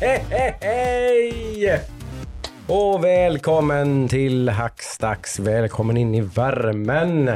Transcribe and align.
Hej! 0.00 1.80
Och 2.66 3.04
välkommen 3.04 4.08
till 4.08 4.48
Hackstacks. 4.48 5.38
Välkommen 5.38 5.96
in 5.96 6.14
i 6.14 6.20
värmen. 6.20 7.30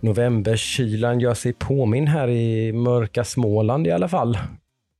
Novemberkylan 0.00 1.20
gör 1.20 1.34
sig 1.34 1.52
påminn 1.52 2.06
här 2.06 2.28
i 2.28 2.72
mörka 2.72 3.24
Småland 3.24 3.86
i 3.86 3.90
alla 3.90 4.08
fall. 4.08 4.32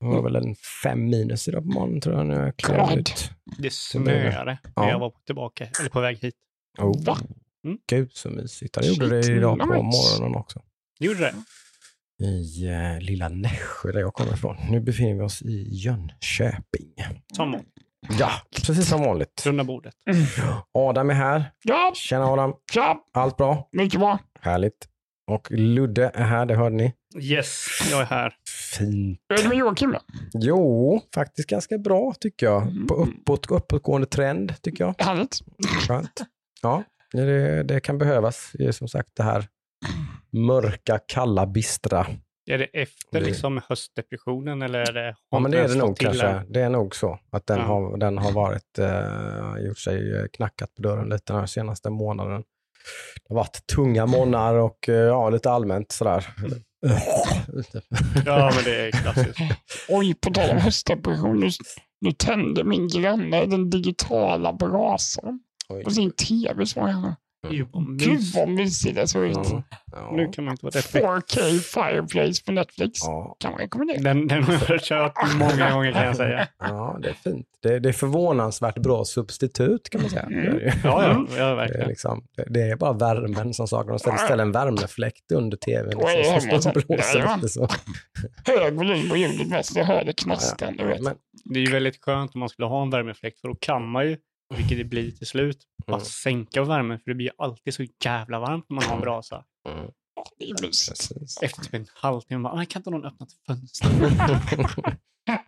Det 0.01 0.07
var 0.07 0.23
väl 0.23 0.37
en 0.37 0.55
fem 0.83 1.05
minus 1.11 1.49
idag 1.49 1.63
på 1.63 1.69
morgonen 1.69 2.01
tror 2.01 2.17
jag 2.17 2.27
när 2.27 2.53
jag 2.67 2.99
ut. 2.99 3.31
Det 3.59 3.73
snöade 3.73 4.59
Ja. 4.77 4.83
när 4.83 4.91
jag 4.91 4.99
var 4.99 5.13
tillbaka, 5.27 5.67
eller 5.81 5.91
på 5.91 6.01
väg 6.01 6.19
hit. 6.19 6.35
Oh. 6.79 7.05
Va? 7.05 7.19
Mm. 7.65 7.79
Gud 7.89 8.13
så 8.13 8.29
mysigt. 8.29 8.75
Det 8.75 8.87
gjorde 8.87 9.21
det 9.21 9.33
idag 9.33 9.59
på 9.59 9.65
nice. 9.67 9.81
morgonen 9.81 10.37
också. 10.41 10.63
Det 10.99 11.07
gjorde 11.07 11.21
det. 11.21 11.35
I 12.23 12.67
eh, 12.69 13.01
lilla 13.01 13.29
Nässjö 13.29 13.93
där 13.93 14.01
jag 14.01 14.15
kommer 14.15 14.33
ifrån. 14.33 14.57
Nu 14.71 14.81
befinner 14.81 15.15
vi 15.15 15.21
oss 15.21 15.43
i 15.43 15.69
Jönköping. 15.71 16.95
Som 17.37 17.53
vanligt. 17.53 17.69
Ja, 18.19 18.31
precis 18.67 18.89
som 18.89 19.01
vanligt. 19.01 19.43
Runda 19.47 19.65
bordet. 19.65 19.95
Adam 20.75 21.11
är 21.11 21.15
här. 21.15 21.51
Ja, 21.65 21.93
Tjena 21.95 22.25
Adam. 22.27 22.55
tja, 22.73 22.97
Allt 23.15 23.37
bra? 23.37 23.69
mycket 23.73 24.01
bra. 24.01 24.19
Härligt. 24.41 24.89
Och 25.31 25.51
Ludde 25.51 26.11
är 26.15 26.25
här, 26.25 26.47
det 26.47 26.55
hörde 26.57 26.77
ni. 26.77 26.95
Yes, 27.21 27.67
jag 27.91 28.01
är 28.01 28.05
här. 28.05 28.35
Fint. 28.79 29.21
Hur 29.29 29.39
är 29.39 29.43
det 29.43 29.49
med 29.49 29.59
Joakim 29.59 29.93
då? 29.93 30.01
Jo, 30.35 31.01
faktiskt 31.15 31.49
ganska 31.49 31.79
bra 31.79 32.15
tycker 32.21 32.47
jag. 32.47 32.63
Mm. 32.63 32.87
På 32.87 32.95
uppåt, 32.95 33.51
uppåtgående 33.51 34.07
trend 34.07 34.55
tycker 34.63 34.85
jag. 34.85 34.95
Härligt. 34.99 35.39
Skönt. 35.89 36.23
Ja, 36.63 36.83
det, 37.13 37.63
det 37.63 37.81
kan 37.81 37.99
behövas. 37.99 38.51
Det 38.55 38.65
är 38.67 38.73
som 38.73 38.89
sagt 38.89 39.09
det 39.17 39.23
här 39.23 39.47
mörka, 40.33 40.99
kalla, 41.07 41.47
bistra. 41.47 42.07
Är 42.51 42.59
det 42.59 42.65
efter 42.65 43.21
liksom 43.21 43.61
höstdepressionen 43.69 44.63
eller 44.63 44.79
är 44.79 44.93
det... 44.93 45.15
Ja, 45.31 45.39
men 45.39 45.51
det 45.51 45.59
är 45.61 45.69
det 45.69 45.75
nog 45.75 45.99
kanske. 45.99 46.27
än? 46.27 46.53
Det 46.53 46.61
är 46.61 46.69
nog 46.71 46.97
så 46.97 47.19
att 47.33 47.47
den, 47.47 47.59
Ja. 47.59 47.65
har, 47.65 47.97
den 47.97 48.19
har 48.19 48.33
varit, 48.33 48.79
eh, 48.79 49.67
gjort 49.67 49.79
sig 49.79 50.17
eh, 50.17 50.25
knackat 50.33 50.75
på 50.75 50.83
dörren 50.83 51.09
lite 51.09 51.33
den 51.33 51.41
här 51.41 51.47
senaste 51.47 51.91
månaden. 51.91 52.43
Det 53.29 53.35
har 53.35 53.37
varit 53.37 53.67
tunga 53.75 54.07
månader 54.07 54.59
och 54.59 54.89
eh, 54.89 54.95
ja, 54.95 55.31
lite 55.31 55.51
allmänt 55.51 55.93
sådär. 55.93 56.27
Ja, 58.27 58.53
men 58.55 58.65
det 58.65 58.87
är 58.87 58.91
klassiskt. 58.91 59.39
Oj, 59.89 60.15
på 60.15 60.31
tal 60.31 60.51
om 60.51 60.57
höstdepression. 60.59 61.41
Nu, 61.41 61.51
nu 62.01 62.13
tände 62.13 62.65
min 62.65 62.89
granne 62.89 63.47
den 63.47 63.71
digitala 63.71 64.53
brasan 64.53 65.41
på 65.85 65.91
sin 65.91 66.11
tv. 66.11 66.67
Så 66.67 66.79
jag, 66.81 67.15
Gud 67.51 67.69
mys. 68.11 68.35
vad 68.35 68.49
mysigt 68.49 68.95
det 68.97 69.07
såg 69.09 69.25
ut. 69.25 69.37
Ja, 69.37 69.63
ja. 69.93 70.13
Nu 70.13 70.29
kan 70.29 70.45
man 70.45 70.53
inte 70.53 70.65
vara 70.65 70.73
deppig. 70.73 71.03
4K 71.03 71.59
Fireplace 71.59 72.45
på 72.47 72.53
Netflix. 72.53 73.01
Ja, 73.03 73.37
Kan 73.41 73.51
man 73.53 73.61
rekommendera. 73.61 74.03
Den, 74.03 74.29
den 74.29 74.43
har 74.43 74.67
jag 74.69 74.83
kört 74.83 75.13
många 75.39 75.71
gånger 75.73 75.93
kan 75.93 76.05
jag 76.05 76.17
säga. 76.17 76.49
ja, 76.59 76.99
det 77.03 77.09
är 77.09 77.13
fint. 77.13 77.47
Det, 77.63 77.79
det 77.79 77.89
är 77.89 77.93
förvånansvärt 77.93 78.79
bra 78.79 79.05
substitut 79.05 79.91
kan 79.91 80.01
man 80.01 80.11
säga. 80.11 80.27
Det 80.29 80.35
är, 80.37 80.53
det. 80.53 80.75
Ja, 80.85 81.03
ja, 81.05 81.27
ja 81.31 81.37
det 81.37 81.43
är, 81.43 81.55
verkligen. 81.55 81.89
liksom, 81.89 82.25
det, 82.49 82.63
är 82.63 82.77
bara 82.77 82.93
värmen 82.93 83.55
som 83.55 83.69
saknas. 83.69 84.03
De 84.03 84.19
ställer, 84.19 84.43
en 84.43 84.53
värmefläkt 84.53 85.33
under 85.33 85.57
tvn. 85.57 85.89
Liksom, 86.17 86.63
som 86.63 86.73
blåser 86.73 87.37
lite 87.37 87.49
så. 87.49 87.69
Hög 88.47 88.75
volym 88.75 89.09
på 89.09 89.17
ljudet 89.17 89.49
mest. 89.49 89.77
Jag 89.77 89.85
hör 89.85 90.05
det 90.05 90.13
knastrande. 90.13 90.83
du 90.83 90.89
vet. 90.89 91.03
Men, 91.03 91.15
Det 91.45 91.59
är 91.59 91.65
ju 91.65 91.73
väldigt 91.73 92.05
skönt 92.05 92.35
om 92.35 92.41
man 92.41 92.49
skulle 92.49 92.67
ha 92.69 92.83
en 92.83 92.91
värmefläkt 92.91 93.41
för 93.41 93.49
då 93.49 93.55
kan 93.61 93.89
man 93.89 94.07
ju, 94.07 94.17
vilket 94.55 94.79
det 94.79 94.85
blir 94.85 95.11
till 95.11 95.27
slut, 95.27 95.59
bara 95.87 95.97
Mm. 95.97 96.05
sänka 96.05 96.65
värmen 96.65 96.99
för 96.99 97.11
det 97.11 97.15
blir 97.15 97.31
alltid 97.39 97.75
så 97.75 97.85
jävla 98.05 98.39
varmt 98.41 98.67
när 98.69 98.75
man 98.75 98.85
har 98.85 98.95
en 98.95 99.01
brasa. 99.01 99.45
mm, 99.69 99.91
Det 100.39 100.51
är 100.51 100.67
mysigt. 100.67 101.09
Efter 101.43 101.63
typ 101.63 101.75
en 101.75 101.87
halvtimme 101.95 102.43
bara, 102.43 102.53
"Ah, 102.53 102.65
kan 102.65 102.81
inte 102.81 102.91
någon 102.91 103.05
öppna 103.05 103.27
ett 103.27 103.47
fönster? 103.47 103.89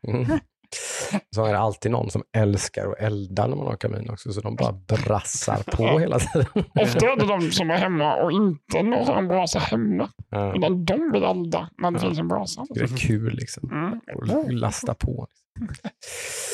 Mm. 0.08 0.38
Så 1.34 1.44
är 1.44 1.52
det 1.52 1.58
alltid 1.58 1.90
någon 1.92 2.10
som 2.10 2.22
älskar 2.36 2.86
att 2.92 2.98
elda 2.98 3.46
när 3.46 3.56
man 3.56 3.66
har 3.66 3.76
kamin 3.76 4.10
också, 4.10 4.32
så 4.32 4.40
de 4.40 4.56
bara 4.56 4.72
brassar 4.72 5.62
på 5.76 5.98
hela 5.98 6.18
tiden. 6.18 6.46
Ofta 6.54 7.06
är 7.12 7.16
det 7.16 7.26
de 7.26 7.50
som 7.50 7.70
är 7.70 7.76
hemma 7.76 8.14
och 8.22 8.32
inte 8.32 8.78
har 8.78 9.16
en 9.18 9.28
brasa 9.28 9.58
hemma. 9.58 10.10
Ja, 10.28 10.56
Utan 10.56 10.84
de 10.84 11.12
vill 11.12 11.22
elda 11.22 11.70
när 11.78 11.90
det 11.90 11.96
Ja. 11.96 12.00
finns 12.00 12.18
en 12.18 12.28
brasa. 12.28 12.66
det 12.70 12.80
är 12.80 12.96
kul 12.96 13.32
liksom. 13.34 13.70
Mm. 13.72 14.00
Och 14.16 14.52
lasta 14.52 14.94
på. 14.94 15.26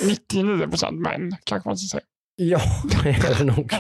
99 0.09 0.67
procent 0.69 1.01
män, 1.01 1.37
kanske 1.45 1.69
man 1.69 1.77
ska 1.79 1.99
säga. 1.99 2.05
Ja, 2.37 2.61
det 3.03 3.09
är 3.09 3.39
det 3.39 3.45
nog. 3.45 3.73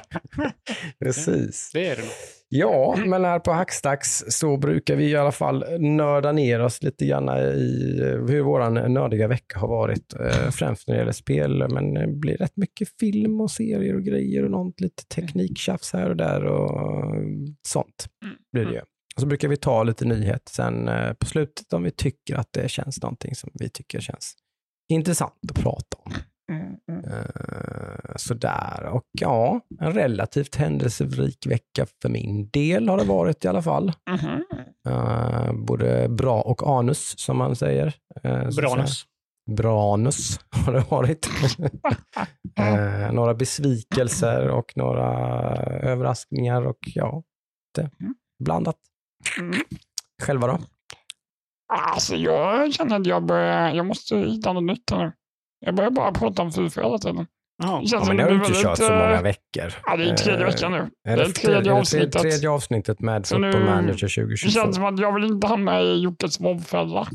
Precis. 0.99 1.71
Det 1.73 1.87
är 1.87 1.97
det 1.97 2.03
nog. 2.03 2.11
Ja, 2.49 2.97
men 3.07 3.25
här 3.25 3.39
på 3.39 3.53
Hackstacks 3.53 4.25
så 4.29 4.57
brukar 4.57 4.97
vi 4.97 5.05
i 5.11 5.17
alla 5.17 5.33
fall 5.33 5.65
nörda 5.81 6.33
ner 6.33 6.61
oss 6.61 6.83
lite 6.83 7.07
grann 7.07 7.29
i 7.29 8.01
hur 8.29 8.41
vår 8.41 8.89
nördiga 8.89 9.29
vecka 9.29 9.59
har 9.59 9.69
varit. 9.69 10.15
eh, 10.21 10.51
Främst 10.51 10.89
när 10.89 10.95
det 10.95 10.99
gäller 10.99 11.13
spel, 11.13 11.69
men 11.69 11.95
det 11.95 12.07
blir 12.07 12.37
rätt 12.37 12.57
mycket 12.57 12.89
film 13.01 13.41
och 13.41 13.51
serier 13.51 13.95
och 13.95 14.03
grejer 14.03 14.45
och 14.45 14.51
något 14.51 14.81
lite 14.81 15.05
tekniktjafs 15.07 15.93
här 15.93 16.11
och 16.11 16.17
där 16.17 16.45
och 16.45 17.15
sånt 17.69 18.07
blir 18.53 18.65
det 18.65 18.73
ju. 18.73 18.81
Och 19.17 19.21
så 19.21 19.27
brukar 19.27 19.49
vi 19.49 19.57
ta 19.57 19.83
lite 19.83 20.05
nyhet 20.05 20.49
sen 20.49 20.89
eh, 20.89 21.13
på 21.13 21.27
slutet 21.27 21.73
om 21.73 21.83
vi 21.83 21.91
tycker 21.91 22.35
att 22.35 22.49
det 22.53 22.71
känns 22.71 23.03
någonting 23.03 23.35
som 23.35 23.51
vi 23.55 23.69
tycker 23.69 24.01
känns 24.01 24.35
intressant 24.93 25.35
att 25.51 25.63
prata 25.63 25.97
om. 26.05 26.13
Mm, 26.53 26.77
mm. 26.89 27.05
Eh, 27.05 28.17
sådär. 28.17 28.87
Och 28.93 29.05
ja, 29.21 29.61
en 29.81 29.93
relativt 29.93 30.57
händelserik 30.57 31.47
vecka 31.47 31.87
för 32.03 32.09
min 32.09 32.49
del 32.49 32.89
har 32.89 32.99
det 32.99 33.05
varit 33.05 33.45
i 33.45 33.49
alla 33.49 33.63
fall. 33.63 33.93
Mhm. 34.11 34.45
Eh, 34.89 35.53
både 35.53 36.09
bra 36.09 36.43
och 36.43 36.79
anus 36.79 37.19
som 37.19 37.37
man 37.37 37.57
säger. 37.57 37.95
Att 38.23 38.57
Branus. 38.57 39.05
Branus 39.51 40.41
har 40.51 40.73
det 40.73 40.85
varit. 40.91 41.29
Eh, 42.59 43.13
några 43.13 43.35
besvikelser 43.35 44.49
och 44.49 44.73
några 44.77 45.09
överraskningar 45.67 46.67
och 46.67 46.79
ja, 46.95 47.23
det 47.75 47.91
blandat. 48.45 48.77
Mm. 49.39 49.55
Själva 50.23 50.47
då? 50.47 50.59
Alltså 51.73 52.17
jag 52.17 52.73
känner 52.73 53.01
att 53.01 53.07
jag 53.07 53.27
börjar, 53.27 53.71
jag 53.71 53.87
måste 53.87 54.17
hitta 54.17 54.53
något 54.53 54.65
nytt 54.65 54.91
här 54.91 55.05
nu. 55.05 55.13
Jag 55.61 55.75
börjar 55.75 55.91
bara 55.91 56.13
prata 56.13 56.43
om 56.43 56.53
FIFA 56.53 56.83
hela 56.83 56.99
tiden. 56.99 57.17
Det 57.17 57.27
Ja, 57.65 57.83
men 58.07 58.17
det 58.17 58.23
har 58.23 58.31
du 58.31 58.37
inte 58.37 58.53
kört 58.53 58.79
så 58.79 58.83
många 58.93 59.13
eh, 59.15 59.23
veckor. 59.23 59.73
Ja, 59.87 59.97
det 59.97 60.05
är 60.11 60.15
tredje 60.17 60.41
Eh, 60.41 60.53
veckan 60.53 60.73
nu. 60.73 60.79
Är 60.79 60.87
Det 61.05 61.11
är 61.13 61.17
det 61.17 61.33
tredje 61.33 61.55
tredje, 61.55 61.73
avsnittet. 61.73 62.23
tredje 62.23 62.51
avsnittet 62.51 63.01
med 63.01 63.27
Football 63.27 63.65
Manager 63.65 63.87
Det 63.93 64.09
2022. 64.09 64.49
känns 64.51 64.77
som 64.77 64.85
att 64.85 65.01
jag 65.01 65.15
vill 65.15 65.25
inte 65.25 65.47
hamna 65.47 65.81
i 65.81 66.01
Jockes 66.01 66.41
mobbfälla. 66.41 67.07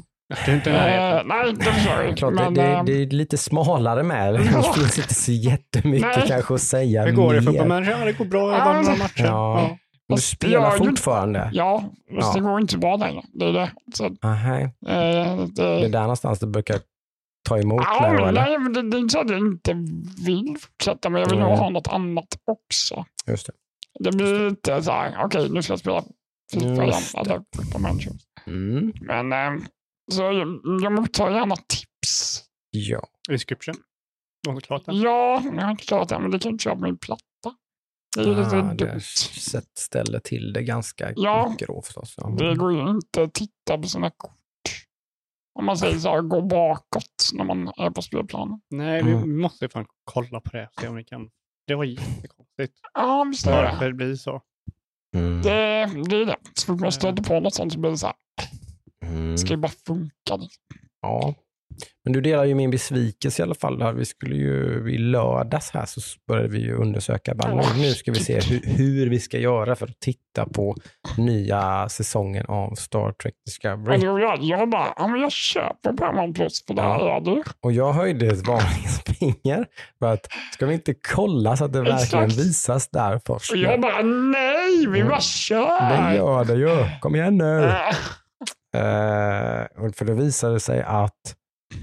Du 0.46 0.52
är 0.52 0.56
inte. 0.56 0.72
Eh, 0.72 1.22
nej, 1.25 1.53
det 1.53 1.63
förstår 1.63 2.03
jag. 2.03 2.18
Klart, 2.18 2.34
Men, 2.34 2.53
det, 2.53 2.63
eh, 2.63 2.84
det, 2.84 2.94
det 2.94 3.02
är 3.02 3.06
lite 3.07 3.38
smalare 3.38 4.03
med. 4.03 4.34
Det 4.40 4.40
finns 4.75 4.97
inte 4.97 5.13
så 5.13 5.31
jättemycket 5.31 6.18
Nej. 6.18 6.25
kanske 6.28 6.53
att 6.53 6.62
säga 6.62 7.06
Hur 7.06 7.12
går 7.12 7.34
det 7.34 7.41
för 7.41 7.66
manager? 7.66 7.91
Ja, 8.00 8.06
det 8.06 8.13
går 8.13 8.25
bra. 8.25 8.58
Jag 8.58 8.66
vann 8.66 8.84
några 8.84 8.97
matcher. 8.97 9.23
Ja. 9.25 9.62
Ja. 9.62 9.78
Du 10.08 10.16
Fast 10.16 10.28
spelar 10.29 10.72
fortfarande? 10.72 11.50
Ja, 11.53 11.84
fast 12.16 12.28
Ja. 12.28 12.34
det 12.34 12.40
går 12.50 12.59
inte 12.62 12.78
bra 12.78 12.96
längre. 12.96 13.22
Det 13.34 13.46
är 13.46 13.53
det. 13.53 13.72
Så, 13.94 14.06
eh, 14.06 14.12
Aha. 14.23 14.69
Det 14.81 14.91
är 15.63 15.81
det, 15.81 15.88
där 15.88 16.02
någonstans 16.02 16.40
du 16.40 16.47
brukar 16.47 16.75
ta 17.51 17.59
emot 17.59 17.81
Ja, 17.85 18.06
eller? 18.06 18.31
nej, 18.31 18.73
det, 18.73 18.89
det 18.89 18.97
är 18.97 19.00
inte 19.00 19.12
så 19.12 19.19
att 19.19 19.29
jag 19.29 19.39
inte 19.39 19.73
vill 20.25 20.57
fortsätta, 20.59 21.09
men 21.09 21.22
jag 21.22 21.29
vill 21.29 21.39
nog 21.39 21.50
Nej. 21.50 21.57
ha 21.57 21.69
något 21.69 21.88
annat 21.88 22.28
också. 22.51 23.06
Just 23.28 23.47
det. 23.47 23.53
Det 24.00 24.12
blir 24.12 24.50
lite 24.50 24.84
så 24.84 24.91
här, 24.91 25.25
okej, 25.25 25.50
nu 25.50 25.61
ska 25.61 25.73
jag 25.73 25.79
spela 25.79 26.03
FIFA 26.51 26.66
igen, 26.66 27.01
eller 27.17 27.41
Football 27.56 27.81
Manager. 27.81 28.11
Mm. 28.47 28.94
Men 29.01 29.34
eh, 29.34 29.63
så 30.11 30.22
jag, 30.22 30.59
jag 30.84 30.91
mottar 30.94 31.31
gärna 31.31 31.56
tips. 31.56 32.44
Ja. 32.72 33.08
Inscription. 33.31 33.75
Har 34.47 34.53
du 34.55 34.61
klart 34.61 34.85
den? 34.85 35.02
Ja, 35.02 35.41
jag 35.55 35.61
har 35.64 35.72
inte 35.72 35.84
klarat 35.85 36.09
det, 36.09 36.20
men 36.20 36.31
det 36.31 36.40
kan 36.40 36.49
jag 36.49 36.53
inte 36.53 36.64
köra 36.64 36.75
på 36.75 36.81
min 36.81 36.97
platta. 36.97 37.22
Det 38.16 38.22
är 38.22 38.25
ju 38.25 38.35
lite 38.35 38.58
Ah, 38.58 38.73
dumt. 38.73 38.99
ställer 39.78 40.20
till 40.20 40.53
det 40.53 40.64
ganska 40.64 41.14
Ja. 41.16 41.49
mycket 41.49 41.67
då 41.67 41.81
förstås. 41.81 42.14
Ja. 42.17 42.35
Det 42.40 42.55
går 42.55 42.73
ju 42.73 42.90
inte 42.90 43.23
att 43.23 43.34
titta 43.34 43.78
på 43.78 43.87
sina 43.87 44.09
kort. 44.09 44.37
Om 45.53 45.65
man 45.65 45.77
säger 45.77 45.97
så 45.99 46.09
här, 46.09 46.21
gå 46.21 46.41
bakåt 46.41 47.29
när 47.33 47.43
man 47.45 47.67
är 47.67 47.89
på 47.89 48.01
spelplanen. 48.01 48.61
Nej, 48.69 49.03
vi 49.03 49.11
Mm. 49.11 49.41
måste 49.41 49.69
fan 49.69 49.85
kolla 50.03 50.41
på 50.41 50.49
det. 50.57 50.69
Se 50.81 50.87
om 50.87 50.95
vi 50.95 51.03
kan. 51.03 51.29
Det 51.67 51.75
var 51.75 51.83
jättekonstigt. 51.83 52.73
Ja, 52.93 53.23
visst 53.29 53.47
är 53.47 53.63
det. 53.63 53.69
Varför 53.71 53.85
det 53.87 53.93
blir 53.93 54.15
så. 54.15 54.41
Mm. 55.15 55.41
Det, 55.41 55.51
det 56.09 56.15
är 56.21 56.25
det. 56.25 56.37
Så 56.53 56.65
fort 56.65 56.79
man 56.81 56.91
stöter 56.91 57.23
på 57.23 57.39
något 57.39 57.53
sånt 57.53 57.73
så 57.73 57.79
blir 57.79 57.91
det 57.91 57.97
så 57.97 58.07
här, 58.07 58.15
Mm. 59.05 59.31
det 59.31 59.37
ska 59.37 59.49
ju 59.49 59.57
bara 59.57 59.71
funka. 59.85 60.39
Ja. 61.01 61.33
Men 62.03 62.13
du 62.13 62.21
delar 62.21 62.45
ju 62.45 62.55
min 62.55 62.71
besvikelse 62.71 63.41
i 63.41 63.43
alla 63.43 63.55
fall. 63.55 63.79
Där. 63.79 63.93
Vi 63.93 64.05
skulle 64.05 64.35
ju 64.35 64.85
i 64.93 64.97
lördags 64.97 65.71
här 65.73 65.85
så 65.85 66.01
började 66.27 66.47
vi 66.49 66.59
ju 66.59 66.73
undersöka. 66.75 67.35
Bara, 67.35 67.55
nu, 67.55 67.61
nu 67.77 67.93
ska 67.93 68.11
vi 68.11 68.19
se 68.19 68.39
hur, 68.39 68.61
hur 68.77 69.09
vi 69.09 69.19
ska 69.19 69.37
göra 69.37 69.75
för 69.75 69.87
att 69.87 69.99
titta 69.99 70.45
på 70.45 70.75
nya 71.17 71.89
säsongen 71.89 72.45
av 72.47 72.75
Star 72.75 73.11
Trek 73.11 73.33
Discovery. 73.45 73.97
då 74.05 74.19
jag, 74.19 74.43
jag 74.43 74.69
bara, 74.69 74.93
ja 74.97 75.07
men 75.07 75.21
jag 75.21 75.31
köper 75.31 75.93
Paramount 75.93 76.39
Plus 76.39 76.65
för 76.67 76.73
det 76.73 76.81
här 76.81 76.99
Ja. 76.99 77.15
är 77.17 77.21
det. 77.21 77.43
Och 77.61 77.71
jag 77.71 77.93
höjde 77.93 78.27
ett 78.27 78.47
varningens 78.47 79.01
finger 79.19 79.65
för 79.99 80.13
att 80.13 80.27
ska 80.53 80.65
vi 80.65 80.73
inte 80.73 80.93
kolla 81.15 81.57
så 81.57 81.65
att 81.65 81.73
det 81.73 81.81
verkligen 81.81 82.25
Exakt. 82.25 82.45
visas 82.45 82.89
där 82.89 83.19
först? 83.25 83.51
Och 83.51 83.57
jag 83.57 83.81
bara, 83.81 84.01
nej, 84.01 84.87
vi 84.89 84.99
Mm. 84.99 85.07
bara 85.07 85.17
Det 85.17 85.21
kör. 85.23 86.13
gör 86.15 86.45
det 86.45 86.53
ju. 86.55 86.85
Kom 86.99 87.15
igen 87.15 87.37
nu. 87.37 87.63
Äh, 88.75 89.65
och 89.85 89.95
för 89.95 90.05
det 90.05 90.13
visade 90.13 90.59
sig 90.59 90.81
att 90.81 91.35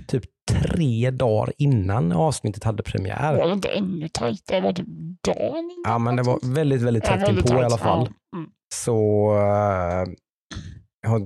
typ 0.07 0.25
tre 0.51 1.11
dagar 1.11 1.53
innan 1.59 2.13
avsnittet 2.13 2.65
hade 2.65 2.83
premiär. 2.83 3.37
Var 3.37 3.47
det 3.47 3.53
inte 3.53 3.69
ännu 3.69 4.09
tajtare? 4.09 4.61
Det 4.61 4.67
var 4.67 4.73
typ 4.73 4.87
dagen 5.25 5.57
innan. 5.59 5.83
Ja, 5.85 5.99
men 5.99 6.17
det 6.17 6.23
var 6.23 6.55
väldigt, 6.55 6.83
väldigt 6.83 7.05
tätt 7.05 7.23
väldigt 7.23 7.45
inpå 7.45 7.49
i 7.49 7.51
tajt, 7.61 7.65
alla 7.65 7.79
fall. 7.79 8.09
Mm. 8.37 8.51
Så 8.75 9.33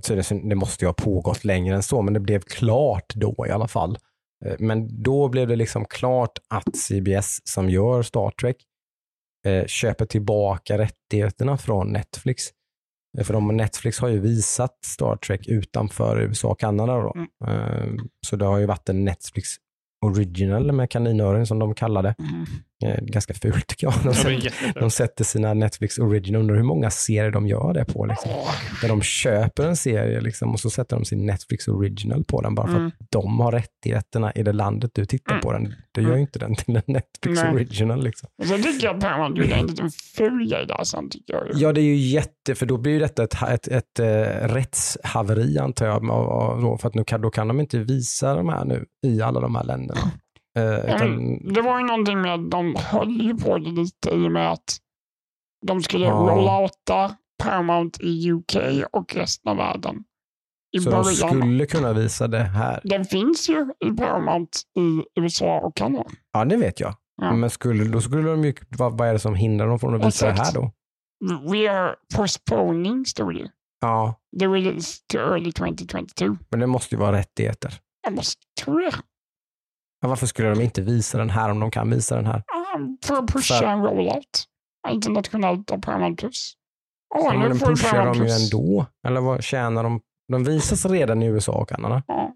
tydligen- 0.04 0.48
det 0.48 0.54
måste 0.54 0.84
ju 0.84 0.88
ha 0.88 0.94
pågått 0.94 1.44
längre 1.44 1.74
än 1.76 1.82
så, 1.82 2.02
men 2.02 2.14
det 2.14 2.20
blev 2.20 2.40
klart 2.40 3.14
då 3.14 3.46
i 3.48 3.50
alla 3.50 3.68
fall. 3.68 3.98
Eh, 4.44 4.54
Men 4.58 5.02
då 5.02 5.28
blev 5.28 5.48
det 5.48 5.56
liksom 5.56 5.84
klart 5.84 6.38
att 6.54 6.76
CBS 6.76 7.38
som 7.44 7.70
gör 7.70 8.02
Star 8.02 8.30
Trek 8.30 8.56
eh, 9.46 9.66
köper 9.66 10.06
tillbaka 10.06 10.78
rättigheterna 10.78 11.56
från 11.58 11.92
Netflix. 11.92 12.48
Eh, 13.18 13.24
För 13.24 13.32
de, 13.34 13.56
Netflix 13.56 13.98
har 13.98 14.08
ju 14.08 14.18
visat 14.20 14.78
Star 14.84 15.16
Trek 15.16 15.48
utanför 15.48 16.20
USA 16.20 16.48
och 16.48 16.60
Kanada. 16.60 16.94
Då. 16.96 17.14
Mm. 17.16 17.28
Eh, 17.46 17.94
Så 18.26 18.36
det 18.36 18.44
har 18.44 18.58
ju 18.58 18.66
varit 18.66 18.88
en 18.88 19.04
Netflix 19.04 19.48
original 20.04 20.72
med 20.72 20.90
kaninöron 20.90 21.46
som 21.46 21.58
de 21.58 21.74
kallar 21.74 22.02
det. 22.02 22.14
Mm. 22.18 22.46
Eh, 22.82 22.96
Ganska 23.02 23.34
fult 23.34 23.66
tycker 23.66 23.86
jag. 23.86 23.94
De 24.04 24.14
sätter, 24.14 24.80
de 24.80 24.90
sätter 24.90 25.24
sina 25.24 25.54
Netflix 25.54 25.98
original, 25.98 26.40
undrar 26.42 26.56
hur 26.56 26.62
många 26.62 26.90
serier 26.90 27.30
de 27.30 27.46
gör 27.46 27.74
det 27.74 27.84
på. 27.84 28.06
Liksom. 28.06 28.30
Där 28.82 28.88
de 28.88 29.02
köper 29.02 29.66
en 29.66 29.76
serie 29.76 30.20
liksom, 30.20 30.50
och 30.52 30.60
så 30.60 30.70
sätter 30.70 30.96
de 30.96 31.04
sin 31.04 31.26
Netflix 31.26 31.68
original 31.68 32.24
på 32.24 32.40
den 32.40 32.54
bara 32.54 32.66
för 32.66 32.74
Mm. 32.76 32.86
att 32.86 33.06
de 33.10 33.40
har 33.40 33.52
rättigheterna 33.52 34.32
i 34.32 34.42
det 34.42 34.52
landet 34.52 34.90
du 34.94 35.04
tittar 35.04 35.32
Mm. 35.32 35.42
på 35.42 35.52
den. 35.52 35.74
Det 35.92 36.02
gör 36.02 36.14
ju 36.14 36.20
inte 36.20 36.38
den 36.38 36.54
till 36.54 36.76
en 36.76 36.82
Netflix 36.86 37.42
Nej. 37.42 37.54
original. 37.54 38.04
Liksom. 38.04 38.28
Och 38.42 38.46
sen 38.48 38.62
tycker 38.62 38.86
jag 38.86 38.94
att 38.96 39.02
Paramount 39.02 39.40
gjorde 39.40 39.54
en 39.54 39.66
liten 39.66 39.90
ful 39.90 40.48
grej 40.50 40.66
där 40.66 40.84
sen 40.84 41.10
tycker 41.10 41.34
jag. 41.34 41.44
Ja, 41.54 41.72
det 41.72 41.80
är 41.80 41.84
ju 41.84 41.96
jätte, 41.96 42.54
för 42.54 42.66
då 42.66 42.76
blir 42.78 42.92
ju 42.92 42.98
detta 42.98 43.24
ett, 43.24 43.42
ett, 43.42 43.68
ett, 43.68 43.98
ett 43.98 44.50
rättshaveri 44.50 45.58
antar 45.58 45.86
jag. 45.86 46.00
för 46.80 46.88
att 46.88 46.94
nu 46.94 47.04
kan, 47.04 47.20
då 47.20 47.30
kan 47.30 47.48
de 47.48 47.60
inte 47.60 47.78
visa 47.78 48.34
de 48.34 48.48
här 48.48 48.64
nu 48.64 48.84
i 49.06 49.22
alla 49.22 49.40
de 49.40 49.54
här 49.54 49.64
länderna. 49.64 50.00
Eh, 50.58 50.94
utan, 50.94 51.38
det 51.54 51.62
var 51.62 51.78
ju 51.78 51.84
någonting 51.86 52.20
med 52.20 52.34
att 52.34 52.50
de 52.50 52.76
höll 52.78 53.20
ju 53.20 53.36
på 53.36 53.58
det 53.58 53.70
lite 53.70 54.10
i 54.10 54.26
och 54.26 54.32
med 54.32 54.52
att 54.52 54.78
de 55.66 55.82
skulle 55.82 56.06
Ja. 56.06 56.12
rollouta 56.12 57.16
Paramount 57.42 58.02
i 58.02 58.32
UK 58.32 58.56
och 58.92 59.14
resten 59.16 59.50
av 59.50 59.56
världen. 59.56 60.04
I 60.76 60.80
så 60.80 60.90
de 60.90 61.02
början. 61.02 61.14
skulle 61.40 61.66
kunna 61.66 61.92
visa 61.92 62.28
det 62.28 62.38
här. 62.42 62.80
Den 62.84 63.04
finns 63.04 63.48
ju 63.48 63.72
i 63.84 63.90
Paramount 63.90 64.58
i 64.78 65.20
USA 65.20 65.60
och 65.60 65.76
Kanada. 65.76 66.10
Ja, 66.32 66.44
det 66.44 66.56
vet 66.56 66.80
jag. 66.80 66.94
Ja. 67.22 67.32
Men 67.32 67.50
skulle, 67.50 67.84
då 67.84 68.00
skulle 68.00 68.30
de 68.30 68.44
ju, 68.44 68.54
vad, 68.68 68.98
vad 68.98 69.08
är 69.08 69.12
det 69.12 69.18
som 69.18 69.34
hindrar 69.34 69.66
dem 69.68 69.78
från 69.78 69.94
att 70.00 70.06
visa 70.06 70.26
det 70.26 70.32
här 70.32 70.40
Exakt. 70.40 70.54
då? 70.54 70.72
We 71.52 71.70
are 71.70 71.94
postponing, 72.16 73.06
stod 73.06 73.34
det. 73.34 73.50
Ja, 73.80 74.14
The 74.38 74.46
release 74.46 74.98
to 75.12 75.18
early 75.18 75.52
2022. 75.52 76.36
men 76.50 76.60
det 76.60 76.66
måste 76.66 76.94
ju 76.94 76.98
vara 77.00 77.16
rättigheter. 77.16 77.74
Jag 78.02 78.12
måste 78.14 78.42
tro 78.64 78.78
det. 78.78 78.92
Ja, 80.02 80.08
varför 80.08 80.26
skulle 80.26 80.48
de 80.50 80.60
inte 80.60 80.82
visa 80.82 81.18
den 81.18 81.30
här 81.30 81.50
om 81.50 81.60
de 81.60 81.70
kan 81.70 81.90
visa 81.90 82.16
den 82.16 82.26
här? 82.26 82.42
Um, 82.76 82.98
för 83.04 83.16
att 83.18 83.32
pusha 83.32 83.70
en 83.72 83.82
rollout. 83.82 84.44
Internationellt 84.90 85.70
av 85.70 85.78
Paramount 85.78 86.28
Ja, 87.14 87.32
men 87.38 87.48
den 87.48 87.58
pushar 87.58 88.06
de 88.06 88.14
ju 88.24 88.30
ändå. 88.30 88.86
Eller 89.06 89.20
vad 89.20 89.42
tjänar 89.44 89.82
de? 89.82 90.00
De 90.32 90.44
visas 90.44 90.86
redan 90.86 91.22
i 91.22 91.26
USA 91.26 91.52
och 91.52 91.68
Kanada. 91.68 92.02
Ja. 92.06 92.32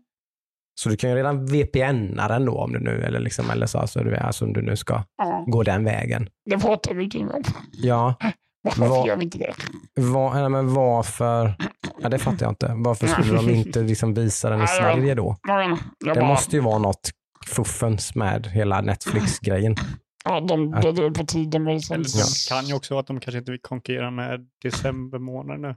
Så 0.81 0.89
du 0.89 0.97
kan 0.97 1.11
ju 1.11 1.17
redan 1.17 1.47
VPNa 1.47 2.29
den 2.29 2.45
då 2.45 2.59
om 2.59 2.73
du 2.73 2.79
nu, 2.81 3.03
eller, 3.05 3.21
liksom, 3.21 3.51
eller 3.51 3.67
så, 3.67 3.79
alltså, 3.79 4.01
du, 4.01 4.17
alltså 4.17 4.45
om 4.45 4.53
du 4.53 4.63
nu 4.63 4.77
ska 4.77 5.03
Ja, 5.19 5.45
gå 5.47 5.63
den 5.63 5.85
vägen. 5.85 6.29
det 6.51 6.59
pratar 6.59 6.95
vi 6.95 7.11
kring. 7.11 7.29
Ja, 7.73 8.15
Varför 8.63 8.89
Vad- 8.89 9.07
gör 9.07 9.17
vi 9.17 9.25
inte 9.25 9.39
det? 9.39 9.55
var, 9.95 10.37
eller, 10.37 10.49
men 10.49 10.75
varför? 10.75 11.55
Ja, 12.03 12.09
det 12.09 12.19
fattar 12.19 12.47
jag 12.47 12.51
inte. 12.53 12.73
Varför 12.77 13.07
skulle 13.07 13.33
de 13.37 13.51
inte 13.55 13.81
liksom 13.83 14.15
visa 14.15 14.51
den 14.51 14.59
i 14.59 14.63
Nej, 14.63 14.69
Sverige 14.81 15.15
då? 15.15 15.37
Men, 15.47 15.79
Det 16.15 16.25
måste 16.25 16.57
ju 16.57 16.63
vara 16.63 16.79
något 16.79 17.11
fuffens 17.47 18.15
med 18.15 18.47
hela 18.47 18.81
Netflix-grejen. 18.81 19.77
ja, 20.25 20.41
de, 20.41 20.71
det 20.71 20.79
är 20.89 21.11
på 21.11 21.27
tiden 21.27 21.63
med 21.65 21.75
det. 21.75 21.95
Eller 21.95 22.05
det 22.05 22.49
kan 22.49 22.67
ju 22.67 22.75
också 22.75 22.95
vara 22.95 23.01
att 23.01 23.07
de 23.07 23.21
kanske 23.21 23.39
inte 23.39 23.51
vill 23.51 23.61
konkurrera 23.61 24.11
med 24.11 24.41
december 24.63 25.19
månad 25.19 25.61
nu. 25.61 25.75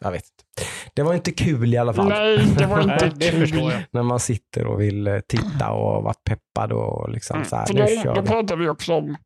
Jag 0.00 0.12
vet 0.12 0.22
inte. 0.24 0.70
Det 0.94 1.02
var 1.02 1.14
inte 1.14 1.32
kul 1.32 1.74
i 1.74 1.76
alla 1.76 1.92
fall. 1.92 2.08
Nej, 2.08 2.46
det 2.58 2.66
var 2.66 2.80
inte 2.82 3.08
det 3.16 3.50
kul. 3.50 3.72
När 3.90 4.02
man 4.02 4.20
sitter 4.20 4.66
och 4.66 4.80
vill 4.80 5.06
eh, 5.06 5.20
titta 5.28 5.70
och 5.70 6.02
varit 6.02 6.24
peppad 6.24 6.72
och 6.72 7.10
liksom 7.10 7.44
så 7.44 7.56
här, 7.56 7.66
Mm. 7.70 7.86
För 7.86 7.96
nu 7.96 8.02
då, 8.04 8.14
då 8.14 8.22
pratar 8.22 8.56
vi 8.56 8.68
också 8.68 8.94
om, 8.94 9.16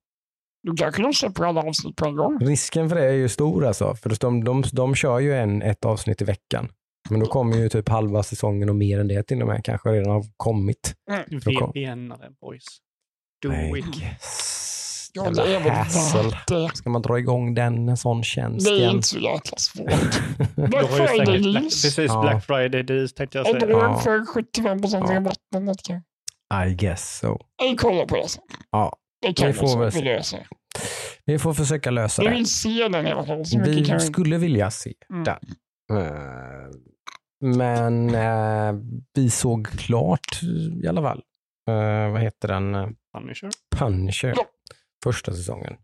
då 0.66 0.74
kanske 0.76 1.02
de 1.02 1.12
släpper 1.12 1.44
alla 1.44 1.62
avsnitt 1.62 1.96
på 1.96 2.06
en 2.06 2.16
gång. 2.16 2.38
Risken 2.38 2.88
för 2.88 2.96
det 2.96 3.04
är 3.04 3.12
ju 3.12 3.28
stor 3.28 3.66
alltså. 3.66 3.94
För 3.94 4.16
de, 4.20 4.44
de, 4.44 4.62
de 4.72 4.94
kör 4.94 5.18
ju 5.18 5.34
en, 5.34 5.62
ett 5.62 5.84
avsnitt 5.84 6.22
i 6.22 6.24
veckan. 6.24 6.68
Men 7.10 7.20
då 7.20 7.26
kommer 7.26 7.56
ju 7.56 7.68
typ 7.68 7.88
halva 7.88 8.22
säsongen 8.22 8.68
och 8.68 8.76
mer 8.76 9.00
än 9.00 9.08
det 9.08 9.22
till 9.22 9.42
och 9.42 9.48
med 9.48 9.64
kanske 9.64 9.88
redan 9.88 10.12
har 10.12 10.24
kommit. 10.36 10.94
Kom- 11.56 11.72
VPN-are 11.72 12.30
boys. 12.40 12.64
Do 13.42 13.52
I 13.52 13.78
it. 13.78 13.86
Jävla 15.14 15.44
det. 16.48 16.70
Ska 16.74 16.90
man 16.90 17.02
dra 17.02 17.18
igång 17.18 17.54
den, 17.54 17.88
en 17.88 17.96
sån 17.96 18.22
tjänst 18.24 18.66
Det 18.66 18.72
är 18.72 18.76
igen? 18.76 18.90
inte 18.96 19.08
så 19.08 19.18
jäkla 19.18 19.58
svårt. 19.58 19.86
Black 20.70 20.86
Friday 20.90 21.38
deals. 21.42 21.82
precis, 21.82 21.98
Ja. 22.08 22.20
Black 22.22 22.44
Friday 22.46 22.82
deals 22.82 23.12
tänkte 23.14 23.38
jag 23.38 23.46
säga. 23.46 23.68
Ja. 23.70 23.98
för 23.98 24.26
75 24.26 24.80
procent 24.80 25.06
Ja. 25.08 25.32
sånt. 25.52 26.04
I 26.70 26.74
guess 26.74 27.18
so. 27.18 27.38
Jag 27.68 27.78
kollar 27.78 28.06
på 28.06 28.16
det 28.16 28.28
sen. 28.28 28.42
Ja, 28.70 28.96
Det 29.22 29.32
kan 29.32 29.46
Vi 29.46 29.52
vi 29.52 29.58
får 29.58 29.84
vi 29.84 29.90
se. 29.90 30.04
löser. 30.04 30.46
vi 31.24 31.38
får 31.38 31.54
försöka 31.54 31.90
lösa 31.90 32.22
Vi 32.22 32.28
det. 32.28 32.34
vill 32.34 32.46
se 32.50 32.88
den 32.88 33.06
i 33.06 33.10
alla 33.10 33.24
fall. 33.26 33.44
Vi 33.64 33.82
vi... 33.92 34.00
skulle 34.00 34.38
vilja 34.38 34.70
se 34.70 34.92
Mm. 35.12 35.24
den. 35.24 35.38
Men 37.40 38.14
eh, 38.14 38.82
vi 39.14 39.30
såg 39.30 39.66
klart 39.66 40.42
i 40.82 40.86
alla 40.86 41.02
fall. 41.02 41.22
Eh, 41.68 42.12
vad 42.12 42.20
heter 42.20 42.48
den? 42.48 42.96
Punisher. 43.18 43.50
Punisher. 43.76 44.32
Ja. 44.36 44.46
Första 45.04 45.32
säsongen. 45.32 45.76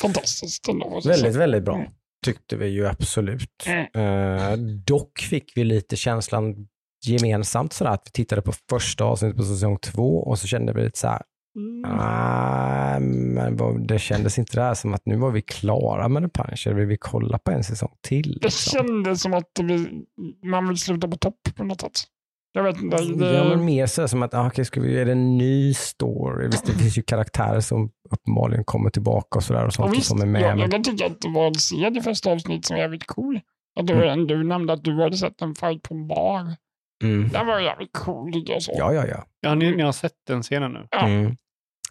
Fantastiskt 0.00 0.68
Väldigt, 1.04 1.36
väldigt 1.36 1.64
bra. 1.64 1.74
Mm. 1.74 1.88
Tyckte 2.24 2.56
vi 2.56 2.66
ju 2.66 2.86
absolut. 2.86 3.66
Mm. 3.66 3.86
Eh, 3.94 4.58
dock 4.86 5.18
fick 5.18 5.52
vi 5.56 5.64
lite 5.64 5.96
känslan 5.96 6.68
gemensamt 7.06 7.72
sådär 7.72 7.90
att 7.90 8.02
vi 8.06 8.10
tittade 8.10 8.42
på 8.42 8.52
första 8.70 9.04
avsnittet 9.04 9.36
på 9.36 9.42
säsong 9.42 9.78
två 9.78 10.22
och 10.22 10.38
så 10.38 10.46
kände 10.46 10.72
vi 10.72 10.84
lite 10.84 10.98
så 10.98 11.08
här, 11.08 11.22
Mm. 11.56 11.84
ah, 12.00 12.98
men 13.00 13.86
det 13.86 13.98
kändes 13.98 14.38
inte 14.38 14.56
där 14.60 14.74
som 14.74 14.94
att 14.94 15.02
nu 15.06 15.16
var 15.16 15.30
vi 15.30 15.42
klara 15.42 16.08
med 16.08 16.22
The 16.22 16.42
Punisher, 16.42 16.72
vill 16.74 16.86
vi 16.86 16.96
kolla 17.00 17.38
på 17.38 17.50
en 17.50 17.64
säsong 17.64 17.92
till? 18.02 18.38
Det 18.40 18.46
liksom? 18.46 18.72
kändes 18.86 19.22
som 19.22 19.34
att 19.34 19.50
vi, 19.62 20.04
man 20.44 20.68
vill 20.68 20.76
sluta 20.78 21.08
på 21.08 21.16
topp 21.16 21.38
på 21.56 21.64
något 21.64 21.80
sätt. 21.80 21.92
Jag 22.52 22.62
vet 22.62 22.82
inte. 22.82 22.96
Det, 22.96 23.32
Ja, 23.36 23.44
men 23.48 23.64
mer 23.64 23.86
så 23.86 24.08
som 24.08 24.22
att, 24.22 24.34
ah, 24.34 24.46
okej, 24.46 24.64
ska 24.64 24.80
vi, 24.80 24.98
är 25.00 25.04
det 25.04 25.12
en 25.12 25.38
ny 25.38 25.74
story? 25.74 26.46
Visst, 26.46 26.66
det 26.66 26.72
finns 26.72 26.98
ju 26.98 27.02
karaktärer 27.02 27.60
som 27.60 27.90
uppenbarligen 28.10 28.64
kommer 28.64 28.90
tillbaka 28.90 29.38
och 29.38 29.44
sådär 29.44 29.60
och 29.60 29.66
och 29.66 29.72
sånt 29.74 29.96
visst, 29.96 30.06
som 30.08 30.20
är 30.22 30.26
med. 30.26 30.42
jag, 30.42 30.48
men, 30.48 30.58
jag 30.58 30.70
kan 30.70 30.82
tycka 30.82 31.06
att 31.06 31.20
det 31.20 31.28
var 31.28 31.46
en 31.46 31.54
serie 31.54 32.02
första 32.02 32.30
avsnitt 32.32 32.64
som 32.66 32.74
var 32.76 32.82
jävligt 32.82 33.06
cool. 33.06 33.40
Att 33.80 33.86
du, 33.86 33.92
Mm. 33.94 34.26
du 34.26 34.44
nämnde 34.44 34.72
att 34.72 34.84
du 34.84 35.02
hade 35.02 35.16
sett 35.16 35.42
en 35.42 35.54
fight 35.54 35.82
på 35.82 35.94
en 35.94 36.06
bar. 36.08 36.56
mm. 37.04 37.28
Den 37.28 37.46
var 37.46 37.60
jävligt 37.60 37.92
cool 37.92 38.30
jag. 38.46 38.62
Så. 38.62 38.72
Ja, 38.78 38.92
ja, 38.92 39.06
ja. 39.06 39.24
Ja, 39.40 39.54
ni, 39.54 39.76
ni 39.76 39.82
har 39.82 39.92
sett 39.92 40.12
den 40.26 40.42
scenen 40.42 40.72
nu? 40.72 40.86
Ja. 40.90 41.06
Mm. 41.08 41.36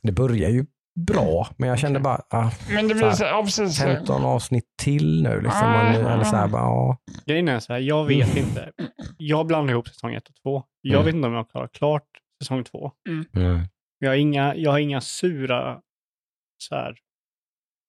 Det 0.05 0.11
börjar 0.11 0.49
ju 0.49 0.65
bra, 1.07 1.47
men 1.57 1.69
jag 1.69 1.79
kände 1.79 1.99
bara, 1.99 2.21
ah, 2.29 2.51
Men 2.69 2.87
det 2.87 2.93
Så 2.93 2.95
blir 2.97 3.05
här, 3.07 3.13
så, 3.15 3.43
precis. 3.61 3.79
15 3.79 4.25
avsnitt 4.25 4.65
till 4.81 5.23
nu. 5.23 5.41
Liksom, 5.41 5.67
och 5.75 5.91
nu 5.91 6.09
eller 6.09 6.23
så 6.23 6.35
här, 6.35 6.47
bara, 6.47 6.61
ja. 6.61 6.97
Grejen 7.25 7.47
är 7.47 7.59
så 7.59 7.73
här, 7.73 7.79
jag 7.79 8.05
vet 8.05 8.35
inte. 8.37 8.71
Jag 9.17 9.47
blandar 9.47 9.73
ihop 9.73 9.87
säsong 9.87 10.13
ett 10.13 10.27
och 10.29 10.35
två. 10.43 10.63
Jag 10.81 10.93
Mm. 10.93 11.05
vet 11.05 11.15
inte 11.15 11.27
om 11.27 11.33
jag 11.33 11.49
klarar 11.49 11.67
klart 11.67 12.07
säsong 12.43 12.63
två. 12.63 12.91
Mm. 13.35 13.61
Jag 13.99 14.09
har 14.09 14.15
inga, 14.15 14.55
jag 14.55 14.71
har 14.71 14.79
inga 14.79 15.01
sura, 15.01 15.79
så 16.57 16.75
här. 16.75 16.95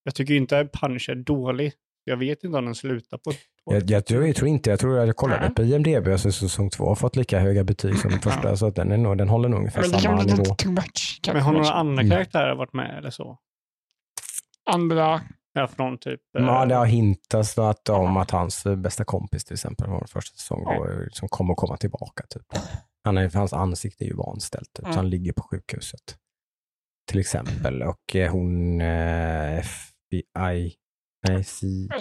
Jag 0.04 0.14
tycker 0.14 0.34
inte 0.34 0.58
att 0.58 0.72
Punisher 0.72 1.12
är 1.12 1.16
dålig. 1.22 1.72
Jag 2.04 2.16
vet 2.16 2.44
inte 2.44 2.58
om 2.58 2.64
den 2.64 2.74
slutar 2.74 3.18
på 3.18 3.32
Jag, 3.70 3.90
jag, 3.90 4.06
tror, 4.06 4.26
jag 4.26 4.36
tror 4.36 4.48
inte, 4.48 4.70
jag 4.70 4.80
tror 4.80 4.98
jag 4.98 5.16
kollade 5.16 5.40
Nej. 5.40 5.54
på 5.54 5.62
IMDB 5.62 6.08
och 6.08 6.20
så 6.20 6.32
säsong 6.32 6.70
två 6.70 6.84
har 6.88 6.94
fått 6.94 7.16
lika 7.16 7.38
höga 7.40 7.64
betyg 7.64 7.98
som 7.98 8.10
den 8.10 8.20
första, 8.20 8.56
så 8.56 8.66
att 8.66 8.74
den, 8.74 8.92
är 8.92 8.96
nog, 8.96 9.18
den 9.18 9.28
håller 9.28 9.48
nog 9.48 9.58
ungefär 9.58 9.80
Men 9.80 10.00
samma 10.00 10.22
nivå. 10.22 10.44
too 10.44 10.72
much. 10.72 11.20
Men 11.26 11.42
har 11.42 11.52
några 11.52 11.70
andra 11.72 12.02
Mm. 12.02 12.10
karaktärer 12.10 12.54
varit 12.54 12.72
med 12.72 12.98
eller 12.98 13.10
så? 13.10 13.38
Andra, 14.70 15.20
Ja, 15.52 15.68
från 15.68 15.98
typ... 15.98 16.20
eh, 16.38 16.44
Ja, 16.44 16.66
det 16.66 16.74
har 16.74 16.86
hintats 16.86 17.58
att, 17.58 17.88
om 17.88 18.16
att 18.16 18.30
hans 18.30 18.64
bästa 18.76 19.04
kompis 19.04 19.44
till 19.44 19.54
exempel 19.54 19.88
var 19.90 20.06
första 20.08 20.36
säsong 20.36 20.64
då, 20.64 20.86
som 21.12 21.28
kommer 21.28 21.52
att 21.52 21.58
komma 21.58 21.76
tillbaka. 21.76 22.24
Typ. 22.30 22.42
Han 23.04 23.18
är, 23.18 23.30
hans 23.34 23.52
ansikte 23.52 24.04
är 24.04 24.06
ju 24.06 24.14
vanställt, 24.14 24.72
typ, 24.72 24.84
så 24.84 24.90
Mm. 24.90 24.96
han 24.96 25.10
ligger 25.10 25.32
på 25.32 25.42
sjukhuset. 25.42 26.00
Till 27.10 27.20
exempel. 27.20 27.82
Och 27.82 28.16
eh, 28.16 28.32
hon 28.32 28.80
eh, 28.80 29.58
FBI, 29.58 30.74
nej, 31.28 31.44
CIA. 31.44 32.00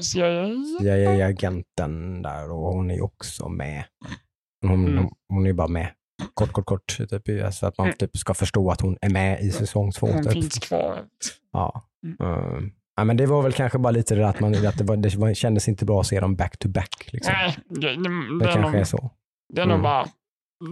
CIA-agenten 0.80 2.22
där 2.22 2.52
och 2.52 2.74
hon 2.74 2.92
är 2.92 2.96
ju 2.96 3.02
också 3.02 3.50
med. 3.50 3.84
Hon, 4.62 4.88
Mm. 4.88 5.10
hon, 5.30 5.44
är 5.44 5.48
ju 5.48 5.54
bara 5.54 5.68
med. 5.68 5.88
Kort, 6.34 6.52
kort, 6.52 6.66
kort. 6.66 6.98
Typ, 6.98 7.54
så 7.54 7.68
att 7.68 7.78
man 7.78 7.88
Mm. 7.88 7.98
typ 7.98 8.18
ska 8.18 8.34
förstå 8.34 8.72
att 8.72 8.82
hon 8.82 8.98
är 9.02 9.10
med 9.10 9.42
i 9.42 9.52
säsong 9.52 9.92
två. 9.92 10.08
Hon 10.08 10.24
Typ. 10.24 10.32
finns 10.34 10.60
kvar. 10.60 11.04
Ja. 11.52 11.90
Mm. 12.06 12.34
Mm. 12.54 12.72
ja, 12.96 13.04
men 13.04 13.18
det 13.18 13.26
var 13.26 13.42
väl 13.44 13.54
kanske 13.54 13.78
bara 13.80 13.92
lite 13.92 14.16
det 14.16 14.22
där 14.22 14.28
att, 14.28 14.40
man, 14.40 14.68
att 14.68 14.78
det, 14.78 14.84
var, 14.84 14.98
det 14.98 15.16
var, 15.16 15.34
kändes 15.34 15.68
inte 15.68 15.86
bra 15.86 16.00
att 16.00 16.08
se 16.08 16.20
dem 16.20 16.36
back 16.36 16.58
to 16.58 16.70
back. 16.70 17.10
Liksom. 17.12 17.34
Nej, 17.34 17.58
det, 17.70 17.80
det, 17.80 17.96
det 17.96 18.40
det, 18.40 18.46
är 18.46 18.54
kanske 18.54 18.70
är 18.70 18.78
nog, 18.78 18.88
så. 18.88 19.12
det 19.54 19.62
är 19.62 19.66
nog 19.66 19.80
Mm. 19.80 19.84
bara 19.84 20.08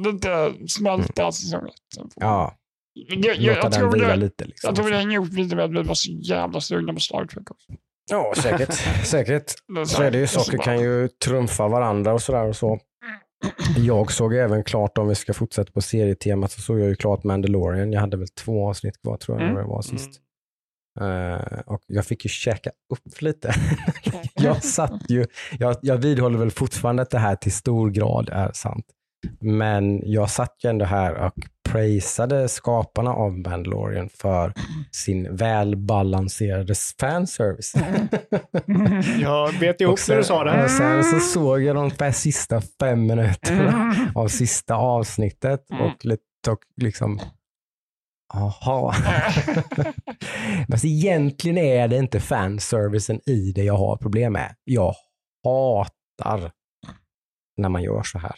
lite 0.06 0.54
smälta 0.68 1.32
säsong 1.32 1.68
ett. 1.68 2.12
Ja, 2.16 2.56
Jag, 2.94 3.26
jag, 3.26 3.36
jag, 3.38 3.62
den 3.64 3.72
tror 3.72 3.96
det, 3.96 4.16
lite. 4.16 4.46
Liksom. 4.46 4.68
jag 4.68 4.76
tror 4.76 4.90
det 4.90 4.98
hänger 4.98 5.12
ihop 5.14 5.32
lite 5.34 5.56
med 5.56 5.66
att 5.66 5.72
vi 5.72 5.84
var 5.84 5.94
så 5.96 6.12
jävla 6.12 6.62
sugna 6.62 6.94
på 6.94 7.00
Star 7.00 7.26
Trek 7.26 7.52
också. 7.52 7.72
Ja, 8.12 8.34
säkert. 8.38 8.74
säkert. 9.06 9.54
Det 9.76 9.86
Så 9.86 10.02
är 10.04 10.12
det 10.12 10.18
ju. 10.18 10.28
Saker 10.28 10.58
kan 10.58 10.80
ju 10.80 11.08
trumfa 11.08 11.68
varandra 11.68 12.14
och 12.14 12.22
sådär 12.22 12.48
och 12.48 12.56
så. 12.56 12.80
Jag 13.78 14.12
såg 14.12 14.34
även 14.36 14.64
klart, 14.64 14.98
om 14.98 15.08
vi 15.08 15.16
ska 15.16 15.34
fortsätta 15.34 15.72
på 15.72 15.82
serietemat, 15.82 16.52
så 16.52 16.62
såg 16.62 16.80
jag 16.80 16.88
ju 16.88 16.96
klart 16.96 17.24
Mandalorian. 17.24 17.92
Jag 17.94 18.02
hade 18.02 18.18
väl 18.18 18.28
två 18.28 18.70
avsnitt 18.70 19.02
kvar 19.02 19.18
tror 19.18 19.38
jag, 19.38 19.42
Mm. 19.44 19.56
när 19.56 19.62
det 19.62 19.68
var 19.68 19.82
sist. 19.82 20.10
Eh, 21.02 21.60
och 21.66 21.82
jag 21.88 22.06
fick 22.06 22.26
ju 22.26 22.30
käka 22.30 22.70
upp 22.94 23.22
lite. 23.22 23.54
jag 24.34 24.64
satt 24.64 25.10
ju, 25.10 25.26
jag, 25.60 25.76
jag 25.82 25.98
vidhåller 25.98 26.40
väl 26.40 26.52
fortfarande 26.52 27.02
att 27.02 27.10
det 27.10 27.20
här 27.20 27.36
till 27.36 27.52
stor 27.54 27.90
grad 27.90 28.30
är 28.30 28.52
sant. 28.54 28.86
Men 29.40 30.12
jag 30.12 30.30
satt 30.30 30.56
ju 30.64 30.70
ändå 30.70 30.86
här 30.86 31.14
och 31.16 31.34
prisade 31.74 32.50
skaparna 32.50 33.14
av 33.14 33.32
Mandalorian 33.38 34.10
för 34.10 34.54
sin 34.92 35.36
välbalanserade 35.36 36.74
fanservice. 37.00 37.74
Jag 39.22 39.60
bet 39.60 39.82
ihop 39.82 40.00
när 40.10 40.18
du 40.18 40.24
sa 40.24 40.44
det. 40.44 40.64
och 40.64 40.70
sen 40.72 41.04
så 41.04 41.20
såg 41.20 41.62
jag 41.62 41.76
de 41.76 42.14
sista 42.14 42.62
fem 42.80 43.06
minuterna 43.06 43.96
av 44.16 44.28
sista 44.28 44.76
avsnittet 44.76 45.66
Mm. 45.72 45.86
och 45.86 46.06
liksom 46.82 47.20
Jaha. 48.34 48.96
Men 50.68 50.80
så 50.80 50.88
egentligen 50.88 51.58
är 51.58 51.88
det 51.88 51.98
inte 51.98 52.20
fanservicen 52.20 53.20
i 53.30 53.52
det 53.56 53.64
jag 53.64 53.78
har 53.78 53.98
problem 53.98 54.34
med. 54.34 54.56
Jag 54.64 54.96
hatar 55.44 56.52
när 57.58 57.70
man 57.70 57.84
gör 57.84 58.04
så 58.04 58.20
här 58.20 58.36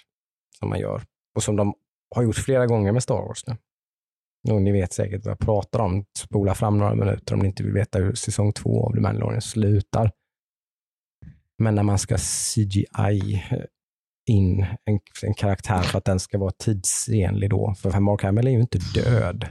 som 0.59 0.69
man 0.69 0.79
gör. 0.79 1.01
Och 1.35 1.43
som 1.43 1.55
de 1.55 1.73
har 2.15 2.23
gjort 2.23 2.35
flera 2.35 2.65
gånger 2.65 2.91
med 2.91 3.03
Star 3.03 3.15
Wars 3.27 3.43
nu. 3.47 3.57
Och 4.53 4.61
ni 4.61 4.71
vet 4.71 4.93
säkert 4.93 5.25
vad 5.25 5.31
jag 5.31 5.39
pratar 5.39 5.79
om. 5.79 6.05
Spola 6.17 6.55
fram 6.55 6.77
några 6.77 6.95
minuter 6.95 7.33
om 7.33 7.39
ni 7.39 7.47
inte 7.47 7.63
vill 7.63 7.73
veta 7.73 7.99
hur 7.99 8.13
säsong 8.13 8.53
två 8.53 8.87
av 8.87 8.93
The 8.93 8.99
Mandalorian 8.99 9.41
slutar. 9.41 10.11
Men 11.57 11.75
när 11.75 11.83
man 11.83 11.99
ska 11.99 12.17
CGI 12.17 13.43
in 14.29 14.65
en, 14.85 14.99
en 15.23 15.33
karaktär 15.33 15.81
för 15.81 15.97
att 15.97 16.05
den 16.05 16.19
ska 16.19 16.37
vara 16.37 16.51
tidsenlig 16.51 17.49
då. 17.49 17.73
För 17.77 17.99
Mark 17.99 18.23
Hamill 18.23 18.47
är 18.47 18.51
ju 18.51 18.59
inte 18.59 18.79
död. 18.93 19.47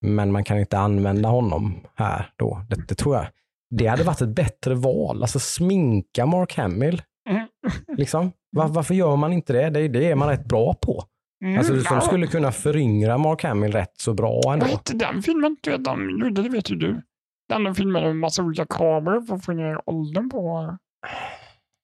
Men 0.00 0.32
man 0.32 0.44
kan 0.44 0.58
inte 0.58 0.78
använda 0.78 1.28
honom 1.28 1.86
här 1.94 2.32
då. 2.36 2.66
Det, 2.68 2.88
det 2.88 2.94
tror 2.94 3.16
jag. 3.16 3.26
Det 3.70 3.86
hade 3.86 4.04
varit 4.04 4.20
ett 4.20 4.34
bättre 4.34 4.74
val. 4.74 5.22
Alltså 5.22 5.38
sminka 5.38 6.26
Mark 6.26 6.56
Hamill. 6.56 7.02
Mm. 7.28 7.48
Liksom. 7.96 8.32
Var, 8.50 8.68
varför 8.68 8.94
gör 8.94 9.16
man 9.16 9.32
inte 9.32 9.52
det? 9.52 9.70
Det, 9.70 9.88
det 9.88 10.10
är 10.10 10.14
man 10.14 10.28
rätt 10.28 10.44
bra 10.44 10.74
på. 10.74 11.04
Mm, 11.44 11.58
Alltså, 11.58 11.74
ja. 11.74 11.80
som 11.82 12.00
skulle 12.00 12.26
kunna 12.26 12.52
föryngra 12.52 13.18
Mark 13.18 13.42
Hamill 13.44 13.72
rätt 13.72 13.92
så 13.98 14.14
bra 14.14 14.40
ändå. 14.52 14.64
Vad 14.64 14.70
hette 14.70 14.96
den 14.96 15.22
filmen? 15.22 15.56
Du 15.60 15.70
vet, 15.70 15.84
de 15.84 16.10
gjorde, 16.10 16.42
det 16.42 16.48
vet 16.48 16.70
ju 16.70 16.76
du. 16.76 17.02
Den 17.48 17.64
de 17.64 17.74
filmade 17.74 18.06
med 18.06 18.16
massa 18.16 18.42
olika 18.42 18.66
kameror 18.66 19.20
för 19.20 19.34
att 19.34 19.44
få 19.44 19.52
ner 19.52 19.80
åldern 19.90 20.30
på 20.30 20.76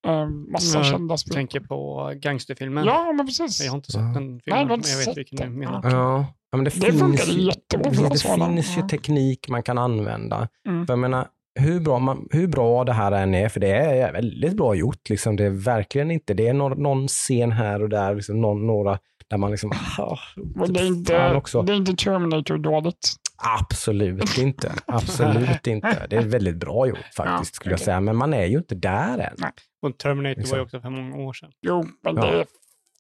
äh, 0.07 0.27
massa 0.29 0.79
Jag 0.79 0.87
kända 0.87 1.17
spel. 1.17 1.35
tänker 1.35 1.61
på 1.61 2.13
gangsterfilmen. 2.17 2.85
Ja, 2.85 3.13
men 3.13 3.27
precis. 3.27 3.65
Jag 3.65 3.71
har 3.73 3.77
inte 3.77 3.93
sett 3.93 4.01
Ja. 4.01 4.07
den 4.15 4.29
Nej, 4.33 4.41
filmen, 4.45 4.59
har 4.59 4.67
men 4.67 4.71
jag 4.71 4.97
vet 4.97 5.05
sett 5.05 5.17
vilken 5.19 5.39
du 5.53 5.59
menar. 5.59 5.81
Ja. 5.85 5.91
Ja, 5.91 6.27
ja, 6.51 6.57
men 6.57 6.65
det, 6.65 6.71
Det 6.81 6.93
finns, 6.93 7.29
ju- 7.37 7.41
jättebra 7.43 7.91
för 7.93 8.03
det, 8.03 8.55
finns 8.55 8.77
ju 8.77 8.81
Ja. 8.81 8.89
teknik 8.89 9.49
man 9.49 9.63
kan 9.63 9.79
använda. 9.79 10.49
Mm. 10.69 10.87
För 10.87 10.93
jag 10.93 10.99
menar, 10.99 11.27
hur 11.61 11.81
bra, 11.81 11.99
man, 11.99 12.29
hur 12.31 12.47
bra 12.47 12.85
det 12.85 12.93
här 12.93 13.13
än 13.13 13.35
är, 13.35 13.49
för 13.49 13.61
det 13.61 13.71
är 13.77 14.13
väldigt 14.13 14.57
bra 14.57 14.75
gjort. 14.75 15.09
Liksom. 15.11 15.37
Det 15.37 15.45
är 15.45 15.51
verkligen 15.51 16.11
inte, 16.11 16.35
det 16.35 16.49
är 16.49 16.53
någon, 16.55 16.83
någon 16.83 17.09
scen 17.09 17.53
här 17.53 17.83
och 17.83 17.89
där, 17.89 18.15
liksom, 18.15 18.41
någon, 18.41 18.67
några 18.67 18.99
där 19.29 19.37
man 19.39 19.51
liksom, 19.51 19.73
ah, 19.99 20.19
Men 20.37 20.73
det 20.73 20.81
är 20.81 20.85
fan 20.85 20.87
inte, 20.97 21.35
också. 21.35 21.63
det 21.63 21.73
är 21.73 21.77
inte 21.77 21.93
Terminator-dåligt. 22.05 23.09
Absolut 23.37 24.39
inte. 24.39 24.73
Absolut 24.87 25.67
inte. 25.67 26.07
Det 26.11 26.17
är 26.17 26.23
väldigt 26.23 26.57
bra 26.57 26.87
gjort 26.87 26.99
faktiskt, 26.99 27.19
Ja, 27.27 27.45
skulle 27.45 27.73
jag 27.73 27.77
okej. 27.77 27.85
säga. 27.85 28.01
Men 28.01 28.17
man 28.17 28.35
är 28.35 28.47
ju 28.47 28.59
inte 28.59 28.75
där 28.75 29.19
än. 29.19 29.35
Nej. 29.39 29.51
Och 29.83 29.99
Terminator 29.99 30.39
Liksom. 30.41 30.51
var 30.57 30.59
ju 30.59 30.65
också 30.65 30.81
för 30.81 30.91
många 30.91 31.17
år 31.17 31.33
sedan. 31.33 31.51
Jo, 31.67 31.85
men 32.03 32.17
Ja. 32.17 32.23
det 32.27 32.41
är 32.41 32.47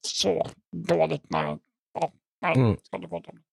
så 0.07 0.47
dåligt 0.88 1.31
när... 1.31 1.59
Ja, 1.95 2.12
nej, 2.43 2.57
Mm. 2.57 2.76
ska. 2.83 2.99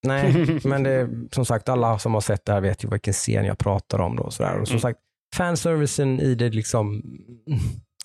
Nej, 0.08 0.60
men 0.64 0.84
det, 0.84 0.90
är- 0.92 1.10
som 1.36 1.46
sagt, 1.46 1.70
alla 1.70 2.00
som 2.00 2.14
har 2.14 2.22
sett 2.22 2.46
det 2.46 2.54
här 2.54 2.62
vet 2.62 2.84
ju 2.84 2.90
vilken 2.90 3.14
scen 3.14 3.46
jag 3.46 3.58
pratar 3.58 4.00
om. 4.00 4.16
Då, 4.16 4.24
och 4.24 4.34
sådär. 4.34 4.60
Och 4.62 4.68
som 4.68 4.74
Mm. 4.76 4.82
sagt, 4.82 5.00
fanservicen 5.36 6.20
i 6.20 6.36
det 6.36 6.50
liksom, 6.50 7.04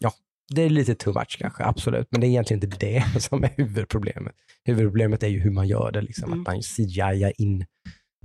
ja, 0.00 0.12
det 0.54 0.62
är 0.62 0.70
lite 0.70 0.94
too 0.94 1.14
much 1.14 1.36
kanske, 1.40 1.64
absolut. 1.64 2.08
Men 2.10 2.20
det 2.20 2.26
är 2.26 2.28
egentligen 2.28 2.64
inte 2.64 2.76
det 2.86 3.04
som 3.22 3.44
är 3.44 3.50
huvudproblemet. 3.56 4.34
Huvudproblemet 4.64 5.22
är 5.22 5.28
ju 5.28 5.40
hur 5.40 5.50
man 5.50 5.68
gör 5.68 5.92
det, 5.92 6.00
liksom, 6.00 6.32
Mm. 6.32 6.40
att 6.40 6.46
man 6.46 6.62
CGI 6.62 7.32
in 7.38 7.66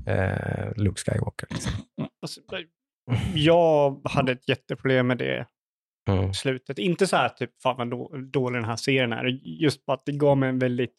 eh, 0.06 0.72
Luke 0.76 1.02
Skywalker. 1.02 1.48
Liksom. 1.50 1.72
Alltså, 2.22 2.42
jag 3.34 4.02
hade 4.04 4.32
ett 4.32 4.48
jätteproblem 4.50 5.08
med 5.08 5.18
det 5.18 5.48
Mm. 6.10 6.34
slutet. 6.34 6.78
Inte 6.80 7.08
så 7.08 7.16
här 7.16 7.30
typ, 7.30 7.62
fan 7.62 7.78
vad 7.78 7.90
då, 7.90 8.18
dålig 8.18 8.58
den 8.62 8.70
här 8.70 8.76
serien 8.76 9.14
är. 9.14 9.26
Just 9.44 9.86
bara 9.86 9.94
att 9.94 10.06
det 10.06 10.12
gav 10.12 10.38
mig 10.38 10.50
en 10.50 10.60
väldigt... 10.60 10.94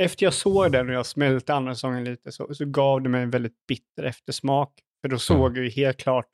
Efter 0.00 0.26
jag 0.26 0.34
såg 0.34 0.72
den 0.72 0.88
och 0.88 0.94
jag 0.94 1.06
smälte 1.06 1.54
andra 1.54 1.74
säsongen 1.74 2.04
lite 2.04 2.32
så, 2.32 2.54
så 2.54 2.64
gav 2.64 3.02
det 3.02 3.08
mig 3.08 3.22
en 3.22 3.30
väldigt 3.30 3.66
bitter 3.68 4.02
eftersmak. 4.02 4.72
För 5.02 5.08
då 5.08 5.18
såg 5.18 5.56
jag 5.58 5.64
ju 5.64 5.70
helt 5.70 5.96
klart 5.96 6.28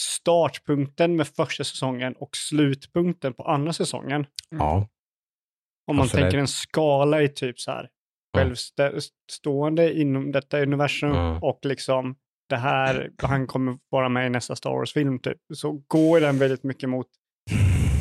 startpunkten 0.00 1.16
med 1.16 1.28
första 1.28 1.64
säsongen 1.64 2.12
och 2.16 2.36
slutpunkten 2.36 3.34
på 3.34 3.42
andra 3.42 3.72
säsongen. 3.72 4.26
Ja. 4.50 4.88
Om 5.86 5.96
man 5.96 6.04
Absolut. 6.04 6.22
tänker 6.24 6.38
en 6.38 6.48
skala 6.48 7.22
i 7.22 7.28
typ 7.28 7.60
så 7.60 7.70
här 7.70 7.88
självstående 8.36 10.00
inom 10.00 10.32
detta 10.32 10.60
universum 10.62 11.10
Mm. 11.12 11.42
och 11.42 11.60
liksom 11.62 12.16
det 12.48 12.56
här, 12.56 13.10
han 13.22 13.46
kommer 13.46 13.76
vara 13.90 14.08
med 14.08 14.26
i 14.26 14.30
nästa 14.30 14.56
Star 14.56 14.70
Wars-film 14.70 15.18
typ, 15.18 15.38
så 15.54 15.72
går 15.86 16.20
den 16.20 16.38
väldigt 16.38 16.64
mycket 16.64 16.88
mot 16.88 17.06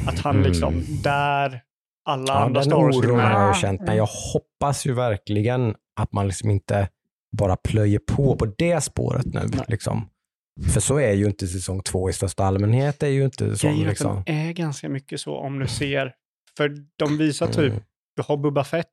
att 0.07 0.19
han 0.19 0.35
Mm. 0.35 0.47
liksom, 0.47 0.73
där 1.03 1.61
alla 2.09 2.25
Ja, 2.33 2.39
andra 2.39 2.61
den 2.61 2.63
Star 2.69 2.75
oron 2.77 2.85
Wars-filmer 2.91 3.23
har 3.23 3.39
jag 3.41 3.49
Ja. 3.49 3.53
känt, 3.53 3.81
men 3.81 3.95
jag 3.97 4.07
hoppas 4.33 4.85
ju 4.85 4.93
verkligen 4.93 5.75
att 5.99 6.11
man 6.13 6.27
liksom 6.27 6.49
inte 6.49 6.89
bara 7.37 7.55
plöjer 7.55 7.99
på 7.99 8.35
på 8.35 8.45
det 8.57 8.81
spåret 8.81 9.25
nu. 9.25 9.39
Nej. 9.53 9.65
Liksom. 9.67 10.09
För 10.73 10.79
så 10.79 10.99
är 10.99 11.11
ju 11.13 11.25
inte 11.25 11.47
säsong 11.47 11.81
två 11.83 12.09
i 12.09 12.13
största 12.13 12.43
allmänhet. 12.43 12.99
Det 12.99 13.07
är 13.07 13.11
ju 13.11 13.25
inte 13.25 13.55
så. 13.57 13.71
Liksom. 13.71 14.23
den 14.25 14.35
är 14.35 14.51
ganska 14.53 14.89
mycket 14.89 15.19
så 15.21 15.37
om 15.37 15.59
du 15.59 15.67
ser, 15.67 16.13
för 16.57 16.75
de 16.95 17.17
visar 17.17 17.47
typ, 17.47 17.71
Mm. 17.71 17.83
du 18.15 18.23
har 18.27 18.37
Boba 18.37 18.63
Fett, 18.63 18.87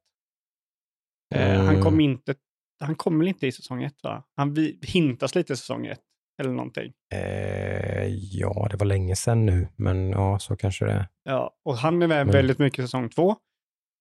eh, 1.34 1.56
han 1.58 1.68
Mm. 1.68 1.82
kommer 1.82 2.04
inte, 2.04 2.34
han 2.80 2.94
kommer 2.94 3.18
väl 3.18 3.28
inte 3.28 3.46
i 3.46 3.52
säsong 3.52 3.82
ett 3.82 4.02
va? 4.02 4.22
Han 4.36 4.54
vi, 4.54 4.78
hintas 4.82 5.34
lite 5.34 5.52
i 5.52 5.56
säsong 5.56 5.86
ett, 5.86 6.00
eller 6.42 6.50
någonting. 6.50 6.92
Eh, 7.14 8.06
ja, 8.08 8.68
det 8.70 8.76
var 8.76 8.86
länge 8.86 9.16
sedan 9.16 9.46
nu, 9.46 9.68
men 9.76 10.10
ja, 10.10 10.38
så 10.38 10.56
kanske 10.56 10.84
det 10.84 10.92
är. 10.92 11.08
Ja, 11.24 11.54
och 11.64 11.76
han 11.76 12.02
är 12.02 12.06
med 12.06 12.20
Mm. 12.20 12.32
väldigt 12.32 12.58
mycket 12.58 12.78
i 12.78 12.82
säsong 12.82 13.08
två. 13.08 13.36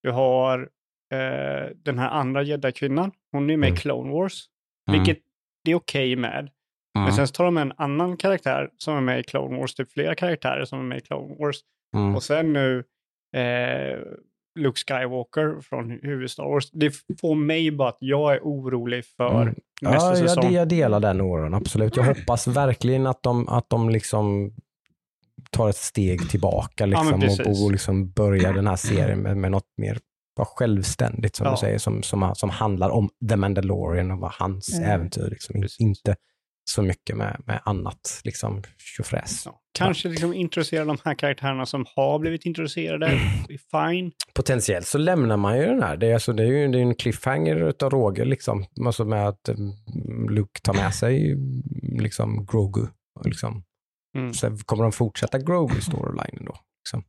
Du 0.02 0.10
har 0.10 0.70
eh, 1.12 1.70
den 1.76 1.98
här 1.98 2.08
andra 2.10 2.42
jedi-kvinnan, 2.42 3.12
hon 3.32 3.50
är 3.50 3.56
med 3.56 3.66
Mm. 3.66 3.74
i 3.74 3.76
Clone 3.80 4.12
Wars, 4.12 4.44
Mm. 4.90 5.00
vilket 5.00 5.24
det 5.64 5.70
är 5.70 5.74
okej 5.74 6.16
med. 6.16 6.50
Men 6.94 7.02
Mm. 7.04 7.14
sen 7.16 7.26
tar 7.26 7.44
de 7.44 7.56
en 7.56 7.72
annan 7.76 8.16
karaktär 8.16 8.70
som 8.76 8.96
är 8.96 9.00
med 9.00 9.20
i 9.20 9.22
Clone 9.22 9.56
Wars, 9.58 9.74
typ 9.74 9.92
flera 9.92 10.14
karaktärer 10.14 10.64
som 10.64 10.78
är 10.78 10.82
med 10.84 10.98
i 10.98 11.00
Clone 11.00 11.34
Wars. 11.38 11.56
Mm. 11.96 12.16
Och 12.16 12.22
sen 12.22 12.52
nu 12.52 12.84
eh, 13.32 13.98
Luke 14.58 14.80
Skywalker 14.88 15.60
från 15.60 15.90
huvud 15.90 16.30
Star 16.30 16.44
Wars. 16.44 16.70
Det 16.70 16.90
får 17.20 17.34
mig 17.34 17.70
bara 17.70 17.88
att 17.88 17.98
jag 18.00 18.34
är 18.34 18.40
orolig 18.42 19.04
för 19.04 19.42
Mm. 19.42 19.54
nästa 19.82 20.08
Ja, 20.08 20.16
säsong. 20.16 20.44
jag, 20.44 20.52
jag 20.52 20.68
delar 20.68 21.00
den 21.00 21.20
oron, 21.20 21.54
absolut. 21.54 21.96
Jag 21.96 22.04
hoppas 22.04 22.46
verkligen 22.46 23.06
att 23.06 23.22
de, 23.22 23.48
att 23.48 23.70
de 23.70 23.90
liksom 23.90 24.54
tar 25.50 25.68
ett 25.68 25.76
steg 25.76 26.30
tillbaka 26.30 26.86
liksom, 26.86 27.20
precis. 27.20 27.40
och, 27.46 27.64
och 27.64 27.72
liksom 27.72 28.10
börjar 28.10 28.52
den 28.52 28.66
här 28.66 28.76
serien 28.76 29.18
med, 29.18 29.36
med 29.36 29.50
något 29.50 29.68
mer 29.76 29.98
självständigt, 30.56 31.36
som 31.36 31.44
Ja. 31.46 31.50
du 31.50 31.56
säger, 31.56 31.78
som, 31.78 32.02
som, 32.02 32.32
som 32.34 32.50
handlar 32.50 32.90
om 32.90 33.10
The 33.28 33.36
Mandalorian 33.36 34.10
och 34.10 34.18
vad 34.18 34.32
hans 34.32 34.74
Mm. 34.78 34.90
äventyr. 34.90 35.28
Liksom, 35.30 35.64
inte 35.78 36.16
så 36.64 36.82
mycket 36.82 37.16
med, 37.16 37.42
med 37.46 37.60
annat 37.64 38.20
liksom, 38.24 38.62
tjofräs. 38.96 39.42
Ja. 39.46 39.60
Kanske 39.78 40.08
liksom 40.08 40.34
introducera 40.34 40.84
de 40.84 40.98
här 41.04 41.14
karaktärerna 41.14 41.66
som 41.66 41.86
har 41.96 42.18
blivit 42.18 42.46
introducerade. 42.46 43.06
Det 43.48 43.54
är 43.54 43.88
Fine. 43.88 44.12
Potentiellt 44.34 44.86
så 44.86 44.98
lämnar 44.98 45.36
man 45.36 45.58
ju 45.58 45.66
den 45.66 45.82
här. 45.82 45.96
Det 45.96 46.06
är, 46.06 46.14
alltså, 46.14 46.32
det 46.32 46.42
är 46.42 46.46
ju 46.46 46.68
det 46.68 46.78
är 46.78 46.82
en 46.82 46.94
cliffhanger 46.94 47.68
utav 47.68 47.90
råge, 47.90 48.24
liksom. 48.24 48.64
alltså 48.86 49.04
med 49.04 49.28
att 49.28 49.48
um, 49.48 50.28
Luke 50.30 50.60
tar 50.60 50.74
med 50.74 50.94
sig 50.94 51.32
mm, 51.32 51.62
liksom, 52.00 52.46
Grogu. 52.46 52.86
Liksom. 53.24 53.64
Mm. 54.18 54.34
Så 54.34 54.56
kommer 54.56 54.82
de 54.82 54.92
fortsätta 54.92 55.38
Grogu-storylinen 55.38 56.44
då? 56.46 56.54
Liksom. 56.80 57.04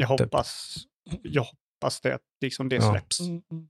Jag 0.00 0.18
Typ. 0.18 0.20
hoppas, 0.20 0.76
jag 1.22 1.42
hoppas 1.42 2.00
det, 2.00 2.14
att 2.14 2.20
liksom 2.40 2.68
det 2.68 2.76
Ja. 2.76 2.90
släpps. 2.92 3.18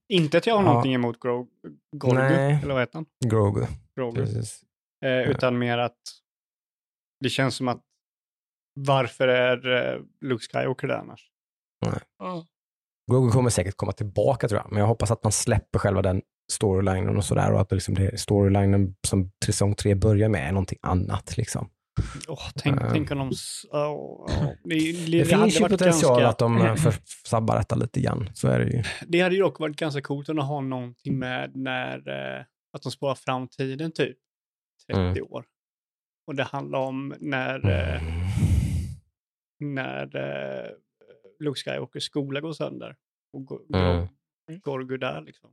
Inte 0.09 0.39
att 0.39 0.47
jag 0.47 0.55
har 0.55 0.63
Ja. 0.63 0.69
någonting 0.69 0.95
emot 0.95 1.21
Gro 1.21 1.49
Grogu, 1.97 2.21
eller 2.21 2.73
vad 2.73 2.81
heter 2.83 2.95
han? 2.95 3.07
Grogu, 3.25 3.67
Grogu. 3.97 4.15
precis. 4.17 4.63
Eh, 5.05 5.31
utan 5.31 5.59
mer 5.59 5.79
att 5.79 5.99
det 7.21 7.29
känns 7.29 7.57
som 7.57 7.69
att 7.69 7.83
varför 8.75 9.29
är 9.29 9.93
eh, 9.95 10.01
Luke 10.21 10.45
Skywalker 10.53 10.89
där 10.89 10.95
annars? 10.95 11.31
Ja. 12.19 12.47
Grogu 13.11 13.31
kommer 13.31 13.51
säkert 13.51 13.77
komma 13.77 13.93
tillbaka 13.93 14.49
tror 14.49 14.61
jag, 14.61 14.73
men 14.73 14.81
jag 14.81 14.87
hoppas 14.87 15.11
att 15.11 15.23
man 15.23 15.33
släpper 15.33 15.79
själva 15.79 16.03
den 16.03 16.23
storylinen 16.53 17.17
och 17.17 17.25
sådär 17.25 17.53
och 17.53 17.61
att 17.61 17.69
det 17.69 17.75
liksom 17.77 17.95
det 17.95 18.21
storylinen 18.21 18.95
som 19.07 19.31
säsong 19.45 19.75
tre 19.75 19.95
börjar 19.95 20.29
med 20.29 20.49
är 20.49 20.53
någonting 20.53 20.79
annat. 20.83 21.37
Liksom. 21.37 21.71
Åh, 22.29 22.49
tänk, 22.57 22.81
Eh. 22.81 22.93
tänk 22.93 23.11
om 23.11 23.19
de... 23.19 23.31
åh, 23.73 23.91
åh. 23.91 24.27
Det, 24.65 24.75
det, 24.75 25.19
Det, 25.19 25.25
finns 25.25 25.61
ju 25.61 25.69
potential 25.69 26.21
ganska, 26.21 26.29
att 26.29 26.39
de 26.39 26.59
eh, 26.59 26.75
för, 26.77 26.95
sabbar 27.27 27.57
detta 27.57 27.75
lite 27.75 28.01
grann. 28.01 28.31
Så 28.35 28.49
är 28.49 28.59
det 28.59 28.71
ju. 28.71 28.83
Det 29.07 29.21
hade 29.21 29.35
ju 29.35 29.41
dock 29.41 29.61
varit 29.61 29.77
ganska 29.77 30.03
coolt 30.03 30.29
om 30.29 30.37
de 30.37 30.47
har 30.47 30.63
någonting 30.63 31.19
med 31.19 31.57
när... 31.57 32.09
Eh, 32.09 32.45
att 32.73 32.83
de 32.83 32.93
spårar 32.93 33.15
framtiden 33.15 33.93
typ 33.93 34.17
30 34.95 35.01
Mm. 35.21 35.33
år. 35.33 35.45
Och 36.27 36.35
det 36.35 36.43
handlar 36.45 36.79
om 36.79 37.15
när, 37.21 37.71
eh, 37.71 38.03
när 39.59 40.17
eh, 40.17 40.71
Luke 41.41 41.61
Skywalkers 41.61 42.03
skola 42.05 42.41
går 42.41 42.53
sönder. 42.53 42.97
Och 43.33 43.45
går, 43.45 43.61
Mm. 43.77 44.09
Gorgo 44.63 44.97
där 44.97 45.21
liksom. 45.21 45.51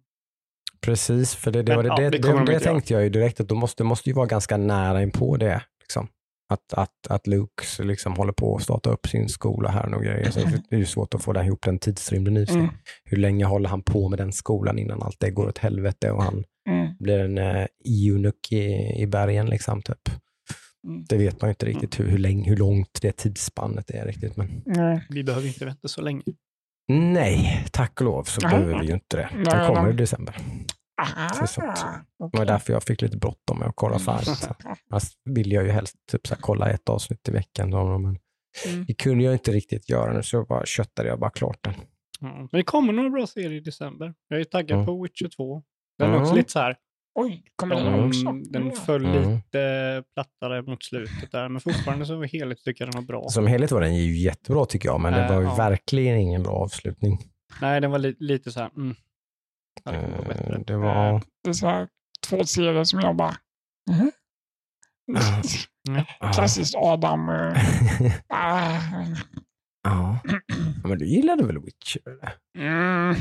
Precis, 0.82 1.36
för 1.36 1.52
det, 1.52 1.64
det, 1.64 1.70
Men, 1.72 1.78
var 1.78 1.84
det, 1.84 2.04
ja, 2.04 2.10
det, 2.10 2.18
det 2.18 2.46
det, 2.54 2.60
tänkte 2.60 2.94
jag 2.94 3.04
ju 3.04 3.10
direkt 3.10 3.40
att 3.40 3.48
då 3.48 3.56
måste, 3.56 3.84
måste 3.84 4.10
ju 4.10 4.14
vara 4.14 4.26
ganska 4.26 4.58
nära 4.58 5.02
in 5.02 5.12
på 5.12 5.38
det. 5.38 5.62
Liksom. 5.80 6.08
Att, 6.50 6.74
att, 6.74 7.08
att 7.10 7.28
Luke 7.28 7.84
liksom 7.84 8.14
håller 8.16 8.34
på 8.34 8.56
att 8.56 8.64
starta 8.64 8.90
upp 8.90 9.08
sin 9.08 9.30
skola 9.30 9.70
här 9.70 9.94
och 9.96 10.04
grejer. 10.04 10.32
Så 10.32 10.40
det 10.40 10.76
är 10.76 10.80
ju 10.80 10.86
svårt 10.86 11.14
att 11.14 11.24
få 11.24 11.34
det 11.34 11.44
ihop 11.46 11.62
den 11.62 11.80
tidsrymden 11.80 12.38
i 12.38 12.46
sig. 12.46 12.56
Mm. 12.56 12.70
Hur 13.04 13.18
länge 13.18 13.46
håller 13.46 13.70
han 13.70 13.82
på 13.84 14.10
med 14.10 14.20
den 14.20 14.32
skolan 14.34 14.80
innan 14.80 15.04
allt 15.04 15.20
det 15.20 15.32
går 15.32 15.48
åt 15.48 15.58
helvete 15.58 16.12
och 16.12 16.24
han 16.24 16.44
Mm. 16.68 16.88
blir 17.00 17.20
en 17.20 17.38
uh, 17.38 17.66
eunuck 17.86 18.52
i, 18.52 18.94
i 19.02 19.08
bergen 19.08 19.46
liksom 19.46 19.82
typ. 19.82 20.10
Mm. 20.88 21.06
Det 21.10 21.18
vet 21.18 21.42
man 21.42 21.50
ju 21.50 21.52
inte 21.52 21.66
riktigt 21.66 22.00
hur, 22.00 22.08
hur, 22.08 22.18
länge, 22.18 22.50
hur 22.50 22.58
långt 22.58 23.00
det 23.02 23.12
tidsspannet 23.12 23.90
är 23.90 24.06
riktigt. 24.06 24.38
Men 24.38 24.62
Nej. 24.66 25.06
Vi 25.10 25.24
behöver 25.24 25.48
inte 25.48 25.66
vänta 25.66 25.88
så 25.88 26.02
länge. 26.02 26.22
nej, 26.88 27.66
tack 27.72 28.02
och 28.02 28.06
lov 28.06 28.24
så 28.24 28.42
Nej. 28.42 28.52
behöver 28.52 28.80
vi 28.80 28.88
ju 28.88 28.94
inte 28.94 29.18
det. 29.18 29.30
Den 29.46 29.68
kommer 29.68 29.90
i 29.90 29.94
december. 29.94 30.38
Säsong 31.40 31.64
två. 31.76 31.88
Ah, 32.24 32.30
Det 32.32 32.38
var 32.38 32.46
därför 32.46 32.74
jag 32.74 32.84
fick 32.84 33.02
lite 33.02 33.18
bråttom 33.18 33.60
med 33.60 33.68
att 33.68 33.76
kolla 33.76 34.00
färdigt. 34.00 34.48
Annars 34.90 35.04
vill 35.26 35.52
jag 35.52 35.64
ju 35.64 35.70
helst 35.72 35.96
typ 36.12 36.28
så 36.28 36.34
här, 36.36 36.42
kolla 36.42 36.70
ett 36.70 36.90
avsnitt 36.90 37.30
i 37.30 37.32
veckan. 37.32 37.72
då, 37.72 37.98
Men 37.98 38.18
Mm. 38.68 38.86
det 38.88 38.94
kunde 38.94 39.24
jag 39.24 39.34
inte 39.34 39.52
riktigt 39.52 39.90
göra 39.90 40.14
nu, 40.14 40.24
så 40.24 40.36
jag 40.36 40.48
bara 40.48 40.66
köttade 40.66 41.10
jag 41.10 41.20
bara 41.20 41.30
klart 41.30 41.58
den. 41.64 41.74
Mm. 42.22 42.38
Men 42.38 42.48
det 42.52 42.64
kommer 42.64 42.94
några 42.94 43.10
bra 43.10 43.28
serier 43.28 43.52
i 43.52 43.60
december. 43.60 44.14
Jag 44.28 44.40
är 44.40 44.44
taggad 44.44 44.72
Mm. 44.76 44.86
på 44.86 45.04
Witcher 45.04 45.30
2. 45.38 45.64
Den 45.98 46.08
är 46.10 46.12
Mm. 46.14 46.22
också 46.24 46.36
lite 46.36 46.52
så 46.52 46.60
här, 46.60 46.76
Oj, 47.20 47.44
kommer 47.56 47.76
den 47.76 47.88
Mm, 47.94 48.08
också? 48.08 48.32
den 48.52 48.66
Ja. 48.68 48.72
föll 48.82 49.06
Mm. 49.06 49.32
lite 49.36 50.04
plattare 50.14 50.62
mot 50.62 50.84
slutet 50.84 51.32
där, 51.32 51.50
men 51.50 51.62
fortfarande 51.62 52.06
så 52.06 52.24
helhet 52.24 52.64
tycker 52.64 52.86
jag 52.86 52.94
den 52.94 53.02
var 53.02 53.08
bra. 53.08 53.30
Som 53.30 53.48
helhet 53.48 53.72
var 53.72 53.82
den 53.82 53.96
ju 53.96 54.18
jättebra 54.18 54.66
tycker 54.66 54.90
jag, 54.90 55.02
men 55.02 55.14
det 55.14 55.20
Eh, 55.24 55.34
var 55.34 55.42
ju 55.42 55.48
ja. 55.48 55.56
verkligen 55.56 56.18
ingen 56.18 56.44
bra 56.44 56.54
avslutning. 56.54 57.20
Nej, 57.62 57.82
den 57.82 57.92
var 57.92 58.00
li 58.00 58.16
lite 58.20 58.52
så 58.52 58.60
här, 58.60 58.70
mm. 58.76 58.96
Kunnat 59.86 60.12
vara 60.12 60.22
bättre. 60.28 60.54
Eh, 60.56 60.60
Det 60.68 60.78
var... 60.78 61.22
Det 61.44 61.50
är 61.50 61.54
så 61.54 61.68
här 61.68 61.88
två 62.28 62.44
serier 62.46 62.84
som 62.84 63.00
jag 63.00 63.16
bara... 63.16 63.36
Mhm. 63.90 64.12
Ah. 65.18 66.32
Klassiskt 66.34 66.76
Adam. 66.76 67.30
eh, 67.30 67.54
ah, 68.28 68.80
Ja. 69.84 70.20
Ja, 70.24 70.34
Men 70.84 70.98
du 71.00 71.06
gillade 71.06 71.46
väl 71.46 71.60
Witcher? 71.60 72.02
eller? 72.10 72.34
mm, 72.58 73.16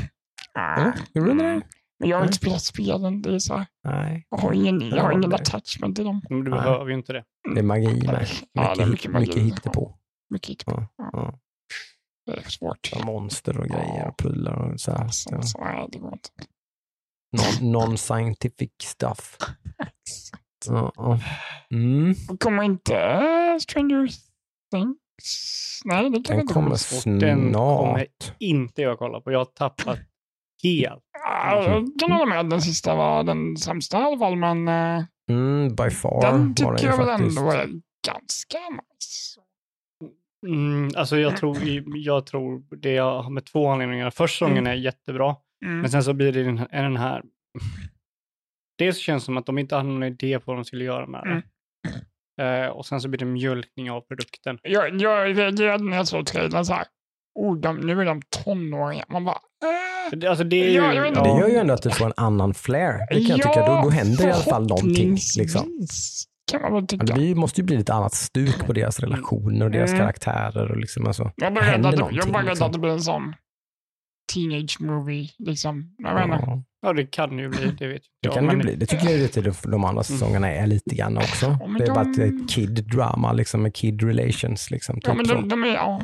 ah, 0.53 0.75
Eller? 0.81 0.93
Gjorde 1.13 1.33
du 1.33 1.37
det? 1.39 1.61
Men 1.99 2.09
jag 2.09 2.17
har 2.17 2.23
inte 2.23 2.37
spelat 2.37 2.61
spelen. 2.61 3.21
Det 3.21 3.35
är 3.35 3.39
så 3.39 3.55
här, 3.57 3.65
Nej, 3.83 4.27
jag 4.29 4.37
har 4.37 4.53
ingen, 4.53 4.81
jag 4.89 5.03
har 5.03 5.11
Ja, 5.11 5.17
ingen 5.17 5.33
attachment 5.33 5.95
till 5.95 6.05
dem. 6.05 6.21
Men 6.29 6.43
du 6.43 6.51
Nej. 6.51 6.59
behöver 6.59 6.85
ju 6.87 6.93
inte 6.93 7.13
det. 7.13 7.23
det 7.53 7.59
är 7.59 7.63
magi 7.63 8.01
med. 8.07 8.27
Ja, 8.51 8.75
det 8.75 8.83
är 8.83 8.87
Mycket, 8.87 8.89
mycket 8.89 9.11
magi. 9.11 9.27
mycket 9.27 9.43
hittepå. 9.43 9.97
Mycket 10.29 10.49
hit. 10.49 10.63
Ja, 10.67 10.87
Ja. 10.97 11.09
ja. 11.13 11.39
Det 12.25 12.31
är 12.37 12.49
svårt. 12.49 12.89
Ja, 12.95 13.05
Monster 13.05 13.59
och 13.59 13.67
grejer 13.67 14.07
och 14.07 14.17
prylar 14.17 14.71
och 14.73 14.79
så 14.79 14.91
här. 14.91 15.07
Så, 15.07 15.29
Ja. 15.33 15.41
så, 15.41 15.59
nej, 15.63 15.87
det 15.91 15.99
går 15.99 16.13
inte. 16.13 16.29
Non- 17.37 17.71
Non-scientific 17.71 18.71
stuff. 18.83 19.37
Ja, 20.67 20.91
ja. 20.95 21.19
Mm. 21.71 22.15
Kommer 22.39 22.63
inte 22.63 22.95
äh, 22.97 23.57
Stranger 23.59 24.07
Things? 24.71 24.97
Nej, 25.85 26.09
det 26.09 26.21
kan 26.23 26.35
Den 26.35 26.41
inte 26.41 26.53
kommer 26.53 26.77
komma. 27.03 27.19
Den 27.19 27.53
kommer 27.53 27.97
snart. 27.97 28.35
inte 28.39 28.81
jag 28.81 28.99
kolla 28.99 29.21
på. 29.21 29.31
Jag 29.31 29.39
har 29.39 29.45
tappat 29.45 29.99
helt. 30.63 31.03
Jag 31.51 31.85
kan 31.99 32.11
hålla 32.11 32.25
med. 32.25 32.49
Den 32.49 32.61
sista 32.61 32.95
var 32.95 33.23
den 33.23 33.57
sämsta 33.57 33.99
i 33.99 34.03
alla 34.03 34.17
fall, 34.17 34.35
men 34.35 34.67
eh, 34.67 35.03
Mm, 35.31 35.75
by 35.75 35.89
far 35.89 36.21
den 36.21 36.31
var 36.31 36.37
den 36.39 36.55
tycker 36.55 36.77
ju 36.79 36.85
jag 36.85 36.97
väl 36.97 37.05
faktiskt. 37.07 37.37
ändå 37.39 37.51
är 37.51 37.67
ganska 38.07 38.57
nice. 38.69 39.39
Mm, 40.47 40.89
alltså 40.97 41.17
jag 41.17 41.37
tror, 41.37 41.57
jag 41.95 42.25
tror 42.25 42.63
det 42.77 42.91
jag 42.93 43.21
har 43.21 43.29
med 43.29 43.45
två 43.45 43.67
anledningar. 43.69 44.09
Första 44.09 44.45
säsongen 44.45 44.67
är 44.67 44.73
jättebra, 44.73 45.35
Mm. 45.65 45.79
men 45.79 45.89
sen 45.91 46.03
så 46.03 46.13
blir 46.13 46.31
det 46.31 46.43
den 46.43 46.57
här, 46.57 46.67
är 46.71 46.83
den 46.83 46.97
här 46.97 47.23
Dels 48.77 48.97
känns 48.97 49.23
det 49.23 49.25
som 49.25 49.37
att 49.37 49.45
de 49.45 49.57
inte 49.57 49.75
hade 49.75 49.89
någon 49.89 50.03
idé 50.03 50.39
på 50.39 50.43
vad 50.51 50.57
de 50.57 50.65
skulle 50.65 50.83
göra 50.85 51.07
med 51.07 51.23
det. 52.37 52.43
Eh, 52.43 52.67
och 52.69 52.85
sen 52.85 53.01
så 53.01 53.07
blir 53.09 53.19
det 53.19 53.25
mjölkning 53.25 53.91
av 53.91 54.01
produkten. 54.01 54.59
Jag, 54.63 55.01
jag 55.01 55.37
reagerade 55.37 55.83
när 55.83 55.97
jag 55.97 56.07
såg 56.07 56.25
trailern 56.25 56.65
så 56.65 56.73
här. 56.73 56.85
Oh, 57.35 57.57
de, 57.57 57.77
nu 57.77 58.01
är 58.01 58.05
de 58.05 58.21
tonåringar. 58.43 59.05
Man 59.09 59.25
bara... 59.25 59.39
Det- 60.11 60.27
Alltså 60.27 60.43
det 60.43 60.55
ju... 60.55 60.71
Ja. 60.71 60.83
Det 61.23 61.29
gör 61.39 61.47
ju 61.47 61.55
ändå 61.55 61.73
att 61.73 61.81
du 61.81 61.89
får 61.89 62.05
en 62.05 62.13
annan 62.17 62.53
flair. 62.53 62.99
Det 63.09 63.13
kan 63.25 63.37
jag 63.37 63.37
tycka. 63.37 63.65
Då, 63.67 63.81
då 63.83 63.89
händer 63.89 64.27
i 64.27 64.31
alla 64.31 64.43
fall 64.43 64.67
någonting. 64.67 65.17
Liksom. 65.37 65.77
Kan 66.51 66.61
man 66.61 66.73
väl 66.73 66.83
Ja, 66.83 66.87
tycka. 66.87 67.15
Det 67.15 67.35
måste 67.35 67.61
ju 67.61 67.65
bli 67.65 67.77
lite 67.77 67.93
annat 67.93 68.13
stuk 68.13 68.65
på 68.65 68.73
deras 68.73 68.99
relationer 68.99 69.65
och 69.65 69.71
deras 69.71 69.89
Mm. 69.89 69.99
karaktärer. 70.01 70.71
Och 70.71 70.77
liksom, 70.77 71.07
alltså, 71.07 71.31
Jag 71.35 71.53
bara 71.53 71.65
det 71.65 71.71
rädd 71.71 71.85
att, 71.85 71.91
det- 71.97 72.07
jag 72.11 72.31
bara 72.31 72.43
liksom. 72.43 72.67
att 72.67 72.73
det 72.73 72.79
blir 72.79 72.91
en 72.91 73.01
sån 73.01 73.33
teenage 74.33 74.77
movie. 74.81 75.29
Liksom. 75.39 75.95
Jag 75.97 76.15
vet 76.15 76.23
inte. 76.23 76.37
ja, 76.47 76.63
Ja, 76.81 76.93
det 76.93 77.05
kan 77.05 77.39
ju 77.39 77.49
bli. 77.49 77.65
Det 77.79 77.87
vet 77.87 78.01
det 78.01 78.07
jag. 78.21 78.33
kan 78.33 78.43
det 78.43 78.47
men- 78.51 78.59
bli. 78.59 78.75
Det 78.75 78.85
tycker 78.85 79.05
jag 79.05 79.17
ju 79.19 79.27
till 79.27 79.53
de, 79.63 79.83
andra 79.83 80.03
säsongerna 80.03 80.51
är 80.51 80.67
lite 80.67 80.95
grann 80.95 81.17
också. 81.17 81.57
men 81.61 81.73
Det 81.73 81.83
är 81.85 81.93
bara 81.93 82.03
det 82.03 82.25
de- 82.25 82.43
är 82.43 82.47
kid 82.47 82.83
drama, 82.95 83.33
liksom, 83.33 83.61
med 83.61 83.75
kid 83.75 84.03
relations. 84.03 84.71
Liksom, 84.71 84.99
Ja, 85.03 85.09
typ 85.09 85.17
men 85.17 85.27
de, 85.27 85.49
de 85.49 85.63
är... 85.63 85.67
Ja. 85.73 86.01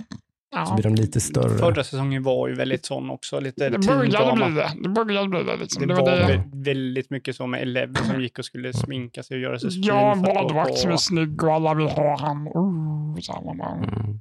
Så 0.53 0.59
ja. 0.71 0.75
blir 0.75 0.83
de 0.83 0.95
lite 0.95 1.21
större. 1.21 1.57
Förra 1.57 1.83
säsongen 1.83 2.23
var 2.23 2.47
ju 2.47 2.55
väldigt 2.55 2.85
sån 2.85 3.09
också. 3.09 3.39
Lite 3.39 3.69
Det 3.69 3.79
började 3.87 4.35
bli 4.35 4.45
det. 4.55 4.71
Det 4.83 4.89
började 4.89 5.27
bli 5.29 5.43
det. 5.43 5.57
Liksom. 5.57 5.81
Det 5.81 5.87
Det, 5.87 6.01
var 6.01 6.11
var 6.11 6.17
det. 6.27 6.33
vä- 6.37 6.63
väldigt 6.63 7.09
mycket 7.09 7.35
så 7.35 7.47
med 7.47 7.61
Eleven 7.61 7.95
som 7.95 8.21
gick 8.21 8.39
och 8.39 8.45
skulle 8.45 8.73
sminka 8.73 9.23
sig 9.23 9.35
och 9.35 9.41
göra 9.41 9.59
sig 9.59 9.71
fin 9.71 9.83
Ja, 9.83 10.15
gå 10.15 10.21
badvakt 10.33 10.77
som 10.77 10.91
är 10.91 10.97
snygg 10.97 11.43
och 11.43 11.53
alla 11.53 11.73
vill 11.73 11.87
ha 11.87 12.17
han. 12.19 12.47
Oh, 12.47 13.17
så 13.19 13.53
bara, 13.57 13.71
Mm. 13.75 14.19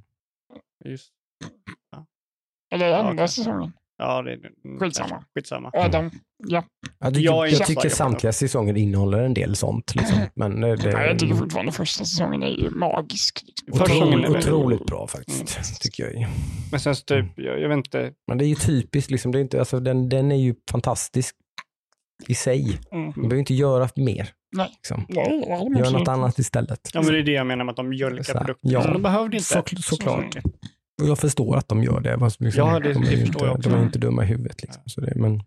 Just, 0.85 1.11
Eller 2.73 2.87
Ja, 2.87 2.97
andra 2.97 3.13
okej. 3.13 3.27
säsongen. 3.27 3.73
Ja, 3.97 4.21
det, 4.21 4.39
Skitsamma. 4.79 5.23
Skitsamma. 5.35 5.71
Adam. 5.73 6.11
Ja. 6.47 6.63
Jag 6.99 7.13
tycker, 7.13 7.25
Jag 7.25 7.47
är 7.47 7.51
jag 7.51 7.67
tycker 7.67 7.89
samtliga 7.89 8.33
säsonger 8.33 8.77
innehåller 8.77 9.17
en 9.23 9.33
del 9.33 9.55
sånt. 9.55 9.95
Liksom. 9.95 10.17
Men 10.35 10.61
det, 10.61 10.75
det, 10.75 10.91
Nej, 10.93 11.07
jag 11.07 11.19
tycker 11.19 11.35
fortfarande 11.35 11.71
första 11.71 12.05
säsongen 12.05 12.43
är 12.43 12.47
ju 12.47 12.69
magisk. 12.69 13.43
Liksom. 13.65 13.81
Otroligt, 13.83 14.25
är 14.29 14.37
otroligt 14.37 14.85
bra 14.85 15.07
faktiskt, 15.07 15.57
Mm. 15.57 15.63
tycker 15.81 16.03
jag. 16.03 16.27
Men 16.71 16.79
sen 16.79 16.95
så 16.95 17.03
typ, 17.03 17.25
jag, 17.35 17.59
jag 17.61 17.69
vet 17.69 17.77
inte, 17.77 18.11
Men 18.27 18.37
det 18.37 18.45
är 18.45 18.47
ju 18.47 18.55
typiskt, 18.55 19.11
liksom, 19.11 19.31
det 19.31 19.39
är 19.39 19.41
inte, 19.41 19.59
alltså, 19.59 19.79
den, 19.79 20.09
den 20.09 20.31
är 20.31 20.35
ju 20.35 20.55
fantastisk 20.71 21.35
i 22.27 22.35
sig. 22.35 22.79
Mm. 22.91 23.03
Man 23.05 23.13
behöver 23.13 23.35
inte 23.37 23.53
göra 23.53 23.89
mer. 23.95 24.29
Nej. 24.55 24.69
Liksom. 24.75 25.05
Nej, 25.09 25.45
Gör 25.77 25.91
något 25.91 26.07
annat 26.07 26.39
istället. 26.39 26.79
ja 26.93 27.01
men 27.01 27.13
det 27.13 27.19
är 27.19 27.23
det 27.23 27.31
jag 27.31 27.47
menar 27.47 27.65
med 27.65 27.71
att 27.71 27.75
de 27.77 27.89
mjölkar 27.89 28.23
Så 28.23 28.33
produkten. 28.39 28.71
ja. 28.71 28.81
Så 28.83 28.91
de 28.91 29.01
behövde 29.01 29.37
inte. 29.37 29.45
Så, 29.49 29.63
såklart. 29.81 30.35
Mm. 30.35 30.51
Och 31.03 31.09
jag 31.09 31.19
förstår 31.19 31.57
att 31.57 31.67
de 31.67 31.83
gör 31.83 31.99
det. 32.01 32.17
Liksom, 32.17 32.45
Ja, 32.55 32.79
det- 32.79 32.93
de 32.93 33.03
är 33.03 33.11
det 33.11 33.17
förstår 33.17 33.25
inte, 33.27 33.45
jag 33.45 33.55
också. 33.55 33.69
De 33.69 33.75
är 33.79 33.83
inte 33.83 33.99
dumma 33.99 34.23
i 34.23 34.25
huvudet. 34.27 34.61
Liksom. 34.61 34.83
Så 34.85 35.01
det, 35.01 35.13
men 35.15 35.43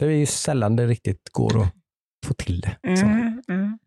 det 0.00 0.06
är 0.06 0.10
ju 0.10 0.26
sällan 0.26 0.76
det 0.76 0.86
riktigt 0.86 1.28
går 1.32 1.62
att 1.62 1.72
få 2.26 2.34
till 2.34 2.60
det. 2.60 2.76
Liksom. 2.82 3.08
Mm, 3.10 3.42
mm. 3.48 3.78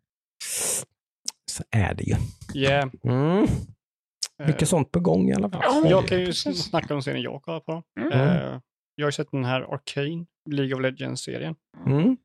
Så 1.52 1.64
är 1.72 1.94
det 1.94 2.04
ju. 2.04 2.16
Yeah. 2.56 2.90
Mm. 3.04 3.44
Eh, 4.42 4.48
Mycket 4.48 4.70
sånt 4.70 4.92
på 4.92 5.00
gång 5.00 5.30
i 5.30 5.34
alla 5.34 5.50
fall. 5.50 5.62
Ja, 5.64 5.90
Jag 5.90 6.08
kan 6.08 6.20
ju 6.20 6.34
snacka 6.34 6.96
om 6.96 7.02
serien 7.02 7.22
jag 7.24 7.42
kollar 7.42 7.60
på. 7.60 7.84
Mm. 8.00 8.12
Eh, 8.14 8.60
jag 8.96 9.06
har 9.06 9.12
sett 9.12 9.32
den 9.32 9.46
här 9.46 9.62
Arcane, 9.74 10.26
League 10.50 10.76
of 10.76 10.82
Legends-serien. 10.82 11.56
Mm. 11.86 12.18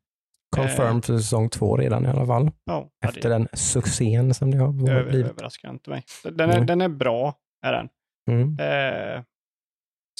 Confirmed 0.56 1.04
för 1.04 1.18
säsong 1.18 1.48
två 1.50 1.76
redan 1.76 2.04
i 2.06 2.08
alla 2.08 2.26
fall. 2.26 2.50
Ja, 2.64 2.90
ja, 3.00 3.08
Efter 3.08 3.30
den 3.30 3.48
succén 3.52 4.34
som 4.34 4.50
det 4.50 4.58
har 4.58 4.72
det 4.86 4.92
över, 4.92 5.10
blivit. 5.10 5.30
överraskar 5.30 5.70
inte 5.70 5.90
mig. 5.90 6.04
Den 6.24 6.50
är, 6.50 6.54
Mm. 6.54 6.66
den 6.66 6.80
är 6.80 6.88
bra, 6.88 7.34
är 7.66 7.72
den. 7.72 7.88
Mm. 8.30 8.56
Eh, 8.58 9.24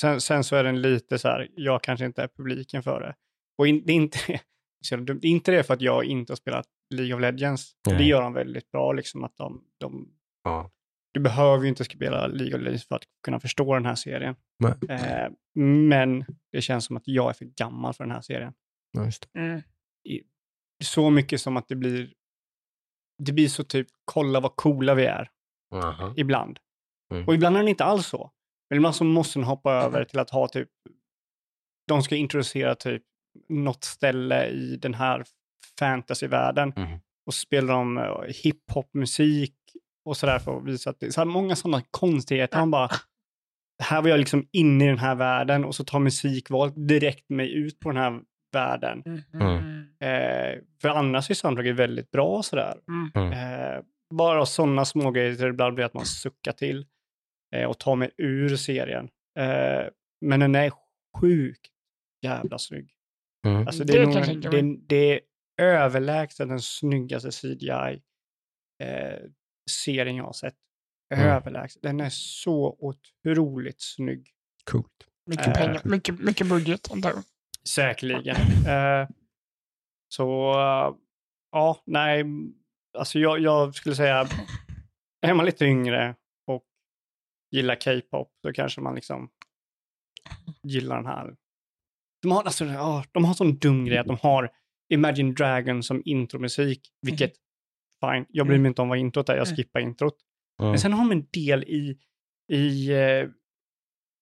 sen, 0.01 0.21
sen 0.21 0.45
så 0.45 0.57
är 0.57 0.65
den 0.65 0.83
lite 0.83 1.19
så 1.19 1.29
här, 1.29 1.49
jag 1.57 1.83
kanske 1.83 2.07
inte 2.07 2.23
är 2.23 2.29
publiken 2.29 2.83
för 2.83 3.01
det. 3.01 3.15
Och 3.59 3.67
in, 3.67 3.83
det, 3.87 3.93
är 3.93 3.97
inte, 3.97 4.19
så 4.85 4.97
dumt. 4.97 5.19
det 5.23 5.29
är 5.29 5.33
inte 5.33 5.51
det 5.51 5.63
för 5.65 5.75
att 5.75 5.81
jag 5.81 6.05
inte 6.05 6.33
har 6.33 6.37
spelat 6.37 6.67
League 6.95 7.15
of 7.15 7.21
Legends. 7.21 7.73
Nej. 7.87 7.99
Det 7.99 8.05
gör 8.05 8.23
de 8.23 8.33
väldigt 8.33 8.71
bra, 8.71 8.93
liksom 8.93 9.25
att 9.25 9.37
de, 9.37 9.65
de 9.79 10.09
Ja. 10.45 10.71
du 11.13 11.21
behöver 11.21 11.63
ju 11.63 11.69
inte 11.69 11.85
spela 11.85 12.27
League 12.27 12.57
of 12.59 12.63
Legends 12.63 12.89
för 12.89 12.97
att 12.97 13.05
kunna 13.25 13.41
förstå 13.41 13.75
den 13.75 13.87
här 13.87 13.95
serien. 13.95 14.35
Eh, 14.89 15.29
men 15.63 16.25
det 16.53 16.61
känns 16.61 16.85
som 16.85 16.97
att 16.97 17.09
jag 17.09 17.29
är 17.29 17.35
för 17.35 17.45
gammal 17.45 17.95
för 17.95 18.05
den 18.05 18.11
här 18.11 18.21
serien. 18.21 18.53
Ja, 18.93 19.05
just 19.05 19.33
det. 19.33 19.39
Mm. 19.41 19.63
Så 20.85 21.11
mycket 21.11 21.41
som 21.41 21.57
att 21.57 21.69
det 21.69 21.77
blir, 21.77 22.13
det 23.19 23.33
blir 23.33 23.49
så 23.49 23.65
typ, 23.65 23.87
kolla 24.05 24.41
vad 24.41 24.57
coola 24.57 24.95
vi 24.95 25.05
är, 25.07 25.31
ibland. 26.17 26.59
Mm. 27.13 27.29
Och 27.29 27.35
ibland 27.35 27.57
är 27.57 27.61
den 27.61 27.69
inte 27.69 27.85
alls 27.85 28.07
så. 28.07 28.31
Men 28.71 28.77
ibland 28.77 28.95
så 28.95 29.05
måste 29.05 29.39
den 29.39 29.47
hoppa 29.47 29.73
över 29.73 30.05
till 30.05 30.19
att 30.19 30.31
ha 30.31 30.49
typ 30.49 30.69
de 31.89 32.03
ska 32.03 32.17
introducera 32.17 32.75
typ 32.75 33.03
något 33.49 33.85
ställe 33.85 34.47
i 34.47 34.77
den 34.77 34.95
här 34.95 35.25
fantasyvärlden. 35.79 36.73
Mhm. 36.77 36.99
Och 37.27 37.35
spelar 37.35 37.75
de 37.75 37.99
eh, 37.99 38.05
hiphopmusik 38.43 39.55
och 40.05 40.17
sådär 40.17 40.39
för 40.39 40.57
att 40.57 40.65
visa 40.65 40.91
att 40.91 41.01
det 41.01 41.07
är 41.07 41.11
så 41.11 41.21
här 41.21 41.27
många 41.27 41.57
sådana 41.57 41.83
konstigheter. 41.91 42.59
Han 42.59 42.71
bara, 42.71 42.89
här 43.83 44.03
var 44.03 44.09
jag 44.09 44.19
liksom 44.19 44.47
inne 44.53 44.85
i 44.85 44.89
den 44.89 44.99
här 44.99 45.15
världen 45.15 45.65
och 45.65 45.75
så 45.75 45.85
tar 45.85 45.99
musikvalet 45.99 46.89
direkt 46.89 47.31
mig 47.31 47.55
ut 47.55 47.81
på 47.81 47.89
den 47.89 48.03
här 48.03 48.21
världen. 48.53 49.03
Mm. 49.35 49.87
Eh, 50.01 50.59
för 50.83 50.89
annars 50.89 51.31
är 51.31 51.35
soundtracket 51.35 51.77
väldigt 51.77 52.11
bra 52.11 52.37
och 52.37 52.45
sådär. 52.45 52.75
Mm. 52.89 53.33
Eh, 53.33 53.83
bara 54.15 54.47
sådana 54.47 54.85
små 54.85 55.11
grejer 55.11 55.33
där 55.33 55.45
det 55.45 55.51
ibland 55.51 55.75
blir 55.75 55.85
att 55.85 55.95
man 55.95 56.07
suckar 56.07 56.53
till 56.53 56.87
och 57.69 57.79
tar 57.79 57.97
mig 57.97 58.11
ur 58.17 58.57
serien. 58.57 59.09
Eh, 59.39 59.85
men 60.21 60.41
den 60.41 60.55
är 60.55 60.73
sjukt 61.21 61.67
jävla 62.23 62.59
snygg. 62.59 62.91
Mm. 63.47 63.67
Alltså 63.67 63.85
det, 63.85 63.93
Det 63.93 63.99
är 63.99 64.03
jag 64.03 64.29
nog, 64.35 64.51
det, 64.51 64.77
det 64.87 65.15
är 65.15 65.21
överlägset 65.65 66.49
den 66.49 66.61
snyggaste 66.61 67.31
CGI-serien 67.31 68.03
jag 70.17 70.25
har 70.25 70.33
sett. 70.33 70.55
Mm. 71.15 71.27
Överlägset. 71.27 71.83
Den 71.83 72.01
är 72.01 72.09
så 72.11 72.77
otroligt 72.79 73.81
snygg. 73.81 74.29
Coolt. 74.65 74.87
Mycket 75.27 75.47
Eh. 75.47 75.53
pengar, 75.53 75.81
mycket, 75.85 76.21
mycket 76.21 76.49
budget. 76.49 76.93
antar 76.93 77.11
jag. 77.11 77.23
Säkerligen. 77.69 78.37
Eh, 78.67 79.09
så, 80.09 80.53
eh, 80.53 80.95
ja, 81.53 81.83
nej, 81.87 82.25
alltså 82.99 83.19
jag, 83.19 83.41
jag 83.41 83.75
skulle 83.75 83.95
säga, 83.95 84.29
är 85.27 85.35
man 85.35 85.47
lite 85.47 85.65
yngre 85.65 86.15
gillar 87.53 87.75
K-pop 87.75 88.33
så 88.43 88.53
kanske 88.53 88.81
man 88.81 88.95
liksom 88.95 89.31
gillar 90.63 90.97
den 90.97 91.07
här. 91.07 91.35
De 92.23 92.33
har, 92.33 92.43
alltså, 92.43 92.65
ja, 92.65 93.05
de 93.13 93.25
har 93.25 93.35
sån 93.35 93.59
dum 93.59 93.85
grej 93.85 93.99
att 93.99 94.07
de 94.07 94.19
har 94.23 94.51
Imagine 94.93 95.35
Dragon 95.35 95.83
som 95.83 96.03
intromusik, 96.05 96.81
vilket, 97.03 97.33
fine, 98.05 98.27
jag 98.29 98.47
bryr 98.47 98.59
mig 98.59 98.69
inte 98.69 98.83
om 98.83 98.89
vad 98.89 98.99
introt 98.99 99.29
är, 99.29 99.37
jag 99.37 99.47
Mm. 99.47 99.57
skippar 99.57 99.81
introt. 99.81 100.17
Mm. 100.61 100.71
Men 100.71 100.79
sen 100.81 100.93
har 100.93 101.05
de 101.09 101.13
en 101.13 101.27
del 101.33 101.65
i, 101.65 101.99
i 102.53 102.91
eh, 102.93 103.29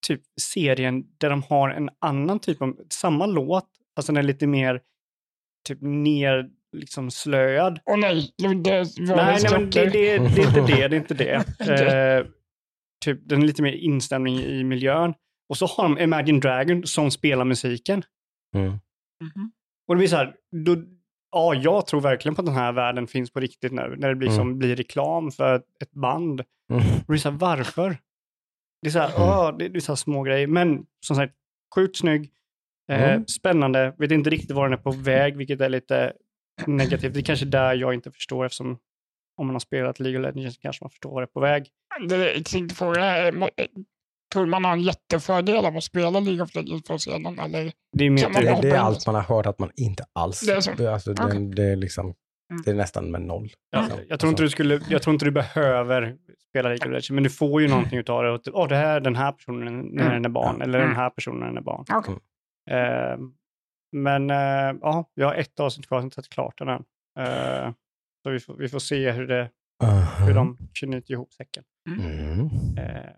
typ 0.07 0.23
serien 0.41 1.05
där 1.19 1.31
de 1.31 1.43
har 1.43 1.71
en 1.71 1.91
annan 1.99 2.39
typ 2.41 2.63
av, 2.63 2.81
samma 2.91 3.27
låt, 3.27 3.69
fast 3.97 4.07
den 4.07 4.17
är 4.17 4.23
lite 4.23 4.47
mer 4.47 4.81
typ 5.69 5.79
ner, 5.81 6.51
liksom 6.77 7.11
slöad. 7.11 7.81
Åh 7.87 7.99
nej, 7.99 8.33
det 8.39 8.49
Nej, 8.49 8.87
nej 8.99 9.47
men 9.53 9.71
det, 9.71 9.85
det, 9.85 9.91
det 9.91 10.13
är 10.13 10.47
inte 10.49 10.61
det, 10.61 10.89
det 10.89 10.97
är 10.97 11.01
inte 11.01 11.15
det. 11.15 11.45
Eh, 12.21 12.27
typ, 13.05 13.21
den 13.29 13.43
är 13.43 13.47
lite 13.47 13.63
mer 13.63 13.73
instämning 13.73 14.39
i 14.39 14.65
miljön. 14.65 15.15
Och 15.49 15.57
så 15.57 15.67
har 15.67 15.83
de 15.89 15.99
Imagine 15.99 16.41
Dragon 16.41 16.87
som 16.87 17.11
spelar 17.11 17.45
musiken. 17.45 18.03
Mm. 18.57 18.69
Mhm. 18.69 19.53
Och 19.89 19.95
det 19.95 19.99
blir 19.99 20.09
så 20.09 20.17
här, 20.17 20.35
då, 20.65 20.77
ja, 21.33 21.55
jag 21.55 21.87
tror 21.87 22.01
verkligen 22.01 22.35
på 22.35 22.41
att 22.43 22.47
den 22.47 22.55
här 22.55 22.73
världen 22.73 23.07
finns 23.07 23.31
på 23.33 23.41
riktigt 23.41 23.73
nu, 23.73 23.95
när 23.99 24.09
det 24.09 24.15
blir, 24.15 24.29
Mm. 24.29 24.37
som 24.39 24.59
blir 24.59 24.77
reklam 24.77 25.31
för 25.31 25.57
ett 25.83 25.91
band. 25.93 26.41
Mm. 26.73 26.83
Och 27.07 27.13
det 27.13 27.15
är 27.15 27.17
så 27.19 27.31
här, 27.31 27.39
varför? 27.39 27.97
Det 28.83 28.89
är 28.89 28.93
så 28.93 28.99
här, 28.99 29.17
Mm. 29.17 29.29
åh, 29.29 29.57
det, 29.59 29.69
det 29.69 29.79
är 29.79 29.81
så 29.81 29.93
här 29.93 29.97
små 29.97 30.23
grejer. 30.23 30.47
Men 30.47 30.87
som 31.07 31.17
sagt, 31.17 31.35
sjukt 31.75 31.97
snygg, 31.97 32.31
eh, 32.91 33.11
Mm. 33.13 33.27
spännande, 33.27 33.95
vet 33.99 34.11
inte 34.11 34.31
riktigt 34.31 34.51
var 34.51 34.69
den 34.69 34.79
är 34.79 34.83
på 34.83 34.91
väg, 34.91 35.37
vilket 35.37 35.61
är 35.61 35.69
lite 35.69 36.13
negativt. 36.67 37.15
Det 37.15 37.21
är 37.21 37.25
kanske 37.25 37.47
där 37.47 37.75
jag 37.75 37.95
inte 37.95 38.11
förstår, 38.11 38.45
eftersom 38.47 38.79
om 39.37 39.47
man 39.47 39.55
har 39.55 39.61
spelat 39.61 40.01
League 40.01 40.21
of 40.29 40.35
Legends 40.37 40.59
kanske 40.59 40.85
man 40.85 40.91
förstår 40.91 41.11
var 41.11 41.21
det 41.21 41.25
är 41.25 41.27
på 41.27 41.41
väg. 41.41 41.69
Det 42.09 42.35
jag 42.35 42.45
tänkte 42.45 42.75
fråga 42.75 43.33
må- 43.33 43.51
eh, 43.57 43.67
tror 44.33 44.47
man 44.47 44.65
har 44.65 44.73
en 44.73 44.81
jättefördel 44.81 45.65
av 45.65 45.77
att 45.77 45.85
spela 45.85 46.21
League 46.21 46.43
of 46.43 46.55
Legends 46.55 46.87
för 46.87 46.99
sedan? 46.99 47.39
Eller? 47.39 47.73
Det 47.99 48.05
är 48.07 48.11
mer 48.11 48.23
Kan 48.23 48.33
man 48.33 48.43
till 48.43 48.51
Det, 48.53 48.61
det 48.63 48.71
är 48.77 48.79
allt 48.81 49.07
man 49.07 49.15
har 49.15 49.23
hört 49.23 49.47
att 49.47 49.59
man 49.59 49.71
inte 49.77 50.05
alls... 50.13 50.41
Det 50.41 50.53
är 50.53 50.61
så? 50.61 50.89
Alltså, 50.93 51.13
det, 51.15 51.25
Okej. 51.25 51.51
det, 51.55 51.63
är 51.65 51.77
liksom, 51.77 52.15
Mm. 52.53 52.63
det 52.65 52.71
är 52.71 52.75
nästan 52.75 53.11
med 53.11 53.23
noll. 53.23 53.51
Ja, 53.71 53.81
liksom. 53.83 53.99
jag, 54.09 54.21
tror 54.21 54.31
inte 54.31 54.43
du 54.43 54.51
skulle, 54.51 54.81
jag 54.89 55.03
tror 55.03 55.13
inte 55.15 55.25
du 55.25 55.31
behöver 55.31 56.17
spela 56.49 56.69
League 56.69 56.87
of 56.87 56.91
Legends, 56.91 57.11
men 57.11 57.23
du 57.25 57.31
får 57.31 57.63
ju 57.63 57.69
någonting 57.69 57.99
utav 58.05 58.23
det. 58.23 58.31
Och, 58.31 58.41
Åh, 58.53 58.69
det 58.69 58.77
här 58.77 58.97
är 58.97 59.01
den 59.01 59.17
här 59.17 59.33
personen 59.33 59.81
när 59.93 60.13
den 60.15 60.25
är 60.25 60.29
barn, 60.29 60.57
Ja. 60.59 60.65
eller 60.65 60.79
den 60.79 60.87
Mm. 60.87 60.97
här 60.97 61.11
personen 61.11 61.39
när 61.41 61.47
den 61.47 61.57
är 61.57 61.61
barn. 61.63 61.85
Okej. 61.95 62.15
Eh, 62.71 63.19
men 63.93 64.31
eh, 64.31 64.79
ja, 64.81 65.11
jag 65.15 65.27
har 65.27 65.35
ett 65.35 65.61
avsnitt 65.61 65.87
kvar, 65.89 65.97
jag 65.97 66.01
har 66.03 66.05
inte 66.05 66.15
sett 66.15 66.29
klart 66.29 66.59
den 66.59 66.69
än. 66.69 66.85
Eh, 67.19 67.73
så 68.23 68.31
vi 68.31 68.41
får, 68.41 68.55
vi 68.57 68.69
får 68.69 68.79
se 68.79 69.11
hur, 69.11 69.27
det, 69.27 69.51
Aha. 69.81 70.25
hur 70.27 70.35
de 70.35 70.59
knyter 70.75 71.13
ihop 71.15 71.33
säcken. 71.33 71.65
Mm. 71.89 72.41
Eh, 72.79 73.11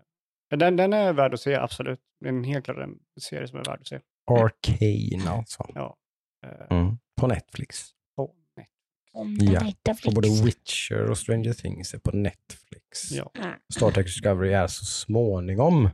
men 0.49 0.59
den, 0.59 0.75
den 0.75 0.93
är 0.93 1.13
värd 1.13 1.33
att 1.33 1.39
se, 1.39 1.55
absolut. 1.55 1.99
Det 2.19 2.25
är 2.25 2.29
en 2.29 2.43
helt 2.43 2.65
klart 2.65 2.77
en 2.77 2.95
serie 3.21 3.47
som 3.47 3.59
är 3.59 3.63
värd 3.63 3.79
att 3.81 3.87
se. 3.87 3.99
Arcane 4.31 5.29
alltså. 5.31 5.65
Ja. 5.75 5.97
Eh, 6.45 6.77
Mm. 6.77 6.97
På 7.21 7.27
Netflix. 7.27 7.85
på 8.15 8.33
net. 8.57 8.67
Om 9.13 9.37
Ja, 9.41 9.59
heter 9.59 10.07
Och 10.07 10.13
både 10.13 10.29
Witcher 10.45 11.09
och 11.09 11.17
Stranger 11.17 11.53
Things 11.53 11.93
är 11.93 11.99
på 11.99 12.11
Netflix. 12.11 13.11
Ja. 13.11 13.31
Star 13.73 13.91
Trek 13.91 14.05
Discovery 14.05 14.53
är 14.53 14.67
så 14.67 14.85
småningom 14.85 15.89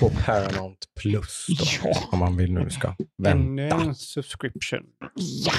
på 0.00 0.10
Paramount 0.10 0.86
Plus 1.00 1.46
då, 1.58 1.64
Ja. 1.90 2.08
om 2.12 2.18
man 2.18 2.36
vill 2.36 2.52
nu 2.52 2.70
ska 2.70 2.94
Ännu 3.26 3.62
vänta. 3.68 3.84
en 3.84 3.94
subscription. 3.94 4.86
Ja. 5.14 5.52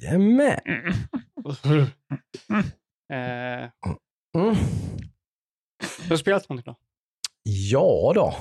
Jajamän. 0.00 0.60
Mm. 3.12 3.62
Eh, 3.64 3.70
Mm. 4.34 4.54
du 6.04 6.08
har 6.10 6.16
spelat 6.16 6.48
någonting 6.48 6.72
då? 6.72 6.78
Ja 7.44 8.12
då, 8.14 8.34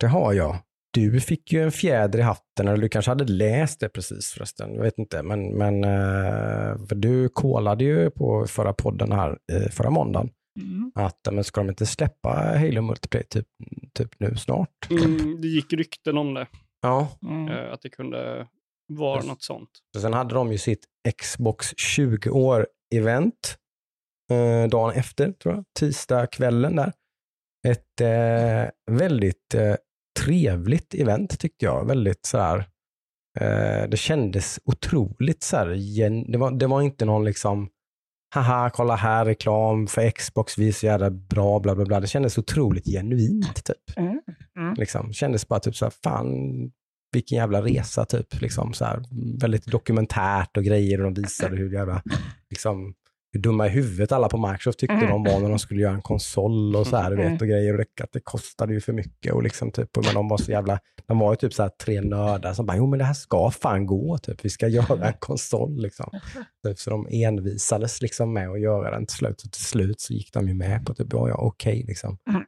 det 0.00 0.06
har 0.06 0.32
jag. 0.32 0.56
Du 0.90 1.20
fick 1.20 1.52
ju 1.52 1.62
en 1.62 1.72
fjäder 1.72 2.18
i 2.18 2.22
hatten, 2.22 2.68
eller 2.68 2.76
du 2.82 2.88
kanske 2.88 3.10
hade 3.10 3.24
läst 3.24 3.80
det 3.80 3.88
precis 3.88 4.30
förresten. 4.32 4.74
Jag 4.74 4.82
vet 4.82 4.98
inte, 4.98 5.22
men, 5.22 5.58
men 5.58 5.84
eh, 5.84 6.86
för 6.88 6.94
du 6.94 7.28
kollade 7.28 7.84
ju 7.84 8.10
på 8.10 8.46
förra 8.46 8.72
podden 8.72 9.12
här 9.12 9.38
eh, 9.52 9.70
förra 9.70 9.90
måndagen 9.90 10.30
Mm. 10.60 10.92
att 10.94 11.28
men 11.32 11.44
ska 11.44 11.60
de 11.60 11.68
inte 11.68 11.86
släppa 11.86 12.28
Halo 12.58 12.82
Multiplayer 12.82 13.24
typ, 13.26 13.46
typ 13.92 14.20
nu 14.20 14.36
snart? 14.36 14.90
Mm, 14.90 15.40
det 15.40 15.48
gick 15.48 15.72
rykten 15.72 16.18
om 16.18 16.34
det, 16.34 16.46
Ja, 16.82 17.08
Mm. 17.22 17.48
eh, 17.48 17.72
att 17.72 17.82
det 17.82 17.88
kunde 17.88 18.48
vara 18.88 19.22
något 19.22 19.42
sånt. 19.42 19.70
Så 19.94 20.00
Sen 20.00 20.12
hade 20.12 20.34
de 20.34 20.52
ju 20.52 20.58
sitt 20.58 20.84
Xbox 21.22 21.74
20 21.76 22.30
år-event 22.30 23.56
eh, 24.30 24.68
dagen 24.70 24.92
efter, 24.94 25.32
tror 25.32 25.54
jag, 25.54 25.64
tisdag 25.78 26.26
kvällen 26.26 26.76
där. 26.76 26.92
Ett 27.68 28.00
eh, 28.00 28.96
väldigt 28.96 29.54
eh, 29.54 29.74
trevligt 30.20 30.94
event 30.94 31.40
tyckte 31.40 31.64
jag. 31.64 31.86
Väldigt 31.88 32.26
sådär, 32.26 32.58
eh, 33.40 33.88
det 33.88 33.96
kändes 33.96 34.60
otroligt 34.64 35.42
sådär, 35.42 35.72
gen- 35.74 36.30
det, 36.32 36.38
var, 36.38 36.50
det 36.50 36.66
var 36.66 36.82
inte 36.82 37.04
någon 37.04 37.24
liksom, 37.24 37.68
haha, 38.34 38.70
kolla 38.70 38.96
här, 38.96 39.24
reklam 39.24 39.86
för 39.86 40.10
Xbox, 40.10 40.58
vi 40.58 40.68
är 40.68 40.72
så 40.72 40.86
jävla 40.86 41.10
bra, 41.10 41.60
bla 41.60 41.74
bla 41.74 41.84
bla. 41.84 42.00
Det 42.00 42.06
kändes 42.06 42.38
otroligt 42.38 42.86
genuint 42.86 43.64
typ. 43.64 43.96
Mm. 43.98 44.20
Mm. 44.58 44.74
Liksom. 44.74 45.12
Kändes 45.12 45.48
bara 45.48 45.60
typ 45.60 45.76
så 45.76 45.84
här, 45.84 45.92
fan 46.04 46.28
vilken 47.12 47.38
jävla 47.38 47.62
resa 47.62 48.04
typ. 48.04 48.40
Liksom, 48.40 48.72
så 48.72 48.84
här, 48.84 49.02
väldigt 49.40 49.66
dokumentärt 49.66 50.56
och 50.56 50.64
grejer 50.64 51.04
och 51.04 51.12
de 51.12 51.22
visade 51.22 51.56
hur 51.56 51.72
jävla, 51.72 52.02
liksom, 52.50 52.94
hur 53.34 53.40
dumma 53.40 53.66
i 53.66 53.70
huvudet 53.70 54.12
alla 54.12 54.28
på 54.28 54.38
Microsoft 54.38 54.78
tyckte 54.78 54.94
Mm. 54.94 55.08
de 55.08 55.24
var 55.24 55.40
när 55.40 55.48
de 55.48 55.58
skulle 55.58 55.80
göra 55.82 55.94
en 55.94 56.02
konsol 56.02 56.76
och 56.76 56.86
så 56.86 56.96
här, 56.96 57.10
du 57.10 57.16
vet, 57.16 57.42
och 57.42 57.48
grejer 57.48 57.72
och 57.72 57.78
det, 57.78 58.04
att 58.04 58.12
det 58.12 58.20
kostade 58.20 58.74
ju 58.74 58.80
för 58.80 58.92
mycket 58.92 59.32
och 59.32 59.42
liksom 59.42 59.70
typ, 59.70 59.96
men 59.96 60.14
de 60.14 60.28
var 60.28 60.38
så 60.38 60.50
jävla, 60.50 60.78
de 61.06 61.18
var 61.18 61.32
ju 61.32 61.36
typ 61.36 61.52
så 61.54 61.62
här 61.62 61.70
tre 61.84 62.00
nördar 62.00 62.52
som 62.52 62.66
bara, 62.66 62.76
jo 62.76 62.86
men 62.86 62.98
det 62.98 63.04
här 63.04 63.14
ska 63.14 63.50
fan 63.50 63.86
gå, 63.86 64.18
typ, 64.18 64.44
vi 64.44 64.50
ska 64.50 64.68
göra 64.68 65.06
en 65.08 65.14
konsol 65.18 65.82
liksom. 65.82 66.10
Typ, 66.66 66.78
så 66.78 66.90
de 66.90 67.06
envisades 67.10 68.02
liksom 68.02 68.32
med 68.32 68.48
att 68.50 68.60
göra 68.60 68.90
den 68.90 69.06
till 69.06 69.16
slut, 69.16 69.42
och 69.42 69.52
till 69.52 69.64
slut 69.64 70.00
så 70.00 70.12
gick 70.12 70.32
de 70.32 70.48
ju 70.48 70.54
med 70.54 70.86
på 70.86 70.94
typ, 70.94 71.12
ja, 71.12 71.28
ja 71.28 71.34
okej 71.34 71.84
liksom. 71.88 72.18
Mm. 72.30 72.42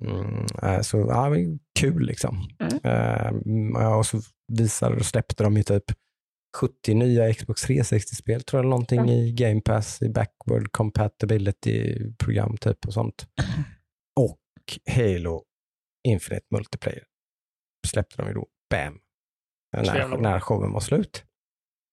Mm, 0.00 0.46
eh, 0.62 0.80
så 0.80 0.98
ja, 0.98 1.34
kul 1.80 2.06
liksom. 2.06 2.48
Mm. 2.60 2.78
Eh, 2.84 3.26
mm, 3.26 3.76
och 3.98 4.06
så 4.06 4.20
visade 4.52 4.96
och 4.96 5.06
släppte 5.06 5.44
de 5.44 5.56
ju 5.56 5.62
typ 5.62 5.84
70 6.56 6.94
nya 6.94 7.34
Xbox 7.34 7.68
360-spel 7.68 8.42
tror 8.42 8.62
jag, 8.62 8.70
någonting 8.70 8.98
Mm. 8.98 9.10
i 9.10 9.32
Game 9.32 9.60
Pass, 9.60 10.02
i 10.02 10.08
backward 10.08 10.72
compatibility-program 10.72 12.56
typ 12.56 12.86
och 12.86 12.92
sånt. 12.92 13.26
Och 14.20 14.38
Halo 14.94 15.44
Infinite 16.08 16.46
Multiplayer 16.50 17.04
släppte 17.86 18.16
de 18.16 18.28
ju 18.28 18.34
då, 18.34 18.46
bam, 18.70 19.00
när, 19.72 20.16
när 20.18 20.40
showen 20.40 20.72
var 20.72 20.80
slut. 20.80 21.24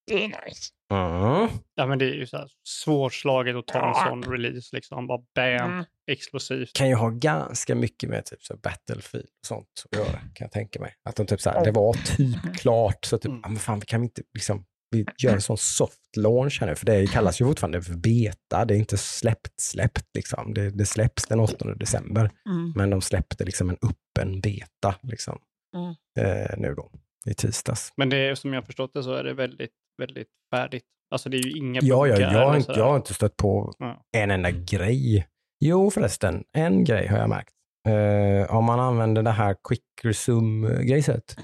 Det 0.07 0.23
är 0.23 0.27
nice. 0.27 0.73
Mm. 0.91 1.49
Ja, 1.75 1.85
men 1.87 1.99
det 1.99 2.05
är 2.05 2.13
ju 2.13 2.25
så 2.27 2.37
här 2.37 2.47
svårslaget 2.67 3.55
att 3.55 3.67
ta 3.67 3.87
en 3.87 4.09
sån 4.09 4.31
release, 4.33 4.75
liksom. 4.75 5.07
Bara 5.07 5.19
bam, 5.35 5.71
Mm. 5.71 5.85
explosivt. 6.11 6.73
kan 6.73 6.89
ju 6.89 6.95
ha 6.95 7.09
ganska 7.09 7.75
mycket 7.75 8.09
med 8.09 8.25
typ 8.25 8.43
så 8.43 8.57
Battlefield 8.57 9.25
och 9.25 9.45
sånt 9.47 9.67
att 9.91 9.97
göra, 9.99 10.11
kan 10.19 10.45
jag 10.45 10.51
tänka 10.51 10.79
mig. 10.79 10.93
Att 11.09 11.15
de 11.15 11.25
typ 11.25 11.41
så 11.41 11.49
här, 11.49 11.63
det 11.65 11.71
var 11.71 11.93
typ 11.93 12.57
klart, 12.57 13.05
så 13.05 13.17
typ, 13.17 13.29
Mm. 13.29 13.41
ah, 13.43 13.47
men 13.47 13.57
fan, 13.57 13.81
kan 13.81 14.01
vi 14.01 14.05
inte 14.05 14.21
liksom, 14.33 14.65
vi 14.91 15.05
gör 15.17 15.33
en 15.33 15.41
sån 15.41 15.57
soft 15.57 16.17
launch 16.17 16.57
här 16.61 16.67
nu, 16.67 16.75
för 16.75 16.85
det 16.85 17.07
kallas 17.07 17.41
ju 17.41 17.45
fortfarande 17.45 17.81
för 17.81 17.93
beta, 17.93 18.65
det 18.65 18.73
är 18.75 18.77
inte 18.79 18.97
släppt 18.97 19.59
släppt 19.61 20.05
liksom. 20.15 20.53
Det, 20.53 20.69
det 20.69 20.85
släpps 20.85 21.27
den 21.27 21.39
8 21.39 21.73
december, 21.73 22.31
Mm. 22.49 22.73
men 22.75 22.89
de 22.89 23.01
släppte 23.01 23.45
liksom 23.45 23.69
en 23.69 23.77
öppen 23.81 24.41
beta 24.41 24.95
liksom, 25.01 25.39
Mm. 25.75 25.95
eh, 26.19 26.57
nu 26.57 26.73
då. 26.75 26.91
i 27.25 27.33
tisdags. 27.33 27.93
Men 27.97 28.09
det 28.09 28.17
är, 28.17 28.35
som 28.35 28.53
jag 28.53 28.65
förstått 28.65 28.91
det 28.93 29.03
så 29.03 29.13
är 29.13 29.23
det 29.23 29.33
väldigt, 29.33 29.71
väldigt 29.99 30.27
färdigt. 30.53 30.83
Alltså 31.11 31.29
det 31.29 31.37
är 31.37 31.43
ju 31.43 31.57
inga 31.57 31.79
Ja, 31.83 32.07
ja, 32.07 32.19
jag, 32.19 32.47
har 32.47 32.57
inte, 32.57 32.71
jag 32.71 32.83
har 32.85 32.95
inte 32.95 33.13
stött 33.13 33.37
på 33.37 33.73
Ja. 33.79 34.01
en 34.17 34.31
enda 34.31 34.51
grej. 34.51 35.27
Jo 35.65 35.91
förresten, 35.91 36.43
en 36.57 36.83
grej 36.83 37.07
har 37.07 37.17
jag 37.17 37.29
märkt. 37.29 37.53
Eh, 37.87 38.55
om 38.55 38.65
man 38.65 38.79
använder 38.79 39.23
det 39.23 39.31
här 39.31 39.55
quick 39.67 39.83
resume-grejset 40.03 41.35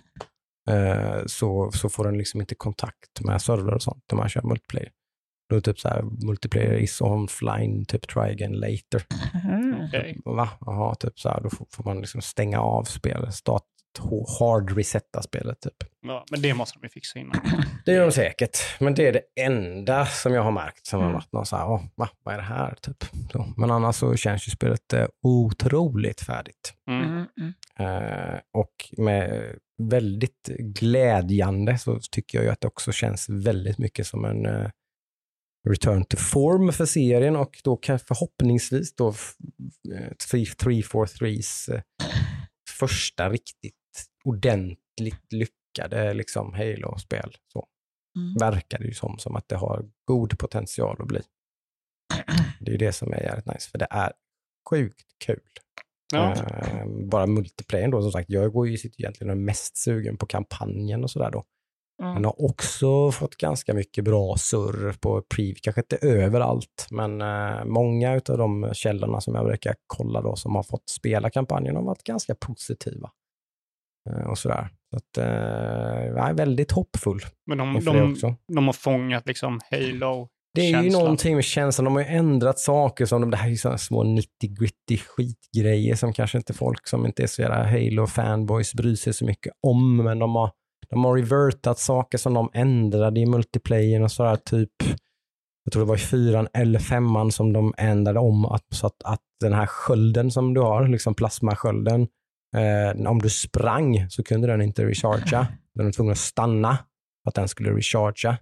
eh, 0.70 1.26
så, 1.26 1.72
så 1.72 1.90
får 1.90 2.04
den 2.04 2.18
liksom 2.18 2.40
inte 2.42 2.56
kontakt 2.56 3.22
med 3.22 3.42
servrar 3.42 3.76
och 3.76 3.82
sånt 3.84 4.04
när 4.12 4.18
man 4.18 4.30
kör 4.30 4.42
multiplayer. 4.42 4.92
Då 5.50 5.56
är 5.56 5.60
det 5.62 5.66
typ 5.66 5.80
så 5.80 5.88
här, 5.90 6.02
multiplayer 6.28 6.74
is 6.74 7.02
offline, 7.02 7.86
typ 7.86 8.08
try 8.08 8.22
again 8.22 8.54
later. 8.54 9.06
Okej. 9.88 10.22
Va? 10.26 10.50
Jaha, 10.62 10.96
typ 10.96 11.20
så 11.20 11.30
här, 11.30 11.42
då 11.42 11.50
får, 11.50 11.68
får 11.70 11.84
man 11.84 11.98
liksom 12.02 12.22
stänga 12.22 12.60
av 12.60 12.84
spelet, 12.84 13.34
start, 13.34 13.64
hard 14.40 14.78
resetta 14.78 15.22
spelet 15.22 15.62
typ. 15.62 15.74
Ja, 16.02 16.26
men 16.32 16.42
det 16.42 16.54
måste 16.54 16.80
de 16.80 16.86
ju 16.86 16.90
fixa 16.90 17.20
innan. 17.20 17.40
Det 17.86 17.92
är 17.92 18.02
de 18.02 18.12
säkert, 18.12 18.58
men 18.80 18.94
det 18.94 19.08
är 19.08 19.14
det 19.14 19.22
enda 19.44 20.06
som 20.06 20.34
jag 20.34 20.44
har 20.44 20.52
märkt 20.52 20.86
som 20.88 21.00
har 21.00 21.06
Mm. 21.08 21.14
varit 21.16 21.32
någon 21.34 21.46
så 21.46 21.56
här, 21.56 21.68
"Åh, 21.70 21.84
va, 21.96 22.10
vad 22.24 22.34
är 22.34 22.38
det 22.38 22.44
här? 22.44 22.76
Typ. 22.82 23.04
Så. 23.32 23.54
Men 23.58 23.72
annars 23.72 23.96
så 23.96 24.16
känns 24.16 24.48
ju 24.48 24.52
spelet 24.52 24.94
eh, 24.94 25.06
otroligt 25.24 26.22
färdigt. 26.22 26.74
Mm. 26.90 27.04
Mm, 27.12 27.26
mm. 27.40 27.54
Eh, 28.34 28.40
och 28.54 28.74
med 28.98 29.56
väldigt 29.82 30.48
glädjande 30.60 31.78
så 31.78 32.00
tycker 32.12 32.38
jag 32.38 32.46
ju 32.46 32.52
att 32.52 32.62
det 32.62 32.68
också 32.68 32.92
känns 32.92 33.30
väldigt 33.30 33.78
mycket 33.78 34.08
som 34.08 34.26
en 34.26 34.46
eh, 34.46 34.70
return 35.70 36.06
to 36.06 36.18
form 36.18 36.72
för 36.74 36.86
serien 36.86 37.36
och 37.36 37.62
då 37.64 37.78
kan 37.78 38.00
förhoppningsvis 38.00 38.96
då 38.96 39.10
f- 39.10 39.32
eh, 39.94 40.12
343s 40.32 41.70
eh, 41.76 41.82
första 42.80 43.30
riktigt 43.30 43.76
ordentligt 44.26 45.34
lyckade 45.34 46.14
liksom 46.14 46.54
Halo-spel. 46.54 47.36
Så 47.54 47.68
Mm. 48.18 48.34
verkar 48.40 48.80
det 48.80 48.86
ju 48.86 48.94
som, 48.94 49.18
som 49.20 49.36
att 49.36 49.48
det 49.50 49.56
har 49.56 49.86
god 50.06 50.40
potential 50.40 50.98
att 51.00 51.08
bli. 51.08 51.22
Det 52.60 52.70
är 52.70 52.72
ju 52.72 52.78
det 52.78 52.92
som 52.94 53.14
är 53.14 53.22
jävligt 53.24 53.46
nice, 53.46 53.70
för 53.70 53.78
det 53.78 53.88
är 53.90 54.12
sjukt 54.70 55.06
kul. 55.26 55.40
Ja. 56.14 56.34
Eh, 56.34 56.86
bara 57.12 57.28
multiplayer 57.28 57.88
då, 57.88 58.02
som 58.02 58.12
sagt. 58.12 58.30
Jag 58.30 58.54
går 58.54 58.68
ju 58.68 58.78
sitter 58.78 59.02
egentligen 59.02 59.30
och 59.30 59.36
är 59.36 59.42
mest 59.42 59.78
sugen 59.78 60.18
på 60.18 60.26
kampanjen 60.26 61.04
och 61.04 61.12
sådär 61.12 61.32
då. 61.32 61.44
Mm. 62.02 62.16
Den 62.16 62.26
har 62.26 62.42
också 62.42 63.12
fått 63.12 63.36
ganska 63.36 63.74
mycket 63.74 64.04
bra 64.04 64.36
surr 64.38 64.94
på 65.00 65.22
preview, 65.36 65.60
kanske 65.64 65.82
inte 65.82 65.98
överallt, 66.08 66.88
men 66.92 67.22
eh, 67.22 67.66
många 67.66 68.12
av 68.30 68.38
de 68.38 68.70
källorna 68.74 69.22
som 69.22 69.36
jag 69.36 69.46
brukar 69.46 69.76
kolla 69.88 70.22
då 70.22 70.36
som 70.36 70.56
har 70.56 70.64
fått 70.64 70.90
spela 70.90 71.30
kampanjen 71.30 71.76
har 71.76 71.84
varit 71.84 72.04
ganska 72.04 72.36
positiva. 72.36 73.12
Eh, 74.10 74.30
och 74.30 74.38
sådär. 74.38 74.70
Så 74.90 74.98
att, 74.98 75.18
eh, 75.18 76.06
jag 76.06 76.30
är 76.30 76.34
väldigt 76.34 76.72
hoppfull 76.72 77.20
Men 77.46 77.58
de, 77.58 77.80
de, 77.86 78.38
de 78.54 78.66
har 78.66 78.74
fångat 78.74 79.28
liksom 79.28 79.60
Halo. 79.72 80.30
Det 80.54 80.62
är 80.62 80.66
ju 80.66 80.74
känslan. 80.74 81.04
någonting 81.04 81.36
med 81.36 81.44
känslan. 81.44 81.86
De 81.86 81.96
har 81.96 82.02
ju 82.02 82.08
ändrat 82.08 82.60
saker 82.60 83.06
som 83.06 83.22
de, 83.22 83.32
det 83.32 83.38
här 83.38 83.46
är 83.46 83.52
ju 83.52 83.58
sådana 83.58 83.78
små 83.78 84.04
90-gritty 84.04 84.98
skitgrejer 84.98 85.96
som 85.96 86.14
kanske 86.14 86.38
inte 86.38 86.54
folk 86.54 86.88
som 86.88 87.06
inte 87.06 87.24
är 87.24 87.28
så 87.28 87.42
jävla 87.42 87.64
Halo-fanboys 87.64 88.76
bryr 88.76 88.96
sig 88.96 89.14
så 89.14 89.26
mycket 89.26 89.54
om. 89.62 89.98
Men 89.98 90.20
de 90.20 90.36
har, 90.36 90.52
de 90.90 91.06
har 91.06 91.16
revertat 91.16 91.80
saker 91.80 92.18
som 92.18 92.34
de 92.34 92.50
ändrade 92.54 93.20
i 93.20 93.26
multiplayern 93.26 94.04
och 94.04 94.12
sådär 94.12 94.36
typ. 94.36 94.72
Jag 95.64 95.74
tror 95.74 95.84
det 95.84 95.90
var 95.90 95.96
i 95.96 96.00
fyran 96.00 96.48
eller 96.54 96.80
femman 96.80 97.32
som 97.32 97.54
de 97.54 97.74
ändrade 97.78 98.20
om 98.20 98.46
att, 98.46 98.66
så 98.70 98.88
att, 98.88 99.04
att 99.04 99.22
den 99.40 99.54
här 99.54 99.66
skölden 99.66 100.32
som 100.32 100.54
du 100.54 100.62
har, 100.62 100.88
liksom 100.88 101.16
plasmaskölden, 101.16 102.08
eh, 102.56 103.08
om 103.12 103.22
du 103.22 103.30
sprang 103.30 104.10
så 104.10 104.24
kunde 104.24 104.48
den 104.48 104.62
inte 104.62 104.86
rechargea. 104.86 105.48
Den 105.76 105.86
var 105.86 105.92
tvungen 105.92 106.12
att 106.12 106.18
stanna 106.18 106.78
för 107.24 107.30
att 107.30 107.36
den 107.36 107.48
skulle 107.48 107.72
rechargea. 107.72 108.38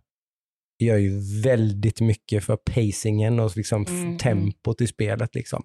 Det 0.80 0.86
gör 0.86 0.98
ju 0.98 1.20
väldigt 1.42 2.02
mycket 2.02 2.44
för 2.44 2.56
pacingen 2.56 3.40
och 3.40 3.58
liksom 3.58 3.86
Mm. 3.90 4.18
tempot 4.18 4.82
i 4.82 4.88
spelet. 4.88 5.36
Liksom. 5.36 5.64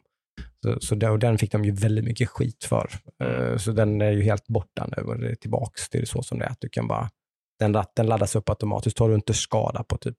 Så, 0.63 0.81
så 0.81 1.11
och 1.11 1.19
den 1.19 1.39
fick 1.39 1.53
de 1.53 1.65
ju 1.65 1.71
väldigt 1.71 2.05
mycket 2.05 2.29
skit 2.29 2.65
för. 2.65 2.91
Eh, 3.25 3.57
så 3.57 3.73
den 3.73 4.01
är 4.01 4.11
ju 4.11 4.23
helt 4.23 4.47
borta 4.49 4.89
nu 4.97 5.03
och 5.03 5.19
det 5.21 5.31
är 5.31 5.35
tillbaks 5.35 5.89
till 5.89 6.07
så 6.07 6.23
som 6.23 6.39
det 6.39 6.45
är. 6.45 6.51
Att 6.51 6.61
du 6.61 6.69
kan 6.69 6.89
bara, 6.89 7.11
den 7.59 7.75
ratten 7.75 8.07
laddas 8.07 8.37
upp 8.37 8.49
automatiskt. 8.49 8.97
Tar 8.97 9.09
du 9.09 9.15
inte 9.15 9.35
skada 9.35 9.85
på 9.85 9.97
typ 9.97 10.17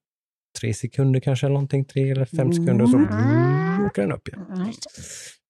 tre 0.62 0.74
sekunder 0.74 1.20
kanske, 1.20 1.46
eller 1.46 1.54
någonting, 1.54 1.86
tre 1.86 2.12
eller 2.12 2.26
fem 2.26 2.54
sekunder, 2.54 2.86
så 2.86 2.98
Mm. 2.98 3.86
åker 3.86 4.02
den 4.02 4.12
upp 4.12 4.28
igen. 4.28 4.46
Mm. 4.56 4.68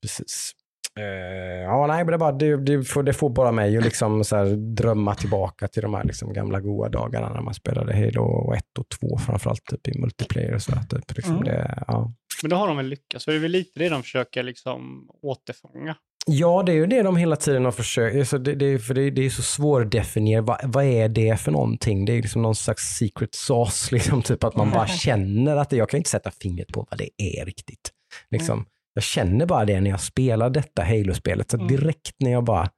Precis. 0.01 0.51
Eh, 0.99 1.61
ja, 1.63 1.87
nej, 1.87 2.03
men 2.03 2.11
det, 2.11 2.17
bara, 2.17 2.31
det, 2.31 2.57
det, 2.57 2.83
får, 2.83 3.03
det 3.03 3.13
får 3.13 3.29
bara 3.29 3.51
mig 3.51 3.77
att 3.77 3.83
liksom 3.83 4.23
så 4.23 4.35
här 4.35 4.45
drömma 4.75 5.15
tillbaka 5.15 5.67
till 5.67 5.81
de 5.81 5.93
här 5.93 6.03
liksom 6.03 6.33
gamla 6.33 6.59
goa 6.59 6.89
dagarna 6.89 7.33
när 7.33 7.41
man 7.41 7.53
spelade 7.53 7.93
Halo 7.95 8.53
1 8.53 8.63
och 8.79 8.89
2, 8.89 9.17
framförallt 9.17 9.65
typ 9.65 9.87
i 9.87 9.99
multiplayer 9.99 10.53
och 10.55 10.61
så. 10.61 10.71
där, 10.71 10.99
Typ, 10.99 11.15
liksom 11.17 11.33
Mm. 11.35 11.43
det, 11.45 11.83
ja. 11.87 12.13
Men 12.41 12.49
då 12.49 12.55
har 12.55 12.67
de 12.67 12.77
väl 12.77 12.85
lyckats. 12.85 13.25
Så 13.25 13.31
det 13.31 13.37
är 13.37 13.41
väl 13.41 13.51
lite 13.51 13.79
det 13.79 13.89
de 13.89 14.03
försöker 14.03 14.43
liksom 14.43 15.07
återfånga. 15.21 15.95
ja, 16.27 16.63
det 16.65 16.71
är 16.71 16.75
ju 16.75 16.85
det 16.85 17.01
de 17.03 17.17
hela 17.17 17.35
tiden 17.35 17.65
har 17.65 17.71
försökt. 17.71 18.17
Alltså 18.17 18.37
det, 18.37 18.55
det, 18.55 18.79
för 18.79 18.93
det, 18.93 19.09
det 19.09 19.25
är 19.25 19.29
så 19.29 19.41
svårdefinierat. 19.41 20.45
Vad, 20.45 20.59
vad 20.63 20.83
är 20.85 21.09
det 21.09 21.39
för 21.39 21.51
någonting? 21.51 22.05
Det 22.05 22.13
är 22.13 22.21
liksom 22.21 22.41
någon 22.41 22.55
slags 22.55 22.83
secret 22.97 23.35
sauce, 23.35 23.91
liksom, 23.95 24.21
typ 24.21 24.43
att 24.43 24.55
man 24.55 24.71
bara 24.71 24.87
känner 25.05 25.55
att 25.55 25.69
det, 25.69 25.75
jag 25.77 25.89
kan 25.89 25.97
inte 25.97 26.09
sätta 26.09 26.31
fingret 26.31 26.67
på 26.67 26.87
vad 26.89 26.97
det 26.99 27.09
är 27.17 27.45
riktigt. 27.45 27.91
Liksom, 28.31 28.65
Jag 28.99 29.03
känner 29.03 29.45
bara 29.45 29.65
det 29.65 29.81
när 29.81 29.89
jag 29.89 29.99
spelar 30.01 30.49
detta 30.49 30.83
Halo-spelet. 30.83 31.51
Så 31.51 31.57
Mm. 31.57 31.67
direkt 31.67 32.15
när 32.19 32.31
jag 32.31 32.43
bara, 32.43 32.69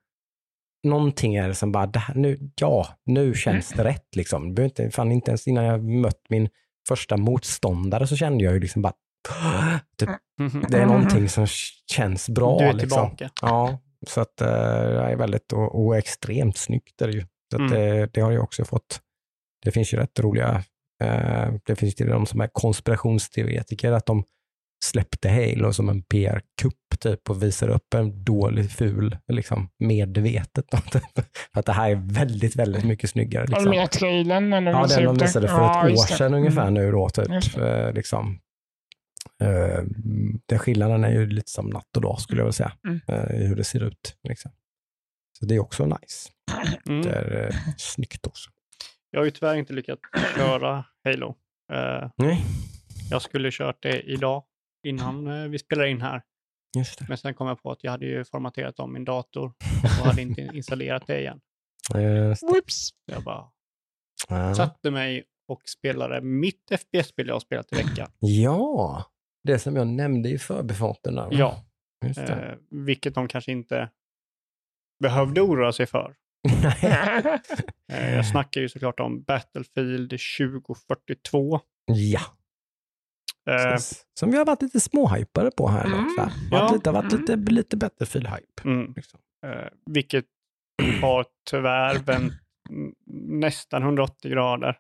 någonting 0.88 1.36
är 1.36 1.48
det 1.48 1.56
som 1.56 1.72
bara, 1.72 1.86
det 1.86 2.04
nu, 2.16 2.52
ja, 2.62 2.88
nu 3.06 3.34
känns 3.34 3.70
det 3.70 3.84
rätt. 3.84 4.16
Liksom. 4.16 4.56
Det 4.56 4.64
inte, 4.64 4.92
fan, 4.92 5.12
inte 5.12 5.32
ens 5.32 5.48
innan 5.48 5.64
jag 5.66 5.84
mött 5.84 6.22
min 6.30 6.50
första 6.88 7.18
motståndare 7.18 8.08
så 8.08 8.16
kände 8.16 8.44
jag 8.44 8.54
ju 8.54 8.60
liksom 8.60 8.82
bara, 8.82 8.94
typ, 9.98 10.10
det 10.70 10.78
är 10.78 10.86
någonting 10.86 11.30
som 11.30 11.48
känns 11.92 12.30
bra. 12.30 12.58
du 12.60 12.66
är 12.66 12.74
liksom. 12.74 13.16
tillbaka. 13.18 13.30
Ja, 13.42 13.80
så 14.08 14.22
att 14.22 14.42
eh, 14.42 14.48
det 14.48 15.12
är 15.12 15.16
väldigt, 15.16 15.54
och, 15.54 15.86
och 15.86 15.98
extremt 15.98 16.58
snyggt 16.58 17.02
är 17.02 17.08
det 17.08 17.14
ju. 17.14 17.22
Så 17.52 17.56
att, 17.56 17.60
Mm. 17.60 17.72
det, 17.72 18.10
det 18.14 18.22
har 18.22 18.32
jag 18.32 18.44
också 18.44 18.66
fått. 18.66 19.00
Det 19.64 19.72
finns 19.72 19.94
ju 19.94 19.98
rätt 19.98 20.20
roliga, 20.20 20.64
eh, 21.04 21.54
det 21.66 21.76
finns 21.76 22.02
ju 22.02 22.06
de 22.08 22.26
som 22.26 22.42
är 22.42 22.48
konspirationsteoretiker, 22.48 23.92
att 23.92 24.06
de 24.06 24.24
släppte 24.84 25.30
Halo 25.30 25.74
som 25.74 25.90
en 25.90 26.04
PR-kupp 26.04 26.74
typ 27.00 27.30
och 27.30 27.44
visar 27.44 27.68
upp 27.70 27.94
en 27.94 28.24
dålig, 28.24 28.72
ful, 28.72 29.18
liksom 29.28 29.70
medvetet. 29.80 30.66
då, 30.72 30.78
typ. 30.92 31.26
För 31.54 31.60
att 31.60 31.66
det 31.66 31.72
här 31.74 31.90
är 31.92 31.96
väldigt, 32.14 32.56
väldigt 32.56 32.84
mycket 32.84 33.10
snyggare. 33.10 33.48
Liksom. 33.48 33.70
med 33.70 33.92
trailern? 33.92 34.50
De 34.50 34.66
Ja, 34.66 34.88
den 34.88 35.04
de 35.06 35.18
visade 35.18 35.48
för 35.48 35.58
Ja, 35.58 35.88
ett 35.90 35.98
år 36.00 36.04
sedan 36.16 36.34
ungefär 36.34 36.62
Mm. 36.68 36.74
nu 36.74 36.92
då. 36.92 37.10
Typ. 37.10 37.58
Eh, 37.58 37.94
liksom. 37.94 38.40
Eh, 39.44 39.84
den 40.46 40.60
skillnaden 40.60 41.04
är 41.04 41.12
ju 41.12 41.28
lite 41.28 41.52
som 41.52 41.66
natt 41.70 41.96
och 41.96 42.02
dag 42.02 42.20
skulle 42.22 42.40
jag 42.42 42.46
vilja 42.46 42.54
säga, 42.54 42.72
Mm. 42.88 43.02
eh, 43.08 43.48
hur 43.48 43.56
det 43.56 43.64
ser 43.64 43.84
ut. 43.84 44.16
Liksom. 44.28 44.52
Så 45.40 45.46
det 45.46 45.56
är 45.56 45.60
också 45.60 45.86
nice. 45.86 46.30
Mm. 46.90 47.02
Det 47.02 47.10
är 47.10 47.48
eh, 47.48 47.56
snyggt 47.78 48.28
också. 48.28 48.50
Jag 49.12 49.20
har 49.20 49.26
ju 49.26 49.32
tyvärr 49.32 49.56
inte 49.56 49.74
lyckats 49.74 50.02
köra 50.36 50.86
Halo. 51.04 51.36
Eh, 51.74 52.10
Nej, 52.18 52.42
jag 53.10 53.22
skulle 53.22 53.52
kört 53.52 53.78
det 53.82 54.02
idag 54.02 54.44
innan 54.86 55.28
eh, 55.28 55.50
vi 55.50 55.60
spelar 55.60 55.86
in 55.86 56.02
här. 56.02 56.22
just 56.78 57.00
det. 57.00 57.06
Men 57.10 57.18
sen 57.18 57.34
kom 57.34 57.48
jag 57.48 57.64
på 57.64 57.72
att 57.72 57.84
jag 57.84 57.92
hade 57.92 58.06
ju 58.06 58.24
formaterat 58.26 58.80
om 58.80 58.94
min 58.94 59.06
dator 59.06 59.46
och 59.84 60.06
hade 60.06 60.22
inte 60.22 60.42
installerat 60.54 61.08
det 61.08 61.20
igen. 61.20 61.42
Just 61.96 62.42
det. 62.42 62.48
Whoops. 62.48 62.90
Jag 63.06 63.24
bara 63.24 63.46
Ja. 64.30 64.56
satte 64.56 64.92
mig 64.92 65.24
och 65.48 65.62
spelade 65.70 66.22
mitt 66.22 66.72
FPS-spel 66.80 67.28
jag 67.28 67.36
har 67.36 67.40
spelat 67.40 67.74
i 67.74 67.76
veckan. 67.76 68.08
ja, 68.20 69.06
det 69.44 69.60
som 69.60 69.76
jag 69.76 69.88
nämnde 69.88 70.30
i 70.30 70.38
förbifarten. 70.40 71.16
där, 71.16 71.22
va? 71.24 71.30
Ja, 71.32 71.64
Just 72.06 72.16
det. 72.28 72.34
eh, 72.34 72.58
vilket 72.70 73.16
de 73.16 73.28
kanske 73.28 73.52
inte 73.52 73.90
behövde 75.04 75.42
oroa 75.42 75.72
sig 75.74 75.86
för. 75.86 76.16
Eh, 77.92 78.16
jag 78.16 78.26
snackar 78.28 78.62
ju 78.62 78.70
såklart 78.70 79.00
om 79.00 79.24
Battlefield 79.24 80.10
2042. 80.10 81.60
ja, 81.86 82.22
Eh, 83.50 83.72
precis. 83.72 84.04
som 84.20 84.32
vi 84.32 84.38
har 84.38 84.46
varit 84.46 84.62
lite 84.62 84.80
småhypade 84.80 85.52
på 85.58 85.68
här. 85.68 85.86
Mm. 85.86 86.10
så 86.18 86.22
här. 86.22 86.32
Ja. 86.52 86.60
Varit 86.60 86.74
lite, 86.74 86.92
varit 86.92 87.12
lite, 87.12 87.36
lite 87.36 87.78
Battlefield-hype. 87.78 88.64
mm, 88.66 88.94
Liksom. 88.96 89.20
eh, 89.46 89.68
vilket 89.86 90.26
har 91.02 91.26
tyvärr 91.50 91.96
vänt 92.00 92.34
mm, 92.70 92.94
nästan 93.40 93.84
180 93.84 94.32
grader. 94.32 94.78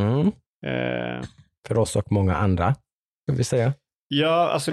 Mm. 0.00 0.26
Eh, 0.66 1.24
För 1.68 1.78
oss 1.78 1.96
och 1.96 2.12
många 2.12 2.36
andra, 2.36 2.74
ska 2.74 3.36
vi 3.36 3.44
säga. 3.44 3.74
ja, 4.08 4.48
alltså 4.50 4.70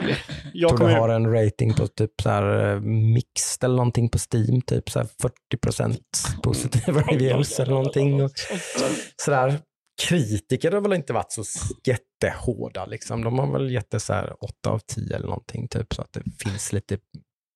jag 0.53 0.69
tror 0.69 0.77
du 0.79 0.83
kommer 0.85 0.99
har 0.99 1.09
en 1.09 1.31
rating 1.33 1.73
på 1.73 1.87
typ 1.87 2.11
så 2.21 2.29
här 2.29 2.73
eh, 2.73 2.81
mixed 2.81 3.63
eller 3.63 3.75
någonting 3.75 4.09
på 4.09 4.17
Steam, 4.33 4.61
typ 4.61 4.89
så 4.89 4.99
här 4.99 5.07
40% 5.55 5.97
positiva 6.43 7.01
reviews 7.01 7.59
eller 7.59 7.71
någonting. 7.73 8.23
Och 8.23 8.31
så 9.15 9.31
där. 9.31 9.59
Kritiker 10.01 10.71
har 10.71 10.81
väl 10.81 10.93
inte 10.93 11.13
varit 11.13 11.31
så 11.31 11.43
jättehårda, 11.83 12.85
liksom. 12.85 13.23
de 13.23 13.39
har 13.39 13.51
väl 13.51 13.71
gett 13.71 13.89
det 13.91 13.99
så 13.99 14.13
här 14.13 14.43
8 14.43 14.69
av 14.69 14.79
10 14.79 15.15
eller 15.15 15.27
någonting, 15.27 15.67
typ, 15.67 15.93
så 15.93 16.01
att 16.01 16.13
det 16.13 16.23
finns 16.43 16.73
lite 16.73 16.97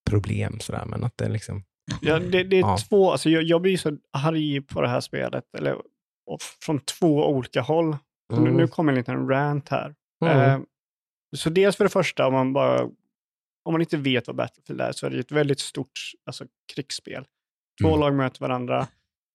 problem 0.09 0.59
sådär, 0.59 0.85
men 0.85 1.03
att 1.03 1.17
det 1.17 1.29
liksom 1.29 1.63
Ja, 2.01 2.19
det, 2.19 2.43
det 2.43 2.55
är 2.55 2.59
Ja. 2.59 2.77
två, 2.89 3.11
alltså 3.11 3.29
jag, 3.29 3.43
jag 3.43 3.61
blir 3.61 3.77
så 3.77 3.97
arg 4.13 4.61
på 4.61 4.81
det 4.81 4.87
här 4.89 5.01
spelet, 5.01 5.55
eller 5.57 5.75
och 6.25 6.41
från 6.65 6.79
två 6.79 7.27
olika 7.29 7.61
håll. 7.61 7.97
Så 8.33 8.39
Nu, 8.39 8.47
Mm. 8.49 8.57
nu 8.61 8.67
kommer 8.67 8.91
en 8.91 8.97
liten 8.97 9.27
rant 9.29 9.69
här. 9.69 9.95
Mm. 10.25 10.39
Eh, 10.39 10.59
så 11.37 11.49
dels 11.49 11.75
för 11.75 11.83
det 11.83 11.89
första, 11.89 12.27
om 12.27 12.33
man 12.33 12.53
bara, 12.53 12.83
om 13.65 13.71
man 13.71 13.81
inte 13.81 13.97
vet 13.97 14.27
vad 14.27 14.35
Battlefield 14.35 14.81
är, 14.81 14.91
så 14.91 15.05
är 15.05 15.09
det 15.09 15.19
ett 15.19 15.31
väldigt 15.31 15.59
stort 15.59 15.91
alltså, 16.25 16.45
krigsspel. 16.75 17.25
Två 17.81 17.87
Mm. 17.87 17.99
lag 17.99 18.15
möter 18.15 18.39
varandra. 18.39 18.87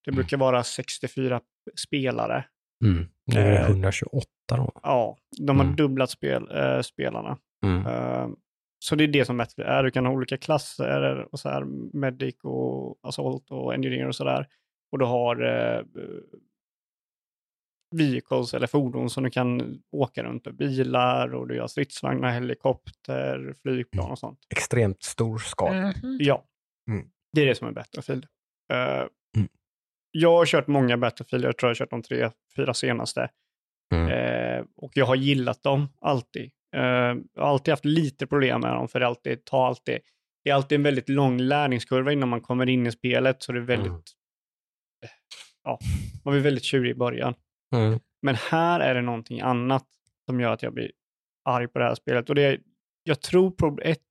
Det 0.04 0.12
brukar 0.12 0.36
vara 0.36 0.64
64 0.64 1.40
spelare. 1.86 2.44
Mm. 2.84 3.04
Det 3.26 3.38
är 3.40 3.52
Eh. 3.60 3.70
128 3.70 4.26
då. 4.48 4.72
Ja, 4.82 5.16
de 5.40 5.56
har 5.56 5.64
Mm. 5.64 5.76
dubblat 5.76 6.10
spel, 6.10 6.48
eh, 6.56 6.80
spelarna. 6.80 7.38
Mm. 7.66 7.86
Eh, 7.86 8.28
så 8.78 8.94
det 8.96 9.04
är 9.04 9.08
det 9.08 9.24
som 9.24 9.36
Battlefield 9.36 9.70
är. 9.70 9.82
Du 9.84 9.90
kan 9.90 10.06
ha 10.06 10.12
olika 10.12 10.36
klasser 10.36 11.28
och 11.32 11.40
så 11.40 11.48
här, 11.48 11.64
medic 11.98 12.36
och 12.42 12.98
assault 13.02 13.50
och 13.50 13.74
engineer 13.74 14.08
och 14.08 14.14
sådär. 14.14 14.46
Och 14.92 14.98
du 14.98 15.04
har 15.04 15.42
eh, 15.42 15.82
vehicles 17.96 18.54
eller 18.54 18.66
fordon 18.66 19.10
som 19.10 19.24
du 19.24 19.30
kan 19.30 19.82
åka 19.92 20.22
runt 20.24 20.44
med. 20.46 20.54
Bilar 20.56 21.34
och 21.34 21.48
du 21.48 21.60
har 21.60 21.68
stridsvagnar, 21.68 22.30
helikopter, 22.32 23.54
flygplan 23.62 24.10
och 24.10 24.18
sånt. 24.18 24.38
Extremt 24.50 25.02
stor 25.02 25.38
skala. 25.38 25.80
Mhm. 26.02 26.18
Ja, 26.20 26.44
Mm. 26.88 27.06
det 27.32 27.42
är 27.42 27.46
det 27.46 27.54
som 27.54 27.68
är 27.68 27.72
Battlefield. 27.72 28.26
Eh, 28.72 28.78
Mm. 28.78 29.08
Jag 30.16 30.36
har 30.36 30.46
kört 30.46 30.66
många 30.66 30.96
Battlefield, 30.96 31.44
jag 31.44 31.58
tror 31.58 31.68
jag 31.68 31.70
har 31.70 31.74
kört 31.74 31.90
de 31.90 32.02
tre, 32.02 32.30
fyra 32.56 32.74
senaste. 32.74 33.28
Mm. 33.94 34.08
Eh, 34.08 34.64
och 34.76 34.92
jag 34.94 35.06
har 35.06 35.14
gillat 35.16 35.62
dem, 35.62 35.88
alltid. 36.00 36.50
Eh, 36.76 36.82
jag 36.82 37.42
har 37.42 37.48
alltid 37.48 37.72
haft 37.72 37.84
lite 37.84 38.26
problem 38.26 38.60
med 38.60 38.70
dem, 38.72 38.88
för 38.88 39.00
det, 39.00 39.06
alltid, 39.06 39.44
tar 39.44 39.66
alltid, 39.66 39.98
det 40.44 40.50
är 40.50 40.54
alltid 40.54 40.76
en 40.76 40.82
väldigt 40.82 41.08
lång 41.08 41.38
lärningskurva 41.38 42.12
innan 42.12 42.28
man 42.28 42.40
kommer 42.40 42.68
in 42.68 42.86
i 42.86 42.92
spelet, 42.92 43.42
så 43.42 43.52
det 43.52 43.58
är 43.58 43.62
väldigt, 43.62 43.86
Mm. 43.88 44.02
eh, 45.04 45.10
ja, 45.64 45.78
man 46.24 46.32
blir 46.32 46.42
väldigt 46.42 46.64
tjurig 46.64 46.90
i 46.90 46.94
början. 46.94 47.34
Mm. 47.74 48.00
Men 48.22 48.34
här 48.34 48.80
är 48.80 48.94
det 48.94 49.02
någonting 49.02 49.40
annat 49.40 49.86
som 50.26 50.40
gör 50.40 50.52
att 50.52 50.62
jag 50.62 50.74
blir 50.74 50.90
arg 51.44 51.68
på 51.68 51.78
det 51.78 51.84
här 51.84 51.94
spelet. 51.94 52.28
Och 52.28 52.34
det 52.34 52.42
är, 52.42 52.60
jag 53.02 53.20
tror, 53.20 53.82
ett, 53.82 54.02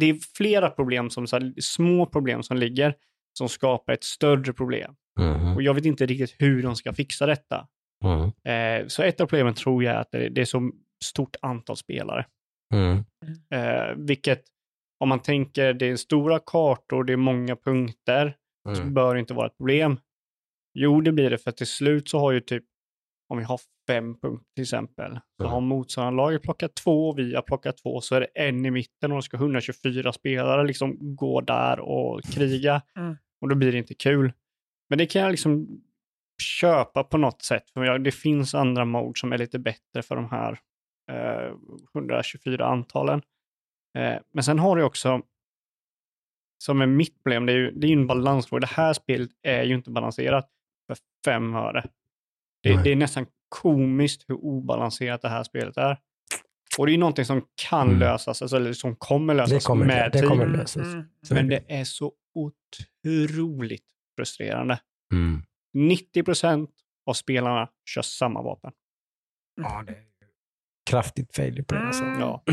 det 0.00 0.06
är 0.06 0.18
flera 0.36 0.70
problem, 0.70 1.10
som, 1.10 1.26
så 1.26 1.38
här, 1.38 1.52
små 1.60 2.06
problem 2.06 2.42
som 2.42 2.56
ligger, 2.56 2.94
som 3.38 3.48
skapar 3.48 3.92
ett 3.92 4.04
större 4.04 4.52
problem. 4.52 4.94
Mm. 5.20 5.56
Och 5.56 5.62
jag 5.62 5.74
vet 5.74 5.84
inte 5.84 6.06
riktigt 6.06 6.34
hur 6.38 6.62
de 6.62 6.76
ska 6.76 6.92
fixa 6.92 7.26
detta. 7.26 7.68
Mm. 8.04 8.30
Eh, 8.82 8.86
så 8.86 9.02
ett 9.02 9.20
av 9.20 9.26
problemen 9.26 9.54
tror 9.54 9.84
jag 9.84 9.94
är 9.94 9.98
att 10.00 10.10
det, 10.10 10.28
det 10.28 10.40
är 10.40 10.44
så 10.44 10.70
stort 11.04 11.36
antal 11.42 11.76
spelare. 11.76 12.26
Mm. 12.74 12.96
Eh, 13.54 13.94
vilket, 13.96 14.42
om 15.00 15.08
man 15.08 15.20
tänker, 15.22 15.72
det 15.74 15.86
är 15.86 15.96
stora 15.96 16.38
kartor, 16.46 17.04
det 17.04 17.12
är 17.12 17.16
många 17.16 17.56
punkter, 17.56 18.36
så 18.76 18.82
Mm. 18.82 18.94
bör 18.94 19.16
inte 19.16 19.34
vara 19.34 19.46
ett 19.46 19.56
problem. 19.58 20.00
Jo, 20.74 21.00
det 21.00 21.12
blir 21.12 21.30
det, 21.30 21.38
för 21.38 21.50
till 21.50 21.66
slut 21.66 22.08
så 22.08 22.18
har 22.18 22.32
ju 22.32 22.40
typ, 22.40 22.64
om 23.28 23.38
vi 23.38 23.44
har 23.44 23.60
fem 23.88 24.14
punkter 24.20 24.46
till 24.54 24.62
exempel, 24.62 25.18
så 25.36 25.42
Mm. 25.42 25.52
har 25.52 25.60
motståndaren 25.60 26.16
laget 26.16 26.42
plockat 26.42 26.74
två 26.74 27.08
och 27.08 27.18
vi 27.18 27.34
har 27.34 27.42
plockat 27.42 27.76
två, 27.76 28.00
så 28.00 28.14
är 28.14 28.20
det 28.20 28.26
en 28.34 28.66
i 28.66 28.70
mitten 28.70 29.12
och 29.12 29.16
då 29.18 29.22
ska 29.22 29.36
124 29.36 30.12
spelare 30.12 30.66
liksom 30.66 31.16
gå 31.16 31.40
där 31.40 31.80
och 31.80 32.22
kriga. 32.24 32.82
Mm. 32.96 33.16
Och 33.40 33.48
då 33.48 33.54
blir 33.54 33.72
det 33.72 33.78
inte 33.78 33.94
kul. 33.94 34.32
Men 34.92 34.98
det 34.98 35.06
kan 35.06 35.22
jag 35.22 35.30
liksom 35.30 35.80
köpa 36.60 37.04
på 37.04 37.18
något 37.18 37.42
sätt, 37.42 37.70
för 37.70 37.84
jag, 37.84 38.04
det 38.04 38.12
finns 38.12 38.54
andra 38.54 38.84
mode 38.84 39.18
som 39.18 39.32
är 39.32 39.38
lite 39.38 39.58
bättre 39.58 40.02
för 40.02 40.16
de 40.16 40.30
här 40.30 40.58
eh, 41.10 41.52
124 41.94 42.66
antalen. 42.66 43.22
Eh, 43.98 44.14
men 44.34 44.44
sen 44.44 44.58
har 44.58 44.76
du 44.76 44.82
också, 44.82 45.22
som 46.64 46.80
är 46.80 46.86
mitt 46.86 47.22
problem, 47.22 47.46
det 47.46 47.52
är 47.52 47.56
ju 47.56 47.70
det 47.70 47.86
är 47.86 47.92
en 47.92 48.06
balansfråga. 48.06 48.60
Det 48.60 48.66
här 48.66 48.92
spelet 48.92 49.30
är 49.42 49.62
ju 49.62 49.74
inte 49.74 49.90
balanserat 49.90 50.48
för 50.86 50.96
fem 51.24 51.54
öre. 51.54 51.84
Det, 52.62 52.82
det 52.84 52.92
är 52.92 52.96
nästan 52.96 53.26
komiskt 53.48 54.24
hur 54.28 54.34
obalanserat 54.44 55.22
det 55.22 55.28
här 55.28 55.42
spelet 55.42 55.76
är. 55.76 55.98
Och 56.78 56.86
det 56.86 56.92
är 56.94 56.98
någonting 56.98 57.24
som 57.24 57.46
kan 57.70 57.86
Mm. 57.88 58.00
lösas, 58.00 58.42
alltså, 58.42 58.56
eller 58.56 58.72
som 58.72 58.96
kommer 58.96 59.34
lösas 59.34 59.50
Det 59.64 59.66
kommer, 59.66 59.86
med 59.86 60.12
det 60.12 60.18
tid. 60.20 60.28
kommer 60.28 60.44
Mm, 60.44 60.58
lösas. 60.58 60.86
mm. 60.86 60.98
Är 61.30 61.34
Men 61.34 61.48
det. 61.48 61.64
det 61.68 61.74
är 61.74 61.84
så 61.84 62.12
otroligt 62.34 63.84
frustrerande. 64.16 64.80
Mm. 65.12 65.42
90 65.74 66.22
procent 66.22 66.70
av 67.06 67.12
spelarna 67.14 67.68
kör 67.90 68.02
samma 68.02 68.42
vapen. 68.42 68.72
Ja, 69.60 69.82
det 69.86 69.92
är 69.92 70.04
kraftigt 70.90 71.36
failure 71.36 71.64
på 71.64 71.74
det 71.74 71.80
alltså. 71.80 72.04
Mm. 72.04 72.20
Ja. 72.20 72.44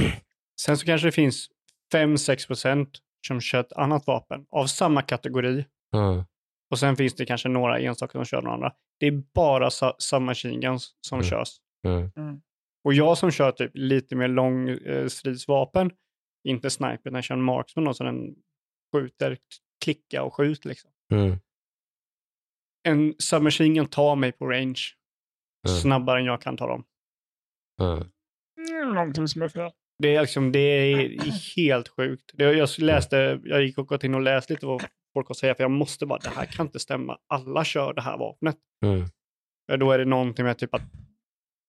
Sen 0.60 0.78
så 0.78 0.86
kanske 0.86 1.08
det 1.08 1.12
finns 1.12 1.48
5-6 1.94 2.46
procent 2.46 2.98
som 3.26 3.40
kör 3.40 3.60
ett 3.60 3.72
annat 3.72 4.06
vapen 4.06 4.46
av 4.50 4.66
samma 4.66 5.02
kategori. 5.02 5.64
Mm. 5.94 6.24
Och 6.70 6.78
sen 6.78 6.96
finns 6.96 7.14
det 7.14 7.26
kanske 7.26 7.48
några 7.48 7.78
enstaka 7.78 8.12
som 8.12 8.24
kör 8.24 8.42
några 8.42 8.54
andra. 8.54 8.72
Det 9.00 9.06
är 9.06 9.22
bara 9.34 9.70
sa- 9.70 9.96
submachine 9.98 10.60
guns 10.60 10.94
som 11.06 11.18
Mm. 11.18 11.30
körs. 11.30 11.48
Mm. 11.86 12.40
Och 12.84 12.94
jag 12.94 13.18
som 13.18 13.30
kör 13.30 13.52
typ 13.52 13.70
lite 13.74 14.16
mer 14.16 14.28
lång 14.28 14.68
eh, 14.68 15.08
inte 16.44 16.70
sniper, 16.70 17.10
när 17.10 17.18
jag 17.18 17.24
kör 17.24 17.34
en 17.34 17.42
marksman 17.42 17.84
då, 17.84 17.94
så 17.94 18.04
den 18.04 18.34
skjuter, 18.94 19.38
klicka 19.84 20.22
och 20.22 20.34
skjut 20.34 20.64
liksom. 20.64 20.90
Mm. 21.12 21.38
En 22.88 23.14
submachine 23.18 23.74
gun 23.74 23.86
tar 23.86 24.16
mig 24.16 24.32
på 24.32 24.46
range 24.46 24.80
Mm. 25.68 25.80
snabbare 25.80 26.18
än 26.20 26.24
jag 26.24 26.42
kan 26.42 26.56
ta 26.56 26.66
dem. 26.66 26.84
Mm. 27.80 28.08
Mm, 28.70 28.94
Någonting 28.94 29.28
som 29.28 29.42
är 29.42 29.48
fel. 29.48 29.70
Det 29.98 30.16
är, 30.16 30.20
liksom, 30.20 30.52
det 30.52 30.58
är 30.58 31.18
helt 31.56 31.88
sjukt. 31.88 32.30
Det, 32.34 32.44
jag, 32.52 32.68
läste, 32.78 33.40
jag 33.44 33.62
gick 33.62 33.78
och 33.78 33.86
gått 33.88 34.04
in 34.04 34.14
och 34.14 34.20
läste 34.20 34.52
lite 34.52 34.66
vad 34.66 34.80
folk 35.14 35.26
har 35.28 35.32
att 35.34 35.36
säga, 35.38 35.54
för 35.54 35.64
jag 35.64 35.70
måste 35.70 36.06
bara, 36.06 36.18
det 36.18 36.28
här 36.28 36.44
kan 36.46 36.66
inte 36.66 36.78
stämma. 36.78 37.18
Alla 37.26 37.64
kör 37.64 37.94
det 37.94 38.02
här 38.02 38.18
vapnet. 38.18 38.56
Mm. 38.84 39.00
Eh, 39.72 39.78
Då 39.78 39.92
är 39.92 39.98
det 39.98 40.04
någonting 40.04 40.44
med 40.44 40.58
typ 40.58 40.74
att 40.74 40.82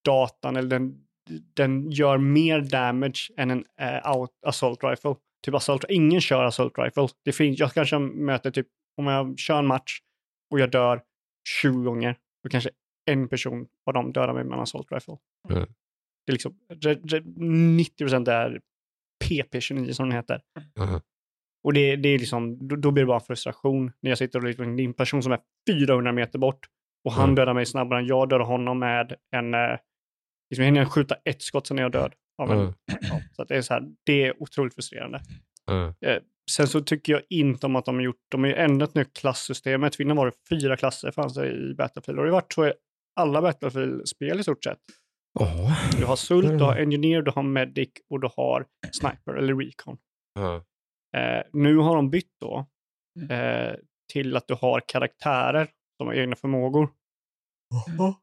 datan, 0.05 0.55
eller 0.55 0.69
den, 0.69 1.05
den 1.53 1.91
gör 1.91 2.17
mer 2.17 2.61
damage 2.61 3.31
än 3.37 3.51
en 3.51 3.65
uh, 3.81 4.17
out, 4.17 4.31
assault 4.45 4.83
rifle. 4.83 5.15
Typ 5.45 5.55
assault, 5.55 5.85
ingen 5.89 6.21
kör 6.21 6.43
assault 6.43 6.77
rifle. 6.77 7.07
Det 7.25 7.31
finns, 7.31 7.59
jag 7.59 7.73
kanske 7.73 7.99
möter 7.99 8.51
typ, 8.51 8.67
om 8.97 9.07
jag 9.07 9.39
kör 9.39 9.59
en 9.59 9.67
match 9.67 9.99
och 10.51 10.59
jag 10.59 10.71
dör 10.71 11.01
20 11.61 11.83
gånger, 11.83 12.17
då 12.43 12.49
kanske 12.49 12.69
en 13.05 13.27
person 13.29 13.67
av 13.85 13.93
dem 13.93 14.13
dödar 14.13 14.33
mig 14.33 14.43
med 14.43 14.53
en 14.55 14.59
assault 14.61 14.91
rifle. 14.91 15.17
Mm. 15.49 15.63
Det 16.25 16.31
är 16.31 16.33
liksom, 16.33 16.59
re, 16.69 16.93
re, 16.93 17.19
90% 17.19 18.29
är 18.31 18.61
PP29 19.25 19.91
som 19.91 20.09
den 20.09 20.15
heter. 20.15 20.41
Mm. 20.79 20.99
Och 21.63 21.73
det, 21.73 21.95
det 21.95 22.09
är 22.09 22.19
liksom, 22.19 22.67
då, 22.67 22.75
då 22.75 22.91
blir 22.91 23.03
det 23.03 23.07
bara 23.07 23.19
frustration 23.19 23.91
när 23.99 24.11
jag 24.11 24.17
sitter 24.17 24.39
och 24.39 24.45
liksom, 24.45 24.75
det 24.75 24.83
är 24.83 24.85
en 24.85 24.93
person 24.93 25.23
som 25.23 25.31
är 25.31 25.39
400 25.69 26.11
meter 26.11 26.39
bort 26.39 26.67
och 27.05 27.13
han 27.13 27.23
Mm. 27.23 27.35
dödar 27.35 27.53
mig 27.53 27.65
snabbare 27.65 27.99
än 27.99 28.07
jag 28.07 28.29
dödar 28.29 28.45
honom 28.45 28.79
med 28.79 29.15
en, 29.35 29.53
eh, 29.53 29.59
liksom 30.49 30.63
jag 30.63 30.65
hinner 30.65 30.85
skjuta 30.85 31.15
ett 31.25 31.41
skott 31.41 31.67
sen 31.67 31.79
är 31.79 31.83
jag 31.83 31.91
död. 31.91 32.13
Av 32.37 32.51
en, 32.51 32.59
Mm. 32.59 32.73
ja, 33.01 33.21
så 33.31 33.43
det 33.43 33.55
är 33.55 33.61
så 33.61 33.73
här, 33.73 33.83
det 34.03 34.23
är 34.23 34.43
otroligt 34.43 34.75
frustrerande. 34.75 35.21
Mm. 35.71 35.93
Sen 36.51 36.67
så 36.67 36.81
tycker 36.81 37.13
jag 37.13 37.21
inte 37.29 37.65
om 37.65 37.75
att 37.75 37.85
de 37.85 37.95
har 37.95 38.01
gjort, 38.01 38.21
de 38.31 38.41
har 38.43 38.47
ju 38.47 38.55
ändrat 38.55 38.95
nu 38.95 39.05
klassystemet. 39.05 39.99
Innan 39.99 40.17
var 40.17 40.25
det 40.25 40.31
fyra 40.49 40.77
klasser 40.77 41.11
fanns 41.11 41.33
det 41.33 41.47
i 41.51 41.73
Battlefield 41.73 42.19
och 42.19 42.25
det 42.25 42.31
har 42.31 42.37
varit 42.41 42.53
så 42.53 42.67
i 42.67 42.73
alla 43.19 43.41
Battlefield-spel 43.41 44.39
i 44.39 44.43
stort 44.43 44.63
sett. 44.63 44.79
Ja. 45.39 45.75
Du 45.99 46.05
har 46.05 46.15
Sult, 46.15 46.45
Mm. 46.45 46.57
du 46.57 46.63
har 46.63 46.75
Engineer, 46.75 47.21
du 47.21 47.31
har 47.31 47.43
Medic 47.43 47.89
och 48.09 48.19
du 48.21 48.29
har 48.35 48.65
Sniper 48.91 49.33
eller 49.33 49.55
Recon. 49.55 49.97
Mm. 50.39 50.55
Eh, 51.17 51.43
nu 51.53 51.77
har 51.77 51.95
de 51.95 52.09
bytt 52.09 52.31
då 52.41 52.65
Mm. 53.21 53.31
eh, 53.69 53.75
till 54.13 54.37
att 54.37 54.47
du 54.47 54.53
har 54.53 54.81
karaktärer 54.87 55.67
som 55.97 56.07
har 56.07 56.13
egna 56.13 56.35
förmågor. 56.35 56.89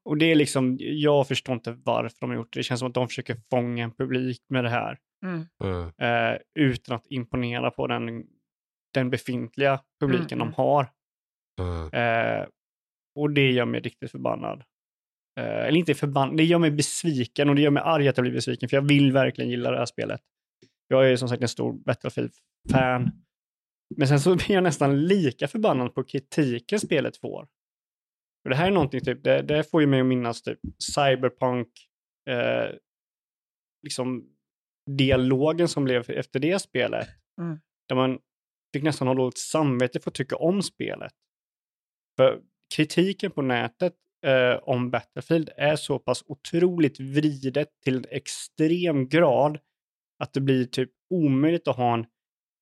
Och 0.03 0.17
det 0.17 0.25
är 0.25 0.35
liksom, 0.35 0.77
jag 0.81 1.29
förstår 1.29 1.55
inte 1.55 1.73
varför 1.73 2.17
de 2.21 2.31
har 2.31 2.37
gjort 2.37 2.53
det. 2.53 2.59
Det 2.59 2.65
känns 2.65 2.79
som 2.79 2.89
att 2.89 2.95
de 2.95 3.09
försöker 3.09 3.37
fånga 3.51 3.85
en 3.85 3.93
publik 3.93 4.43
med 4.49 4.65
det 4.65 4.71
här. 4.71 4.99
Mm. 5.25 5.47
Mm. 5.65 5.93
Eh, 5.99 6.39
utan 6.55 6.97
att 6.97 7.07
imponera 7.07 7.71
på 7.71 7.87
den, 7.87 8.27
den 8.95 9.11
befintliga 9.11 9.81
publiken 10.01 10.41
Mm, 10.41 10.49
de 10.49 10.55
har. 10.55 10.91
Mm. 11.61 11.93
Eh, 11.93 12.47
och 13.15 13.31
det 13.31 13.51
gör 13.51 13.65
mig 13.65 13.81
riktigt 13.81 14.11
förbannad. 14.11 14.63
Eh, 15.41 15.45
eller 15.45 15.79
inte 15.79 15.95
förbannad, 15.95 16.37
det 16.37 16.45
gör 16.45 16.59
mig 16.59 16.71
besviken 16.71 17.49
och 17.49 17.55
det 17.55 17.63
gör 17.63 17.71
mig 17.71 17.83
arg 17.87 18.09
att 18.09 18.17
jag 18.17 18.25
blir 18.25 18.35
besviken 18.35 18.69
för 18.69 18.77
jag 18.77 18.89
vill 18.89 19.13
verkligen 19.13 19.51
gilla 19.51 19.71
det 19.71 19.79
här 19.79 19.87
spelet. 19.87 20.21
Jag 20.89 21.11
är 21.11 21.17
som 21.17 21.29
sagt 21.29 21.43
en 21.43 21.49
stor 21.49 21.73
Battlefield-fan. 21.73 23.11
Men 23.97 24.09
sen 24.09 24.21
så 24.21 24.35
blir 24.37 24.51
jag 24.51 24.63
nästan 24.63 25.07
lika 25.07 25.49
förbannad 25.49 25.95
på 25.95 26.05
kritiken 26.05 26.81
spelet 26.81 27.17
får. 27.17 27.49
För 28.43 28.51
det 28.51 28.57
här 28.57 28.67
är 28.67 28.71
någonting, 28.71 29.01
typ, 29.01 29.25
det, 29.25 29.43
det 29.43 29.71
får 29.71 29.81
ju 29.81 29.87
mig 29.87 30.01
att 30.01 30.07
minnas 30.07 30.43
typ 30.43 30.59
cyberpunk, 30.95 31.69
eh, 32.31 32.75
liksom 33.83 34.29
dialogen 34.91 35.69
som 35.69 35.85
blev 35.85 36.11
efter 36.11 36.41
det 36.41 36.59
spelet. 36.59 37.09
Mm. 37.41 37.59
Där 37.89 37.97
man 37.97 38.19
fick 38.73 38.83
nästan 38.83 39.09
ha 39.09 39.15
dåligt 39.15 39.39
samvete 39.39 40.01
för 40.01 40.11
att 40.11 40.15
tycka 40.15 40.37
om 40.37 40.63
spelet. 40.63 41.13
För 42.17 42.41
kritiken 42.77 43.31
på 43.31 43.43
nätet 43.43 43.95
eh, 44.27 44.55
om 44.63 44.91
Battlefield 44.91 45.51
är 45.57 45.77
så 45.77 45.99
pass 45.99 46.25
otroligt 46.27 47.01
vridet 47.01 47.69
till 47.85 47.97
en 47.97 48.05
extrem 48.11 49.09
grad 49.09 49.59
att 50.19 50.33
det 50.33 50.41
blir 50.41 50.65
typ 50.65 50.91
omöjligt 51.11 51.69
att 51.69 51.77
ha 51.77 51.95
en 51.95 52.07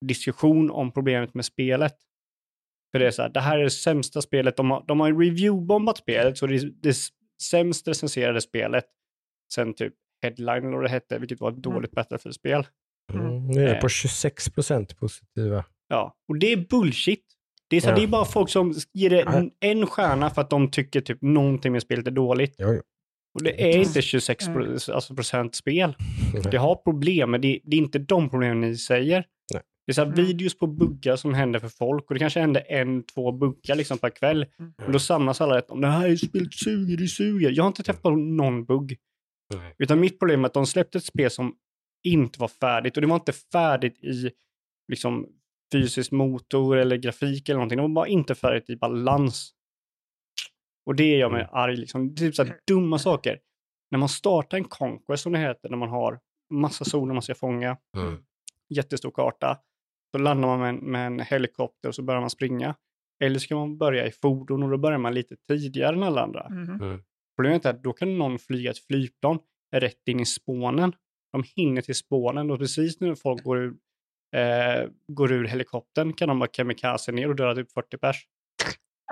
diskussion 0.05 0.71
om 0.71 0.91
problemet 0.91 1.33
med 1.33 1.45
spelet. 1.45 1.95
För 2.91 2.99
det 2.99 3.07
är 3.07 3.11
så 3.11 3.21
här, 3.21 3.29
det 3.29 3.39
här 3.39 3.57
är 3.59 3.63
det 3.63 3.69
sämsta 3.69 4.21
spelet. 4.21 4.57
De 4.57 4.71
har, 4.71 4.83
de 4.87 4.99
har 4.99 5.11
review-bombat 5.11 5.95
spelet, 5.97 6.37
så 6.37 6.47
det 6.47 6.55
är 6.55 6.71
det 6.81 6.95
sämst 7.41 7.87
recenserade 7.87 8.41
spelet 8.41 8.85
sen 9.53 9.73
typ 9.73 9.93
Headline 10.23 10.57
eller 10.65 10.75
vad 10.75 10.83
det 10.83 10.89
hette, 10.89 11.19
vilket 11.19 11.39
var 11.39 11.51
ett 11.51 11.57
dåligt 11.57 11.91
Battlefield-spel. 11.91 12.67
Mm. 13.13 13.47
Nu 13.47 13.61
är 13.63 13.65
det 13.65 13.75
Eh. 13.75 13.81
på 13.81 13.89
26 13.89 14.49
procent 14.49 14.97
positiva. 14.99 15.65
Ja, 15.87 16.15
och 16.27 16.39
det 16.39 16.51
är 16.53 16.57
bullshit. 16.69 17.23
Det 17.69 17.75
är, 17.77 17.81
så 17.81 17.89
Ja. 17.89 17.95
det 17.95 18.03
är 18.03 18.07
bara 18.07 18.25
folk 18.25 18.49
som 18.49 18.73
ger 18.93 19.09
det 19.09 19.21
en, 19.21 19.51
en 19.59 19.87
stjärna 19.87 20.29
för 20.29 20.41
att 20.41 20.49
de 20.49 20.71
tycker 20.71 21.01
typ 21.01 21.21
någonting 21.21 21.71
med 21.71 21.81
spelet 21.81 22.07
är 22.07 22.11
dåligt. 22.11 22.55
Jo, 22.57 22.73
jo. 22.73 22.81
Och 23.33 23.43
det 23.43 23.73
är 23.73 23.77
inte 23.77 24.01
26 24.01 24.45
pro, 24.45 24.73
alltså 24.93 25.15
procent 25.15 25.55
spel. 25.55 25.95
Det 26.51 26.57
har 26.57 26.75
problem, 26.75 27.31
men 27.31 27.41
det, 27.41 27.59
det 27.63 27.75
är 27.75 27.79
inte 27.81 27.99
de 27.99 28.29
problemen 28.29 28.61
ni 28.61 28.77
säger. 28.77 29.25
Det 29.89 29.91
är 29.91 29.93
så 29.93 30.01
här 30.01 30.11
Mm. 30.13 30.25
videos 30.25 30.57
på 30.57 30.67
buggar 30.67 31.15
som 31.15 31.33
händer 31.33 31.59
för 31.59 31.69
folk 31.69 32.05
och 32.07 32.13
det 32.13 32.19
kanske 32.19 32.39
händer 32.39 32.63
en, 32.69 33.03
två 33.03 33.31
buggar 33.31 33.75
liksom 33.75 33.97
per 33.97 34.09
kväll. 34.09 34.45
Mm. 34.59 34.73
Och 34.85 34.91
då 34.91 34.99
samlas 34.99 35.41
alla 35.41 35.57
rätt 35.57 35.69
om 35.71 35.81
det 35.81 35.87
här 35.87 36.09
är 36.09 36.15
spelet 36.15 36.53
suger, 36.53 36.97
det 36.97 37.07
suger. 37.07 37.51
Jag 37.55 37.63
har 37.63 37.67
inte 37.67 37.83
träffat 37.83 38.01
på 38.01 38.09
någon 38.09 38.65
bugg. 38.65 38.97
Nej. 39.55 39.75
Utan 39.77 39.99
mitt 39.99 40.19
problem 40.19 40.43
är 40.43 40.45
att 40.47 40.53
de 40.53 40.65
släppte 40.65 40.97
ett 40.97 41.03
spel 41.05 41.31
som 41.31 41.55
inte 42.03 42.39
var 42.39 42.47
färdigt 42.47 42.97
och 42.97 43.01
det 43.01 43.07
var 43.07 43.15
inte 43.15 43.31
färdigt 43.33 44.03
i 44.03 44.31
liksom 44.91 45.27
fysisk 45.71 46.11
motor 46.11 46.77
eller 46.77 46.95
grafik 46.97 47.49
eller 47.49 47.57
någonting. 47.57 47.77
Det 47.77 47.81
var 47.81 47.89
bara 47.89 48.07
inte 48.07 48.35
färdigt 48.35 48.69
i 48.69 48.75
balans. 48.75 49.51
Och 50.85 50.95
det 50.95 51.03
är 51.03 51.19
jag 51.19 51.29
Mm. 51.29 51.39
med 51.41 51.49
arg 51.51 51.75
liksom. 51.77 52.15
Det 52.15 52.21
är 52.21 52.27
typ 52.27 52.35
så 52.35 52.43
här 52.43 52.57
dumma 52.67 52.99
saker. 52.99 53.39
När 53.91 53.99
man 53.99 54.09
startar 54.09 54.57
en 54.57 54.63
Conquest 54.63 55.23
som 55.23 55.31
det 55.31 55.39
heter, 55.39 55.69
när 55.69 55.77
man 55.77 55.89
har 55.89 56.19
massa 56.53 56.85
zoner 56.85 57.13
man 57.13 57.21
ska 57.23 57.35
fånga, 57.35 57.77
Mm. 57.97 58.17
jättestor 58.69 59.11
karta, 59.11 59.57
så 60.11 60.17
landar 60.17 60.47
man 60.47 60.59
med 60.59 60.69
en, 60.69 60.75
med 60.75 61.07
en 61.07 61.19
helikopter 61.19 61.89
och 61.89 61.95
så 61.95 62.01
börjar 62.01 62.21
man 62.21 62.29
springa. 62.29 62.75
Eller 63.23 63.39
ska 63.39 63.55
man 63.55 63.77
börja 63.77 64.07
i 64.07 64.11
fordon 64.11 64.63
och 64.63 64.69
då 64.69 64.77
börjar 64.77 64.97
man 64.97 65.13
lite 65.13 65.35
tidigare 65.47 65.95
än 65.95 66.03
alla 66.03 66.21
andra. 66.21 66.49
Mhm. 66.49 67.03
Problemet 67.37 67.65
är 67.65 67.69
att 67.69 67.83
då 67.83 67.93
kan 67.93 68.17
någon 68.17 68.39
flyga 68.39 68.71
ett 68.71 68.79
flygplan 68.87 69.39
rätt 69.75 70.07
in 70.07 70.19
i 70.19 70.25
spånen. 70.25 70.93
De 71.31 71.43
hinner 71.55 71.81
till 71.81 71.95
spånen 71.95 72.51
och 72.51 72.59
precis 72.59 72.99
när 72.99 73.15
folk 73.15 73.43
går 73.43 73.57
ur, 73.57 73.73
eh, 74.35 74.89
går 75.07 75.31
ur 75.31 75.45
helikoptern 75.45 76.13
kan 76.13 76.27
de 76.27 76.39
bara 76.39 76.49
kamikaze 76.49 77.11
ner 77.11 77.29
och 77.29 77.35
döda 77.35 77.55
typ 77.55 77.71
40 77.71 77.97
pers. 77.97 78.25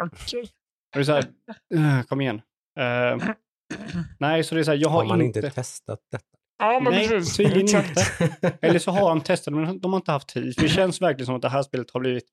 Okej. 0.01 0.41
Och 0.41 0.47
det 0.93 0.99
är 0.99 1.03
så 1.03 1.11
här, 1.13 1.25
"Ugh, 1.73 2.03
kom 2.03 2.21
igen. 2.21 2.41
Eh, 2.79 3.17
nej, 4.19 4.43
så 4.43 4.55
det 4.55 4.61
är 4.61 4.63
så 4.63 4.71
här, 4.71 4.77
jag 4.77 4.89
har, 4.89 5.01
Har 5.01 5.07
man 5.07 5.21
inte... 5.21 5.39
inte 5.39 5.49
testat 5.51 5.99
detta? 6.11 6.36
Ja, 6.59 6.79
men 6.79 6.93
Nej, 6.93 7.07
precis. 7.09 7.37
tydligen 7.37 7.61
Exakt. 7.81 8.21
inte. 8.21 8.57
Eller 8.61 8.79
så 8.79 8.91
har 8.91 9.09
de 9.09 9.21
testat 9.21 9.53
men 9.53 9.79
de 9.79 9.93
har 9.93 9.99
inte 9.99 10.11
haft 10.11 10.27
tid. 10.29 10.53
Det 10.57 10.69
känns 10.69 11.01
verkligen 11.01 11.25
som 11.25 11.35
att 11.35 11.41
det 11.41 11.49
här 11.49 11.63
spelet 11.63 11.91
har 11.91 11.99
blivit 11.99 12.25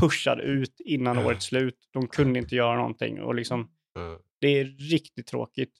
pushad 0.00 0.40
ut 0.40 0.80
innan 0.84 1.16
Mm. 1.16 1.26
årets 1.26 1.46
slut. 1.46 1.78
De 1.92 2.06
kunde 2.08 2.38
inte 2.38 2.54
göra 2.56 2.76
någonting 2.76 3.20
och 3.22 3.34
liksom, 3.34 3.70
Mm. 3.98 4.18
det 4.40 4.48
är 4.48 4.64
riktigt 4.64 5.26
tråkigt. 5.26 5.72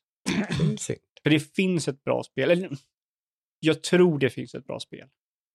För 1.23 1.31
det 1.31 1.41
finns 1.55 1.89
ett 1.89 2.05
bra 2.05 2.23
spel. 2.23 2.51
Eller, 2.51 2.71
jag 3.61 3.83
tror 3.83 4.19
det 4.19 4.31
finns 4.31 4.55
ett 4.55 4.67
bra 4.67 4.81
spel. 4.81 5.09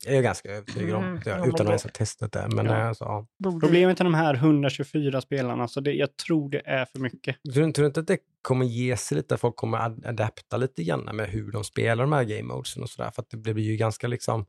Jag 0.06 0.16
är 0.16 0.22
ganska 0.22 0.50
övertygad 0.50 0.96
om 0.96 1.04
Mm, 1.04 1.20
det, 1.24 1.30
ja, 1.30 1.36
utan 1.38 1.48
men 1.48 1.62
att 1.62 1.68
ens 1.68 1.84
ha 1.84 1.89
testat 1.89 2.32
det. 2.32 2.48
Men 2.56 2.66
Ja. 2.66 2.76
alltså, 2.76 3.04
ja. 3.04 3.28
Problemet 3.62 4.00
är 4.00 4.04
de 4.04 4.14
här 4.14 4.34
124 4.34 5.22
spelarna, 5.22 5.68
så 5.68 5.80
det, 5.82 5.93
jag 5.93 6.18
tror 6.18 6.50
det 6.50 6.62
är 6.66 6.86
för 6.86 7.00
mycket. 7.00 7.36
Tror, 7.54 7.72
tror 7.72 7.84
du 7.84 7.86
inte 7.86 8.00
att 8.00 8.08
det 8.08 8.18
kommer 8.41 8.66
ge 8.66 8.98
sig 8.98 9.18
lite, 9.18 9.36
att 9.36 9.41
folk 9.41 9.56
kommer 9.56 9.78
ad 9.78 10.06
adapta 10.06 10.58
lite 10.58 10.84
grann 10.84 11.16
med 11.16 11.30
hur 11.30 11.52
de 11.52 11.64
spelar 11.64 12.04
de 12.04 12.12
här 12.14 12.24
game 12.24 12.43
modesen 12.54 12.84
och 12.84 12.89
sådär? 12.89 13.12
För 13.12 13.22
att 13.22 13.30
det 13.30 13.38
blir 13.38 13.60
ju 13.64 13.76
ganska 13.76 14.08
liksom 14.08 14.46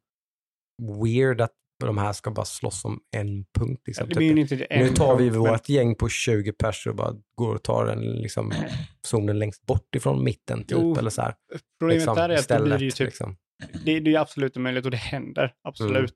weird 1.02 1.40
att 1.40 1.52
de 1.84 1.98
här 1.98 2.12
ska 2.12 2.30
bara 2.30 2.44
slåss 2.46 2.84
om 2.84 3.00
en 3.16 3.44
punkt. 3.58 3.82
Liksom. 3.86 4.08
det 4.08 4.14
Typ, 4.14 4.38
inte 4.38 4.64
en 4.64 4.86
nu 4.86 4.90
tar 4.90 5.16
vi 5.16 5.30
punkt, 5.30 5.36
vårt 5.36 5.68
gäng 5.68 5.94
på 5.94 6.08
20 6.08 6.52
pers 6.52 6.86
och 6.86 6.96
bara 6.96 7.14
går 7.34 7.54
och 7.54 7.62
tar 7.62 7.86
den 7.86 8.00
liksom, 8.00 8.52
zonen 9.06 9.38
längst 9.38 9.66
bort 9.66 9.94
ifrån 9.94 10.24
mitten. 10.24 10.58
Typ, 10.64 10.78
Jo, 10.80 10.96
eller 10.98 11.10
så 11.10 11.22
här. 11.22 11.34
men 11.50 11.60
Problemet 11.78 12.00
liksom, 12.00 12.16
där 12.16 12.28
är 12.28 12.38
att 12.38 12.48
det 12.48 12.62
blir 12.62 12.78
ju 12.78 12.90
typ, 12.90 13.04
liksom. 13.06 13.36
Det, 13.58 14.00
det 14.00 14.08
är 14.08 14.12
ju 14.12 14.16
absolut 14.16 14.56
möjligt 14.56 14.84
och 14.84 14.90
det 14.90 14.96
händer, 14.96 15.54
absolut. 15.62 15.96
Mm. 15.96 16.06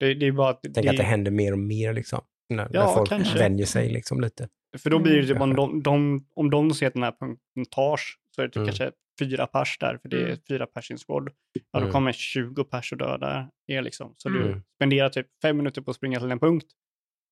Det, 0.00 0.14
det 0.14 0.26
är 0.26 0.32
bara 0.32 0.50
att, 0.50 0.60
Tänk 0.74 0.86
att 0.86 0.96
det 0.96 1.02
händer 1.02 1.30
mer 1.30 1.52
och 1.52 1.58
mer 1.58 1.92
liksom. 1.92 2.20
När, 2.54 2.68
Ja, 2.72 2.86
när 2.86 2.94
folk 2.94 3.08
kanske. 3.08 3.38
vänjer 3.38 3.66
sig 3.66 3.88
liksom 3.88 4.20
lite. 4.20 4.48
För 4.78 4.90
då 4.90 4.98
blir 4.98 5.22
det 5.22 5.26
typ 5.28 5.40
om 5.40 5.56
de, 5.56 5.82
de, 5.82 6.26
om 6.34 6.50
de 6.50 6.74
ser 6.74 6.86
att 6.86 6.94
den 6.94 7.02
här 7.02 7.12
punkten 7.12 7.64
tas 7.70 8.00
så 8.36 8.42
är 8.42 8.46
det 8.46 8.50
typ 8.50 8.56
Mm. 8.56 8.66
kanske 8.66 8.90
fyra 9.20 9.46
pers 9.46 9.78
där, 9.80 9.98
för 10.02 10.08
det 10.08 10.16
är 10.20 10.24
Mm. 10.26 10.38
fyra 10.48 10.66
pers 10.66 10.90
i 10.90 10.94
en 10.94 10.98
squad. 10.98 11.28
Ja, 11.52 11.60
då 11.72 11.78
Mm. 11.78 11.92
kommer 11.92 12.12
20 12.12 12.64
pers 12.64 12.92
och 12.92 12.98
dödar 12.98 13.50
er 13.66 13.82
liksom. 13.82 14.14
Så 14.16 14.28
du 14.28 14.42
Mm. 14.46 14.62
spenderar 14.76 15.08
typ 15.08 15.26
fem 15.42 15.56
minuter 15.56 15.82
på 15.82 15.90
att 15.90 15.96
springa 15.96 16.20
till 16.20 16.30
en 16.30 16.38
punkt, 16.38 16.66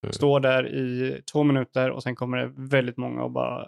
Mm. 0.06 0.12
står 0.12 0.40
där 0.40 0.68
i 0.74 1.20
två 1.32 1.42
minuter 1.42 1.90
och 1.90 2.02
sen 2.02 2.14
kommer 2.16 2.38
det 2.38 2.52
väldigt 2.56 2.96
många 2.96 3.22
och 3.22 3.30
bara 3.30 3.66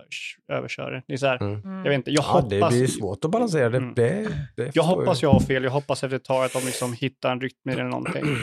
överkör 0.52 0.90
det. 0.90 1.02
Det 1.06 1.12
är 1.12 1.16
så 1.16 1.26
här, 1.26 1.36
Mm. 1.42 1.54
Mm. 1.64 1.76
jag 1.76 1.84
vet 1.84 1.94
inte, 1.94 2.10
jag 2.10 2.24
Ja, 2.24 2.28
hoppas... 2.32 2.50
det 2.50 2.68
blir 2.78 2.86
svårt 2.86 3.24
att 3.24 3.30
balansera 3.30 3.68
det. 3.70 3.76
Mm. 3.78 3.94
det, 3.94 4.28
det 4.56 4.70
Jag 4.76 4.82
hoppas 4.82 5.22
jag 5.22 5.30
har 5.32 5.40
fel. 5.40 5.64
Jag 5.64 5.70
hoppas 5.70 6.04
efter 6.04 6.16
ett 6.16 6.24
tag 6.24 6.44
att 6.44 6.52
de 6.52 6.58
liksom 6.66 6.92
hittar 6.92 7.32
en 7.32 7.40
rytm 7.40 7.70
i 7.70 7.74
det 7.74 7.80
eller 7.80 7.84
någonting. 7.90 8.22
Mm. 8.22 8.36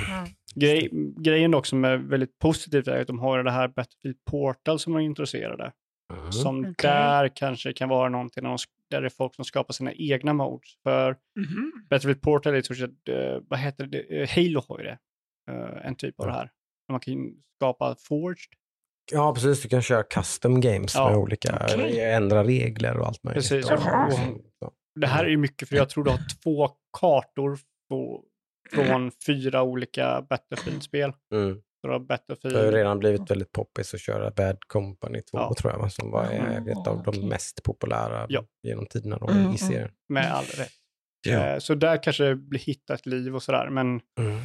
Grej, 0.56 0.90
grejen 1.18 1.52
dock 1.52 1.66
som 1.66 1.86
är 1.86 1.98
väldigt 1.98 2.40
positivt 2.40 2.88
är 2.88 3.02
att 3.02 3.08
de 3.08 3.20
har 3.20 3.44
det 3.44 3.52
här 3.52 3.68
Battlefield 3.68 4.18
Portal 4.32 4.80
som 4.80 4.96
är 4.96 5.00
intresserade. 5.00 5.72
Mm. 6.14 6.32
Som 6.32 6.60
Okej. 6.60 6.74
där 6.82 7.28
kanske 7.36 7.74
kan 7.74 7.90
vara 7.90 8.10
någonting 8.10 8.44
där, 8.44 8.50
de, 8.50 8.58
det 9.02 9.06
är 9.06 9.10
folk 9.10 9.36
som 9.36 9.46
skapar 9.46 9.74
sina 9.74 9.94
egna 9.94 10.34
modes. 10.34 10.70
För 10.84 11.16
Mhm. 11.40 11.72
Battlefield 11.90 12.22
Portal 12.22 12.54
är 12.54 12.58
i 12.58 12.64
stort 12.64 12.78
sett, 12.78 13.10
eh, 13.10 13.42
vad 13.50 13.60
heter 13.60 13.86
det, 13.86 14.00
Eh, 14.22 14.30
Halo 14.36 14.62
har 14.68 14.80
ju 14.80 14.84
det. 14.86 14.98
Eh, 15.52 15.88
en 15.88 15.96
typ 15.96 16.20
av 16.20 16.26
det 16.28 16.34
här. 16.34 16.50
Man 16.92 17.00
kan 17.00 17.34
skapa 17.56 17.96
Forged. 18.08 18.50
Ja, 19.12 19.34
precis. 19.34 19.62
Du 19.64 19.70
kan 19.70 19.82
köra 19.82 20.04
custom 20.04 20.62
games 20.62 20.96
Ja. 20.96 21.10
med 21.10 21.18
olika, 21.18 21.62
Okej. 21.74 22.00
ändra 22.00 22.44
regler 22.44 22.98
och 22.98 23.08
allt 23.08 23.24
möjligt. 23.24 23.50
Precis. 23.50 23.72
Och. 23.72 23.80
Det 25.00 25.08
här 25.08 25.26
är 25.26 25.30
ju 25.30 25.38
mycket 25.38 25.70
för 25.70 25.76
jag 25.76 25.90
tror 25.90 26.04
du 26.04 26.12
har 26.12 26.20
två 26.44 26.70
kartor 27.00 27.60
på, 27.90 28.24
från 28.74 29.12
fyra 29.28 29.64
olika 29.64 30.22
Battlefield-spel. 30.30 31.14
Mm. 31.34 31.62
Har 31.88 31.94
Det 31.94 32.00
Battlefield. 32.00 32.56
har 32.58 32.64
ju 32.66 32.72
redan 32.72 33.00
blivit 33.00 33.32
väldigt 33.32 33.52
poppis 33.52 33.94
att 33.94 34.00
köra 34.02 34.32
Bad 34.32 34.58
Company 34.68 35.22
2 35.22 35.38
Ja. 35.38 35.54
tror 35.58 35.74
jag, 35.74 35.92
som 35.92 36.12
var 36.12 36.26
Mm, 36.32 36.68
ett 36.68 36.88
av 36.88 37.04
de 37.04 37.30
mest 37.30 37.64
populära 37.64 38.26
Ja. 38.30 38.44
genom 38.64 38.86
tiderna 38.86 39.18
då, 39.18 39.28
Mm, 39.30 39.52
i 39.54 39.58
serien. 39.58 39.90
Med 40.10 40.34
all 40.34 40.46
rätt. 40.46 40.72
Eh, 41.30 41.58
Så 41.60 41.76
där 41.76 42.04
kanske 42.04 42.24
det 42.24 42.36
blir 42.36 42.60
hitta 42.60 42.94
ett 42.94 43.06
liv 43.06 43.36
och 43.36 43.44
sådär. 43.44 43.70
Men 43.70 43.88
Mm. 44.20 44.40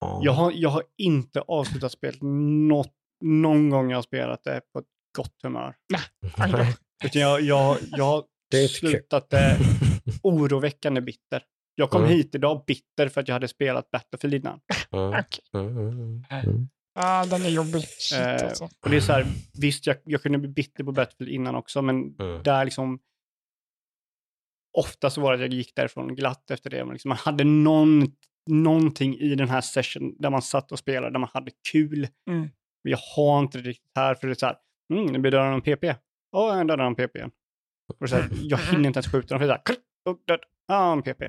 Ja. 0.00 0.20
jag 0.24 0.32
har, 0.32 0.52
jag 0.54 0.68
har 0.70 0.82
inte 0.98 1.40
avslutat 1.40 1.92
spelet 1.92 2.18
något, 2.22 2.92
någon 3.24 3.70
gång 3.70 3.90
jag 3.90 3.96
har 3.98 4.02
spelat 4.02 4.44
det 4.44 4.60
på 4.72 4.78
ett 4.78 4.86
gott 5.16 5.34
humör. 5.42 5.74
Utan 7.04 7.22
jag, 7.22 7.40
jag, 7.40 7.76
jag 7.90 8.04
har 8.04 8.24
Det 8.50 8.68
slutat 8.68 9.30
det 9.30 9.58
oroväckande 10.22 11.00
bitter. 11.00 11.42
Jag 11.74 11.90
kom 11.90 12.02
Mm. 12.04 12.14
hit 12.16 12.34
idag 12.34 12.64
bitter 12.66 13.08
för 13.08 13.20
att 13.20 13.28
jag 13.28 13.32
hade 13.34 13.48
spelat 13.48 13.90
Battlefield 13.90 14.34
innan. 14.34 14.60
Mm. 14.92 15.08
Okej. 15.08 15.44
Mm. 15.54 16.68
Ja, 16.94 17.26
den 17.26 17.42
är 17.42 17.48
jobbig. 17.48 17.82
Shit, 17.82 18.18
Eh, 18.18 18.32
alltså. 18.48 18.64
och 18.64 18.90
det 18.90 18.96
är 18.96 19.00
så 19.00 19.12
här, 19.12 19.26
visst 19.60 19.86
jag, 19.86 19.96
jag 20.04 20.22
kunde 20.22 20.38
bli 20.38 20.48
bitter 20.48 20.84
på 20.84 20.92
Battlefield 20.92 21.32
innan 21.32 21.54
också, 21.54 21.82
men 21.82 22.14
Mm. 22.20 22.42
där 22.42 22.64
liksom 22.64 22.98
ofta 24.78 25.10
så 25.10 25.20
var 25.20 25.30
det 25.32 25.34
att 25.34 25.40
jag 25.50 25.52
gick 25.58 25.74
därifrån 25.76 26.14
glatt 26.14 26.50
efter 26.50 26.70
det. 26.70 26.84
Men 26.84 26.92
liksom 26.92 27.08
man 27.08 27.18
hade 27.18 27.44
någon, 27.44 28.06
någonting 28.48 29.14
i 29.18 29.34
den 29.34 29.48
här 29.48 29.60
session 29.60 30.16
där 30.18 30.30
man 30.30 30.42
satt 30.42 30.72
och 30.72 30.78
spelade, 30.78 31.12
där 31.12 31.18
man 31.18 31.30
hade 31.32 31.50
kul. 31.72 32.08
Mm. 32.30 32.40
Men 32.84 32.90
jag 32.90 32.98
har 33.16 33.40
inte 33.40 33.58
det 33.58 33.68
riktigt 33.68 33.92
här, 33.96 34.14
för 34.14 34.26
det 34.26 34.32
är 34.32 34.34
så 34.34 34.46
här, 34.46 34.56
mm, 34.92 35.06
nu 35.06 35.18
blir 35.18 35.30
dödad 35.30 35.46
av 35.48 35.54
en 35.54 35.60
PP. 35.62 35.84
Ja, 36.32 36.56
jag 36.58 36.68
dödade 36.68 36.84
en 36.88 36.94
PP 36.94 37.16
igen. 37.18 37.30
Och 38.00 38.08
så 38.08 38.16
här, 38.16 38.28
jag 38.42 38.58
hinner 38.58 38.86
inte 38.86 38.96
ens 38.98 39.12
skjuta 39.12 39.34
dem, 39.34 39.38
för 39.40 39.46
det 39.46 39.52
är 39.54 39.62
så 39.66 39.72
här, 39.72 40.12
upp, 40.12 40.26
död, 40.26 40.40
ja, 40.68 40.92
en 40.92 41.02
PP. 41.02 41.22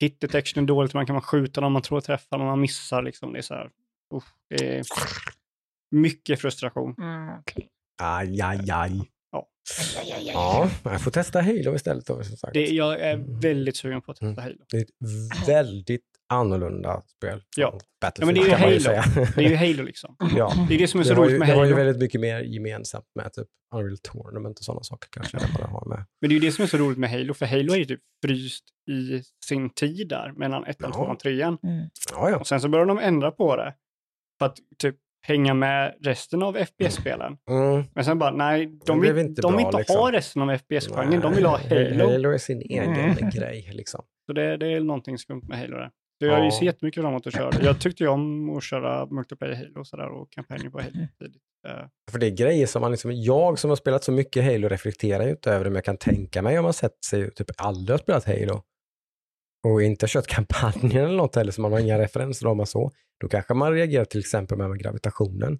Hit 0.00 0.20
detection 0.20 0.62
är 0.64 0.66
dåligt, 0.68 0.94
man 0.94 1.06
kan 1.06 1.14
man 1.14 1.22
skjuta 1.22 1.60
dem, 1.60 1.72
man 1.72 1.82
tror 1.82 1.98
att 1.98 2.04
träffa 2.04 2.38
dem, 2.38 2.46
man 2.46 2.60
missar 2.60 3.02
liksom. 3.02 3.32
Det 3.32 3.38
är 3.38 3.42
så 3.42 3.54
här, 3.54 3.70
usch, 4.14 4.24
det 4.48 4.78
är 4.78 4.82
mycket 5.90 6.40
frustration. 6.40 6.94
Mm, 6.98 7.38
okej. 7.40 7.68
Aj, 8.02 8.40
aj, 8.42 8.70
aj. 8.70 9.10
Ja. 9.32 9.48
Aj, 9.98 10.12
aj, 10.12 10.12
aj, 10.12 10.28
aj. 10.28 10.32
Ja, 10.34 10.70
jag 10.84 11.02
får 11.04 11.10
testa 11.10 11.40
Halo 11.42 11.74
istället 11.74 12.06
då, 12.06 12.22
som 12.24 12.36
sagt. 12.36 12.54
Det, 12.54 12.66
jag 12.66 13.00
är 13.00 13.14
Mm. 13.14 13.40
väldigt 13.40 13.76
sugen 13.76 14.02
på 14.02 14.10
att 14.12 14.16
testa 14.16 14.26
Mm. 14.26 14.42
Halo. 14.44 14.64
Det 14.70 14.76
är 14.76 14.82
ett 14.82 15.48
väldigt 15.48 16.04
annorlunda 16.30 17.02
spel. 17.16 17.42
Ja. 17.56 17.78
Ja, 18.00 18.26
men 18.26 18.34
det 18.34 18.40
är 18.40 18.44
ju 18.44 18.50
man 18.50 18.60
Halo. 18.60 18.78
Det 19.36 19.44
är 19.44 19.48
ju 19.48 19.56
Halo 19.56 19.82
liksom. 19.86 20.16
ja. 20.36 20.52
Det 20.68 20.74
är 20.74 20.78
det 20.78 20.86
som 20.88 21.00
är 21.00 21.04
så 21.04 21.14
roligt 21.14 21.32
ju, 21.34 21.38
med 21.38 21.48
det 21.48 21.52
har 21.52 21.58
Halo. 21.60 21.68
ju 21.78 21.84
väldigt 21.84 22.02
mycket 22.02 22.20
mer 22.20 22.40
gemensamt 22.40 23.04
med 23.14 23.32
typ 23.32 23.46
Unreal 23.74 23.98
Tournament 23.98 24.58
och 24.58 24.64
sådana 24.64 24.82
saker 24.82 25.08
kanske 25.12 25.36
det 25.38 25.64
har 25.64 25.88
med. 25.88 26.04
Men 26.20 26.28
det 26.30 26.34
är 26.36 26.40
ju 26.40 26.46
det 26.46 26.52
som 26.52 26.62
är 26.62 26.66
så 26.66 26.76
roligt 26.76 26.98
med 26.98 27.10
Halo, 27.10 27.34
för 27.34 27.46
Halo 27.46 27.72
är 27.72 27.76
ju 27.78 27.84
typ 27.84 28.00
fryst 28.24 28.64
i 28.90 29.22
sin 29.44 29.70
tid 29.70 30.08
där, 30.08 30.32
mellan 30.36 30.64
ettan, 30.66 30.92
tvåan, 30.92 31.16
trean. 31.16 31.58
Mm. 31.62 32.38
Och 32.40 32.46
sen 32.46 32.60
så 32.60 32.68
börjar 32.68 32.86
de 32.86 32.98
ändra 32.98 33.30
på 33.30 33.56
det. 33.56 33.74
För 34.38 34.46
att 34.46 34.56
typ 34.78 34.96
hänga 35.26 35.54
med 35.54 35.94
resten 36.00 36.42
av 36.42 36.56
FPS-spelen. 36.64 37.36
Mm. 37.50 37.84
Men 37.94 38.04
sen 38.04 38.18
bara, 38.18 38.30
nej, 38.30 38.78
de 38.86 39.00
vill 39.00 39.18
inte 39.18 39.42
de 39.42 39.52
vill 39.56 39.62
bra, 39.62 39.68
inte 39.68 39.78
liksom. 39.78 39.96
ha 39.96 40.12
resten 40.12 40.42
av 40.42 40.56
FPS-genren, 40.58 41.20
de 41.20 41.34
vill 41.34 41.46
ha 41.46 41.58
Halo. 41.68 42.10
Halo 42.10 42.30
är 42.30 42.38
sin 42.38 42.60
egen 42.62 42.94
Mm. 42.94 43.30
grej 43.30 43.70
liksom. 43.72 44.04
Så 44.26 44.32
det, 44.32 44.56
det 44.56 44.72
är 44.72 44.80
någonting 44.80 45.18
skumt 45.18 45.42
med 45.48 45.58
Halo 45.58 45.76
där. 45.76 45.90
Så 46.20 46.26
jag 46.26 46.44
Ja. 46.46 46.50
sett 46.50 46.62
jättemycket 46.62 47.02
fram 47.02 47.10
emot 47.12 47.26
att 47.26 47.32
köra 47.34 47.50
det. 47.50 47.64
Jag 47.64 47.80
tyckte 47.80 48.02
ju 48.04 48.08
om 48.08 48.56
att 48.56 48.62
köra 48.64 49.06
multiplayer 49.06 49.54
Halo 49.54 49.80
och 49.80 49.86
sådär 49.86 50.08
och 50.08 50.30
kampanjer 50.32 50.70
på 50.70 50.78
Halo 50.80 50.92
tidigt. 51.18 51.42
Eh, 51.68 51.86
För 52.10 52.18
det 52.18 52.26
är 52.26 52.30
grejer 52.30 52.66
som 52.66 52.80
man 52.82 52.90
liksom, 52.90 53.12
jag 53.12 53.58
som 53.58 53.70
har 53.70 53.76
spelat 53.76 54.04
så 54.04 54.12
mycket 54.12 54.44
Halo 54.44 54.68
reflekterar 54.68 55.24
ju 55.24 55.30
inte 55.30 55.50
över 55.52 55.64
det, 55.64 55.70
men 55.70 55.74
jag 55.74 55.84
kan 55.84 55.96
tänka 55.96 56.42
mig 56.42 56.58
om 56.58 56.62
man 56.64 56.72
sett 56.72 57.04
sig, 57.04 57.30
typ 57.30 57.46
aldrig 57.56 57.94
har 57.94 57.98
spelat 57.98 58.24
Halo 58.24 58.62
och 59.68 59.82
inte 59.82 60.06
kört 60.08 60.26
kampanjen 60.26 61.04
eller 61.04 61.16
något 61.16 61.36
heller, 61.36 61.52
så 61.52 61.60
man 61.60 61.72
har 61.72 61.78
inga 61.80 61.98
referensramar 61.98 62.64
så, 62.64 62.90
då 63.20 63.28
kanske 63.28 63.54
man 63.54 63.72
reagerar 63.72 64.04
till 64.04 64.20
exempel 64.20 64.58
med, 64.58 64.78
gravitationen. 64.78 65.58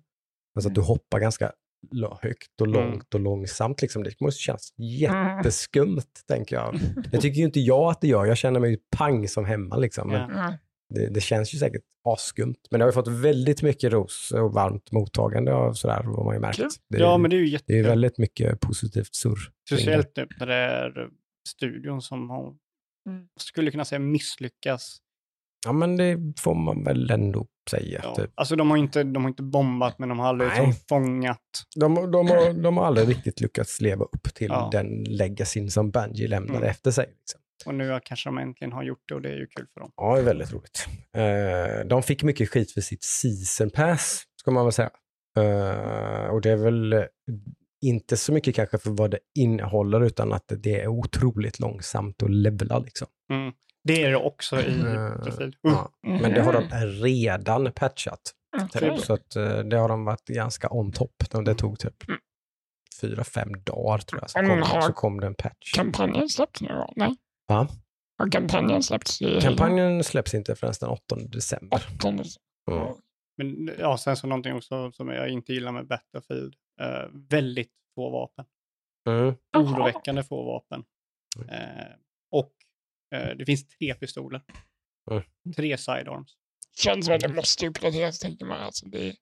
Alltså 0.54 0.68
att 0.68 0.74
du 0.74 0.80
hoppar 0.80 1.20
ganska 1.20 1.52
högt 2.20 2.60
och 2.60 2.66
Mm. 2.66 2.80
långt 2.90 3.14
och 3.14 3.20
långsamt. 3.20 3.82
Liksom. 3.82 4.02
Det 4.02 4.20
måste 4.20 4.40
kännas 4.40 4.72
jätteskumt, 4.78 6.02
tänker 6.28 6.56
jag. 6.56 6.78
Det 7.12 7.18
tycker 7.20 7.38
ju 7.38 7.44
inte 7.44 7.60
jag 7.60 7.90
att 7.90 8.00
det 8.00 8.08
gör. 8.08 8.26
Jag 8.26 8.36
känner 8.36 8.60
mig 8.60 8.70
ju 8.70 8.78
pang 8.96 9.28
som 9.28 9.44
hemma. 9.44 9.76
Liksom. 9.76 10.10
Mm. 10.14 10.52
det, 10.94 11.08
det 11.08 11.20
känns 11.20 11.54
ju 11.54 11.58
säkert 11.58 11.82
asskumt. 12.08 12.56
Men 12.70 12.80
det 12.80 12.84
har 12.84 12.90
ju 12.90 12.94
fått 12.94 13.08
väldigt 13.08 13.62
mycket 13.62 13.92
ros 13.92 14.32
och 14.34 14.52
varmt 14.52 14.92
mottagande 14.92 15.52
av 15.54 15.72
sådär, 15.72 16.02
vad 16.04 16.24
man 16.24 16.34
ju 16.34 16.40
märkt. 16.40 16.58
Det 16.88 16.96
är, 16.96 17.00
ja, 17.00 17.18
men 17.18 17.30
det 17.30 17.36
är 17.36 17.40
ju 17.40 17.58
det 17.66 17.78
är 17.78 17.82
väldigt 17.82 18.18
mycket 18.18 18.60
positivt 18.60 19.14
surr. 19.14 19.38
Speciellt 19.68 20.16
nu 20.16 20.26
när 20.38 20.46
det 20.46 20.54
är 20.54 21.08
studion 21.48 22.02
som 22.02 22.30
har, 22.30 22.54
Mm. 23.08 23.26
skulle 23.40 23.70
kunna 23.70 23.84
säga 23.84 23.98
misslyckas. 23.98 24.98
Ja, 25.66 25.72
men 25.72 25.96
det 25.96 26.18
får 26.40 26.54
man 26.54 26.84
väl 26.84 27.10
ändå 27.10 27.46
säga. 27.70 28.00
Ja. 28.04 28.14
Typ. 28.14 28.30
Alltså 28.34 28.56
de 28.56 28.70
har, 28.70 28.76
inte, 28.76 29.02
de 29.04 29.22
har 29.24 29.28
inte 29.30 29.42
bombat, 29.42 29.98
men 29.98 30.08
de 30.08 30.18
har 30.18 30.26
aldrig 30.26 30.50
Nej. 30.50 30.66
liksom 30.66 30.84
fångat. 30.88 31.38
De, 31.76 31.94
de, 31.94 32.28
har, 32.28 32.62
de 32.62 32.76
har 32.76 32.84
aldrig 32.86 33.08
riktigt 33.08 33.40
lyckats 33.40 33.80
leva 33.80 34.04
upp 34.04 34.34
till 34.34 34.46
Ja. 34.50 34.68
den 34.72 35.04
legacyn 35.04 35.70
som 35.70 35.90
Bungie 35.90 36.28
lämnade 36.28 36.58
Mm. 36.58 36.70
efter 36.70 36.90
sig. 36.90 37.06
Liksom. 37.18 37.40
Och 37.66 37.74
nu 37.74 38.00
kanske 38.04 38.28
de 38.28 38.38
äntligen 38.38 38.72
har 38.72 38.82
gjort 38.82 39.02
det 39.08 39.14
och 39.14 39.22
det 39.22 39.28
är 39.28 39.36
ju 39.36 39.46
kul 39.46 39.66
för 39.74 39.80
dem. 39.80 39.92
Ja, 39.96 40.14
det 40.14 40.20
är 40.20 40.24
väldigt 40.24 40.52
roligt. 40.52 40.86
Eh, 41.16 41.86
de 41.88 42.02
fick 42.02 42.22
mycket 42.22 42.48
skit 42.50 42.72
för 42.72 42.80
sitt 42.80 43.04
season 43.04 43.70
pass, 43.70 44.22
ska 44.40 44.50
man 44.50 44.64
väl 44.64 44.72
säga. 44.72 44.90
Eh, 45.36 46.26
och 46.26 46.40
det 46.40 46.50
är 46.50 46.56
väl 46.56 46.92
eh, 46.92 47.02
inte 47.82 48.16
så 48.16 48.32
mycket 48.32 48.54
kanske 48.56 48.78
för 48.78 48.90
vad 48.90 49.10
det 49.10 49.18
innehåller, 49.38 50.00
utan 50.04 50.32
att 50.32 50.44
det 50.58 50.80
är 50.80 50.86
otroligt 50.88 51.60
långsamt 51.60 52.22
att 52.22 52.30
levela. 52.30 52.78
Liksom. 52.78 53.06
Mm. 53.32 53.52
Det 53.84 54.02
är 54.04 54.10
det 54.10 54.16
också 54.16 54.60
i 54.60 54.80
Eh, 54.80 55.08
Battlefield. 55.16 55.56
ja. 55.60 55.90
Men 56.02 56.34
det 56.34 56.42
har 56.42 56.52
de 56.52 56.68
redan 57.04 57.72
patchat. 57.72 58.20
Okej. 58.62 58.90
Typ, 58.90 59.00
så 59.00 59.12
att, 59.14 59.36
eh, 59.36 59.58
det 59.58 59.76
har 59.76 59.88
de 59.88 60.04
varit 60.04 60.24
ganska 60.26 60.68
on 60.70 60.92
top. 60.92 61.12
De- 61.30 61.44
Det 61.44 61.54
tog 61.54 61.78
typ 61.78 62.08
Mm. 62.08 62.20
fyra, 63.00 63.24
fem 63.24 63.52
dagar 63.64 63.98
tror 63.98 64.20
jag, 64.20 64.30
så 64.30 64.38
kom, 64.38 64.62
har- 64.62 64.80
så 64.80 64.92
kom 64.92 65.20
det 65.20 65.26
en 65.26 65.34
patch. 65.34 65.72
Kampanjen 65.74 66.28
släpps 66.28 66.60
nu 66.60 66.68
då? 66.68 66.92
Nej. 66.96 67.16
Va? 67.48 67.68
Har 68.18 68.30
kampanjen 68.30 68.82
släppts? 68.82 69.22
i- 69.22 69.40
Kampanjen 69.40 70.04
släpps 70.04 70.34
inte 70.34 70.54
förrän 70.56 70.74
den 70.80 70.88
8 70.90 71.16
december. 71.16 71.86
Åttonde. 71.98 72.24
Mm. 72.70 72.86
Men 73.36 73.70
ja, 73.78 73.98
sen 73.98 74.16
så 74.16 74.26
någonting 74.26 74.54
också 74.54 74.92
som 74.92 75.08
jag 75.08 75.28
inte 75.28 75.52
gillar 75.52 75.72
med 75.72 75.86
Battlefield. 75.86 76.54
Eh, 76.80 77.08
väldigt 77.12 77.72
få 77.94 78.10
vapen. 78.10 78.44
Mm. 79.08 79.34
Oroväckande 79.56 80.22
få 80.22 80.44
vapen. 80.44 80.84
Mm. 81.36 81.48
Eh, 83.14 83.36
det 83.38 83.44
finns 83.46 83.68
tre 83.68 83.94
pistoler. 83.94 84.42
Mm. 85.10 85.22
Tre 85.56 85.78
sidearms. 85.78 86.34
Känns 86.78 87.06
som 87.06 87.14
att 87.14 87.20
det 87.20 87.28
måste 87.28 87.66
uppdateras, 87.66 88.18
tänker 88.18 88.44
man. 88.46 88.60
Alltså, 88.60 88.86
det, 88.86 89.14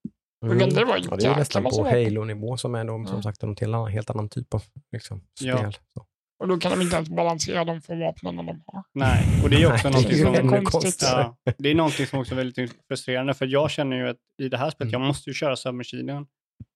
Mm. 0.44 0.56
Men 0.58 0.68
det 0.74 0.84
var 0.84 0.96
ju 0.96 1.04
Ja, 1.10 1.16
det 1.16 1.24
är 1.26 1.30
ju 1.30 1.36
nästan 1.36 1.62
på. 1.64 1.84
Halo-nivå 1.88 2.56
som 2.56 2.74
är 2.74 2.84
då, 2.84 3.06
som 3.06 3.16
Ja. 3.16 3.22
sagt 3.22 3.42
en 3.42 3.48
helt 3.48 3.62
annan, 3.62 3.88
helt 3.92 4.10
annan 4.10 4.28
typ 4.28 4.54
av 4.54 4.62
liksom, 4.92 5.20
spel. 5.40 5.48
Ja. 5.48 5.72
Så. 5.72 6.06
och 6.42 6.48
då 6.48 6.58
kan 6.58 6.70
de 6.72 6.80
inte 6.82 6.96
ens 6.96 7.08
balansera 7.08 7.64
de 7.64 7.82
få 7.82 7.94
vapnen 7.94 8.36
de 8.36 8.46
har. 8.48 8.82
Nej, 8.94 9.24
och 9.42 9.50
det 9.50 9.56
är 9.56 9.60
ju 9.60 9.72
också 9.72 9.90
Nej, 9.90 10.04
det 10.08 10.20
är 10.20 10.24
som... 10.42 10.54
ju 10.58 10.64
konstigt. 10.64 11.02
Ja, 11.02 11.36
det 11.58 11.68
är 11.70 11.74
någonting 11.74 12.06
som 12.06 12.18
också 12.20 12.34
är 12.34 12.36
väldigt 12.36 12.72
frustrerande, 12.88 13.34
för 13.34 13.46
jag 13.46 13.70
känner 13.70 13.96
ju 13.96 14.08
att 14.08 14.16
i 14.42 14.48
det 14.48 14.56
här 14.56 14.70
spelet, 14.70 14.92
Mm. 14.94 15.02
jag 15.02 15.06
måste 15.08 15.30
ju 15.30 15.34
köra 15.34 15.56
submachine 15.56 16.06
gun. 16.06 16.26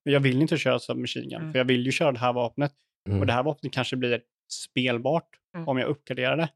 Men 0.04 0.14
jag 0.14 0.20
vill 0.20 0.42
inte 0.42 0.56
köra 0.56 0.78
submachine 0.78 1.28
gun, 1.28 1.40
Mm. 1.40 1.52
för 1.52 1.58
jag 1.58 1.64
vill 1.64 1.86
ju 1.86 1.92
köra 1.92 2.12
det 2.12 2.18
här 2.18 2.32
vapnet. 2.32 2.72
Mm. 3.08 3.20
Och 3.20 3.26
det 3.26 3.32
här 3.32 3.42
vapnet 3.42 3.72
kanske 3.72 3.96
blir 3.96 4.22
spelbart 4.52 5.28
Mm. 5.56 5.68
om 5.68 5.78
jag 5.78 5.88
uppgraderar 5.88 6.36
det. 6.36 6.48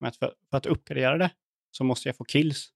Men 0.00 0.08
att 0.08 0.16
för, 0.16 0.34
för 0.50 0.56
att 0.56 0.66
uppgradera 0.66 1.18
det 1.18 1.30
så 1.70 1.84
måste 1.84 2.08
jag 2.08 2.16
få 2.16 2.24
kills. 2.24 2.72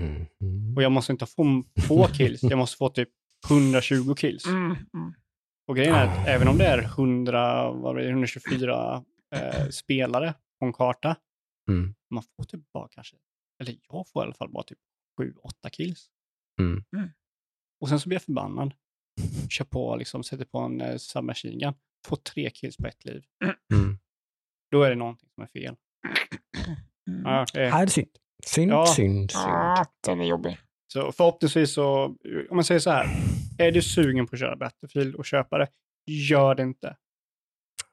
Mm. 0.00 0.76
Och 0.76 0.82
jag 0.82 0.92
måste 0.92 1.12
inte 1.12 1.26
få 1.26 1.64
få 1.88 2.06
kills, 2.06 2.42
jag 2.42 2.58
måste 2.58 2.76
få 2.76 2.88
typ 2.88 3.08
120 3.50 4.14
kills. 4.14 4.46
Mm. 4.46 4.76
Mm. 4.94 5.14
Och 5.66 5.76
grejen 5.76 5.94
är 5.94 6.06
att 6.06 6.28
även 6.28 6.48
om 6.48 6.58
det 6.58 6.66
är 6.66 6.78
100, 6.82 7.70
vad 7.72 7.94
blir 7.94 8.04
det, 8.04 8.10
124 8.10 9.04
eh, 9.34 9.68
spelare 9.68 10.34
på 10.60 10.66
en 10.66 10.72
karta, 10.72 11.16
Mm. 11.68 11.94
man 12.10 12.22
får 12.22 12.44
typ 12.44 12.72
bara 12.72 12.88
kanske, 12.88 13.16
eller 13.60 13.76
jag 13.88 14.08
får 14.08 14.22
i 14.22 14.24
alla 14.24 14.34
fall 14.34 14.48
bara 14.48 14.62
typ 14.64 14.78
7-8 15.20 15.70
kills. 15.72 16.10
Mm. 16.60 16.84
Mm. 16.96 17.08
Och 17.80 17.88
sen 17.88 18.00
så 18.00 18.08
blir 18.08 18.16
jag 18.16 18.22
förbannad. 18.22 18.74
Kör 19.50 19.64
på, 19.64 19.96
liksom, 19.96 20.24
sätter 20.24 20.44
på 20.44 20.58
en 20.58 20.80
eh, 20.80 20.96
submachine 20.96 21.58
gun, 21.58 21.74
får 22.06 22.16
tre 22.16 22.50
kills 22.50 22.76
på 22.76 22.86
ett 22.86 23.04
liv. 23.04 23.24
Mm. 23.74 23.98
Då 24.70 24.82
är 24.82 24.90
det 24.90 24.96
någonting 24.96 25.28
som 25.34 25.42
är 25.42 25.46
fel. 25.46 25.76
Mm. 27.08 27.22
Ja, 27.24 27.46
det, 27.54 27.60
Ja, 27.62 27.76
det 27.76 27.82
är 27.82 27.86
synd. 27.86 28.08
Synd, 28.46 28.70
Ja. 28.72 28.86
synd, 28.86 29.30
synd. 29.30 29.44
Ah, 29.44 29.84
den 30.06 30.20
är 30.20 30.24
jobbig. 30.24 30.58
så 30.92 31.12
förhoppningsvis 31.12 31.72
så, 31.72 32.04
om 32.50 32.56
man 32.56 32.64
säger 32.64 32.78
så 32.80 32.90
här, 32.90 33.06
är 33.58 33.72
du 33.72 33.82
sugen 33.82 34.26
på 34.26 34.34
att 34.36 34.40
köra 34.40 34.56
Battlefield 34.56 35.14
och 35.14 35.24
köpa 35.26 35.58
det, 35.58 35.68
gör 36.06 36.54
det 36.54 36.62
inte. 36.62 36.96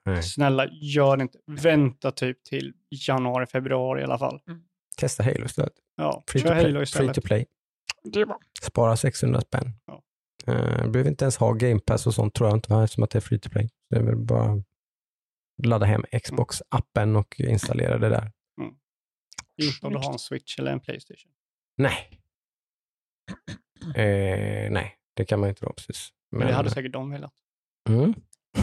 Nej. 0.05 0.23
Snälla, 0.23 0.67
gör 0.71 1.17
det 1.17 1.21
inte. 1.23 1.37
Vänta 1.47 2.11
typ 2.11 2.43
till 2.43 2.73
januari, 3.07 3.45
februari 3.45 4.01
i 4.01 4.03
alla 4.03 4.17
fall. 4.17 4.39
Testa 4.97 5.23
Halo 5.23 5.45
istället. 5.45 5.73
Ja, 5.95 6.23
Free 6.27 6.41
to, 6.41 6.47
kör 6.47 6.53
play. 6.55 6.63
Halo 6.63 6.73
Free 6.75 6.83
istället. 6.83 7.15
to 7.15 7.21
play. 7.21 7.45
Det 8.03 8.21
är 8.21 8.25
bra. 8.25 8.39
Spara 8.61 8.97
600 8.97 9.41
spänn. 9.41 9.73
Ja. 9.85 10.01
Uh, 10.53 10.87
behöver 10.91 11.07
inte 11.09 11.25
ens 11.25 11.37
ha 11.37 11.53
Game 11.53 11.79
Pass 11.79 12.07
och 12.07 12.13
sånt 12.13 12.33
tror 12.33 12.49
jag 12.49 12.57
inte, 12.57 12.75
eftersom 12.75 13.03
att 13.03 13.09
det 13.09 13.19
är 13.19 13.21
free 13.21 13.39
to 13.39 13.49
play. 13.49 13.69
Det 13.89 13.95
är 13.95 14.03
väl 14.03 14.15
bara 14.17 14.63
ladda 15.65 15.85
hem 15.85 16.03
Xbox-appen 16.11 17.15
och 17.15 17.39
installera 17.39 17.97
det 17.97 18.09
där. 18.09 18.31
Inte 19.61 19.87
om 19.87 19.93
du 19.93 19.99
har 19.99 20.13
en 20.13 20.19
Switch 20.19 20.59
eller 20.59 20.71
en 20.71 20.79
Playstation. 20.79 21.31
Nej. 21.77 22.19
Eh, 23.95 24.71
nej, 24.71 24.95
det 25.15 25.25
kan 25.25 25.39
man 25.39 25.49
inte 25.49 25.65
då 25.65 25.73
precis. 25.73 26.09
Men 26.31 26.47
det 26.47 26.53
hade 26.53 26.69
säkert 26.69 26.93
de 26.93 27.09
velat. 27.11 27.33
Mm. 27.89 28.13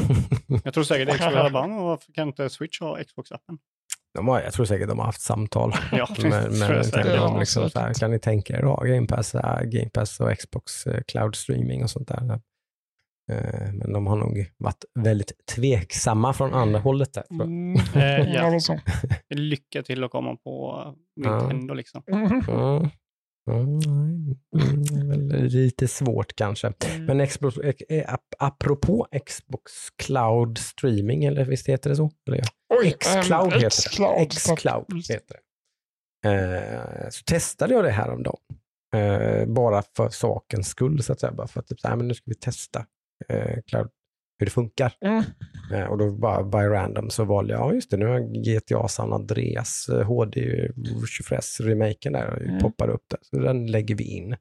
Jag 0.65 0.75
tror 0.75 0.85
säkert 0.85 1.09
Xbox 1.09 1.35
hade 1.35 1.51
bara, 1.51 1.67
"Men 1.69 1.77
varför 1.77 2.13
kan 2.13 2.29
inte 2.29 2.51
Switch 2.51 2.81
ha 2.81 2.99
Xbox-appen? 2.99 3.59
de 4.15 4.29
har, 4.29 4.41
jag 4.41 4.53
tror 4.53 4.65
säkert 4.67 4.89
de 4.89 4.99
har 4.99 5.07
haft 5.07 5.21
samtal. 5.21 5.73
Ja, 5.93 6.09
Men, 6.23 6.59
men 6.59 6.83
de 7.07 7.39
liksom 7.39 7.71
så 7.71 7.81
här, 7.81 7.95
kan 7.95 8.11
ni 8.11 8.19
tänka 8.19 8.57
er 8.57 8.59
att 8.59 8.65
ha 8.65 8.85
Game 8.85 9.07
Pass, 9.07 9.33
Game 9.65 9.91
Pass 9.95 10.21
och 10.21 10.39
Xbox 10.39 10.87
eh, 10.87 11.03
Cloud 11.09 11.37
Streaming 11.37 11.83
och 11.83 11.91
sånt 11.91 12.09
där? 12.09 12.41
Eh, 13.29 13.73
men 13.73 13.93
de 13.93 14.07
har 14.07 14.17
nog 14.17 14.47
varit 14.57 14.85
väldigt 15.05 15.33
tveksamma 15.55 16.33
från 16.33 16.55
andra 16.55 16.79
hållet 16.81 17.13
där. 17.15 17.23
tror 17.23 17.39
jag. 17.41 17.47
Mm. 17.49 17.77
Eh, 17.95 18.35
ja. 18.35 18.59
Ja. 18.69 18.79
Lycka 19.37 19.83
till 19.83 20.05
att 20.05 20.11
komma 20.11 20.37
på 20.37 20.85
Nintendo 21.17 21.75
liksom. 21.75 22.03
Mm. 22.13 22.27
Mm. 22.49 22.91
Mm, 23.51 23.79
nej. 23.79 24.37
Mm, 24.63 24.85
det 25.29 25.35
är 25.37 25.41
väl 25.41 25.45
lite 25.45 25.89
svårt 25.89 26.37
kanske. 26.37 26.73
Men 26.99 27.27
Xbox, 27.27 27.57
eh, 27.59 28.15
ap- 28.15 28.35
apropå 28.39 29.07
Xbox 29.27 29.73
Cloud 29.97 30.59
Streaming, 30.59 31.25
eller 31.25 31.45
visst 31.45 31.69
heter 31.69 31.91
det 31.91 31.97
så? 31.97 32.11
Eller, 32.29 32.39
ja. 32.39 32.45
Oj, 32.81 32.91
Xcloud 33.01 33.53
ehm, 33.53 33.61
heter 33.61 33.71
Xcloud. 33.71 34.29
det. 34.31 34.35
Xcloud 34.57 34.87
heter 35.11 35.37
det. 35.37 35.41
Eh, 36.29 37.09
så 37.11 37.23
testade 37.25 37.75
jag 37.75 37.85
det 37.85 37.91
här 37.91 38.11
om 38.11 38.23
dagen. 38.23 38.41
Eh, 38.95 39.47
bara 39.47 39.83
för 39.97 40.09
sakens 40.09 40.69
skull, 40.69 41.03
så 41.03 41.13
att 41.13 41.21
säga. 41.21 41.33
Bara 41.33 41.47
för 41.47 41.61
att 41.61 41.67
typ, 41.67 41.81
så 41.81 41.89
här, 41.89 41.97
men 41.97 42.09
nu 42.09 42.15
ska 42.15 42.23
vi 42.27 42.35
testa 42.35 42.87
eh, 43.29 43.57
Cloud, 43.67 43.89
hur 44.39 44.47
det 44.47 44.51
funkar. 44.51 44.93
Mm. 45.01 45.25
Eh, 45.75 45.85
och 45.91 45.99
då 45.99 46.13
bara 46.13 46.45
by 46.45 46.59
random 46.75 47.11
så 47.11 47.25
valde 47.25 47.53
jag, 47.53 47.61
ja 47.71 47.75
just 47.75 47.91
det, 47.91 47.97
nu 47.97 48.07
har 48.07 48.21
GTA 48.21 48.89
San 48.89 49.13
Andreas 49.13 49.89
eh, 49.89 50.03
HD 50.07 50.41
24S-remaken 51.21 52.13
där, 52.13 52.43
Mm. 52.43 52.59
poppar 52.59 52.89
upp 52.89 53.05
där. 53.11 53.19
Så 53.23 53.39
den 53.39 53.67
lägger 53.67 53.95
vi 53.95 54.05
in. 54.05 54.33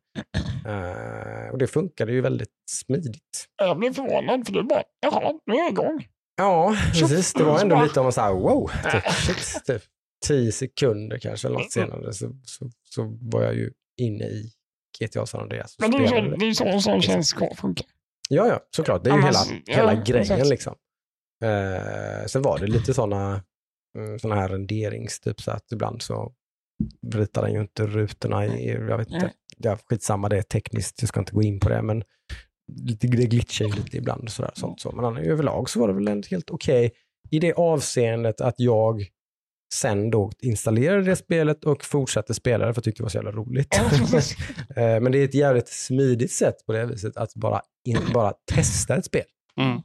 Eh, 0.67 1.51
och 1.51 1.57
det 1.57 1.67
funkade 1.67 2.11
ju 2.11 2.21
väldigt 2.21 2.49
smidigt. 2.69 3.45
Jag 3.57 3.77
blev 3.77 3.93
förvånad 3.93 4.45
för 4.45 4.53
du 4.53 4.63
bara, 4.63 4.83
jaha, 4.99 5.33
nu 5.45 5.53
är 5.53 5.57
jag 5.57 5.69
igång. 5.71 6.07
Ja, 6.37 6.75
precis. 6.93 7.33
Det 7.33 7.43
var 7.43 7.59
ändå 7.59 7.83
lite 7.83 7.99
om 7.99 8.11
så 8.11 8.21
här, 8.21 8.33
wow, 8.33 8.71
typ, 8.91 9.03
shit, 9.11 9.65
typ. 9.65 9.81
Tio 10.27 10.51
sekunder 10.51 11.19
kanske 11.19 11.47
eller 11.47 11.59
något 11.59 11.71
senare 11.71 12.13
så, 12.13 12.31
så, 12.43 12.69
så 12.83 13.17
var 13.21 13.43
jag 13.43 13.55
ju 13.55 13.71
inne 14.01 14.23
i 14.25 14.51
GTA 14.99 15.25
San 15.25 15.41
Andreas. 15.41 15.75
Men 15.79 15.91
det 15.91 15.97
är 15.97 16.43
ju 16.43 16.53
så, 16.55 16.65
en 16.65 16.81
sån 16.81 17.01
tjänst 17.01 17.29
ska 17.29 17.55
funka. 17.55 17.83
Ja, 18.29 18.47
ja, 18.47 18.59
såklart. 18.75 19.03
Det 19.03 19.09
är 19.09 19.13
ju 19.15 19.21
Annars- 19.21 19.47
hela, 19.49 19.61
ja, 19.65 19.73
hela 19.75 19.93
grejen 20.03 20.21
exakt. 20.21 20.49
liksom. 20.49 20.75
Eh, 21.43 22.25
sen 22.27 22.41
var 22.41 22.59
det 22.59 22.67
lite 22.67 22.93
sådana 22.93 23.43
såna 24.21 24.35
här 24.35 24.49
renderings, 24.49 25.19
typ 25.19 25.41
så 25.41 25.51
att 25.51 25.71
ibland 25.71 26.01
så 26.01 26.33
ritar 27.13 27.41
den 27.41 27.53
ju 27.53 27.61
inte 27.61 27.85
rutorna 27.87 28.45
i, 28.45 28.67
jag 28.71 28.97
vet 28.97 29.07
inte, 29.07 29.17
Mm. 29.19 29.31
ja, 29.57 29.77
skitsamma 29.85 30.29
det 30.29 30.37
är 30.37 30.41
tekniskt, 30.41 31.01
jag 31.01 31.09
ska 31.09 31.19
inte 31.19 31.31
gå 31.33 31.41
in 31.43 31.59
på 31.59 31.69
det, 31.69 31.81
men 31.81 32.03
lite, 32.81 33.07
det 33.07 33.25
glitchar 33.27 33.65
ju 33.65 33.71
lite 33.71 33.97
ibland 33.97 34.23
och 34.23 34.31
sådär. 34.31 34.51
Sånt, 34.55 34.81
så. 34.81 34.91
Men 34.91 35.05
annars, 35.05 35.25
överlag 35.27 35.69
så 35.69 35.79
var 35.79 35.87
det 35.87 35.93
väl 35.93 36.23
helt 36.31 36.49
okej 36.49 36.91
i 37.31 37.39
det 37.39 37.53
avseendet 37.53 38.41
att 38.41 38.55
jag 38.57 39.05
sen 39.73 40.11
då 40.11 40.31
installerade 40.41 41.03
det 41.03 41.15
spelet 41.15 41.65
och 41.65 41.85
fortsatte 41.85 42.33
spela 42.33 42.65
det 42.65 42.73
för 42.73 42.79
jag 42.79 42.83
tyckte 42.83 42.99
det 42.99 43.03
var 43.03 43.09
så 43.09 43.17
jävla 43.17 43.31
roligt. 43.31 43.75
Eh, 44.75 45.01
Men 45.01 45.11
det 45.11 45.17
är 45.17 45.25
ett 45.25 45.33
jävligt 45.33 45.67
smidigt 45.67 46.31
sätt 46.31 46.55
på 46.65 46.73
det 46.73 46.85
viset 46.85 47.17
att 47.17 47.35
bara, 47.35 47.61
in, 47.87 47.97
bara 48.13 48.33
testa 48.53 48.95
ett 48.95 49.05
spel. 49.05 49.25
Mm. 49.61 49.81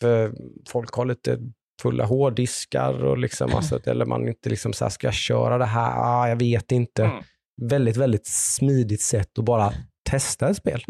För 0.00 0.34
folk 0.68 0.94
har 0.94 1.04
lite 1.04 1.38
fulla 1.82 2.04
hårddiskar 2.04 3.04
och 3.04 3.18
liksom, 3.18 3.54
alltså, 3.54 3.80
eller 3.90 4.06
man 4.06 4.28
inte 4.28 4.50
liksom 4.50 4.72
så 4.72 4.84
här, 4.84 4.90
ska 4.90 5.06
jag 5.06 5.14
köra 5.14 5.58
det 5.58 5.64
här? 5.64 5.92
Ah, 5.96 6.28
jag 6.28 6.36
vet 6.36 6.72
inte. 6.72 7.04
Mm. 7.04 7.22
Väldigt, 7.62 7.96
väldigt 7.96 8.26
smidigt 8.26 9.02
sätt 9.02 9.38
att 9.38 9.44
bara 9.44 9.72
testa 10.10 10.48
ett 10.48 10.56
spel, 10.56 10.82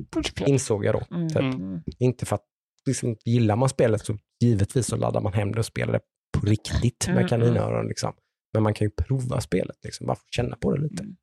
insåg 0.47 0.85
jag 0.85 0.95
då. 0.95 1.17
Mm. 1.17 1.29
Typ. 1.29 1.95
Inte 1.99 2.27
för 2.27 2.37
att 2.37 2.45
liksom, 2.87 3.17
gillar 3.25 3.57
man 3.57 3.69
spelet 3.69 4.07
så 4.07 4.19
givetvis 4.41 4.87
så 4.87 4.97
laddar 4.97 5.21
man 5.21 5.33
hem 5.33 5.53
det 5.53 5.59
och 5.59 5.67
spelar 5.67 5.93
det 5.93 6.01
på 6.41 6.47
riktigt 6.47 7.07
med 7.09 7.17
Mm, 7.17 7.29
kaninöron. 7.29 7.89
Liksom. 7.89 8.13
Men 8.53 8.63
man 8.63 8.75
kan 8.75 8.85
ju 8.87 8.91
prova 8.91 9.41
spelet, 9.41 9.77
liksom, 9.85 10.07
bara 10.07 10.13
att 10.13 10.25
känna 10.35 10.57
på 10.57 10.73
det 10.77 10.83
lite. 10.83 11.03
Mm. 11.03 11.17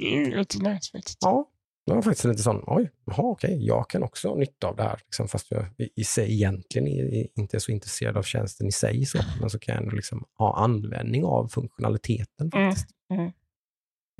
Det 0.00 0.06
är 0.14 0.24
ju 0.26 0.30
rätt 0.34 0.54
nice 0.62 0.90
faktiskt. 0.92 1.18
Ja, 1.20 1.50
det 1.86 1.94
var 1.94 2.02
faktiskt 2.02 2.24
lite 2.24 2.42
sån, 2.42 2.64
oj, 2.66 2.90
jaha, 3.04 3.22
okej, 3.22 3.66
jag 3.66 3.90
kan 3.90 4.02
också 4.02 4.28
ha 4.28 4.36
nytta 4.36 4.66
av 4.66 4.76
det 4.76 4.82
här. 4.82 5.00
Liksom, 5.04 5.28
fast 5.28 5.50
jag 5.50 5.64
i, 5.78 5.88
i 6.00 6.04
sig 6.04 6.32
egentligen 6.34 6.88
är, 6.88 7.04
är 7.14 7.26
inte 7.34 7.60
så 7.60 7.72
intresserad 7.72 8.16
av 8.16 8.22
tjänsten 8.22 8.66
i 8.66 8.72
sig, 8.72 9.06
så, 9.06 9.18
men 9.40 9.50
så 9.50 9.58
kan 9.58 9.74
jag 9.74 9.82
ändå 9.82 9.96
liksom 9.96 10.24
ha 10.38 10.56
användning 10.58 11.24
av 11.24 11.48
funktionaliteten. 11.48 12.50
Mm, 12.54 12.70
faktiskt. 12.70 12.90
mm. 13.12 13.32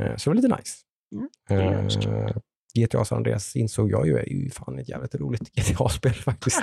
Eh, 0.02 0.16
Så 0.16 0.30
det 0.30 0.34
var 0.36 0.42
lite 0.42 0.56
nice. 0.56 0.76
Mm, 1.14 1.28
är 1.48 1.82
Eh, 2.28 2.36
GTA 2.76 3.04
San 3.04 3.16
Andreas 3.16 3.56
insåg 3.56 3.90
jag 3.90 4.06
ju 4.06 4.18
är 4.18 4.28
ju 4.28 4.50
fan 4.50 4.78
ett 4.78 4.88
jävligt 4.88 5.14
roligt 5.14 5.54
GTA-spel 5.54 6.12
faktiskt. 6.24 6.62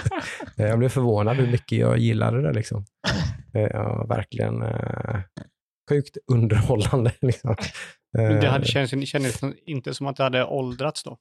Eh, 0.57 0.65
jag 0.65 0.79
blev 0.79 0.89
förvånad 0.89 1.37
hur 1.37 1.51
mycket 1.51 1.77
jag 1.77 1.97
gillade 1.97 2.41
det. 2.41 2.53
Liksom. 2.53 2.85
Eh, 3.53 3.61
ja, 3.61 4.05
verkligen 4.09 4.61
eh, 4.61 5.19
sjukt 5.89 6.17
underhållande. 6.31 7.11
Liksom. 7.21 7.55
Men 8.17 8.35
det 8.39 8.47
Eh, 8.47 8.51
hade, 8.51 8.65
känns, 8.65 9.09
kändes 9.09 9.41
inte 9.65 9.93
som 9.93 10.07
att 10.07 10.15
det 10.17 10.23
hade 10.23 10.45
åldrats 10.45 11.03
då. 11.03 11.17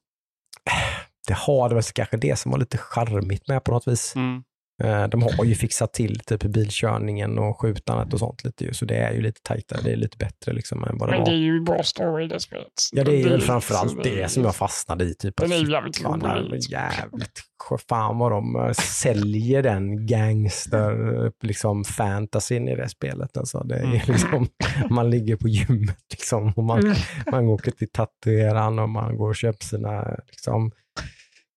det 1.27 1.33
har 1.33 1.69
det 1.69 1.75
väl 1.75 1.83
kanske 1.83 2.17
det 2.17 2.35
som 2.39 2.51
var 2.51 2.59
lite 2.59 2.77
charmigt 2.77 3.47
med 3.47 3.63
på 3.63 3.71
något 3.71 3.87
vis. 3.87 4.15
Mm. 4.15 4.43
Eh, 4.83 5.07
De 5.07 5.23
har 5.23 5.45
ju 5.45 5.55
fixat 5.55 5.93
till 5.93 6.19
typ 6.19 6.43
bilkörningen 6.43 7.39
och 7.39 7.61
skjutandet 7.61 8.13
och 8.13 8.19
sånt 8.19 8.43
lite 8.43 8.63
ju, 8.65 8.73
så 8.73 8.85
det 8.85 8.95
är 8.95 9.11
ju 9.13 9.21
lite 9.21 9.41
tajtare, 9.43 9.79
det 9.83 9.91
är 9.91 9.95
lite 9.95 10.17
bättre 10.17 10.53
liksom 10.53 10.83
än 10.83 10.97
vad 10.97 11.09
det 11.09 11.11
Men 11.11 11.19
var. 11.19 11.29
det 11.29 11.35
är 11.35 11.39
ju 11.39 11.61
bra 11.61 11.83
story 11.83 12.27
det 12.27 12.39
spelet. 12.39 12.67
Ja, 12.91 13.03
det 13.03 13.21
är 13.21 13.39
så 13.39 13.45
framförallt 13.45 14.03
det 14.03 14.31
som 14.31 14.43
jag 14.43 14.55
fastnade 14.55 15.03
i. 15.05 15.13
Typ, 15.15 15.37
Den 15.37 15.51
är 15.51 15.57
ju 15.57 15.71
jävligt 15.71 16.03
rolig. 16.03 16.61
jävligt 16.69 17.41
Fan 17.89 18.17
vad 18.17 18.31
de 18.31 18.55
eh, 18.55 18.71
säljer 18.71 19.63
den 19.63 20.05
gangster 20.07 21.31
liksom 21.43 21.83
fantasyn 21.83 22.67
i 22.67 22.75
det 22.75 22.89
spelet. 22.89 23.37
Alltså, 23.37 23.63
det 23.63 23.75
är 23.75 23.83
Mm. 23.83 23.99
liksom, 24.07 24.47
man 24.89 25.09
ligger 25.09 25.35
på 25.35 25.47
gymmet 25.47 25.97
liksom, 26.11 26.53
och 26.55 26.63
man, 26.63 26.79
Mm. 26.79 26.95
man 27.31 27.47
åker 27.47 27.71
till 27.71 27.89
tatueraren 27.91 28.79
och 28.79 28.89
man 28.89 29.17
går 29.17 29.29
och 29.29 29.35
köper 29.35 29.65
sina 29.65 30.17
liksom, 30.27 30.71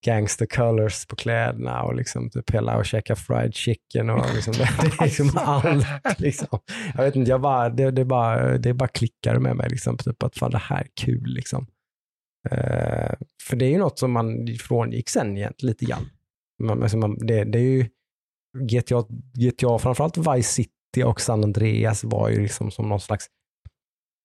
gangster 0.07 0.47
colors 0.47 1.07
på 1.07 1.17
kläderna 1.17 1.83
och 1.83 1.95
liksom 1.95 2.31
typ 2.31 2.51
hela 2.51 2.77
och 2.77 2.87
käka 2.87 3.17
fried 3.17 3.55
chicken 3.55 4.11
och 4.11 4.35
liksom, 4.35 4.53
det, 4.53 4.63
är 4.63 5.05
liksom 5.05 5.31
allt. 5.37 5.87
Liksom. 6.19 6.59
Jag 6.95 7.05
vet 7.05 7.17
inte, 7.17 7.31
jag 7.31 7.41
bara, 7.41 7.69
det, 7.69 7.91
det, 7.91 8.05
bara, 8.05 8.59
det 8.59 8.75
bara 8.75 8.89
klickar 8.89 9.39
med 9.39 9.57
mig, 9.57 9.69
liksom, 9.71 9.99
typ 9.99 10.23
att 10.23 10.37
fan 10.37 10.51
det 10.51 10.59
här 10.59 10.81
är 10.81 10.89
kul. 11.01 11.35
Liksom. 11.35 11.67
Eh, 12.51 13.15
för 13.43 13.57
det 13.57 13.65
är 13.65 13.71
ju 13.71 13.79
något 13.79 13.99
som 13.99 14.13
man 14.13 14.47
frångick 14.61 15.09
sen 15.09 15.37
egentligen 15.37 15.71
lite 15.71 15.85
grann. 15.85 16.11
Man, 16.63 16.83
alltså 16.83 16.97
man, 16.97 17.19
det, 17.27 17.45
det 17.45 17.59
är 17.59 17.63
ju 17.63 17.89
GTA, 18.59 19.05
GTA, 19.35 19.79
framförallt 19.79 20.17
Vice 20.17 20.53
City 20.53 21.05
och 21.05 21.21
San 21.21 21.45
Andreas 21.45 22.05
var 22.05 22.29
ju 22.29 22.43
liksom 22.43 22.71
som 22.71 22.89
någon 22.89 23.01
slags 23.01 23.27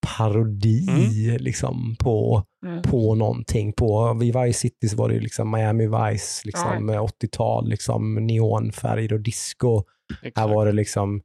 parodi 0.01 1.37
liksom, 1.39 1.95
på, 1.99 2.43
Mm. 2.65 2.81
på 2.81 3.15
någonting. 3.15 3.73
På, 3.73 4.19
I 4.23 4.31
Vice 4.31 4.59
City 4.59 4.89
så 4.89 4.95
var 4.97 5.09
det 5.09 5.19
liksom 5.19 5.51
Miami 5.51 5.87
Vice, 5.87 6.41
liksom, 6.45 6.89
eh, 6.89 7.01
80-tal, 7.03 7.69
liksom, 7.69 8.15
neonfärger 8.15 9.13
och 9.13 9.19
disco. 9.21 9.83
Exakt. 10.23 10.37
Här 10.37 10.47
var 10.47 10.65
det 10.65 10.71
liksom 10.71 11.21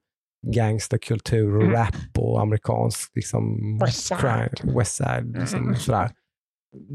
gangsterkultur 0.54 1.56
och 1.56 1.62
Mm. 1.62 1.74
rap 1.74 2.18
och 2.18 2.40
amerikansk 2.40 3.10
liksom, 3.14 3.78
West 3.78 4.06
Side. 4.06 4.18
crime, 4.20 4.78
West 4.78 4.96
Side. 4.96 5.36
Liksom, 5.40 5.58
Mm. 5.60 5.76
sådär. 5.76 6.10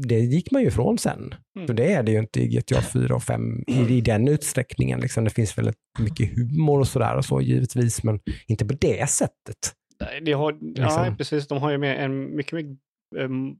Det 0.08 0.18
gick 0.20 0.50
man 0.50 0.62
ju 0.62 0.68
ifrån 0.68 0.98
sen. 0.98 1.34
Mm. 1.56 1.66
För 1.66 1.74
det 1.74 1.92
är 1.92 2.02
det 2.02 2.12
ju 2.12 2.18
inte 2.18 2.40
i 2.40 2.48
GTA 2.48 2.80
4 2.82 3.14
och 3.14 3.22
5 3.22 3.64
i, 3.66 3.72
i 3.96 4.00
den 4.00 4.28
utsträckningen. 4.28 5.00
Liksom. 5.00 5.24
Det 5.24 5.30
finns 5.30 5.58
väldigt 5.58 5.76
mycket 5.98 6.30
humor 6.36 6.80
och 6.80 6.88
sådär 6.88 7.16
och 7.16 7.24
så 7.24 7.40
givetvis, 7.40 8.02
men 8.02 8.20
inte 8.46 8.64
på 8.64 8.74
det 8.80 9.10
sättet. 9.10 9.72
Det 10.22 10.32
har, 10.32 10.52
ja, 10.52 10.84
Liksom. 10.84 11.16
precis. 11.16 11.48
De 11.48 11.58
har 11.58 11.70
ju 11.70 11.78
med 11.78 12.04
en 12.04 12.36
mycket, 12.36 12.52
mycket 12.52 12.78
um, 13.16 13.56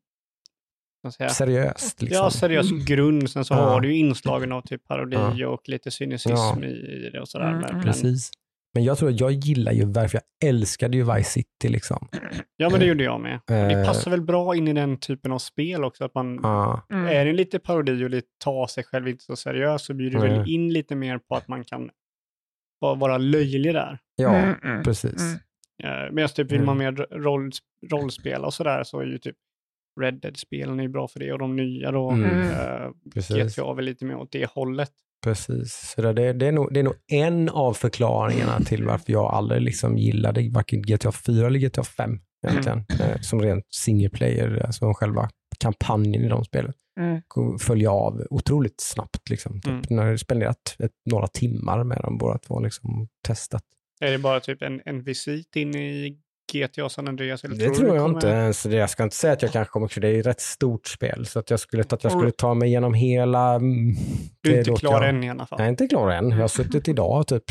säga? 1.13 1.29
Seriöst. 1.31 2.03
Liksom. 2.03 2.25
Ja, 2.25 2.31
seriös 2.31 2.71
grund. 2.87 3.31
Sen 3.31 3.45
så 3.45 3.55
Ja. 3.55 3.59
har 3.59 3.81
du 3.81 3.89
ju 3.89 3.99
inslagen 3.99 4.53
av 4.53 4.63
typ 4.63 4.85
parodi 4.89 5.17
Ja. 5.37 5.49
och 5.49 5.69
lite 5.69 5.91
cynism 5.91 6.31
Ja. 6.31 6.65
i 6.65 7.11
det 7.13 7.21
och 7.21 7.29
sådär. 7.29 7.49
Mm, 7.49 7.61
Men, 7.61 7.71
mm. 7.71 7.83
Precis. 7.83 8.31
Men 8.75 8.85
jag 8.85 8.99
tror 8.99 9.09
att 9.11 9.21
jag 9.21 9.33
gillar 9.33 9.73
ju 9.73 9.85
varför 9.85 10.21
jag 10.41 10.49
älskade 10.49 10.97
ju 10.97 11.15
Vice 11.15 11.31
City. 11.31 11.69
Liksom. 11.69 12.09
ja, 12.57 12.71
men 12.71 12.81
det 12.81 12.87
gjorde 12.87 13.05
jag 13.05 13.21
med. 13.21 13.41
Det 13.47 13.55
Eh, 13.55 13.87
passar 13.87 14.11
väl 14.11 14.23
bra 14.23 14.57
in 14.57 14.69
i 14.69 14.73
den 14.73 14.97
typen 15.01 15.33
av 15.33 15.39
spel 15.39 15.85
också. 15.85 16.05
Att 16.05 16.15
man 16.15 16.41
ja. 16.43 16.87
Mm. 16.93 17.07
är 17.07 17.25
det 17.25 17.33
lite 17.33 17.59
parodi 17.59 18.05
och 18.05 18.11
lite 18.11 18.29
ta 18.45 18.69
sig 18.69 18.85
själv 18.85 19.09
inte 19.09 19.25
så 19.25 19.37
seriöst 19.37 19.85
så 19.85 19.95
blir 19.95 20.11
det 20.11 20.19
väl 20.19 20.49
in 20.51 20.73
lite 20.73 20.95
mer 20.95 21.19
på 21.19 21.35
att 21.37 21.49
man 21.49 21.65
kan 21.65 21.91
bara 22.81 22.95
vara 22.95 23.19
löjlig 23.19 23.75
där. 23.75 23.99
ja, 24.17 24.35
Mm, 24.37 24.55
mm. 24.65 24.83
precis. 24.83 25.21
Mm. 25.21 25.39
Uh, 25.85 26.13
Medan 26.13 26.29
typ 26.29 26.51
vill 26.51 26.57
Mm. 26.57 26.67
man 26.67 26.79
mer 26.79 26.93
roll, 27.11 27.51
rollspela 27.91 28.47
och 28.47 28.55
sådär 28.55 28.85
så 28.85 29.01
är 29.01 29.05
ju 29.05 29.19
typ 29.19 29.37
Red 30.01 30.21
Dead-spelen 30.21 30.79
är 30.79 30.83
ju 30.83 30.89
bra 30.89 31.09
för 31.09 31.21
det 31.21 31.33
och 31.33 31.39
de 31.39 31.57
nya 31.57 31.91
då. 31.91 32.11
Mm. 32.11 32.51
eh. 32.51 32.91
GTA 33.15 33.75
väl 33.75 33.85
lite 33.85 34.05
mer 34.05 34.17
åt 34.17 34.33
det 34.33 34.51
hållet. 34.51 34.91
Precis. 35.25 35.95
Så 35.97 36.13
det, 36.13 36.33
det, 36.33 36.47
är 36.47 36.53
nog, 36.53 36.75
det 36.75 36.81
är 36.81 36.85
nog 36.85 36.95
en 37.13 37.49
av 37.49 37.73
förklaringarna 37.75 38.61
till 38.61 38.85
varför 38.85 39.13
jag 39.13 39.25
aldrig 39.25 39.63
liksom 39.63 39.99
gillade 39.99 40.51
varken 40.51 40.83
GTA 40.83 41.13
4 41.13 41.47
eller 41.47 41.59
GTA 41.59 41.85
5 41.85 42.19
egentligen. 42.47 42.85
Eh, 43.01 43.21
som 43.21 43.41
rent 43.43 43.65
single 43.75 44.09
player, 44.11 44.63
alltså 44.67 44.93
själva 44.95 45.29
kampanjen 45.59 46.25
i 46.25 46.29
de 46.29 46.45
spelen. 46.45 46.73
Mm. 47.01 47.23
Följer 47.59 47.89
av 47.89 48.27
otroligt 48.31 48.81
snabbt. 48.81 49.31
Liksom. 49.31 49.61
Typ 49.61 49.67
Mm. 49.67 49.83
När 49.91 50.07
jag 50.07 50.21
spenderat 50.21 50.77
ett, 50.79 50.93
några 51.11 51.27
timmar 51.27 51.85
med 51.85 51.99
dem 52.03 52.19
båda 52.19 52.39
två, 52.39 52.61
liksom, 52.61 53.09
testat. 53.27 53.63
Är 54.03 54.11
det 54.13 54.19
bara 54.19 54.41
typ 54.41 54.63
en, 54.63 54.81
en 54.85 55.03
visit 55.03 55.57
in 55.57 55.77
i 55.77 56.19
GTA 56.53 56.89
San 56.89 57.09
Andreas? 57.09 57.45
Eller 57.45 57.57
Det 57.57 57.65
tror 57.75 57.87
det 57.89 57.95
jag 57.95 58.03
kommer- 58.03 58.15
inte. 58.15 58.29
ens. 58.29 58.67
Jag 58.67 58.91
ska 58.91 59.03
inte 59.03 59.17
säga 59.17 59.33
att 59.33 59.43
jag 59.43 59.53
kanske 59.53 59.73
kommer, 59.73 59.89
för 59.89 60.01
det 60.01 60.09
är 60.09 60.21
ett 60.21 60.27
rätt 60.27 60.41
stort 60.41 60.87
spel. 60.87 61.27
Så 61.27 61.39
att 61.39 61.51
jag 61.51 61.61
skulle, 61.61 61.83
att 61.83 62.03
jag 62.05 62.13
skulle 62.13 62.31
ta 62.31 62.55
mig 62.55 62.69
igenom 62.69 62.95
hela... 62.95 63.55
mm, 63.55 63.95
Du 64.43 64.53
är 64.55 64.59
inte 64.59 64.73
klar 64.73 64.93
jag- 64.93 65.09
än 65.09 65.25
i 65.25 65.31
alla 65.31 65.47
fall. 65.47 65.59
Jag 65.61 65.67
är 65.67 65.71
inte 65.71 65.87
klar 65.87 66.11
än. 66.11 66.31
Jag 66.31 66.37
har 66.39 66.49
suttit 66.49 66.89
idag 66.89 67.27
typ 67.27 67.45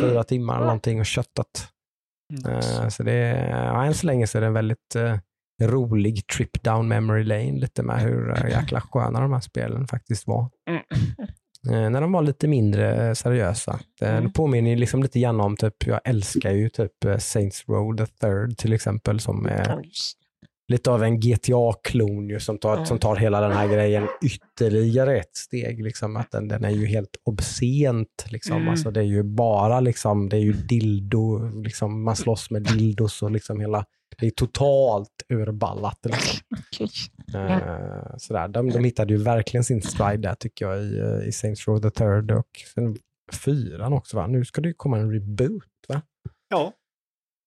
fyra 0.00 0.24
timmar 0.24 0.54
eller 0.56 0.64
någonting 0.66 1.00
och 1.00 1.06
köttat. 1.06 1.68
Mm. 2.44 2.52
Eh, 2.58 2.88
Så 2.88 3.02
det 3.02 3.12
är, 3.12 3.50
ja, 3.50 3.84
än 3.84 3.94
så 3.94 4.06
länge 4.06 4.26
så 4.26 4.38
är 4.38 4.40
det 4.40 4.46
en 4.46 4.52
väldigt 4.52 4.96
eh, 4.96 5.18
rolig 5.62 6.26
trip 6.26 6.62
down 6.62 6.88
memory 6.88 7.24
lane, 7.24 7.52
lite 7.52 7.82
med 7.82 8.00
hur 8.00 8.30
eh, 8.30 8.50
jäkla 8.50 8.80
sköna 8.80 9.20
de 9.20 9.32
här 9.32 9.40
spelen 9.40 9.86
faktiskt 9.88 10.26
var. 10.26 10.50
Mm. 10.70 10.82
Eh, 11.70 11.90
när 11.90 12.00
de 12.00 12.12
var 12.12 12.22
lite 12.22 12.48
mindre 12.48 13.06
eh, 13.08 13.12
seriösa. 13.14 13.80
Det, 14.00 14.06
Mm. 14.06 14.24
det 14.24 14.30
påminner 14.30 14.76
liksom 14.76 15.02
lite 15.02 15.20
grann 15.20 15.40
om, 15.40 15.56
typ, 15.56 15.86
jag 15.86 16.00
älskar 16.04 16.50
ju 16.52 16.68
typ 16.68 17.04
eh, 17.04 17.16
Saints 17.18 17.64
Row 17.68 17.96
the 17.96 18.06
Third 18.06 18.58
till 18.58 18.72
exempel, 18.72 19.20
som 19.20 19.46
är 19.46 19.82
lite 20.68 20.90
av 20.90 21.02
en 21.02 21.20
GTA-klon 21.20 22.40
som 22.40 22.58
tar, 22.58 22.76
Ja. 22.78 22.84
som 22.84 22.98
tar 22.98 23.16
hela 23.16 23.40
den 23.40 23.52
här 23.52 23.68
grejen 23.68 24.06
ytterligare 24.22 25.18
ett 25.18 25.36
steg. 25.36 25.82
Liksom, 25.84 26.16
att 26.16 26.30
den, 26.30 26.48
den 26.48 26.64
är 26.64 26.70
ju 26.70 26.86
helt 26.86 27.16
obscent. 27.24 28.24
Liksom. 28.26 28.56
Mm. 28.56 28.68
Alltså, 28.68 28.90
det 28.90 29.00
är 29.00 29.04
ju 29.04 29.22
bara 29.22 29.80
liksom, 29.80 30.28
det 30.28 30.36
är 30.36 30.40
ju 30.40 30.52
dildo, 30.52 31.50
liksom, 31.62 32.02
man 32.02 32.16
slåss 32.16 32.50
med 32.50 32.62
dildos 32.62 33.22
och 33.22 33.30
liksom 33.30 33.60
hela, 33.60 33.84
det 34.18 34.26
är 34.26 34.30
totalt 34.30 35.22
urballat. 35.28 35.98
Liksom. 36.04 36.40
Okej. 36.68 36.88
Eh, 37.34 38.16
sådär. 38.16 38.48
De, 38.48 38.70
de 38.70 38.84
hittade 38.84 39.14
ju 39.14 39.22
verkligen 39.22 39.64
sin 39.64 39.82
stride 39.82 40.28
där 40.28 40.34
tycker 40.34 40.66
jag 40.68 40.82
i, 40.82 40.98
eh, 40.98 41.28
i 41.28 41.32
Saints 41.32 41.68
Row 41.68 41.78
the 41.80 41.90
Third 41.90 42.30
och 42.30 42.48
sen 42.74 42.96
fyran 43.32 43.92
också. 43.92 44.16
Va? 44.16 44.26
Nu 44.26 44.44
ska 44.44 44.60
det 44.60 44.68
ju 44.68 44.74
komma 44.74 44.98
en 44.98 45.12
reboot. 45.12 45.64
Va? 45.88 46.02
Ja, 46.48 46.72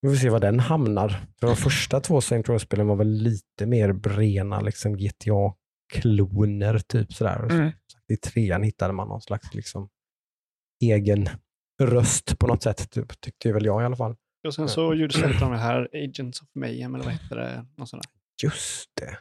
Vi 0.02 0.10
får 0.10 0.16
se 0.16 0.30
var 0.30 0.40
den 0.40 0.60
hamnar. 0.60 1.10
För 1.40 1.48
de 1.48 1.56
första 1.56 2.00
två 2.00 2.22
Saint 2.22 2.50
Row-spelen 2.50 2.88
var 2.88 2.96
väl 2.96 3.08
lite 3.12 3.66
mer 3.66 3.94
rena 4.10 4.62
liksom 4.62 4.98
GTA-kloner. 4.98 6.80
Typ 6.80 7.14
sådär. 7.14 7.42
Och 7.46 7.52
så- 7.52 7.58
Mm. 7.58 7.72
I 8.10 8.18
trean 8.18 8.64
hittade 8.64 8.94
man 8.94 9.08
någon 9.08 9.22
slags 9.22 9.54
liksom, 9.54 9.90
egen 10.84 11.30
röst 11.82 12.40
på 12.40 12.48
något 12.48 12.64
sätt. 12.64 12.90
Typ, 12.92 13.22
tyckte 13.22 13.52
väl 13.54 13.66
jag 13.66 13.82
i 13.82 13.86
alla 13.86 13.96
fall. 13.96 14.16
Och 14.48 14.54
sen 14.54 14.70
så 14.70 14.94
gjorde 14.94 15.14
släppte 15.14 15.40
de 15.40 15.52
det 15.52 15.58
här 15.58 15.90
Agents 15.94 16.42
of 16.42 16.48
Mayhem, 16.56 16.96
eller 16.96 17.06
vad 17.06 17.14
hette 17.14 17.36
det? 17.36 17.66
Något 17.76 17.90
sånt 17.90 18.04
där. 18.04 18.12
Just 18.48 18.90
det. 18.94 19.18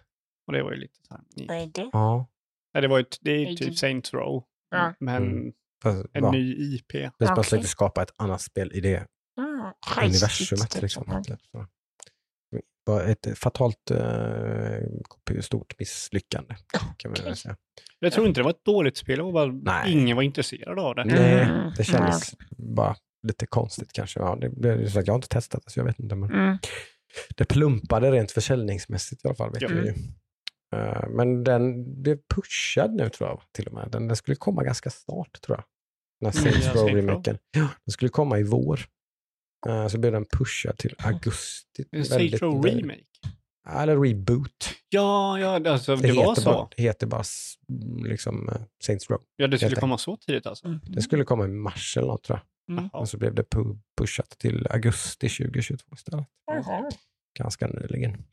Och 0.46 0.52
det 0.52 0.62
var 0.62 0.70
ju 0.72 0.76
lite 0.76 0.94
så 1.08 1.14
här. 1.14 1.46
Vad 1.48 1.56
är 1.56 1.66
det? 1.66 1.90
Ja. 1.92 2.26
Nej, 2.74 2.82
det 2.82 2.88
var 2.88 2.98
ju 2.98 3.04
det 3.20 3.30
är 3.30 3.50
ju 3.50 3.56
typ 3.56 3.78
Saints 3.78 4.14
Row, 4.14 4.44
Ja. 4.70 4.94
men 5.00 5.22
Mm. 5.22 5.52
Fast, 5.82 6.06
en 6.12 6.24
ja, 6.24 6.30
ny 6.30 6.54
IP. 6.74 6.92
det 6.92 7.06
att 7.06 7.30
Okej. 7.30 7.44
försökte 7.44 7.68
skapa 7.68 8.02
ett 8.02 8.12
annat 8.16 8.40
spel 8.40 8.70
i 8.74 8.80
det 8.80 9.06
Ah, 9.40 9.72
universumet. 10.04 10.82
Liksom. 10.82 11.22
så. 11.52 11.66
var 12.84 13.02
ett 13.04 13.38
fatalt 13.38 13.90
eh, 13.90 15.40
stort 15.40 15.78
misslyckande. 15.78 16.54
Kan 16.96 17.10
man 17.10 17.24
väl 17.24 17.36
säga. 17.36 17.56
Jag 17.98 18.12
tror 18.12 18.26
inte 18.26 18.40
det 18.40 18.44
var 18.44 18.50
ett 18.50 18.64
dåligt 18.64 18.96
spel, 18.96 19.16
det 19.16 19.22
var 19.22 19.32
bara 19.32 19.52
Nej. 19.52 19.92
ingen 19.92 20.16
var 20.16 20.22
intresserad 20.22 20.78
av 20.78 20.94
det. 20.94 21.04
Nej, 21.04 21.42
Mm. 21.42 21.72
det 21.76 21.84
kändes 21.84 22.34
bara 22.56 22.96
lite 23.26 23.46
konstigt 23.46 23.92
kanske. 23.92 24.20
Ja, 24.20 24.36
det, 24.40 24.48
det, 24.48 24.94
jag 24.94 25.06
har 25.08 25.14
inte 25.14 25.28
testat 25.28 25.62
det, 25.64 25.70
så 25.70 25.80
jag 25.80 25.84
vet 25.84 25.98
inte. 25.98 26.14
Men 26.14 26.30
Mm. 26.30 26.58
det 27.36 27.44
plumpade 27.44 28.10
rent 28.10 28.30
försäljningsmässigt 28.32 29.24
i 29.24 29.28
alla 29.28 29.34
fall. 29.34 29.52
Vet 29.52 29.70
vi 29.70 29.74
ju. 29.74 29.94
Eh, 30.76 31.08
men 31.08 31.44
den 31.44 31.84
blev 32.02 32.18
pushad 32.34 32.94
nu 32.94 33.08
tror 33.08 33.28
jag 33.30 33.42
till 33.52 33.66
och 33.66 33.72
med. 33.72 33.88
Den, 33.90 34.06
den 34.08 34.16
skulle 34.16 34.36
komma 34.36 34.62
ganska 34.64 34.90
snart 34.90 35.40
tror 35.40 35.58
jag. 35.58 35.64
Den 36.20 36.32
här 36.32 36.44
Nya 36.44 36.52
Saints 36.62 36.74
Row. 36.82 36.88
Row-remaken. 36.88 37.38
Ja, 37.50 37.68
den 37.84 37.92
skulle 37.92 38.08
komma 38.08 38.38
i 38.38 38.42
vår. 38.42 38.80
Eh, 39.68 39.86
så 39.88 39.98
blev 39.98 40.12
den 40.12 40.24
pushad 40.38 40.78
till 40.78 40.94
augusti. 40.98 41.84
En 41.92 42.04
Saints 42.04 42.42
Row 42.42 42.64
Remake. 42.66 43.02
Eller 43.68 44.00
reboot. 44.00 44.70
Ja, 44.88 45.38
ja, 45.40 45.70
alltså 45.72 45.96
det, 45.96 46.08
Det, 46.08 46.12
var 46.14 46.34
så. 46.34 46.44
bara, 46.50 46.68
det 46.76 46.82
heter 46.82 47.06
bara 47.06 47.22
liksom, 48.04 48.48
eh, 48.48 48.54
Saints 48.84 49.10
Row. 49.10 49.20
Ja, 49.36 49.46
det 49.46 49.58
skulle 49.58 49.76
komma 49.76 49.98
så 49.98 50.16
tidigt 50.16 50.46
alltså. 50.46 50.66
Mm. 50.66 50.80
Det 50.84 51.02
skulle 51.02 51.24
komma 51.24 51.44
i 51.44 51.48
mars 51.48 51.96
eller 51.96 52.06
något 52.06 52.22
tror 52.24 52.38
jag. 52.38 52.46
Mm. 52.68 52.88
Och 52.92 53.08
så 53.08 53.18
blev 53.18 53.34
det 53.34 53.42
pu- 53.42 53.78
pushat 54.00 54.30
till 54.38 54.66
augusti 54.70 55.28
2022 55.28 55.94
istället. 55.94 56.26
Jaha. 56.46 56.90
Ganska 57.38 57.66
nyligen. 57.66 58.24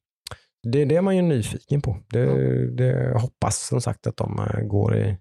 Det, 0.72 0.86
det 0.86 0.96
är 0.96 1.02
man 1.02 1.16
ju 1.16 1.22
nyfiken 1.22 1.82
på. 1.82 1.98
Det, 2.10 2.68
det 2.78 3.20
hoppas 3.20 3.68
som 3.68 3.82
sagt 3.82 4.08
att 4.08 4.18
de 4.18 4.40
eh, 4.40 4.62
går 4.62 4.96
i... 4.98 5.18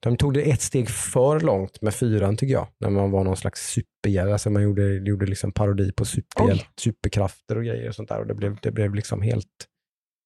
De 0.00 0.16
tog 0.16 0.34
det 0.34 0.50
ett 0.50 0.60
steg 0.62 0.88
för 0.90 1.40
långt 1.40 1.82
med 1.82 1.94
fyran 1.94 2.36
tycker 2.36 2.52
jag. 2.54 2.68
När 2.80 2.90
man 2.90 3.10
var 3.10 3.24
någon 3.24 3.36
slags 3.36 3.70
superhjälte. 3.72 4.32
Alltså 4.32 4.50
man 4.50 4.62
gjorde, 4.62 4.94
gjorde 4.94 5.26
liksom 5.26 5.52
parodi 5.52 5.92
på 5.92 6.04
superhjälte, 6.04 6.64
superkrafter 6.80 7.56
och 7.58 7.64
grejer 7.64 7.88
och 7.88 7.94
sånt 7.94 8.08
där. 8.08 8.20
Och 8.20 8.26
det 8.26 8.34
blev, 8.34 8.56
det 8.62 8.70
blev 8.70 8.94
liksom 8.94 9.22
helt 9.22 9.66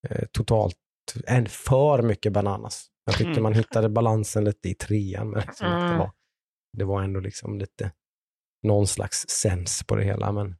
eh, 0.09 0.25
totalt, 0.33 0.77
en 1.27 1.47
för 1.47 2.03
mycket 2.03 2.33
bananas. 2.33 2.87
Jag 3.05 3.15
tyckte 3.15 3.31
Mm. 3.31 3.43
man 3.43 3.55
hittade 3.55 3.89
balansen 3.89 4.45
lite 4.45 4.69
i 4.69 4.75
trean. 4.75 5.31
Men 5.31 5.41
liksom 5.47 5.67
att 5.67 5.81
det, 5.81 5.87
Mm. 5.87 5.99
var, 5.99 6.11
det 6.79 6.85
var 6.85 7.03
ändå 7.03 7.21
liksom 7.21 7.59
lite 7.59 7.93
någon 8.63 8.87
slags 8.87 9.29
sens 9.29 9.85
på 9.87 9.97
det 9.97 10.05
hela. 10.05 10.33
Men, 10.33 10.57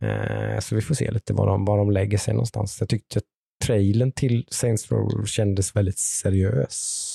eh, 0.00 0.58
så 0.60 0.74
vi 0.74 0.82
får 0.82 0.94
se 0.94 1.10
lite 1.10 1.32
var 1.32 1.46
de, 1.46 1.64
var 1.64 1.78
de 1.78 1.90
lägger 1.90 2.18
sig 2.18 2.34
någonstans. 2.34 2.76
Jag 2.80 2.88
tyckte 2.88 3.20
trailern 3.64 4.12
till 4.12 4.46
Saints 4.50 4.90
Row 4.92 5.24
kändes 5.24 5.76
väldigt 5.76 5.98
seriös. 5.98 6.74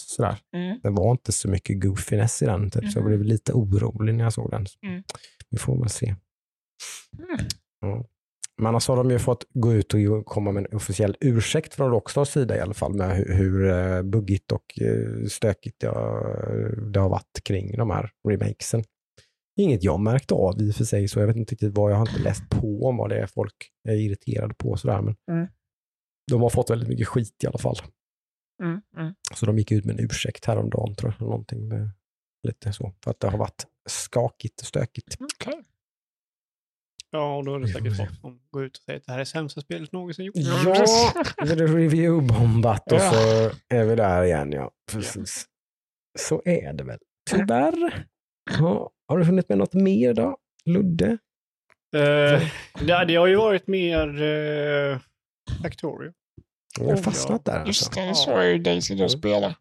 Sådär. 0.10 0.38
Mm. 0.56 0.80
Det 0.84 0.90
var 0.90 1.12
inte 1.12 1.32
så 1.32 1.50
mycket 1.50 1.82
goofiness 1.82 2.42
i 2.42 2.46
den, 2.46 2.72
typ, 2.72 2.92
så 2.92 2.98
jag 3.00 3.04
Mhm. 3.06 3.10
blev 3.10 3.24
lite 3.24 3.54
orolig 3.54 4.16
när 4.16 4.24
jag 4.24 4.34
såg 4.34 4.52
den. 4.52 4.66
Mm. 4.88 5.04
Vi 5.50 5.58
får 5.58 5.80
väl 5.80 5.90
se. 5.90 6.16
Mm. 7.84 8.04
Men 8.58 8.68
annars 8.68 8.88
har 8.88 8.96
de 8.98 9.12
ju 9.12 9.20
fått 9.20 9.46
gå 9.54 9.74
ut 9.74 9.94
och 9.94 10.26
komma 10.26 10.52
med 10.52 10.66
en 10.66 10.76
officiell 10.78 11.16
ursäkt 11.20 11.74
från 11.74 11.92
Rockstars 11.92 12.30
sida 12.30 12.58
i 12.58 12.60
alla 12.60 12.74
fall 12.74 12.94
med 12.94 13.18
hur, 13.18 13.34
hur 13.34 13.70
eh, 13.70 14.02
buggigt 14.02 14.52
och 14.52 14.80
eh, 14.82 15.26
stökigt 15.30 15.80
det 15.80 15.88
har, 15.88 16.92
det 16.92 17.00
har 17.00 17.10
varit 17.10 17.44
kring 17.44 17.78
de 17.78 17.90
här 17.90 18.12
remakesen. 18.28 18.84
Inget 19.60 19.84
jag 19.84 20.00
märkt 20.00 20.32
av 20.32 20.62
i 20.62 20.72
och 20.72 20.76
för 20.76 20.84
sig, 20.86 21.08
så 21.08 21.20
jag 21.20 21.28
vet 21.28 21.36
inte 21.36 21.52
riktigt 21.54 21.78
vad, 21.78 21.92
jag 21.92 21.96
har 21.98 22.10
inte 22.10 22.24
läst 22.24 22.50
på 22.50 22.82
om 22.88 22.98
vad 22.98 23.10
det 23.10 23.20
är 23.20 23.28
folk 23.28 23.72
är 23.90 23.94
irriterade 23.96 24.54
på 24.54 24.70
och 24.70 24.80
sådär, 24.80 25.02
men 25.02 25.16
Mm. 25.32 25.48
de 26.32 26.42
har 26.42 26.50
fått 26.50 26.70
väldigt 26.70 26.90
mycket 26.90 27.08
skit 27.08 27.44
i 27.44 27.48
alla 27.48 27.58
fall. 27.58 27.76
Mm. 28.64 28.82
Mm. 28.98 29.14
Så 29.34 29.46
de 29.46 29.58
gick 29.58 29.72
ut 29.72 29.86
med 29.86 30.00
en 30.00 30.06
ursäkt 30.06 30.46
häromdagen 30.46 30.96
tror 30.96 31.16
jag, 31.20 31.28
någonting 31.28 31.68
med, 31.68 31.90
lite 32.48 32.74
så, 32.74 32.94
för 33.04 33.12
att 33.12 33.20
det 33.20 33.28
har 33.30 33.38
varit 33.38 33.66
skakigt 33.90 34.62
och 34.62 34.68
stökigt. 34.68 35.18
Okej. 35.20 35.64
Ja, 37.12 37.38
och 37.38 37.46
då 37.46 37.56
är 37.56 37.60
det 37.60 37.68
säkert 37.68 37.98
folk 37.98 38.20
som 38.22 38.40
går 38.52 38.64
ut 38.64 38.78
och 38.78 38.84
säger 38.84 39.00
att 39.00 39.06
det 39.06 39.12
här 39.12 39.20
är 39.20 39.26
sämsta 39.26 39.62
spelet 39.62 39.92
någonsin 39.92 40.26
gjort. 40.26 40.36
Ja, 40.38 40.76
är 41.38 41.56
det 41.56 41.68
review-bombat 41.68 42.92
och 42.94 43.02
så 43.02 43.52
är 43.68 43.86
vi 43.86 43.96
där 43.96 44.24
igen. 44.24 44.52
Ja, 44.52 44.72
precis. 44.92 45.46
Så 46.20 46.42
är 46.46 46.74
det 46.74 46.84
väl. 46.84 47.00
Tyvärr. 47.30 48.08
Ja, 48.60 48.92
har 49.08 49.18
du 49.18 49.24
hunnit 49.26 49.50
med 49.50 49.58
något 49.58 49.74
mer 49.74 50.14
då? 50.14 50.38
Ludde? 50.66 51.18
Eh, 51.96 52.42
det, 52.86 53.06
det 53.08 53.16
har 53.16 53.28
ju 53.28 53.36
varit 53.36 53.68
mer 53.68 54.22
uh, 54.24 55.00
Factorio. 55.62 56.14
Jag 56.80 56.90
har 56.90 56.98
fastnat 56.98 57.46
där 57.46 57.66
Just 57.66 57.88
alltså. 57.88 58.02
det, 58.02 58.08
det 58.08 58.16
såg 58.16 58.38
jag 58.38 58.52
ju 58.52 58.58
dig 58.58 58.82
sitta 58.82 59.04
och 59.04 59.12
spela. 59.12 59.56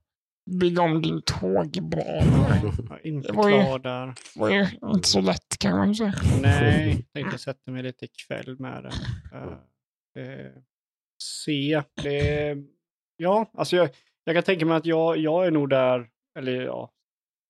Bygga 0.61 0.83
om 0.83 1.03
din 1.03 1.23
tågbana. 1.23 2.61
Jag 2.91 3.07
inte 3.07 3.29
Det 3.29 3.37
var 3.37 3.49
ju- 3.49 3.63
klar 3.65 3.79
där. 3.79 4.07
Det 4.07 4.41
var 4.41 4.51
ju 4.51 4.67
inte 4.95 5.09
så 5.09 5.21
lätt 5.21 5.59
kan 5.59 5.77
man 5.79 5.95
säga. 5.95 6.15
Nej, 6.43 7.07
tänkte 7.15 7.39
sätta 7.39 7.71
mig 7.71 7.83
lite 7.83 8.05
ikväll 8.05 8.57
med 8.59 8.85
det. 8.85 8.93
Eh, 9.37 10.23
eh, 10.25 10.53
se. 11.23 11.83
Det, 12.03 12.57
ja, 13.17 13.51
alltså 13.55 13.77
jag, 13.77 13.89
jag 14.25 14.35
kan 14.37 14.43
tänka 14.43 14.67
mig 14.67 14.77
att 14.77 14.87
jag, 14.87 15.17
jag 15.17 15.47
är 15.47 15.51
nog 15.51 15.71
där, 15.71 16.09
eller 16.39 16.53
ja, 16.63 16.91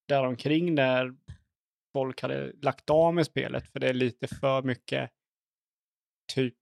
där 0.09 0.25
omkring 0.27 0.75
där 0.75 1.17
folk 1.93 2.23
hade 2.23 2.53
lagt 2.63 2.91
av 2.91 3.15
med 3.15 3.27
spelet 3.27 3.69
för 3.73 3.81
det 3.81 3.89
är 3.89 3.95
lite 3.95 4.27
för 4.29 4.63
mycket 4.63 5.11
typ 6.35 6.55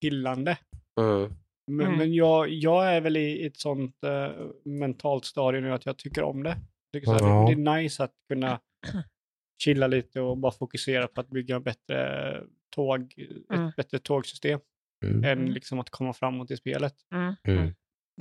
pillande. 0.00 0.58
Mm. 1.00 1.32
Men, 1.66 1.86
Mm. 1.86 1.98
men 1.98 2.14
jag, 2.14 2.48
jag 2.48 2.94
är 2.94 3.00
väl 3.00 3.16
i 3.16 3.46
ett 3.46 3.56
sånt 3.56 4.04
eh, 4.04 4.30
mentalt 4.64 5.24
stadie 5.24 5.60
nu 5.60 5.72
att 5.72 5.86
jag 5.86 5.98
tycker 5.98 6.22
om 6.22 6.42
det. 6.42 6.56
Jag 6.90 6.92
tycker 7.02 7.06
så 7.18 7.24
här, 7.24 7.30
Ja. 7.34 7.48
det, 7.48 7.54
det 7.54 7.70
är 7.70 7.76
nice 7.82 8.04
att 8.04 8.14
kunna 8.28 8.60
chilla 9.62 9.86
lite 9.86 10.20
och 10.20 10.38
bara 10.38 10.52
fokusera 10.52 11.08
på 11.08 11.20
att 11.20 11.28
bygga 11.30 11.56
en 11.56 11.62
bättre 11.62 12.44
tåg, 12.70 13.14
Mm. 13.50 13.66
ett 13.68 13.76
bättre 13.76 13.98
tågsystem 13.98 14.60
Mm. 15.04 15.24
än 15.24 15.38
Mm. 15.38 15.50
liksom 15.50 15.78
att 15.78 15.90
komma 15.90 16.12
framåt 16.12 16.50
i 16.50 16.56
spelet. 16.56 16.94
Mm. 17.14 17.34
Mm. 17.44 17.66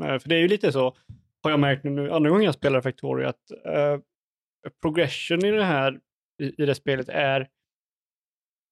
Eh, 0.01 0.20
För 0.20 0.30
det 0.30 0.36
är 0.36 0.39
ju 0.39 0.47
lite 0.47 0.72
så, 0.72 0.97
har 1.43 1.51
jag 1.51 1.59
märkt 1.59 1.83
nu 1.83 2.11
andra 2.11 2.29
gången 2.29 2.45
jag 2.45 2.53
spelar 2.55 2.81
Factorio, 2.81 3.27
att 3.27 3.51
eh, 3.65 3.99
progression 4.81 5.45
i 5.45 5.51
det 5.51 5.63
här, 5.63 5.99
i, 6.41 6.63
i 6.63 6.65
det 6.65 6.75
spelet 6.75 7.09
är, 7.09 7.49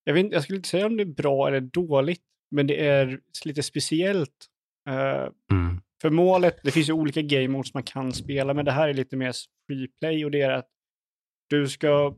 jag, 0.03 0.13
vet, 0.13 0.31
jag 0.31 0.43
skulle 0.43 0.57
inte 0.57 0.69
säga 0.69 0.85
om 0.85 0.97
det 0.97 1.03
är 1.03 1.05
bra 1.05 1.47
eller 1.47 1.59
dåligt, 1.61 2.23
men 2.51 2.67
det 2.67 2.87
är 2.87 3.19
lite 3.45 3.63
speciellt. 3.63 4.45
Eh, 4.89 5.27
Mm. 5.51 5.81
för 6.01 6.09
målet, 6.09 6.59
det 6.63 6.71
finns 6.71 6.89
ju 6.89 6.93
olika 6.93 7.21
game 7.21 7.47
modes 7.47 7.73
man 7.73 7.83
kan 7.83 8.13
spela, 8.13 8.53
men 8.53 8.65
det 8.65 8.71
här 8.71 8.89
är 8.89 8.93
lite 8.93 9.15
mer 9.17 9.33
free 9.67 9.87
play 9.87 10.25
och 10.25 10.31
det 10.31 10.41
är 10.41 10.51
att 10.51 10.69
du 11.49 11.67
ska 11.67 12.15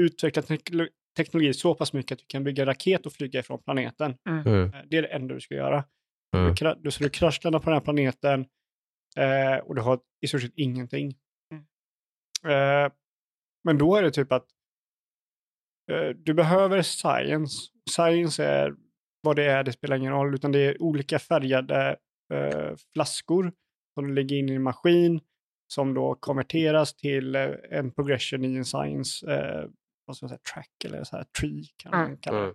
utveckla 0.00 0.42
teknolo- 0.42 0.88
teknologi 1.16 1.54
så 1.54 1.74
pass 1.74 1.92
mycket 1.92 2.12
att 2.12 2.18
du 2.18 2.24
kan 2.28 2.44
bygga 2.44 2.66
raket 2.66 3.06
och 3.06 3.12
flyga 3.12 3.40
ifrån 3.40 3.62
planeten. 3.62 4.16
Mm. 4.28 4.46
Eh, 4.64 4.80
Det 4.86 4.96
är 4.96 5.02
det 5.02 5.08
enda 5.08 5.34
du 5.34 5.40
ska 5.40 5.54
göra. 5.54 5.84
Mm. 6.36 6.46
Du, 6.48 6.52
kra- 6.54 6.80
du, 6.82 6.90
så 6.90 7.02
du 7.04 7.10
kraschlandar 7.10 7.58
på 7.58 7.64
den 7.70 7.74
här 7.74 7.80
planeten 7.84 8.46
eh, 9.18 9.56
och 9.56 9.74
du 9.74 9.82
har 9.82 10.00
i 10.20 10.28
stort 10.28 10.42
sett 10.42 10.52
ingenting. 10.56 11.14
Eh, 12.44 12.92
men 13.64 13.78
då 13.78 13.96
är 13.96 14.02
det 14.02 14.10
typ 14.10 14.32
att 14.32 14.46
eh, 15.92 16.08
du 16.08 16.34
behöver 16.34 16.82
science. 16.82 17.70
Science 17.90 18.44
är 18.44 18.74
vad 19.22 19.36
det 19.36 19.44
är, 19.44 19.62
det 19.64 19.72
spelar 19.72 19.96
ingen 19.96 20.12
roll, 20.12 20.34
utan 20.34 20.52
det 20.52 20.58
är 20.58 20.82
olika 20.82 21.18
färgade 21.18 21.96
eh, 22.34 22.76
flaskor 22.92 23.52
som 23.94 24.08
du 24.08 24.14
lägger 24.14 24.36
in 24.36 24.48
i 24.48 24.54
en 24.54 24.62
maskin 24.62 25.20
som 25.72 25.94
då 25.94 26.14
konverteras 26.14 26.94
till 26.94 27.34
eh, 27.34 27.50
en 27.70 27.90
progression 27.90 28.44
i 28.44 28.56
en 28.56 28.64
science, 28.64 29.32
eh, 29.32 29.70
vad 30.06 30.16
ska 30.16 30.24
man 30.24 30.28
säga, 30.28 30.40
track 30.54 30.84
eller 30.84 31.04
så 31.04 31.16
här 31.16 31.24
tree 31.40 31.64
kan 31.76 31.90
man 31.90 32.04
Mm. 32.06 32.18
kalla 32.20 32.40
det. 32.40 32.54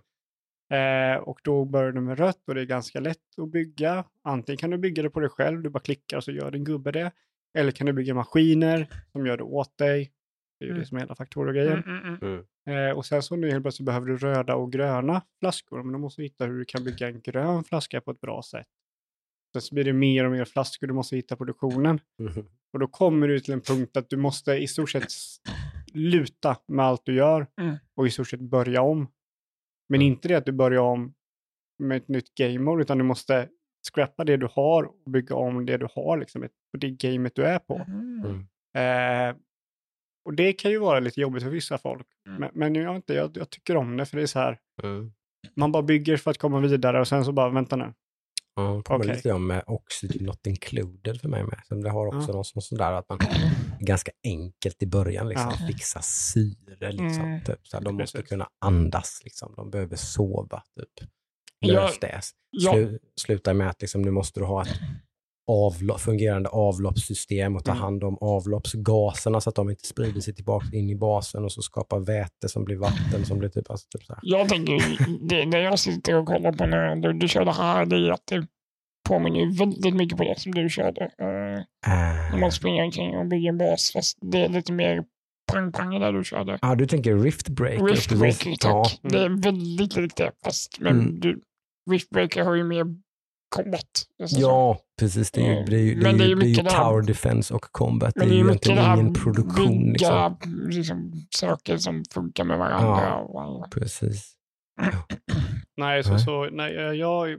Eh, 0.70 1.16
och 1.22 1.40
då 1.44 1.64
börjar 1.64 1.92
du 1.92 2.00
med 2.00 2.18
rött 2.18 2.48
och 2.48 2.54
det 2.54 2.60
är 2.60 2.64
ganska 2.66 3.00
lätt 3.00 3.38
att 3.38 3.48
bygga. 3.50 4.04
Antingen 4.22 4.56
kan 4.56 4.70
du 4.70 4.78
bygga 4.78 5.02
det 5.02 5.10
på 5.10 5.20
dig 5.20 5.28
själv, 5.30 5.62
du 5.62 5.68
bara 5.70 5.80
klickar 5.80 6.16
och 6.16 6.24
så 6.24 6.32
gör 6.32 6.50
din 6.50 6.64
gubbe 6.64 6.92
det. 6.92 7.12
Eller 7.58 7.72
kan 7.72 7.86
du 7.86 7.92
bygga 7.92 8.14
maskiner 8.14 8.86
som 9.12 9.26
gör 9.26 9.36
det 9.36 9.42
åt 9.42 9.78
dig. 9.78 10.12
Det 10.58 10.64
är 10.64 10.66
ju 10.66 10.70
Mm. 10.70 10.80
det 10.80 10.86
som 10.86 10.96
är 10.96 11.00
hela 11.00 11.14
faktorgrejen. 11.14 11.82
Mm, 11.84 11.98
mm, 12.04 12.18
mm. 12.22 12.44
Eh, 12.90 12.96
och 12.96 13.06
sen 13.06 13.22
så 13.22 13.36
nu 13.36 13.50
helt 13.50 13.64
plötsligt 13.64 13.86
behöver 13.86 14.06
du 14.06 14.16
röda 14.16 14.54
och 14.54 14.72
gröna 14.72 15.22
flaskor. 15.40 15.82
Men 15.82 15.92
då 15.92 15.98
måste 15.98 16.22
du 16.22 16.26
hitta 16.26 16.46
hur 16.46 16.58
du 16.58 16.64
kan 16.64 16.84
bygga 16.84 17.08
en 17.08 17.20
grön 17.20 17.64
flaska 17.64 18.00
på 18.00 18.10
ett 18.10 18.20
bra 18.20 18.42
sätt. 18.42 18.66
Sen 19.52 19.62
så 19.62 19.74
blir 19.74 19.84
det 19.84 19.92
mer 19.92 20.24
och 20.24 20.30
mer 20.32 20.44
flaskor, 20.44 20.86
du 20.86 20.92
måste 20.94 21.16
hitta 21.16 21.36
produktionen. 21.36 22.00
Mm. 22.20 22.32
Och 22.72 22.78
då 22.78 22.86
kommer 22.86 23.28
du 23.28 23.40
till 23.40 23.54
en 23.54 23.60
punkt 23.60 23.96
att 23.96 24.10
du 24.10 24.16
måste 24.16 24.52
i 24.52 24.66
stort 24.66 24.90
sett 24.90 25.04
luta 25.92 26.56
med 26.68 26.84
allt 26.86 27.02
du 27.04 27.14
gör 27.14 27.46
Mm. 27.60 27.76
och 27.94 28.06
i 28.06 28.10
stort 28.10 28.28
sett 28.28 28.40
börja 28.40 28.82
om. 28.82 29.06
Men 29.90 30.02
inte 30.02 30.28
det 30.28 30.34
att 30.34 30.46
du 30.46 30.52
börjar 30.52 30.80
om 30.80 31.14
med 31.78 31.96
ett 31.96 32.08
nytt 32.08 32.34
game 32.34 32.58
mode, 32.58 32.82
utan 32.82 32.98
du 32.98 33.04
måste 33.04 33.48
scrappa 33.94 34.24
det 34.24 34.36
du 34.36 34.48
har 34.52 34.84
och 34.84 35.10
bygga 35.10 35.34
om 35.34 35.66
det 35.66 35.76
du 35.76 35.88
har, 35.94 36.18
liksom, 36.18 36.40
på 36.42 36.76
det 36.78 36.90
gamet 36.90 37.34
du 37.34 37.44
är 37.44 37.58
på. 37.58 37.74
Mm. 37.88 38.24
Mm. 38.24 39.30
Eh, 39.30 39.36
och 40.24 40.34
det 40.34 40.52
kan 40.52 40.70
ju 40.70 40.78
vara 40.78 41.00
lite 41.00 41.20
jobbigt 41.20 41.42
för 41.42 41.50
vissa 41.50 41.78
folk. 41.78 42.06
Mm. 42.26 42.40
Men, 42.40 42.50
men 42.54 42.74
jag, 42.82 42.96
inte, 42.96 43.14
jag, 43.14 43.36
jag 43.36 43.50
tycker 43.50 43.76
om 43.76 43.96
det, 43.96 44.06
för 44.06 44.16
det 44.16 44.22
är 44.22 44.26
så 44.26 44.38
här, 44.38 44.58
Mm. 44.82 45.12
man 45.56 45.72
bara 45.72 45.82
bygger 45.82 46.16
för 46.16 46.30
att 46.30 46.38
komma 46.38 46.60
vidare 46.60 47.00
och 47.00 47.08
sen 47.08 47.24
så 47.24 47.32
bara, 47.32 47.48
vänta 47.50 47.76
nu. 47.76 47.92
Ja, 48.54 48.62
det 48.76 48.82
kommer 48.82 49.04
Okej. 49.04 49.14
lite 49.14 49.38
med 49.38 49.62
Oxygen 49.66 50.26
Not 50.26 50.46
Included 50.46 51.20
för 51.20 51.28
mig 51.28 51.44
med. 51.44 51.60
Så 51.64 51.74
det 51.74 51.90
har 51.90 52.06
också 52.06 52.28
Ja. 52.30 52.34
någon 52.34 52.44
sån 52.44 52.62
sådär 52.62 52.92
att 52.92 53.08
man 53.08 53.18
ganska 53.80 54.10
enkelt 54.24 54.82
i 54.82 54.86
början 54.86 55.28
liksom, 55.28 55.52
Ja. 55.60 55.66
fixa 55.66 56.02
syre. 56.02 56.92
Liksom, 56.92 57.24
Mm. 57.24 57.44
typ. 57.44 57.66
så 57.66 57.76
här, 57.76 57.84
de 57.84 57.96
måste 57.96 58.18
Precis. 58.18 58.28
kunna 58.30 58.48
andas, 58.58 59.20
liksom. 59.24 59.54
de 59.56 59.70
behöver 59.70 59.96
sova. 59.96 60.62
Typ. 60.80 61.08
Ja, 61.58 61.72
lös 61.72 61.98
det. 62.00 62.20
Slu, 62.72 62.98
sluta 63.20 63.54
med 63.54 63.68
att 63.70 63.80
liksom, 63.80 64.02
nu 64.02 64.10
måste 64.10 64.40
du 64.40 64.46
ha 64.46 64.62
ett 64.62 64.68
avlo- 65.50 65.98
fungerande 65.98 66.48
avloppssystem 66.48 67.56
och 67.56 67.64
ta 67.64 67.70
Mm. 67.70 67.82
hand 67.82 68.04
om 68.04 68.18
avloppsgaserna 68.20 69.40
så 69.40 69.48
att 69.50 69.56
de 69.56 69.70
inte 69.70 69.86
sprider 69.86 70.20
sig 70.20 70.34
tillbaka 70.34 70.66
in 70.76 70.90
i 70.90 70.96
basen 70.96 71.44
och 71.44 71.52
så 71.52 71.62
skapar 71.62 71.98
väte 71.98 72.48
som 72.48 72.64
blir 72.64 72.76
vatten 72.76 73.24
som 73.24 73.38
blir 73.38 73.48
typ, 73.48 73.70
alltså, 73.70 73.86
typ 73.90 74.04
så 74.04 74.12
här. 74.12 74.20
Jag 74.22 74.48
tänker, 74.48 74.82
det, 75.28 75.46
när 75.46 75.58
jag 75.58 75.78
sitter 75.78 76.14
och 76.14 76.26
kollar 76.26 76.52
på 76.52 76.66
när 76.66 76.96
du, 76.96 77.12
du 77.12 77.28
kör 77.28 77.44
det 77.44 77.52
här, 77.52 77.86
det 77.86 77.96
är 77.96 78.10
att 78.10 78.26
det 78.26 78.46
påminner 79.10 79.40
ju 79.40 79.50
väldigt 79.50 79.94
mycket 79.94 80.18
på 80.18 80.24
det 80.24 80.40
som 80.40 80.52
du 80.52 80.68
körde. 80.68 81.00
Uh, 81.02 81.64
när 82.32 82.38
man 82.40 82.52
springer 82.52 82.84
omkring 82.84 83.16
och 83.16 83.26
bygger 83.26 83.48
en 83.48 83.58
bas, 83.58 83.90
fast 83.92 84.18
det 84.20 84.44
är 84.44 84.48
lite 84.48 84.72
mer 84.72 85.04
pang-pang 85.52 86.00
där 86.00 86.12
du 86.12 86.24
körde. 86.24 86.58
Ja, 86.62 86.74
du 86.74 86.86
tänker 86.86 87.16
Rift 87.16 87.48
Breaker. 87.48 87.84
Riftbreaker, 87.84 88.26
precis. 88.26 88.58
tack. 88.58 89.00
Ja. 89.02 89.08
Det 89.10 89.18
är 89.24 89.42
väldigt 89.42 89.96
likt 89.96 90.16
det, 90.16 90.30
fast 90.44 90.80
men 90.80 91.00
Mm. 91.00 91.20
du, 91.20 91.40
Riftbreaker 91.90 92.44
har 92.44 92.54
ju 92.54 92.64
mer 92.64 92.84
combat. 93.56 94.06
Så. 94.26 94.40
ja, 94.40 94.78
precis. 95.00 95.30
Det 95.30 95.40
är 95.40 95.46
ju, 95.46 95.52
Mm. 95.52 95.64
det 95.70 95.76
är 95.76 95.80
ju, 95.80 95.94
det 95.94 96.00
är 96.00 96.02
Men 96.02 96.18
det 96.18 96.24
är 96.24 96.28
ju, 96.28 96.34
det 96.34 96.46
är 96.46 96.48
ju 96.48 96.54
tower 96.68 97.02
defense 97.02 97.54
och 97.54 97.62
combat. 97.72 98.16
Men 98.16 98.28
det 98.28 98.34
är 98.34 98.36
ju 98.38 98.44
mycket 98.44 98.76
det 98.76 98.80
här 98.80 98.96
ingen 98.96 99.14
produktion. 99.14 99.92
bygga 99.92 99.92
Liksom. 99.92 100.36
liksom, 100.68 101.12
saker 101.30 101.76
som 101.76 102.04
funkar 102.14 102.44
med 102.44 102.58
varandra. 102.58 103.02
Ja. 103.32 103.66
Precis. 103.70 104.32
Nej, 105.76 106.04
så, 106.04 106.18
så, 106.18 106.48
nej 106.52 106.72
jag, 106.74 107.38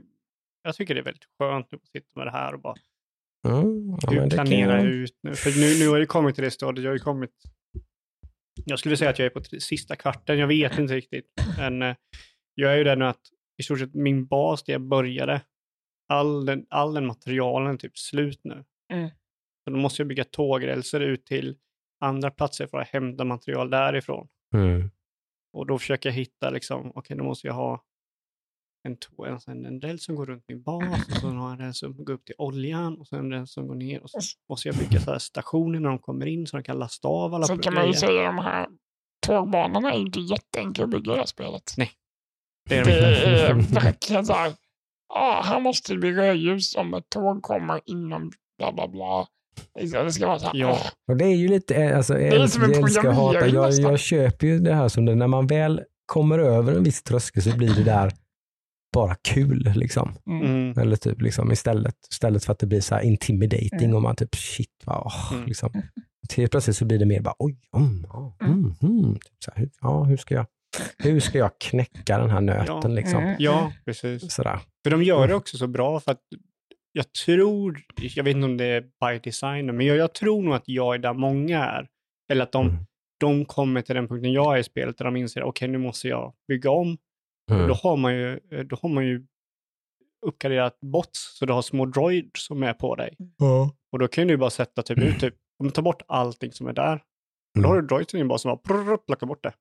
jag, 0.62 0.74
tycker 0.74 0.94
det 0.94 1.00
är 1.00 1.04
väldigt 1.04 1.28
skönt 1.38 1.72
nu 1.72 1.78
att 1.82 1.88
sitta 1.88 2.08
med 2.14 2.26
det 2.26 2.30
här 2.30 2.54
och 2.54 2.60
bara 2.60 2.74
Mm, 3.48 3.96
ja, 4.02 4.26
planerar 4.30 4.78
jag 4.78 4.86
ut 4.86 5.18
nu? 5.22 5.34
För 5.34 5.50
nu, 5.60 5.84
nu 5.84 5.88
har 5.90 5.98
jag 5.98 6.08
kommit 6.08 6.34
till 6.34 6.44
det 6.44 6.50
stadiet, 6.50 6.84
jag 6.84 6.90
har 6.90 6.96
ju 6.96 7.02
kommit... 7.02 7.30
Jag 8.64 8.78
skulle 8.78 8.96
säga 8.96 9.10
att 9.10 9.18
jag 9.18 9.26
är 9.26 9.30
på 9.30 9.42
sista 9.60 9.96
kvarten, 9.96 10.38
jag 10.38 10.46
vet 10.46 10.78
inte 10.78 10.94
riktigt. 10.94 11.26
Men 11.58 11.82
eh, 11.82 11.96
jag 12.54 12.72
är 12.72 12.76
ju 12.76 12.84
där 12.84 12.96
nu 12.96 13.04
att 13.04 13.20
i 13.58 13.62
stort 13.62 13.78
sett 13.78 13.94
min 13.94 14.26
bas 14.26 14.64
där 14.64 14.72
jag 14.72 14.82
började, 14.82 15.40
all 16.08 16.46
den, 16.46 16.66
all 16.70 16.94
den 16.94 17.06
materialen 17.06 17.74
är 17.74 17.76
typ 17.76 17.98
slut 17.98 18.40
nu. 18.44 18.64
Mm. 18.92 19.10
Så 19.64 19.70
då 19.70 19.76
måste 19.76 20.02
jag 20.02 20.08
bygga 20.08 20.24
tågrälser 20.24 21.00
ut 21.00 21.26
till 21.26 21.56
andra 22.00 22.30
platser 22.30 22.66
för 22.66 22.78
att 22.78 22.88
hämta 22.88 23.24
material 23.24 23.70
därifrån. 23.70 24.28
Mm. 24.54 24.90
Och 25.52 25.66
då 25.66 25.78
försöker 25.78 26.08
jag 26.08 26.14
hitta 26.14 26.50
liksom, 26.50 26.92
okej 26.94 27.16
då 27.16 27.24
måste 27.24 27.46
jag 27.46 27.54
ha 27.54 27.84
en, 28.84 28.96
tå- 28.96 29.24
en, 29.24 29.38
en, 29.46 29.66
en 29.66 29.80
räls 29.80 30.04
som 30.04 30.14
går 30.14 30.26
runt 30.26 30.44
min 30.48 30.62
bas 30.62 31.08
och 31.08 31.20
sen 31.20 31.36
har 31.36 31.50
jag 31.50 31.60
en 31.60 31.66
räls 31.66 31.78
som 31.78 32.04
går 32.04 32.12
upp 32.12 32.24
till 32.24 32.34
oljan 32.38 32.98
och 33.00 33.06
sen 33.08 33.18
en 33.18 33.30
räls 33.32 33.52
som 33.52 33.66
går 33.68 33.74
ner 33.74 34.02
och 34.02 34.10
så 34.10 34.18
måste 34.48 34.68
jag 34.68 34.76
bygga 34.76 35.00
så 35.00 35.10
här 35.10 35.18
stationer 35.18 35.80
när 35.80 35.88
de 35.88 35.98
kommer 35.98 36.26
in 36.26 36.46
så 36.46 36.56
de 36.56 36.62
kan 36.62 36.78
lasta 36.78 37.08
av 37.08 37.34
alla 37.34 37.46
så 37.46 37.58
kan 37.58 37.74
man 37.74 37.86
ju 37.86 37.94
säga 37.94 38.22
de 38.22 38.38
här 38.38 38.66
tågbanorna 39.26 39.92
är 39.92 39.98
inte 39.98 40.20
jätteenkla 40.20 40.84
att 40.84 40.90
bygga 40.90 41.12
i 41.12 41.14
det 41.14 41.20
här 41.20 41.26
spelet. 41.26 41.74
Det 42.68 42.76
är 42.78 42.84
Det 42.84 43.48
de 43.48 43.58
är 43.60 43.74
verkligen 43.74 44.26
så 44.26 44.32
här, 44.32 44.52
ah, 45.14 45.42
här 45.42 45.60
måste 45.60 45.92
det 45.92 45.98
bli 45.98 46.12
rödljus 46.12 46.76
om 46.76 46.94
ett 46.94 47.08
tåg 47.08 47.42
kommer 47.42 47.80
inom 47.84 48.32
bla 48.58 48.72
bla 48.72 48.88
bla. 48.88 49.26
Liksom, 49.80 50.04
Det 50.04 50.12
ska 50.12 50.26
vara 50.26 50.38
så 50.38 50.46
här, 50.46 50.56
Ja. 50.56 50.78
Och 51.08 51.16
det 51.16 51.24
är 51.24 51.36
ju 51.36 51.48
lite, 51.48 51.74
eh, 51.74 51.96
alltså, 51.96 52.18
är 52.18 52.46
som 52.46 52.62
en 52.62 52.74
älskar 52.74 53.12
hata. 53.12 53.48
Jag, 53.48 53.72
jag 53.72 53.98
köper 54.00 54.46
ju 54.46 54.58
det 54.58 54.74
här 54.74 54.88
som 54.88 55.04
det, 55.04 55.14
när 55.14 55.26
man 55.26 55.46
väl 55.46 55.82
kommer 56.06 56.38
över 56.38 56.72
en 56.72 56.82
viss 56.82 57.02
tröskel 57.02 57.42
så 57.42 57.56
blir 57.56 57.74
det 57.74 57.84
där 57.84 58.12
bara 58.92 59.14
kul 59.14 59.72
liksom. 59.76 60.14
mm. 60.26 60.42
Mm. 60.46 60.78
Eller 60.78 60.96
typ 60.96 61.22
liksom 61.22 61.52
istället, 61.52 61.94
istället 62.10 62.44
för 62.44 62.52
att 62.52 62.58
det 62.58 62.66
blir 62.66 62.80
så 62.80 62.94
här 62.94 63.02
intimidating 63.02 63.78
Mm. 63.84 63.94
och 63.96 64.02
man 64.02 64.16
typ 64.16 64.34
shit, 64.34 64.82
va, 64.84 65.02
åh, 65.06 65.32
Mm. 65.34 65.46
liksom. 65.46 65.70
Till 66.28 66.48
plötsligt 66.48 66.76
så 66.76 66.84
blir 66.84 66.98
det 66.98 67.06
mer 67.06 67.20
bara 67.20 67.34
oj, 67.38 67.56
mm, 67.76 68.06
ja, 68.08 68.36
mm, 68.42 68.74
mm. 68.82 69.14
Typ 69.14 69.32
så 69.44 69.50
här, 69.54 69.58
hur- 69.62 69.70
ja, 69.80 70.04
hur 70.04 70.16
ska 70.16 70.34
jag 70.34 70.46
hur 70.98 71.20
ska 71.20 71.38
jag 71.38 71.50
knäcka 71.58 72.18
den 72.18 72.30
här 72.30 72.40
nöten 72.40 72.80
Ja. 72.82 72.88
liksom? 72.88 73.36
Ja, 73.38 73.72
precis. 73.84 74.32
Sådär. 74.32 74.58
För 74.84 74.90
de 74.90 75.02
gör 75.02 75.28
det 75.28 75.34
också 75.34 75.56
så 75.56 75.66
bra 75.66 76.00
för 76.00 76.12
att 76.12 76.20
jag 76.92 77.12
tror, 77.12 77.80
jag 78.14 78.24
vet 78.24 78.36
inte 78.36 78.44
om 78.44 78.56
det 78.56 78.64
är 78.64 78.80
by 78.80 79.18
design, 79.24 79.66
men 79.76 79.86
jag, 79.86 79.96
jag 79.96 80.14
tror 80.14 80.42
nog 80.42 80.54
att 80.54 80.62
jag 80.66 80.94
är 80.94 80.98
där 80.98 81.14
många 81.14 81.64
är. 81.64 81.88
Eller 82.32 82.42
att 82.42 82.52
de, 82.52 82.68
Mm. 82.68 82.84
de 83.20 83.44
kommer 83.44 83.82
till 83.82 83.94
den 83.94 84.08
punkten 84.08 84.32
jag 84.32 84.54
är 84.54 84.58
i 84.60 84.64
spelet 84.64 84.98
där 84.98 85.04
de 85.04 85.16
inser, 85.16 85.42
okej 85.42 85.68
nu 85.68 85.78
måste 85.78 86.08
jag 86.08 86.32
bygga 86.48 86.70
om. 86.70 86.98
Mm. 87.50 87.68
Då 87.68 87.74
har 87.74 87.96
man 87.96 88.14
ju, 88.14 88.40
då 88.64 88.76
har 88.82 88.88
man 88.88 89.06
ju 89.06 89.26
uppgraderat 90.26 90.78
bots, 90.80 91.38
så 91.38 91.46
du 91.46 91.52
har 91.52 91.62
små 91.62 91.86
droids 91.86 92.46
som 92.46 92.62
är 92.62 92.72
på 92.72 92.94
dig. 92.96 93.16
Och 93.92 93.98
då 93.98 94.08
kan 94.08 94.26
du 94.26 94.36
bara 94.36 94.50
sätta 94.50 94.82
typ 94.82 94.98
ut, 94.98 95.20
typ, 95.20 95.34
om 95.58 95.66
du 95.66 95.72
tar 95.72 95.82
bort 95.82 96.02
allting 96.08 96.52
som 96.52 96.66
är 96.66 96.72
där, 96.72 97.02
då 97.62 97.68
har 97.68 97.80
du 97.80 97.86
droids 97.86 98.14
i 98.14 98.16
din 98.16 98.28
bas 98.28 98.42
som 98.42 98.58
bara 98.64 98.98
plockar 98.98 99.26
bort 99.26 99.42
det. 99.42 99.52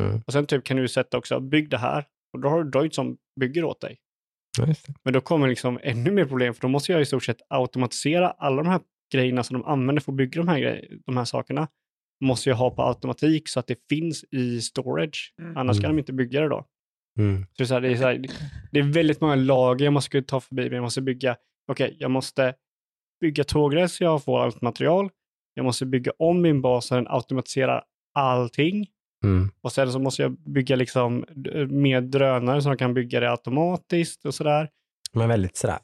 Mm. 0.00 0.22
Och 0.26 0.32
sen 0.32 0.46
typ 0.46 0.64
kan 0.64 0.76
du 0.76 0.88
sätta 0.88 1.18
också, 1.18 1.40
bygg 1.40 1.70
det 1.70 1.78
här, 1.78 2.04
och 2.32 2.40
då 2.40 2.48
har 2.48 2.64
du 2.64 2.70
droids 2.70 2.96
som 2.96 3.16
bygger 3.40 3.64
åt 3.64 3.80
dig. 3.80 3.98
Men 5.04 5.12
då 5.12 5.20
kommer 5.20 5.48
liksom 5.48 5.78
ännu 5.82 6.10
mer 6.10 6.24
problem, 6.24 6.54
för 6.54 6.60
då 6.62 6.68
måste 6.68 6.92
jag 6.92 7.00
i 7.00 7.04
stort 7.04 7.24
sett 7.24 7.40
automatisera 7.48 8.30
alla 8.30 8.62
de 8.62 8.68
här 8.68 8.80
grejerna 9.12 9.42
som 9.42 9.60
de 9.60 9.64
använder 9.68 10.02
för 10.02 10.12
att 10.12 10.16
bygga 10.16 10.40
de 10.40 10.48
här, 10.48 10.88
de 11.06 11.16
här 11.16 11.24
sakerna. 11.24 11.68
Måste 12.24 12.48
jag 12.48 12.56
ha 12.56 12.70
på 12.70 12.82
automatik 12.82 13.48
så 13.48 13.60
att 13.60 13.66
det 13.66 13.78
finns 13.88 14.24
i 14.30 14.60
storage. 14.60 15.34
Mm. 15.40 15.56
Annars 15.56 15.76
kan 15.76 15.84
Mm. 15.84 15.96
de 15.96 16.00
inte 16.00 16.12
bygga 16.12 16.40
det 16.40 16.48
då. 16.48 16.66
Mm. 17.18 17.46
Så 17.52 17.56
det, 17.56 17.62
är 17.62 17.66
så 17.66 17.74
här, 17.74 17.80
det, 17.80 17.88
är 17.92 17.96
så 17.96 18.02
här, 18.04 18.26
det 18.72 18.78
är 18.78 18.82
väldigt 18.82 19.20
många 19.20 19.34
lager 19.34 19.84
jag 19.84 19.92
måste 19.92 20.22
ta 20.22 20.40
förbi. 20.40 20.62
Men 20.62 20.72
jag 20.72 20.82
måste 20.82 21.02
bygga, 21.02 21.36
okej, 21.72 21.96
jag 22.00 22.10
måste 22.10 22.54
bygga 23.20 23.44
tågräls 23.44 23.92
så 23.94 24.04
jag 24.04 24.24
får 24.24 24.40
allt 24.40 24.60
material. 24.60 25.10
Jag 25.54 25.64
måste 25.64 25.86
bygga 25.86 26.12
om 26.18 26.42
min 26.42 26.62
bas 26.62 26.86
så 26.86 26.94
den 26.94 27.06
automatisera 27.08 27.82
allting. 28.14 28.86
Mm. 29.24 29.50
Och 29.60 29.72
sen 29.72 29.92
så 29.92 29.98
måste 29.98 30.22
jag 30.22 30.32
bygga 30.32 30.76
liksom 30.76 31.24
d- 31.34 31.66
mer 31.66 32.00
drönare 32.00 32.62
så 32.62 32.68
de 32.68 32.76
kan 32.78 32.94
bygga 32.94 33.20
det 33.20 33.30
automatiskt 33.30 34.24
och 34.24 34.34
sådär. 34.34 34.68
Men 35.12 35.28
väldigt 35.28 35.56
sådär 35.56 35.78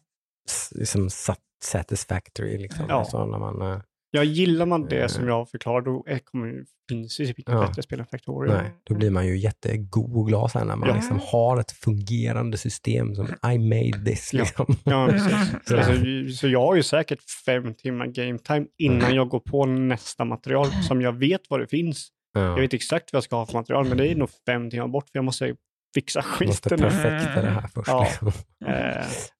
liksom 0.74 1.08
sat- 1.10 1.38
satisfactory 1.62 2.58
liksom. 2.58 2.84
Ja. 2.88 2.94
Alltså 2.94 3.26
när 3.26 3.38
man, 3.38 3.80
eh, 4.16 4.22
Ja, 4.22 4.24
gillar 4.24 4.66
man 4.66 4.88
det 4.88 5.00
Eh. 5.02 5.06
som 5.08 5.28
jag 5.28 5.50
förklarar, 5.50 5.80
då 5.80 6.04
är- 6.06 6.18
kommer, 6.18 6.64
finns 6.88 7.16
det 7.16 7.26
typ 7.26 7.38
inget 7.38 7.48
Ja. 7.60 7.66
bättre 7.68 7.82
spel 7.82 8.00
än 8.00 8.06
Factorio. 8.06 8.52
nej, 8.52 8.72
då 8.84 8.94
blir 8.94 9.10
man 9.10 9.26
ju 9.26 9.38
jättegod 9.38 10.16
och 10.16 10.26
glad 10.28 10.50
sen 10.50 10.66
när 10.66 10.76
man 10.76 10.88
Ja. 10.88 10.94
liksom 10.94 11.20
har 11.22 11.60
ett 11.60 11.72
fungerande 11.72 12.56
system 12.58 13.14
som 13.14 13.26
I 13.52 13.58
made 13.58 14.04
this. 14.04 14.32
Liksom. 14.32 14.66
Ja. 14.84 15.08
Så, 15.68 15.76
alltså, 15.76 15.92
så 16.36 16.48
jag 16.48 16.60
har 16.66 16.74
ju 16.76 16.82
säkert 16.82 17.18
fem 17.46 17.74
timmar 17.74 18.06
game 18.06 18.38
time 18.38 18.66
innan 18.78 19.14
jag 19.14 19.28
går 19.28 19.40
på 19.40 19.66
nästa 19.66 20.24
material 20.24 20.66
som 20.88 21.00
jag 21.00 21.12
vet 21.12 21.40
vad 21.48 21.60
det 21.60 21.66
finns. 21.66 22.08
Ja. 22.34 22.40
Jag 22.40 22.60
vet 22.60 22.74
exakt 22.74 23.12
vad 23.12 23.16
jag 23.16 23.24
ska 23.24 23.36
ha 23.36 23.46
för 23.46 23.52
material, 23.54 23.88
men 23.88 23.98
det 23.98 24.08
är 24.08 24.14
nog 24.16 24.28
fem 24.46 24.70
timmar 24.70 24.88
bort 24.88 25.04
för 25.08 25.18
jag 25.18 25.24
måste 25.24 25.54
fixa 25.94 26.24
måste 26.46 26.68
skiten. 26.70 26.78
nu. 26.80 26.90
perfekta 26.90 27.42
det 27.42 27.48
här 27.50 27.68
först. 27.74 27.88
Ja. 27.88 28.02
Liksom. 28.04 28.32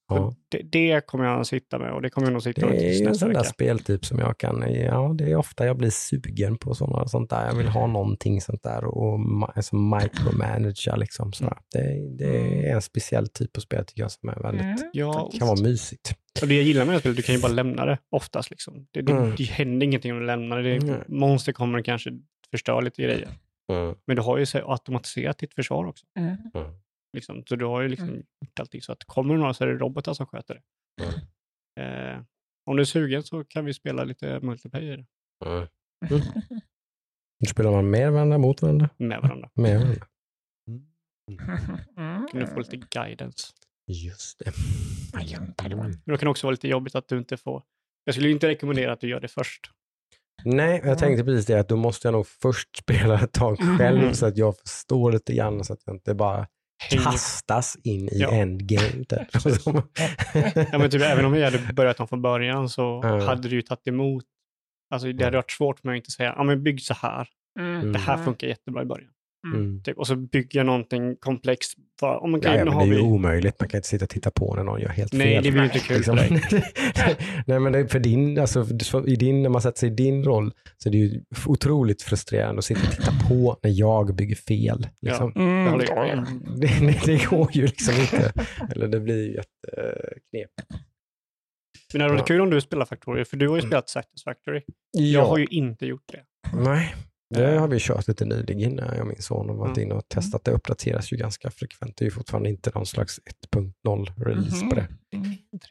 Ja. 0.09 0.17
så 0.17 0.35
det, 0.49 0.63
det 0.63 1.07
kommer 1.07 1.25
jag 1.25 1.41
att 1.41 1.47
sitta 1.47 1.79
med 1.79 1.93
och 1.93 2.03
det 2.03 2.11
kommer 2.11 2.27
jag 2.27 2.33
nog 2.33 2.43
sitta 2.43 2.61
Det 2.61 2.67
med 2.67 2.77
är 2.77 2.81
tills 2.81 3.01
ju 3.01 3.05
en 3.05 3.09
nästa 3.09 3.19
sån 3.19 3.29
där 3.29 3.39
vecka. 3.41 3.49
speltyp 3.51 4.05
som 4.05 4.19
jag 4.19 4.39
kan, 4.39 4.75
ja 4.75 5.15
det 5.19 5.31
är 5.31 5.37
ofta 5.37 5.67
jag 5.67 5.77
blir 5.79 5.91
sugen 5.91 6.57
på 6.59 6.75
såna, 6.75 7.07
sånt 7.09 7.31
där. 7.31 7.47
Jag 7.47 7.55
vill 7.55 7.69
ha 7.69 7.87
någonting 7.87 8.41
sånt 8.41 8.63
där 8.63 8.85
och 8.85 9.19
alltså 9.55 9.77
micromanagera 9.77 10.97
liksom. 10.97 11.33
Sådär. 11.33 11.59
Det, 11.73 12.09
det 12.19 12.37
är 12.69 12.75
en 12.75 12.83
speciell 12.83 13.29
typ 13.29 13.57
av 13.57 13.61
spel 13.61 13.85
tycker 13.85 14.03
jag 14.03 14.11
som 14.11 14.29
är 14.29 14.43
väldigt, 14.43 14.63
Mm. 14.67 14.91
Ja, 14.93 15.31
kan 15.39 15.49
vara 15.49 15.61
mysigt. 15.63 16.15
och 16.43 16.49
det 16.49 16.55
jag 16.55 16.65
gillar 16.65 16.85
med 16.85 16.95
det 16.95 17.01
spelet, 17.01 17.17
du 17.17 17.23
kan 17.23 17.35
ju 17.35 17.41
bara 17.41 17.53
lämna 17.53 17.85
det 17.85 17.99
oftast. 18.11 18.51
Liksom. 18.51 18.87
Det, 18.91 19.03
det, 19.03 19.13
Mm. 19.13 19.35
det 19.37 19.45
händer 19.45 19.87
ingenting 19.87 20.13
om 20.13 20.19
du 20.21 20.27
lämnar 20.27 20.63
det. 20.63 20.71
det 20.71 20.77
Mm. 20.77 20.91
är, 20.95 21.05
monster 21.09 21.53
kommer 21.53 21.83
kanske 21.83 22.11
förstör 22.51 22.83
lite 22.83 23.03
grejer. 23.03 23.29
Men 24.07 24.17
du 24.17 24.23
har 24.23 24.39
ju 24.39 24.47
så 24.47 24.73
automatiserat 24.73 25.39
ditt 25.39 25.55
försvar 25.55 25.85
också. 25.87 26.07
Mm. 27.17 27.37
Liksom. 27.39 27.45
Så 27.47 27.57
du 27.57 27.65
har 27.65 27.81
ju 27.83 27.89
liksom 27.89 28.09
Mm. 28.09 28.23
gjort 28.41 28.61
allting 28.61 28.83
så 28.83 28.93
att 28.93 29.05
kommer 29.05 29.35
det 29.35 29.41
några 29.41 29.55
så 29.55 29.65
är 29.65 29.69
det 29.69 29.75
robotar 29.75 30.15
som 30.15 30.27
sköter 30.27 30.55
det. 30.55 30.63
Eh, 31.83 32.21
om 32.71 32.77
du 32.77 32.81
är 32.81 32.85
sugen 32.85 33.23
så 33.23 33.45
kan 33.45 33.65
vi 33.65 33.75
spela 33.75 34.05
lite 34.05 34.41
multiplayer 34.41 35.07
Mm. 35.47 35.67
Spelar 37.49 37.71
man 37.71 37.91
med 37.91 38.13
varandra, 38.13 38.39
mot 38.39 38.63
varandra? 38.63 38.89
med 38.97 39.21
varandra. 39.23 39.51
Med 39.55 39.81
varandra. 39.81 40.07
Mm. 41.99 42.27
Kan 42.29 42.41
du 42.41 42.47
få 42.47 42.59
lite 42.59 42.77
guidance. 42.77 43.53
Just 43.87 44.39
det. 44.39 44.53
Padawan. 45.57 45.91
Men 45.91 46.13
det 46.15 46.19
kan 46.19 46.29
också 46.29 46.47
vara 46.47 46.51
lite 46.51 46.69
jobbigt 46.69 46.95
att 46.95 47.09
du 47.09 47.19
inte 47.19 47.37
får... 47.37 47.63
Jag 48.05 48.15
skulle 48.15 48.29
ju 48.29 48.35
inte 48.35 48.49
rekommendera 48.49 48.93
att 48.93 49.01
du 49.01 49.09
gör 49.09 49.21
det 49.21 49.29
först. 49.29 49.71
Nej, 50.45 50.81
jag 50.85 50.99
tänkte 50.99 51.25
precis 51.25 51.47
det 51.47 51.61
att 51.61 51.69
då 51.69 51.77
måste 51.77 52.07
jag 52.09 52.13
nog 52.13 52.27
först 52.27 52.77
spela 52.77 53.21
ett 53.21 53.33
tag 53.33 53.59
själv 53.79 54.01
Mm. 54.01 54.15
så 54.15 54.27
att 54.27 54.37
jag 54.37 54.59
förstår 54.59 55.13
lite 55.13 55.35
grann 55.35 55.65
så 55.65 55.73
att 55.73 55.81
jag 55.87 55.97
inte 55.97 56.15
bara 56.15 56.47
kastas 56.91 57.77
in 57.85 58.09
i 58.09 58.19
Ja. 58.21 58.31
endgame. 58.31 59.05
Typ. 59.09 59.29
Ja, 60.73 60.79
men 60.79 60.91
typ, 60.91 61.03
även 61.03 61.25
om 61.25 61.33
vi 61.33 61.45
hade 61.45 61.59
börjat 61.73 62.01
om 62.01 62.09
från 62.09 62.23
början 62.23 62.69
så 62.69 63.01
Ja. 63.05 63.27
hade 63.27 63.49
du 63.49 63.57
ju 63.57 63.63
tagit 63.63 63.87
emot... 63.89 64.25
Alltså 64.91 65.13
det 65.13 65.25
hade 65.25 65.37
varit 65.37 65.51
svårt 65.51 65.81
för 65.81 65.89
mig 65.89 65.95
att 65.95 66.01
inte 66.01 66.11
säga, 66.11 66.35
ja 66.37 66.43
men 66.45 66.63
bygg 66.63 66.83
så 66.83 66.95
här. 66.95 67.29
Mm. 67.59 67.93
Det 67.93 67.99
här 67.99 68.15
Mm. 68.15 68.25
funkar 68.25 68.47
jättebra 68.47 68.83
i 68.83 68.85
början. 68.85 69.11
Mm. 69.55 69.83
Typ, 69.83 69.99
och 69.99 70.07
så 70.07 70.17
bygga 70.17 70.63
någonting 70.63 71.17
komplext. 71.17 71.75
Man 72.03 72.41
kan, 72.41 72.55
Ja, 72.55 72.65
men 72.65 72.79
det 72.89 72.95
är 72.95 72.99
ju 72.99 73.01
omöjligt. 73.01 73.61
Man 73.61 73.69
kan 73.69 73.79
inte 73.79 73.89
sitta 73.89 74.05
och 74.05 74.09
titta 74.09 74.31
på 74.31 74.55
när 74.55 74.63
någon 74.65 74.81
gör 74.81 74.89
helt 74.89 75.13
nej, 75.13 75.27
fel. 75.35 75.45
det 75.45 75.51
blir 75.51 75.61
ju 75.61 75.67
inte 75.67 75.79
kul 75.79 75.97
Liksom. 75.97 76.17
för 76.19 76.29
dig. 76.51 76.73
Nej, 77.47 77.61
men 77.61 77.73
det, 77.73 77.79
är 77.79 77.87
för 77.87 77.99
din, 78.01 78.39
alltså, 78.39 78.65
för- 78.65 79.09
i 79.09 79.17
din, 79.17 79.43
när 79.43 79.49
man 79.51 79.63
sätter 79.63 79.79
sig 79.79 79.89
i 79.89 79.95
din 79.95 80.25
roll 80.25 80.53
så 80.79 80.89
är 80.89 80.93
det 80.93 80.99
ju 80.99 81.23
otroligt 81.47 82.03
frustrerande 82.03 82.59
att 82.59 82.65
sitta 82.65 82.81
och 82.89 82.91
titta 82.95 83.13
på 83.29 83.57
när 83.63 83.71
jag 83.71 84.15
bygger 84.15 84.37
fel. 84.37 84.87
Liksom. 85.01 85.33
Det 85.35 85.41
Mm, 85.41 85.73
håller 85.73 85.87
ja, 85.89 86.07
ja. 86.07 86.27
Det, 86.57 87.01
det, 87.07 87.25
går 87.31 87.51
ju 87.53 87.63
liksom 87.63 87.95
inte. 88.01 88.33
Eller 88.75 88.89
det 88.89 89.01
blir 89.01 89.17
ju 89.27 89.35
jätteknepigt. 89.35 90.83
Men 91.93 91.99
det 91.99 92.05
hade 92.05 92.15
varit 92.15 92.29
kul 92.29 92.41
om 92.41 92.51
du 92.51 92.61
spelar 92.61 92.85
Factory, 92.87 93.25
för 93.25 93.37
du 93.37 93.49
har 93.49 93.57
ju 93.57 93.61
Mm. 93.61 93.71
spelat 93.71 93.89
Satisfactory. 93.89 94.63
Ja. 94.93 95.03
Jag 95.03 95.27
har 95.27 95.39
ju 95.39 95.47
inte 95.51 95.87
gjort 95.87 96.05
det. 96.13 96.21
Nej, 96.65 96.95
det 97.35 97.59
har 97.59 97.69
vi 97.69 97.79
kört 97.81 98.09
lite 98.09 98.25
nyligen. 98.25 98.77
Jag 98.77 99.01
och 99.01 99.07
min 99.07 99.23
son 99.23 99.49
har 99.49 99.57
varit 99.57 99.77
Mm. 99.77 99.89
inne 99.89 99.95
och 99.99 100.09
testat. 100.09 100.45
Det 100.45 100.51
uppdateras 100.51 101.13
ju 101.13 101.17
ganska 101.17 101.51
frekvent. 101.51 101.97
Det 101.97 102.03
är 102.03 102.07
ju 102.07 102.11
fortfarande 102.11 102.49
inte 102.49 102.71
någon 102.75 102.87
slags 102.87 103.21
1.0 103.25 104.11
release 104.17 104.57
Mhm. 104.57 104.69
på 104.69 104.75
det. 104.75 104.89
Det 105.11 105.17
är 105.17 105.21
inte 105.53 105.67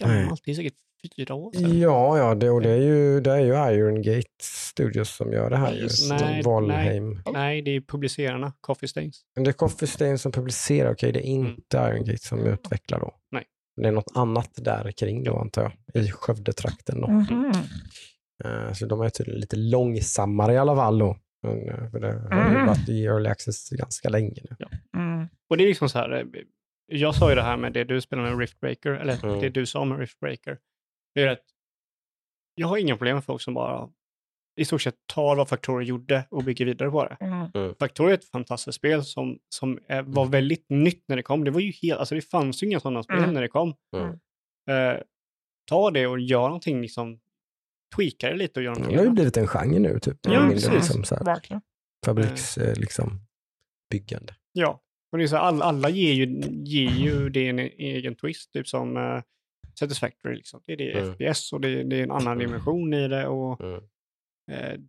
det. 0.00 0.06
Nej. 0.06 0.20
Gammalt, 0.22 0.42
det 0.44 0.50
är 0.50 0.54
säkert 0.54 0.74
fyra 1.16 1.34
år 1.34 1.52
sedan. 1.52 1.78
Ja, 1.80 2.18
ja 2.18 2.34
det, 2.34 2.50
och 2.50 2.62
det 2.62 2.70
är, 2.70 2.82
ju, 2.82 3.20
det 3.20 3.30
är 3.32 3.38
ju 3.40 3.74
Iron 3.76 4.02
Gate 4.02 4.28
Studios 4.42 5.16
som 5.16 5.32
gör 5.32 5.50
det 5.50 5.56
här. 5.56 5.70
Nej, 5.70 5.80
just. 5.80 6.10
Nej, 6.10 6.42
Valheim. 6.42 7.22
Nej, 7.32 7.62
det 7.62 7.70
är 7.70 7.80
publicerarna, 7.80 8.52
Coffee 8.60 8.88
Stains. 8.88 9.22
Men 9.34 9.44
det 9.44 9.50
är 9.50 9.52
Coffee 9.52 9.86
Stain 9.86 10.18
som 10.18 10.32
publicerar, 10.32 10.92
okej 10.92 11.12
det 11.12 11.28
är 11.28 11.34
Mm. 11.36 11.46
inte 11.48 11.76
Iron 11.76 12.04
Gate 12.04 12.18
som 12.28 12.46
utvecklar 12.46 13.00
då. 13.00 13.14
Nej. 13.30 13.44
Det 13.82 13.88
är 13.88 13.92
något 13.92 14.12
annat 14.14 14.50
där 14.56 14.92
kring 14.92 15.24
då 15.24 15.36
antar 15.38 15.62
jag, 15.94 16.02
i 16.04 16.10
Skövdetrakten 16.10 17.00
då. 17.00 17.08
Mhm. 17.08 17.52
Eh, 18.44 18.72
Så 18.72 18.86
de 18.86 19.00
är 19.00 19.08
tydligen 19.08 19.40
lite 19.40 19.56
långsammare 19.56 20.52
i 20.54 20.58
alla 20.58 20.76
fall 20.76 20.98
då. 20.98 21.16
Men, 21.42 21.68
eh, 21.68 21.90
För 21.90 22.00
det 22.00 22.12
har 22.12 22.50
Mm. 22.50 22.66
varit 22.66 22.88
i 22.88 23.04
early 23.04 23.28
access 23.28 23.70
ganska 23.70 24.08
länge 24.08 24.42
nu. 24.50 24.66
Mm. 24.96 25.28
Och 25.50 25.56
det 25.56 25.64
är 25.64 25.68
liksom 25.68 25.88
så 25.88 25.98
här, 25.98 26.10
eh, 26.12 26.24
jag 26.86 27.14
sa 27.14 27.28
ju 27.28 27.34
det 27.34 27.42
här 27.42 27.56
med 27.56 27.72
det 27.72 27.84
du 27.84 28.00
spelar 28.00 28.22
med 28.22 28.38
Riftbreaker, 28.38 28.90
eller 28.92 29.24
Mm. 29.24 29.40
det 29.40 29.48
du 29.48 29.66
sa 29.66 29.84
med 29.84 29.98
Riftbreaker. 29.98 30.58
Det 31.14 31.22
är 31.22 31.28
att 31.28 31.44
jag 32.54 32.68
har 32.68 32.76
inga 32.78 32.96
problem 32.96 33.16
med 33.16 33.24
folk 33.24 33.42
som 33.42 33.54
bara 33.54 33.88
i 34.56 34.64
stort 34.64 34.82
sett 34.82 34.94
tar 35.06 35.36
vad 35.36 35.48
Factory 35.48 35.84
gjorde 35.84 36.24
och 36.30 36.44
bygger 36.44 36.64
vidare 36.66 36.90
på 36.90 37.04
det. 37.04 37.16
Mm. 37.20 37.74
Factory 37.74 38.10
är 38.10 38.14
ett 38.14 38.24
fantastiskt 38.30 38.76
spel 38.78 39.04
som, 39.04 39.38
som 39.48 39.78
är, 39.88 40.02
var 40.02 40.26
väldigt 40.26 40.64
nytt 40.68 41.04
när 41.08 41.16
det 41.16 41.22
kom. 41.22 41.44
Det 41.44 41.50
var 41.50 41.60
ju 41.60 41.70
helt, 41.72 41.98
alltså 42.00 42.14
det 42.14 42.20
fanns 42.20 42.62
ju 42.62 42.66
inga 42.66 42.80
sådana 42.80 43.02
spel 43.02 43.18
Mm. 43.18 43.34
när 43.34 43.42
det 43.42 43.48
kom. 43.48 43.74
Mm. 43.96 44.10
Eh, 44.70 45.00
ta 45.68 45.90
det 45.90 46.06
och 46.06 46.20
gör 46.20 46.42
någonting, 46.42 46.80
liksom, 46.80 47.20
tweaka 47.96 48.28
det 48.30 48.36
lite 48.36 48.60
och 48.60 48.64
gör 48.64 48.70
Det 48.74 48.78
någonting 48.80 48.98
har 48.98 49.04
ju 49.04 49.10
blivit 49.10 49.36
en 49.36 49.46
genre 49.46 49.78
nu, 49.78 49.98
typ. 50.00 50.18
Ja, 50.22 50.30
mindre, 50.30 50.54
precis. 50.54 50.72
liksom, 50.72 51.04
så 51.04 51.14
här, 51.14 51.24
Verkligen. 51.24 51.62
fabriks, 52.06 52.58
eh, 52.58 52.76
liksom, 52.78 53.20
byggande. 53.90 54.34
Ja, 54.52 54.82
och 55.12 55.18
det 55.18 55.24
är 55.24 55.28
så 55.28 55.36
här, 55.36 55.42
alla, 55.42 55.64
alla 55.64 55.88
ger 55.90 56.12
ju, 56.12 56.26
ger 56.64 56.90
ju 56.90 57.28
det 57.28 57.48
en 57.48 57.58
egen 57.58 58.14
twist, 58.14 58.52
typ 58.52 58.68
som 58.68 58.96
uh, 58.96 59.22
Satisfactory. 59.78 60.36
Liksom. 60.36 60.62
Det 60.66 60.72
är 60.72 60.76
det 60.76 60.92
Mm. 60.92 61.12
FPS 61.14 61.52
och 61.52 61.60
det, 61.60 61.82
det 61.84 61.96
är 61.96 62.02
en 62.02 62.10
annan 62.10 62.32
Mm. 62.32 62.38
dimension 62.46 62.94
i 62.94 63.08
det. 63.08 63.26
Och 63.28 63.60
Mm. 63.60 63.80
eh, 64.50 64.80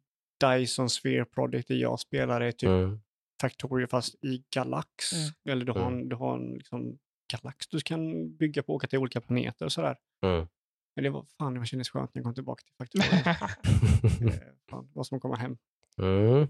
Dyson 0.43 0.89
Sphere 0.89 1.26
Project, 1.26 1.68
det 1.68 1.76
jag 1.76 2.00
spelar, 2.00 2.41
är 2.41 2.52
typ 2.52 2.70
Mm. 2.70 3.00
Factory 3.41 3.88
fast 3.88 4.16
i 4.26 4.43
Galax. 4.56 5.14
Mm. 5.14 5.32
Eller 5.50 5.66
du 5.66 5.72
har 5.72 5.88
Mm. 5.88 6.00
en, 6.00 6.10
du 6.10 6.16
har 6.16 6.36
en 6.38 6.54
liksom, 6.54 6.97
Galax 7.34 7.68
du 7.68 7.80
kan 7.80 8.36
bygga 8.38 8.64
på, 8.64 8.74
åka 8.76 8.88
till 8.88 9.00
olika 9.00 9.22
planeter 9.22 9.66
och 9.66 9.72
sådär. 9.72 9.95
Mm. 10.26 10.47
Men 10.96 11.04
det 11.04 11.10
var 11.10 11.26
fan, 11.38 11.54
det 11.54 11.66
kändes 11.66 11.90
skönt 11.90 12.16
när 12.16 12.20
jag 12.20 12.26
kom 12.26 12.36
tillbaka 12.36 12.64
till 12.92 13.02
eh, 14.28 14.34
fan, 14.70 14.90
var 14.94 15.04
som 15.04 15.20
komma 15.20 15.36
hem. 15.36 15.58
Mm. 15.98 16.48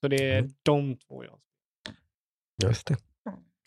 Så 0.00 0.08
det 0.08 0.30
är 0.30 0.38
Mm. 0.38 0.52
de 0.62 0.96
två 0.96 1.24
jag 1.24 1.40
Just 2.62 2.86
det. 2.86 2.96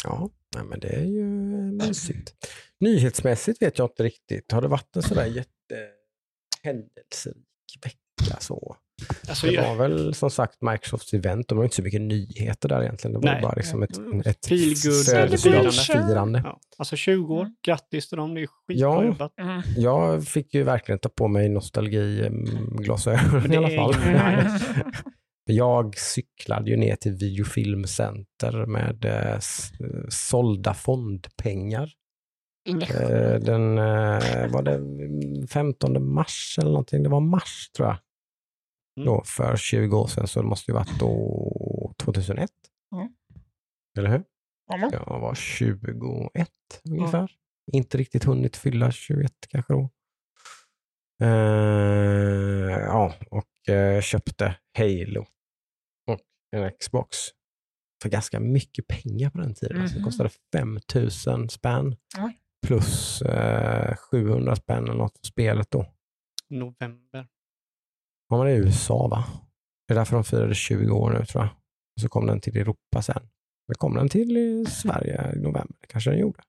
Ja, 0.03 0.29
nej, 0.55 0.63
men 0.65 0.79
det 0.79 0.89
är 0.89 1.05
ju 1.05 1.25
mysigt. 1.71 2.35
Nyhetsmässigt 2.79 3.61
vet 3.61 3.77
jag 3.77 3.89
inte 3.91 4.03
riktigt. 4.03 4.51
Har 4.51 4.61
det 4.61 4.67
varit 4.67 4.95
en 4.95 5.01
sådär 5.01 5.25
jättehändelserik 5.25 7.45
vecka 7.83 8.39
så? 8.39 8.77
Alltså, 9.29 9.47
Det 9.47 9.61
var 9.61 9.75
väl 9.75 10.13
som 10.13 10.29
sagt 10.31 10.61
Microsofts 10.61 11.13
event. 11.13 11.47
De 11.47 11.57
har 11.57 11.65
inte 11.65 11.75
så 11.75 11.81
mycket 11.81 12.01
nyheter 12.01 12.69
där 12.69 12.81
egentligen. 12.83 13.13
Det 13.13 13.19
var 13.27 13.33
Nej. 13.33 13.41
bara 13.41 13.53
liksom 13.55 13.83
ett, 13.83 13.97
Mm. 13.97 14.19
ett 14.19 14.45
födelsedagsfirande. 14.47 16.41
Ja. 16.45 16.59
Alltså 16.77 16.95
20 16.95 17.33
år, 17.35 17.47
grattis 17.65 18.09
till 18.09 18.17
dem, 18.17 18.33
det 18.33 18.41
är 18.41 18.47
skitbra 18.47 18.87
Ja. 18.87 19.03
jobbat. 19.03 19.31
Mm. 19.41 19.61
Jag 19.77 20.27
fick 20.27 20.53
ju 20.53 20.63
verkligen 20.63 20.99
ta 20.99 21.09
på 21.09 21.27
mig 21.27 21.49
nostalgiglasögon 21.49 23.53
i 23.53 23.57
alla 23.57 23.69
fall. 23.69 23.95
Jag 25.49 25.97
cyklade 25.97 26.69
ju 26.71 26.77
ner 26.77 26.95
till 26.95 27.11
Videofilmcenter 27.13 28.65
med 28.65 29.05
eh, 29.05 29.37
sålda 30.09 30.73
fondpengar. 30.73 31.89
Eh, 32.69 33.39
Den, 33.39 33.77
eh, 33.77 34.51
var 34.51 34.61
det 34.61 34.79
15 35.47 36.13
mars 36.13 36.55
eller 36.61 36.71
någonting? 36.71 37.03
Det 37.03 37.09
var 37.09 37.19
mars 37.19 37.69
tror 37.77 37.87
jag. 37.87 37.97
Mm. 38.97 39.05
Då, 39.05 39.23
för 39.25 39.55
20 39.57 39.97
år 39.97 40.07
sedan, 40.07 40.27
så 40.27 40.41
det 40.41 40.47
måste 40.47 40.71
ju 40.71 40.75
varit 40.75 40.99
då 40.99 41.93
2001. 41.99 42.49
Mm. 42.95 43.07
Eller 43.97 44.09
hur? 44.09 44.23
Ja, 44.67 44.89
Jag 44.91 45.19
var 45.19 45.35
21 45.35 46.49
ungefär. 46.89 47.31
Inte 47.73 47.97
riktigt 47.97 48.23
hunnit 48.23 48.57
fylla 48.57 48.91
21 48.91 49.31
kanske 49.49 49.73
då. 49.73 49.89
Eh, 51.47 52.79
ja, 52.85 53.13
och 53.31 53.73
eh, 53.73 54.01
köpte 54.01 54.55
Halo 54.77 55.25
och 56.07 56.19
en 56.51 56.71
Xbox 56.79 57.17
för 58.01 58.09
ganska 58.09 58.39
mycket 58.39 58.87
pengar 58.87 59.29
på 59.29 59.37
den 59.37 59.53
tiden. 59.55 59.81
Alltså, 59.81 59.93
det 59.95 59.99
Mhm. 59.99 60.05
kostade 60.05 60.29
5000 60.53 61.49
spänn 61.49 61.95
plus 62.67 63.21
eh, 63.21 63.95
700 63.95 64.55
spänn 64.55 64.83
eller 64.83 64.93
något 64.93 65.17
för 65.17 65.25
spelet 65.27 65.71
då. 65.71 65.85
November. 66.49 67.27
Men 68.29 68.39
det 68.45 68.51
är 68.51 68.55
USA 68.57 69.07
va? 69.07 69.23
Det 69.87 69.93
är 69.93 69.95
därför 69.95 70.13
de 70.15 70.23
firade 70.23 70.55
20 70.55 70.91
år 70.91 71.11
nu 71.19 71.25
tror 71.25 71.43
jag. 71.43 71.49
Och 71.95 72.01
så 72.01 72.09
kom 72.09 72.25
den 72.25 72.41
till 72.41 72.57
Europa 72.57 73.01
sen. 73.01 73.29
Men 73.67 73.75
kom 73.75 73.95
den 73.95 74.09
till 74.09 74.65
Sverige 74.69 75.31
i 75.35 75.39
november? 75.39 75.75
Kanske 75.87 76.09
den 76.09 76.19
gjorde. 76.19 76.39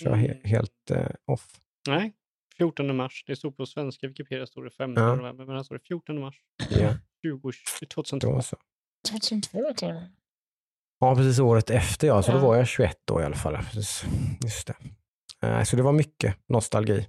Jag 0.00 0.12
är 0.12 0.16
he- 0.16 0.30
Mm. 0.30 0.40
helt 0.44 0.90
eh, 0.90 1.08
off. 1.26 1.60
Nej, 1.88 2.12
14 2.56 2.96
mars. 2.96 3.24
Det 3.26 3.36
stod 3.36 3.56
på 3.56 3.66
svenska 3.66 4.08
Wikipedia 4.08 4.46
stod 4.46 4.64
det 4.64 4.70
5 4.70 4.94
Ja. 4.96 5.14
november, 5.14 5.44
men 5.44 5.56
här 5.56 5.62
står 5.62 5.74
det 5.74 5.84
14 5.88 6.20
mars 6.20 6.36
Ja, 6.70 6.94
20, 7.22 7.52
2002. 7.94 8.32
då 8.32 8.42
så. 8.42 8.56
2002 9.10 9.72
till. 9.76 10.00
Ja, 11.00 11.14
precis 11.16 11.38
året 11.38 11.70
efter 11.70 12.06
ja. 12.06 12.22
Så 12.22 12.32
då 12.32 12.38
Ja. 12.38 12.42
var 12.42 12.56
jag 12.56 12.66
21 12.68 12.98
då 13.04 13.20
i 13.20 13.24
alla 13.24 13.36
fall. 13.36 13.56
Precis. 13.56 14.04
Just 14.44 14.66
det. 14.66 14.76
Eh, 15.48 15.62
Så 15.62 15.76
det 15.76 15.82
var 15.82 15.92
mycket 15.92 16.36
nostalgi. 16.48 17.06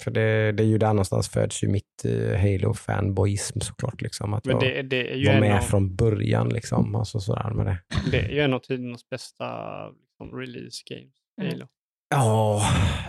För 0.00 0.10
det, 0.10 0.52
det 0.52 0.62
är 0.62 0.66
ju 0.66 0.78
där 0.78 0.88
någonstans 0.88 1.28
föds 1.28 1.64
ju 1.64 1.68
mitt 1.68 2.04
eh, 2.04 2.10
Halo-fanboyism 2.40 3.60
såklart. 3.60 4.00
Liksom. 4.02 4.34
Att 4.34 4.44
Men 4.44 4.52
jag 4.56 4.62
det, 4.62 4.82
det, 4.82 5.12
är 5.12 5.16
ju 5.16 5.26
var 5.26 5.34
en 5.34 5.40
med 5.40 5.56
av, 5.56 5.60
från 5.62 5.96
början. 5.96 6.48
Liksom. 6.48 6.94
Alltså, 6.94 7.20
sådär 7.20 7.50
med 7.50 7.66
det. 7.66 7.78
det 8.10 8.18
är 8.18 8.28
ju 8.30 8.40
en 8.40 8.54
av 8.54 8.58
tidernas 8.58 9.08
bästa 9.08 9.46
liksom, 9.88 10.38
release 10.38 10.82
games. 10.90 11.14
Mm. 11.40 11.52
Halo. 11.52 11.66
Ja, 12.14 12.62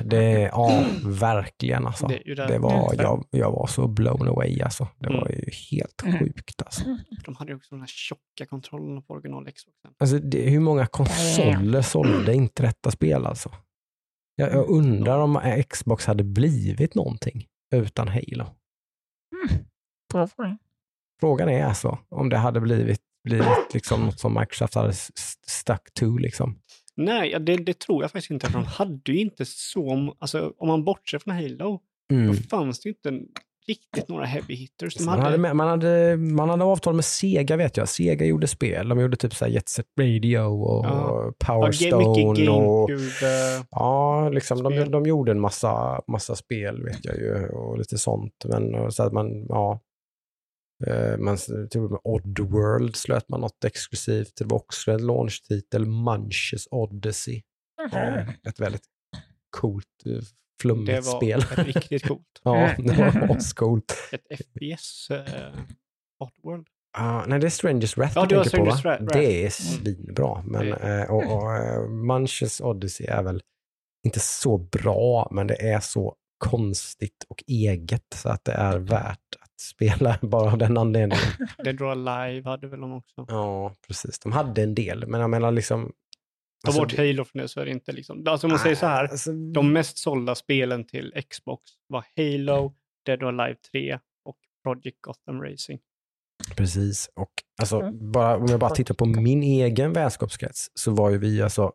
det, 0.05 0.31
ja 0.41 0.83
verkligen 1.05 1.87
alltså. 1.87 2.07
Det 2.07 2.15
är 2.15 2.27
ju 2.27 2.35
där. 2.35 2.47
Det 2.47 2.59
var, 2.59 2.93
jag, 2.97 3.25
jag 3.31 3.51
var 3.51 3.67
så 3.67 3.87
blown 3.87 4.27
away 4.27 4.61
alltså. 4.61 4.87
Det 4.99 5.07
Mm. 5.09 5.19
var 5.21 5.29
ju 5.29 5.45
helt 5.71 6.03
Mm. 6.05 6.19
sjukt 6.19 6.61
alltså. 6.61 6.83
De 7.25 7.35
hade 7.35 7.51
ju 7.51 7.55
också 7.55 7.75
de 7.75 7.79
här 7.79 7.87
tjocka 7.87 8.45
kontrollerna 8.49 9.01
på 9.01 9.13
original 9.13 9.45
Xboxen. 9.51 9.91
alltså 9.99 10.17
det, 10.19 10.49
hur 10.49 10.59
många 10.59 10.85
konsoler 10.85 11.81
sålde 11.81 12.33
inte 12.33 12.63
detta 12.63 12.91
spel 12.91 13.25
alltså? 13.25 13.51
Jag, 14.41 14.53
jag 14.53 14.69
undrar 14.69 15.19
om 15.19 15.63
Xbox 15.69 16.05
hade 16.05 16.23
blivit 16.23 16.95
någonting 16.95 17.47
utan 17.75 18.07
Halo. 18.07 18.45
Bra 20.13 20.27
fråga. 20.27 20.57
Frågan 21.19 21.49
är 21.49 21.63
alltså 21.63 21.99
om 22.09 22.29
det 22.29 22.37
hade 22.37 22.59
blivit, 22.59 23.01
blivit 23.23 23.73
liksom 23.73 24.05
något 24.05 24.19
som 24.19 24.33
Microsoft 24.39 24.75
hade 24.75 24.93
stuck 25.47 25.93
to. 25.93 26.17
Liksom. 26.17 26.59
Nej, 26.95 27.39
det, 27.39 27.57
det 27.57 27.79
tror 27.79 28.03
jag 28.03 28.11
faktiskt 28.11 28.31
inte. 28.31 28.47
För 28.47 28.53
de 28.53 28.65
hade 28.65 29.11
ju 29.11 29.19
inte 29.19 29.45
så... 29.45 30.15
Alltså, 30.19 30.53
om 30.57 30.67
man 30.67 30.83
bortser 30.83 31.19
från 31.19 31.33
Halo, 31.35 31.81
Mm. 32.11 32.27
då 32.27 32.33
fanns 32.33 32.79
det 32.79 32.89
ju 32.89 32.93
inte 32.93 33.21
riktigt 33.71 34.09
några 34.09 34.25
heavy 34.25 34.55
hitters. 34.55 34.95
De 34.95 35.03
Man 35.05 35.19
hade, 35.19 35.53
man, 35.53 35.67
hade, 35.67 36.17
man 36.17 36.49
hade 36.49 36.63
avtal 36.63 36.93
med 36.95 37.05
Sega 37.05 37.55
vet 37.57 37.77
jag. 37.77 37.89
Sega 37.89 38.25
gjorde 38.25 38.47
spel. 38.47 38.89
De 38.89 38.99
gjorde 38.99 39.17
typ 39.17 39.33
så 39.33 39.45
här 39.45 39.51
Jet 39.51 39.69
Set 39.69 39.85
Radio 39.99 40.39
och 40.39 40.85
Ja. 40.85 41.33
Power 41.45 41.67
ja, 41.67 41.71
Stone. 41.71 42.49
Och, 42.49 42.89
eh, 42.91 43.63
ja, 43.71 44.29
liksom, 44.29 44.63
de, 44.63 44.91
de 44.91 45.05
gjorde 45.05 45.31
en 45.31 45.39
massa, 45.39 46.01
massa 46.07 46.35
spel 46.35 46.83
vet 46.83 47.05
jag 47.05 47.15
ju 47.17 47.47
och 47.49 47.77
lite 47.77 47.97
sånt. 47.97 48.45
Men 48.45 48.75
och 48.75 48.93
så 48.93 49.03
att 49.03 49.13
man, 49.13 49.45
ja. 49.49 49.79
Eh, 50.87 51.17
Man, 51.17 51.37
och 51.75 51.91
med 51.91 51.99
Oddworld 52.03 52.95
slöt 52.95 53.29
man 53.29 53.41
något 53.41 53.65
exklusivt. 53.65 54.31
Det 54.37 54.45
var 54.45 54.57
också 54.57 54.91
en 54.91 55.05
launchtitel, 55.05 55.85
Munches 55.85 56.67
Odyssey. 56.71 57.41
Eh, 57.93 58.29
Ett 58.29 58.59
väldigt 58.59 58.85
coolt, 59.57 59.85
eh, 60.69 60.75
Det 60.75 60.83
flummigt 60.85 61.05
var 61.05 61.17
spel. 61.17 61.39
ett 61.41 61.75
riktigt 61.75 62.07
coolt. 62.07 62.21
Ja, 62.43 62.69
det 62.77 62.97
var 62.97 63.35
ascoolt. 63.37 63.93
Ett 64.11 64.39
FPS. 64.39 65.11
Uh, 65.11 65.17
Oddworld. 66.19 66.67
Ah, 66.97 67.25
nej, 67.27 67.39
det 67.39 67.47
är 67.47 67.49
Strangers 67.49 67.97
Wrath 67.97 68.13
Ja, 68.15 68.21
du 68.21 68.27
det 68.27 68.35
var 68.37 68.43
tänker 68.43 68.59
på 68.59 68.75
va? 68.89 68.97
Wrath. 68.97 69.03
Det 69.19 69.45
är 69.45 69.49
svinbra. 69.49 70.43
Men, 70.45 70.65
Det- 70.65 71.01
eh, 71.01 71.11
och, 71.11 71.37
och, 71.37 71.55
eh, 71.55 71.87
Munches 71.89 72.61
Odyssey 72.61 73.07
är 73.07 73.23
väl 73.23 73.41
inte 74.05 74.19
så 74.19 74.57
bra, 74.57 75.27
men 75.31 75.47
det 75.47 75.55
är 75.71 75.79
så 75.79 76.15
konstigt 76.37 77.25
och 77.29 77.43
eget 77.47 78.03
så 78.15 78.29
att 78.29 78.45
det 78.45 78.51
är 78.51 78.77
värt 78.79 79.35
att 79.41 79.59
spela 79.61 80.17
bara 80.21 80.51
av 80.51 80.57
den 80.57 80.77
anledningen. 80.77 81.25
Dead 81.63 81.81
or 81.81 81.91
Alive 81.91 82.49
hade 82.49 82.67
väl 82.67 82.79
de 82.81 82.93
också. 82.93 83.25
Ja, 83.27 83.75
precis. 83.87 84.19
De 84.19 84.31
hade 84.31 84.63
en 84.63 84.75
del, 84.75 85.07
men 85.07 85.21
jag 85.21 85.29
menar 85.29 85.51
liksom... 85.51 85.91
Ta 86.63 86.67
alltså, 86.67 86.81
bort 86.81 86.97
Halo 86.97 87.25
från 87.25 87.41
det 87.41 87.47
så 87.47 87.59
är 87.59 87.65
det 87.65 87.71
inte 87.71 87.91
liksom... 87.91 88.23
Alltså 88.27 88.47
om 88.47 88.51
man 88.51 88.59
säger 88.59 88.75
så 88.75 88.85
här. 88.85 89.03
Alltså, 89.07 89.31
De 89.31 89.73
mest 89.73 89.97
sålda 89.97 90.35
spelen 90.35 90.85
till 90.85 91.13
Xbox 91.29 91.63
var 91.87 92.05
Halo, 92.17 92.73
Dead 93.05 93.23
or 93.23 93.27
Alive 93.41 93.59
3 93.71 93.99
och 94.25 94.37
Project 94.63 94.97
Gotham 95.01 95.41
Racing. 95.43 95.79
Precis. 96.57 97.09
Och 97.15 97.31
alltså, 97.61 97.79
Mm. 97.81 98.11
bara, 98.11 98.37
om 98.37 98.45
jag 98.45 98.59
bara 98.59 98.75
tittar 98.75 98.95
på 98.95 99.05
min 99.05 99.43
egen 99.43 99.93
vänskapskrets 99.93 100.71
så 100.73 100.91
var 100.91 101.09
ju 101.09 101.17
vi 101.17 101.41
alltså 101.41 101.73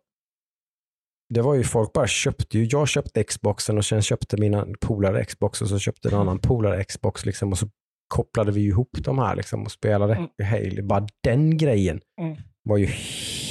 det 1.34 1.42
var 1.42 1.54
ju 1.54 1.64
folk 1.64 1.92
bara 1.92 2.06
köpte 2.06 2.58
ju, 2.58 2.64
jag 2.70 2.88
köpte 2.88 3.24
Xboxen 3.24 3.78
och 3.78 3.84
sen 3.84 4.02
köpte 4.02 4.36
mina 4.36 4.66
polare 4.80 5.24
Xbox 5.24 5.62
och 5.62 5.68
så 5.68 5.78
köpte 5.78 6.08
en 6.08 6.14
annan 6.14 6.38
polare 6.38 6.84
Xbox 6.84 7.26
liksom 7.26 7.52
och 7.52 7.58
så 7.58 7.68
kopplade 8.08 8.52
vi 8.52 8.60
ihop 8.66 8.90
de 9.04 9.18
här 9.18 9.36
liksom 9.36 9.62
och 9.62 9.72
spelade 9.72 10.14
Mm. 10.14 10.28
Halo. 10.50 10.86
Bara 10.86 11.06
den 11.22 11.58
grejen 11.58 12.00
Mm. 12.20 12.36
var 12.62 12.76
ju 12.76 12.88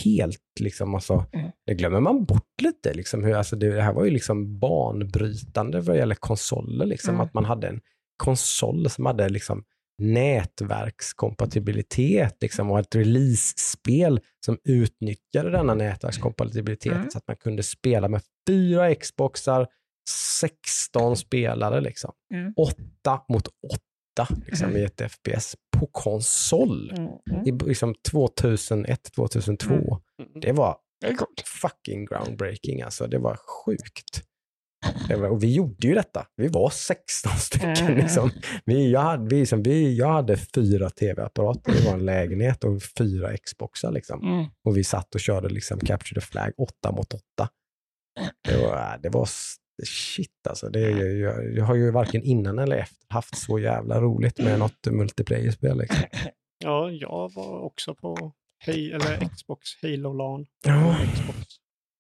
helt 0.06 0.42
liksom, 0.60 0.96
alltså, 0.96 1.26
Mm. 1.34 1.52
det 1.66 1.74
glömmer 1.74 2.00
man 2.00 2.26
bort 2.26 2.62
lite 2.62 2.94
liksom. 2.94 3.24
Hur, 3.24 3.34
alltså, 3.36 3.56
det, 3.56 3.70
det 3.76 3.82
här 3.82 3.94
var 3.94 4.06
ju 4.06 4.12
liksom 4.12 4.60
banbrytande 4.60 5.82
vad 5.82 5.98
gäller 5.98 6.16
konsoler 6.16 6.86
liksom. 6.86 7.10
Mm. 7.16 7.22
Att 7.22 7.34
man 7.34 7.46
hade 7.46 7.68
en 7.68 7.82
konsol 8.18 8.90
som 8.90 9.06
hade 9.06 9.30
liksom 9.30 9.64
nätverkskompatibilitet 10.96 12.38
liksom, 12.42 12.72
och 12.72 12.80
ett 12.80 12.96
release-spel 12.96 14.20
som 14.46 14.58
utnyttjade 14.64 15.52
denna 15.52 15.74
nätverkskompatibilitet 15.74 16.94
Mm. 16.94 17.10
så 17.12 17.18
att 17.18 17.28
man 17.28 17.38
kunde 17.38 17.64
spela 17.64 18.08
med 18.08 18.22
fyra 18.48 18.96
Xboxar, 18.96 19.68
16 20.10 21.18
spelare, 21.18 21.82
liksom. 21.82 22.12
Mm. 22.34 22.54
åtta 22.58 23.22
mot 23.30 23.48
åtta 23.48 24.34
liksom, 24.46 24.78
i 24.78 24.84
ett 24.84 25.02
FPS 25.12 25.56
på 25.86 25.92
konsol. 25.92 26.92
Mm. 26.98 27.12
Mm. 27.32 27.48
I 27.48 27.68
liksom 27.68 27.96
2001, 28.12 29.04
2002. 29.16 29.74
Mm. 29.74 29.84
Mm. 30.20 30.42
Det 30.42 30.52
var 30.52 30.78
fucking 31.62 32.06
groundbreaking 32.06 32.82
alltså. 32.82 33.08
Det 33.08 33.18
var 33.18 33.38
sjukt. 33.38 34.22
Det 35.08 35.16
var, 35.16 35.30
och 35.30 35.44
vi 35.44 35.54
gjorde 35.54 35.88
ju 35.88 35.94
detta. 35.94 36.28
Vi 36.36 36.48
var 36.48 36.70
16 36.70 37.32
stycken. 37.32 37.70
Mm. 37.70 37.98
Liksom. 37.98 38.32
Vi, 38.66 38.92
jag, 38.92 39.02
hade, 39.02 39.36
vi, 39.36 39.40
liksom, 39.40 39.64
vi, 39.64 39.98
jag 39.98 40.14
hade 40.14 40.38
fyra 40.38 40.90
tv-apparater 40.90 41.72
i 41.72 41.92
vår 41.92 41.98
lägenhet 41.98 42.64
och 42.64 42.82
fyra 42.98 43.38
Xboxar. 43.38 43.92
Liksom. 43.92 44.22
Mm. 44.24 44.46
Och 44.64 44.78
vi 44.78 44.84
satt 44.84 45.16
och 45.16 45.22
körde 45.22 45.50
liksom 45.50 45.80
Capture 45.80 46.22
the 46.22 46.28
Flag 46.28 46.54
åtta 46.58 46.92
mot 46.92 47.14
åtta. 47.14 47.50
Det 48.48 48.58
var, 48.58 49.00
det 49.04 49.10
var 49.10 49.30
shit 49.84 50.48
alltså. 50.50 50.70
Det, 50.70 50.80
är 50.80 50.90
ju- 50.90 51.20
jag, 51.20 51.54
jag 51.54 51.66
har 51.66 51.76
ju 51.76 51.92
varken 51.92 52.24
innan 52.24 52.60
eller 52.60 52.76
efter 52.78 53.06
haft 53.10 53.38
så 53.38 53.60
jävla 53.60 54.02
roligt 54.02 54.40
med 54.40 54.60
något 54.60 54.86
multiplayer-spel. 54.92 55.78
Liksom. 55.78 56.04
Ja, 56.64 56.92
jag 56.92 57.34
var 57.34 57.60
också 57.60 57.96
på 57.96 58.34
Hey, 58.60 58.92
eller 58.92 59.30
Xbox 59.36 59.70
Halo 59.82 60.14
LAN. 60.14 60.46
Ja. 60.66 60.98
Xbox. 61.14 61.40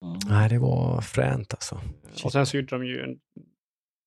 Mm. 0.05 0.19
Nej, 0.29 0.49
det 0.49 0.59
var 0.59 1.01
fränt 1.01 1.53
alltså. 1.53 1.81
Och 2.23 2.31
sen 2.31 2.45
så 2.45 2.57
gjorde 2.57 2.69
de 2.77 2.85
ju 2.85 3.01
en... 3.03 3.19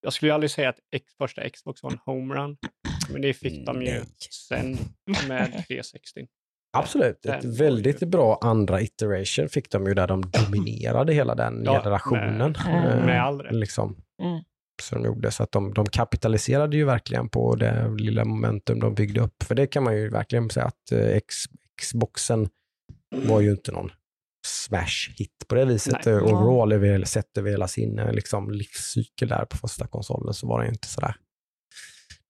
Jag 0.01 0.13
skulle 0.13 0.29
ju 0.31 0.35
aldrig 0.35 0.51
säga 0.51 0.69
att 0.69 0.79
X, 0.93 1.13
första 1.19 1.49
Xbox 1.51 1.83
var 1.83 1.91
en 1.91 1.99
homerun. 2.05 2.57
Men 3.13 3.23
det 3.23 3.35
fick 3.35 3.67
de 3.67 3.83
ju 3.83 3.91
Nej. 3.91 4.05
sen 4.49 4.79
med 5.29 5.65
360. 5.69 6.27
Absolut, 6.73 7.23
Den 7.23 7.39
ett 7.39 7.45
väldigt 7.61 8.03
ju- 8.03 8.07
bra 8.07 8.39
andra 8.43 8.81
iteration 8.81 9.49
fick 9.49 9.71
de 9.71 9.87
ju 9.87 9.95
där 9.95 10.07
de 10.07 10.23
dominerade 10.45 11.13
hela 11.15 11.35
den 11.35 11.63
Ja, 11.65 11.81
generationen. 11.83 12.39
med- 12.39 12.57
Eh, 13.01 13.07
med 13.07 13.23
all 13.23 13.41
rätt. 13.41 13.55
Liksom, 13.55 13.97
Mm. 14.23 14.41
som 14.83 15.03
de 15.03 15.07
gjorde. 15.09 15.31
Så 15.31 15.43
att 15.43 15.53
de, 15.53 15.75
de 15.75 15.87
kapitaliserade 15.87 16.77
ju 16.77 16.85
verkligen 16.85 17.29
på 17.29 17.55
det 17.57 17.89
lilla 17.99 18.25
momentum 18.25 18.81
de 18.81 18.95
byggde 18.95 19.21
upp. 19.21 19.43
För 19.43 19.55
det 19.55 19.67
kan 19.67 19.83
man 19.85 19.97
ju 19.97 20.09
verkligen 20.09 20.51
säga 20.51 20.67
att 20.67 20.93
eh, 20.93 21.09
X, 21.09 21.35
Xboxen 21.83 22.49
var 23.17 23.41
ju 23.41 23.51
inte 23.51 23.73
någon 23.73 23.91
smash 24.47 25.11
hit 25.19 25.31
på 25.49 25.55
det 25.55 25.65
viset. 25.65 26.05
Nej. 26.07 26.15
Eh, 26.15 26.23
Overall, 26.23 26.73
över, 26.73 27.05
sett 27.05 27.39
över 27.39 27.51
hela 27.51 27.69
sin 27.69 27.99
eh, 27.99 28.13
liksom, 28.13 28.51
livscykel 28.51 29.29
där 29.29 29.45
på 29.45 29.57
första 29.57 29.87
konsolen 29.87 30.35
så 30.35 30.47
var 30.49 30.59
det 30.61 30.65
ju 30.67 30.71
inte 30.73 30.89
sådär. 30.89 31.15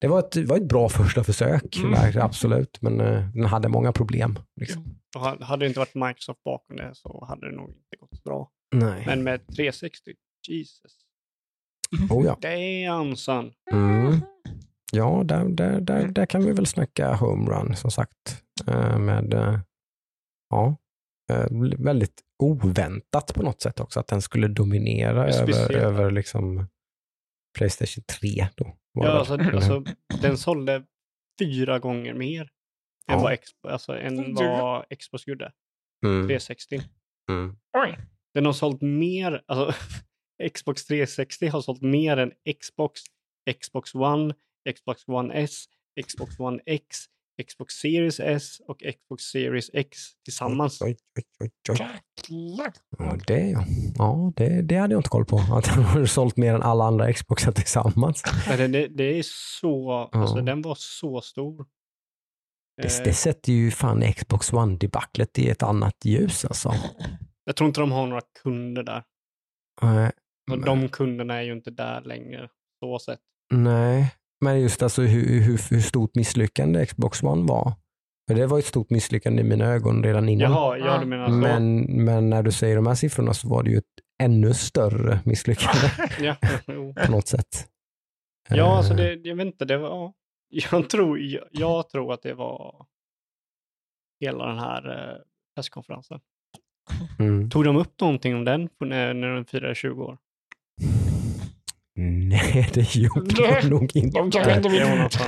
Det 0.00 0.08
var 0.08 0.18
ett, 0.18 0.32
det 0.32 0.44
var 0.44 0.56
ett 0.56 0.68
bra 0.68 0.88
första 0.88 1.24
försök, 1.24 1.76
Mm. 1.76 1.94
absolut, 2.22 2.82
men 2.82 3.00
eh, 3.00 3.28
den 3.34 3.44
hade 3.44 3.68
många 3.68 3.92
problem. 3.92 4.38
Liksom. 4.60 4.98
Och 5.16 5.20
ha- 5.20 5.44
hade 5.44 5.64
det 5.64 5.68
inte 5.68 5.78
varit 5.80 5.94
Microsoft 5.94 6.42
bakom 6.44 6.76
det 6.76 6.90
så 6.94 7.24
hade 7.28 7.50
det 7.50 7.56
nog 7.56 7.68
inte 7.68 7.96
gått 8.00 8.24
bra. 8.24 8.50
Nej. 8.74 9.02
Men 9.06 9.22
med 9.22 9.46
360, 9.46 10.12
Jesus. 10.48 10.92
Oh, 12.10 12.26
ja. 12.26 12.38
Damn 12.40 13.16
son. 13.16 13.52
Mm. 13.72 14.20
Ja, 14.92 15.22
där, 15.24 15.44
där, 15.48 15.80
där, 15.80 16.08
där 16.08 16.26
kan 16.26 16.44
vi 16.44 16.52
väl 16.52 16.66
snacka 16.66 17.14
homerun 17.14 17.76
som 17.76 17.90
sagt. 17.90 18.42
Eh, 18.66 18.98
Med, 18.98 19.34
eh, 19.34 19.60
ja, 20.50 20.76
väldigt 21.78 22.22
oväntat 22.42 23.34
på 23.34 23.42
något 23.42 23.60
sätt 23.62 23.80
också 23.80 24.00
att 24.00 24.06
den 24.08 24.22
skulle 24.22 24.48
dominera 24.48 25.28
över, 25.28 25.72
över 25.76 26.10
liksom 26.10 26.66
Playstation 27.58 28.04
3. 28.20 28.48
Då, 28.56 28.76
Ja, 29.06 29.10
alltså, 29.18 29.34
Eller- 29.34 29.52
alltså, 29.54 29.84
den 30.22 30.38
sålde 30.38 30.84
fyra 31.38 31.78
gånger 31.78 32.14
mer 32.14 32.40
än, 32.42 32.48
Ja. 33.06 33.18
vad, 33.22 33.40
Xbox, 33.40 33.72
alltså, 33.72 33.98
än 33.98 34.34
vad 34.34 34.84
Xbox 34.98 35.26
gjorde. 35.26 35.52
mm, 36.06 36.22
360. 36.28 36.80
mm. 37.30 37.56
Den 38.34 38.46
har 38.46 38.52
sålt 38.52 38.82
mer, 38.82 39.42
alltså 39.46 39.72
Xbox 40.54 40.84
360 40.86 41.46
har 41.46 41.60
sålt 41.60 41.82
mer 41.82 42.16
än 42.16 42.32
Xbox, 42.60 43.00
Xbox 43.62 43.94
One, 43.94 44.34
Xbox 44.76 45.08
One 45.08 45.34
S, 45.34 45.64
Xbox 46.06 46.40
One 46.40 46.60
X, 46.66 46.98
Xbox 47.48 47.74
Series 47.74 48.20
S 48.20 48.60
och 48.68 48.78
Xbox 48.78 49.22
Series 49.24 49.70
X 49.72 49.98
tillsammans. 50.24 50.80
Oj, 50.82 50.96
oj, 51.18 51.24
oj, 51.40 51.50
oj. 51.70 51.88
Ja, 52.98 53.16
det, 53.26 53.50
ja. 53.50 53.64
ja 53.98 54.32
det, 54.36 54.62
det 54.62 54.76
hade 54.76 54.94
jag 54.94 54.98
inte 54.98 55.08
koll 55.10 55.24
på. 55.24 55.36
Att 55.52 55.64
den 55.64 55.84
har 55.84 56.04
sålt 56.06 56.36
mer 56.36 56.54
än 56.54 56.62
alla 56.62 56.84
andra 56.84 57.12
Xboxar 57.12 57.52
tillsammans. 57.52 58.22
Men 58.48 58.58
det, 58.58 58.66
det, 58.68 58.88
det 58.88 59.04
är 59.18 59.22
så, 59.60 59.92
alltså 60.12 60.36
Ja. 60.38 60.42
den 60.42 60.62
var 60.62 60.76
så 60.78 61.20
stor. 61.20 61.66
Det, 62.82 62.98
Eh, 62.98 63.04
det 63.04 63.12
sätter 63.14 63.52
ju 63.52 63.70
fan 63.70 64.12
Xbox 64.12 64.52
One-debaclet 64.52 65.38
i 65.38 65.48
ett 65.50 65.62
annat 65.62 66.04
ljus 66.04 66.44
alltså. 66.44 66.74
Jag 67.44 67.56
tror 67.56 67.68
inte 67.68 67.80
de 67.80 67.92
har 67.92 68.06
några 68.06 68.22
kunder 68.42 68.82
där. 68.82 69.02
Nej, 69.82 70.10
Men- 70.50 70.60
de 70.60 70.88
kunderna 70.88 71.34
är 71.34 71.42
ju 71.42 71.52
inte 71.52 71.70
där 71.70 72.00
längre. 72.00 72.48
Så 72.80 72.98
sett. 72.98 73.20
Nej, 73.54 74.14
men 74.40 74.60
just 74.60 74.82
alltså 74.82 75.02
hur, 75.02 75.40
hur, 75.40 75.70
hur 75.70 75.80
stort 75.80 76.14
misslyckande 76.14 76.86
Xbox 76.86 77.22
One 77.22 77.46
var. 77.46 77.72
För 78.28 78.34
det 78.34 78.46
var 78.46 78.58
ett 78.58 78.66
stort 78.66 78.90
misslyckande 78.90 79.42
i 79.42 79.44
mina 79.44 79.64
ögon 79.64 80.04
redan 80.04 80.28
innan. 80.28 80.52
Jaha, 80.52 80.78
ja 80.78 80.98
du 80.98 81.06
menar 81.06 81.26
så. 81.26 81.32
men, 81.32 81.82
men 82.04 82.30
när 82.30 82.42
du 82.42 82.52
säger 82.52 82.76
de 82.76 82.86
här 82.86 82.94
siffrorna 82.94 83.34
så 83.34 83.48
var 83.48 83.62
det 83.62 83.70
ju 83.70 83.78
ett 83.78 83.84
ännu 84.22 84.54
större 84.54 85.20
misslyckande 85.24 85.88
Ja, 86.20 86.36
på 87.06 87.12
något 87.12 87.28
sätt. 87.28 87.68
ja 88.48 88.76
alltså 88.76 88.92
Eh, 88.92 88.96
det, 88.96 89.28
jag 89.28 89.36
vet 89.36 89.46
inte, 89.46 89.64
det 89.64 89.78
var... 89.78 90.12
Jag 90.48 90.90
tror, 90.90 91.18
jag, 91.18 91.44
jag 91.50 91.88
tror 91.88 92.12
att 92.12 92.22
det 92.22 92.34
var 92.34 92.86
hela 94.20 94.46
den 94.46 94.58
här 94.58 94.90
eh, 94.90 95.16
presskonferensen. 95.54 96.20
Mm. 97.18 97.50
Tog 97.50 97.64
de 97.64 97.76
upp 97.76 98.00
någonting 98.00 98.34
om 98.34 98.44
den 98.44 98.68
när, 98.80 99.14
när 99.14 99.34
de 99.34 99.44
firade 99.44 99.74
20 99.74 100.04
år? 100.04 100.18
Nej, 102.28 102.68
det 102.74 102.94
gjorde 102.96 103.60
de 103.60 103.68
nog 103.68 103.90
De 103.92 104.30
kanske 104.30 104.56
inte. 104.56 104.68
inte 104.68 105.02
något. 105.02 105.18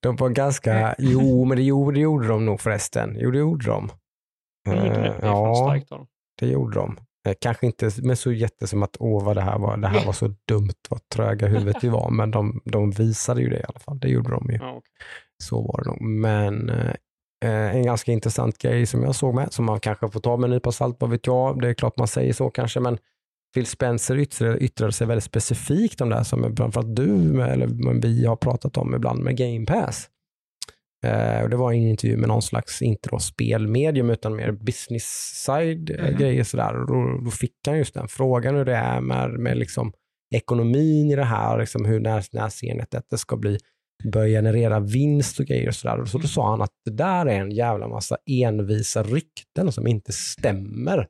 De 0.00 0.16
var 0.16 0.28
ganska, 0.28 0.94
jo 0.98 1.44
men 1.44 1.56
det 1.56 1.62
gjorde, 1.62 1.96
det 1.96 2.00
gjorde 2.00 2.28
de 2.28 2.46
nog 2.46 2.60
förresten. 2.60 3.16
Jo 3.18 3.30
det 3.30 3.38
gjorde 3.38 3.66
de. 3.66 3.90
De 4.64 4.76
gjorde 4.76 4.88
det. 5.02 5.08
Är 5.08 5.20
fan 5.20 5.82
ja, 5.90 6.06
det 6.40 6.46
gjorde 6.46 6.74
de. 6.78 6.96
Eh, 7.28 7.34
Kanske 7.40 7.66
inte 7.66 7.90
med 8.02 8.18
så 8.18 8.32
jätte 8.32 8.66
som 8.66 8.82
att 8.82 8.96
åh 9.00 9.24
vad 9.24 9.36
det 9.36 9.42
här 9.42 9.58
var, 9.58 9.76
det 9.76 9.88
här 9.88 10.06
var 10.06 10.12
så 10.12 10.34
dumt, 10.48 10.74
vad 10.90 11.08
tröga 11.08 11.46
huvudet 11.46 11.84
vi 11.84 11.88
var, 11.88 12.10
men 12.10 12.30
de, 12.30 12.60
de 12.64 12.90
visade 12.90 13.40
ju 13.42 13.48
det 13.50 13.58
i 13.58 13.64
alla 13.68 13.78
fall. 13.80 13.98
Det 13.98 14.08
gjorde 14.08 14.30
de 14.30 14.46
ju. 14.50 14.56
Ja, 14.56 14.70
okej. 14.70 14.82
Så 15.42 15.62
var 15.62 15.82
det 15.84 15.90
nog. 15.90 16.00
Men 16.00 16.70
eh, 16.70 16.94
en 17.76 17.82
ganska 17.82 18.12
intressant 18.12 18.58
grej 18.58 18.86
som 18.86 19.02
jag 19.02 19.14
såg 19.14 19.34
med, 19.34 19.52
som 19.52 19.64
man 19.64 19.80
kanske 19.80 20.08
får 20.08 20.20
ta 20.20 20.36
med 20.36 20.44
en 20.44 20.50
nypa 20.54 20.72
salt, 20.72 20.96
vad 21.00 21.10
vet 21.10 21.26
jag, 21.26 21.60
det 21.60 21.68
är 21.68 21.74
klart 21.74 21.96
man 21.98 22.08
säger 22.08 22.32
så 22.32 22.50
kanske, 22.50 22.80
men 22.80 22.98
Phil 23.54 23.66
Spencer 23.66 24.16
yttrade, 24.18 24.58
yttrade 24.58 24.92
sig 24.92 25.06
väldigt 25.06 25.24
specifikt 25.24 26.00
om 26.00 26.08
det 26.08 26.16
här 26.16 26.24
som 26.24 26.56
framförallt 26.56 26.96
du, 26.96 27.42
eller 27.42 28.00
vi 28.02 28.26
har 28.26 28.36
pratat 28.36 28.76
om 28.76 28.94
ibland 28.94 29.22
med 29.22 29.36
Game 29.36 29.66
Pass. 29.66 30.08
Eh, 31.06 31.42
och 31.42 31.50
det 31.50 31.56
var 31.56 31.72
en 31.72 31.78
intervju 31.78 32.16
med 32.16 32.28
någon 32.28 32.42
slags, 32.42 32.82
inte 32.82 33.08
då 33.08 33.18
spelmedium, 33.18 34.10
utan 34.10 34.36
mer 34.36 34.52
business 34.52 35.04
side 35.46 35.96
Mhm. 36.00 36.18
grejer 36.18 36.44
sådär. 36.44 36.80
Och 36.80 36.86
då, 36.86 37.20
då 37.24 37.30
fick 37.30 37.54
han 37.66 37.78
just 37.78 37.94
den 37.94 38.08
frågan 38.08 38.54
hur 38.56 38.64
det 38.64 38.76
är 38.76 39.00
med, 39.00 39.30
med 39.30 39.58
liksom 39.58 39.92
ekonomin 40.34 41.10
i 41.10 41.16
det 41.16 41.24
här, 41.24 41.58
liksom 41.58 41.84
hur 41.84 42.00
när, 42.00 42.24
när 42.32 42.48
ser 42.48 42.74
ni 42.74 42.80
att 42.80 42.90
detta 42.90 43.16
ska 43.16 43.36
bli 43.36 43.58
börjar 44.12 44.28
generera 44.28 44.80
vinst 44.80 45.40
och 45.40 45.46
grejer 45.46 45.68
och 45.68 45.74
sådär. 45.74 46.04
Så 46.04 46.18
då 46.18 46.28
sa 46.28 46.50
han 46.50 46.62
att 46.62 46.72
det 46.84 46.90
där 46.90 47.26
är 47.26 47.40
en 47.40 47.50
jävla 47.50 47.88
massa 47.88 48.16
envisa 48.30 49.02
rykten 49.02 49.72
som 49.72 49.86
inte 49.86 50.12
stämmer. 50.12 51.06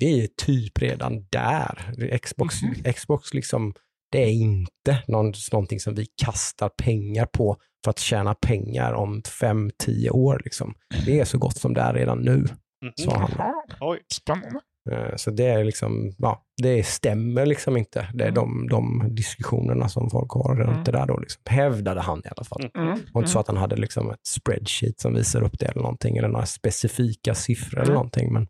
Vi 0.00 0.24
är 0.24 0.28
typ 0.46 0.78
redan 0.82 1.26
där. 1.30 1.94
Xbox, 2.22 2.62
Mhm. 2.62 2.92
Xbox 2.92 3.34
liksom, 3.34 3.74
det 4.12 4.22
är 4.22 4.30
inte 4.30 5.02
någon, 5.08 5.32
någonting 5.52 5.80
som 5.80 5.94
vi 5.94 6.06
kastar 6.22 6.68
pengar 6.68 7.26
på 7.26 7.56
för 7.84 7.90
att 7.90 7.98
tjäna 7.98 8.34
pengar 8.34 8.92
om 8.92 9.22
fem, 9.40 9.70
tio 9.78 10.10
år. 10.10 10.40
Liksom. 10.44 10.74
Det 11.06 11.20
är 11.20 11.24
så 11.24 11.38
gott 11.38 11.56
som 11.56 11.74
det 11.74 11.80
är 11.80 11.94
redan 11.94 12.18
nu, 12.18 12.36
Mhm. 12.36 12.92
sa 12.96 13.18
han. 13.18 13.54
Oj. 13.80 13.98
spännande. 14.14 14.60
Eh, 14.90 15.16
Så 15.16 15.30
det 15.30 15.46
är 15.46 15.64
liksom, 15.64 16.14
ja, 16.18 16.42
det 16.62 16.86
stämmer 16.86 17.46
liksom 17.46 17.76
inte. 17.76 18.08
Det 18.14 18.24
är 18.24 18.30
de, 18.30 18.68
de 18.70 19.08
diskussionerna 19.14 19.88
som 19.88 20.10
folk 20.10 20.30
har 20.32 20.56
runt 20.56 20.70
Mm. 20.70 20.84
det 20.84 20.92
där 20.92 21.06
då, 21.06 21.16
liksom. 21.18 21.42
hävdade 21.46 22.00
han 22.00 22.18
i 22.24 22.28
alla 22.36 22.44
fall. 22.44 22.70
Mm. 22.74 22.88
Mm. 22.88 23.00
Var 23.12 23.20
inte 23.20 23.30
så 23.32 23.38
att 23.38 23.46
han 23.48 23.56
hade 23.56 23.76
liksom 23.76 24.10
ett 24.10 24.26
spreadsheet 24.26 25.00
som 25.00 25.14
visar 25.14 25.42
upp 25.42 25.58
det 25.58 25.66
eller 25.66 25.82
någonting, 25.82 26.16
eller 26.16 26.28
några 26.28 26.46
specifika 26.46 27.34
siffror 27.34 27.78
eller 27.78 27.84
Mm. 27.90 27.94
någonting. 27.94 28.32
Men 28.32 28.46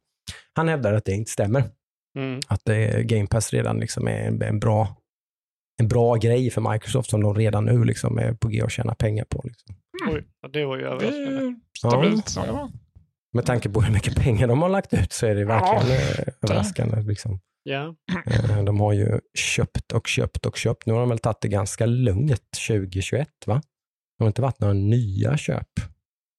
han 0.52 0.68
hävdar 0.68 0.92
att 0.92 1.04
det 1.04 1.12
inte 1.12 1.30
stämmer. 1.30 1.64
Mm. 2.18 2.40
Att 2.48 2.68
är- 2.68 3.00
Game 3.02 3.26
Pass 3.26 3.52
redan 3.52 3.78
liksom 3.78 4.08
är 4.08 4.12
en, 4.28 4.42
en, 4.42 4.60
bra, 4.60 4.96
en 5.80 5.88
bra 5.88 6.14
grej 6.14 6.50
för 6.50 6.72
Microsoft 6.72 7.10
som 7.10 7.22
de 7.22 7.34
redan 7.34 7.64
nu 7.64 7.84
liksom 7.84 8.18
är 8.18 8.32
på 8.34 8.48
g 8.48 8.62
att 8.62 8.72
tjäna 8.72 8.94
pengar 8.94 9.24
på. 9.24 9.40
Liksom. 9.44 9.74
Oj, 10.10 10.24
ja, 10.42 10.48
det 10.48 10.64
var 10.64 10.76
ju 10.76 10.84
överraskande. 10.86 11.54
stabilt. 11.78 12.34
det 12.46 12.52
var. 12.52 12.70
Med 13.32 13.46
tanke 13.46 13.68
på 13.70 13.80
hur 13.82 13.92
mycket 13.92 14.16
pengar 14.16 14.46
de 14.48 14.62
har 14.62 14.68
lagt 14.68 14.92
ut 14.94 15.12
så 15.12 15.26
är 15.26 15.34
det 15.34 15.44
verkligen 15.44 16.00
Ja. 16.00 16.18
eh, 16.18 16.24
överraskande. 16.42 17.00
Liksom. 17.02 17.40
Ja. 17.62 17.94
Eh, 18.26 18.64
De 18.64 18.80
har 18.80 18.92
ju 18.92 19.20
köpt 19.34 19.92
och 19.92 20.06
köpt 20.06 20.46
och 20.46 20.56
köpt. 20.56 20.86
Nu 20.86 20.92
har 20.92 21.00
de 21.00 21.08
väl 21.08 21.18
tagit 21.18 21.40
det 21.40 21.48
ganska 21.48 21.86
lugnt 21.86 22.50
2021, 22.68 23.28
va? 23.46 23.62
Det 24.18 24.24
har 24.24 24.26
inte 24.26 24.42
varit 24.42 24.60
några 24.60 24.74
nya 24.74 25.36
köp 25.36 25.68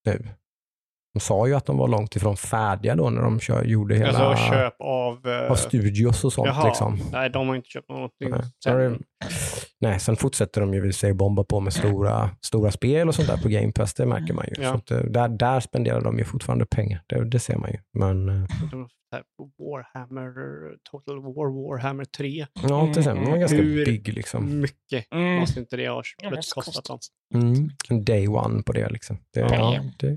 nu. 0.06 0.28
De 1.14 1.20
sa 1.20 1.48
ju 1.48 1.54
att 1.56 1.66
de 1.66 1.78
var 1.78 1.88
långt 1.88 2.16
ifrån 2.16 2.38
färdiga 2.38 2.96
då 2.96 3.10
när 3.10 3.22
de 3.22 3.40
kör, 3.40 3.64
gjorde 3.64 3.96
hela 3.96 4.20
Alltså 4.20 4.52
köp 4.52 4.74
av... 4.80 5.28
eh, 5.28 5.52
av 5.52 5.56
studios 5.56 6.24
och 6.24 6.34
sånt. 6.34 6.48
Jaha. 6.48 6.68
liksom. 6.68 7.00
Nej, 7.12 7.30
de 7.30 7.48
har 7.48 7.56
inte 7.56 7.70
köpt 7.70 7.90
någonting. 7.90 8.30
Nej. 8.30 8.42
sen. 8.64 9.04
Nej, 9.80 10.00
sen 10.00 10.16
fortsätter 10.16 10.62
de 10.62 10.74
ju 10.74 10.82
vill 10.82 10.94
säga 10.94 11.14
bomba 11.14 11.44
på 11.44 11.60
med 11.60 11.74
stora, 11.74 12.30
stora 12.46 12.72
spel 12.72 13.08
och 13.08 13.16
sånt 13.16 13.28
där 13.28 13.38
på 13.38 13.50
Game 13.50 13.72
Pass, 13.72 13.94
det 13.94 14.06
märker 14.06 14.34
man 14.34 14.46
ju. 14.48 14.64
Ja. 14.64 14.70
Så 14.72 14.76
att, 14.78 14.92
eh, 14.92 15.00
där, 15.12 15.28
där 15.30 15.60
spenderar 15.60 16.02
de 16.02 16.18
ju 16.18 16.24
fortfarande 16.24 16.66
pengar, 16.66 17.04
det, 17.08 17.26
det 17.30 17.40
ser 17.40 17.58
man 17.58 17.72
ju. 17.72 17.78
Men 18.00 18.30
eh, 18.30 18.48
Warhammer, 19.60 20.32
Total 20.92 21.22
War, 21.22 21.70
Warhammer 21.70 22.06
3. 22.06 22.46
ja, 22.70 22.88
till 22.94 23.00
exempel, 23.00 23.26
de 23.26 23.34
är 23.34 23.38
ganska 23.38 23.58
Hur 23.58 23.86
big 23.86 24.14
liksom. 24.14 24.60
Mycket 24.62 25.06
Mm. 25.16 25.40
måste 25.40 25.60
inte 25.60 25.78
det 25.78 25.88
ha 25.90 26.04
kostat 26.56 26.86
dem. 26.86 27.00
Mm. 27.34 27.70
En 27.90 28.04
day 28.06 28.28
one 28.28 28.64
på 28.64 28.72
det 28.74 28.90
liksom. 28.90 29.18
Det, 29.34 29.40
ja, 29.40 29.80
det, 30.00 30.16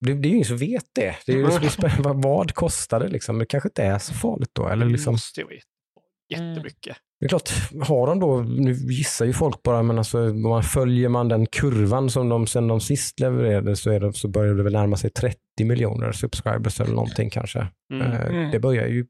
det, 0.00 0.14
det 0.14 0.28
är 0.28 0.30
ju 0.30 0.34
ingen 0.34 0.44
som 0.44 0.56
vet 0.56 0.84
det. 0.94 1.14
det, 1.26 1.32
är 1.32 1.36
ju, 1.36 1.42
det 1.60 1.66
är 1.66 1.68
spännande. 1.68 2.02
vad, 2.02 2.22
vad 2.22 2.54
kostar 2.54 3.00
det 3.00 3.08
liksom? 3.08 3.38
Det 3.38 3.46
kanske 3.46 3.68
inte 3.68 3.82
är 3.82 3.98
så 3.98 4.14
farligt 4.14 4.50
då. 4.52 4.68
Eller 4.68 4.86
Det 4.86 4.92
liksom, 4.92 5.12
måste 5.14 5.40
ju 5.40 5.44
vara 5.44 5.54
jätte- 5.54 6.44
jättemycket. 6.44 6.96
det 7.20 7.26
är 7.26 7.28
klart, 7.28 7.50
har 7.88 8.06
de 8.06 8.20
då, 8.20 8.40
nu 8.42 8.72
gissar 8.72 9.24
ju 9.26 9.32
folk 9.32 9.62
bara, 9.62 9.82
men 9.82 9.98
alltså, 9.98 10.18
man 10.18 10.62
följer 10.62 11.08
man 11.08 11.28
den 11.28 11.46
kurvan 11.46 12.10
som 12.10 12.28
de 12.28 12.46
sen 12.46 12.68
de 12.68 12.80
sist 12.80 13.20
levererade 13.20 13.76
så, 13.76 13.90
är 13.90 14.00
det, 14.00 14.12
så 14.12 14.28
börjar 14.28 14.54
det 14.54 14.62
väl 14.62 14.72
närma 14.72 14.96
sig 14.96 15.10
30 15.10 15.38
miljoner 15.64 16.12
subscribers 16.12 16.80
eller 16.80 16.94
någonting 16.94 17.30
kanske. 17.30 17.66
Mm. 17.92 18.06
Eh, 18.12 18.26
Mm. 18.26 18.50
Det 18.50 18.58
börjar 18.60 18.86
ju, 18.86 19.06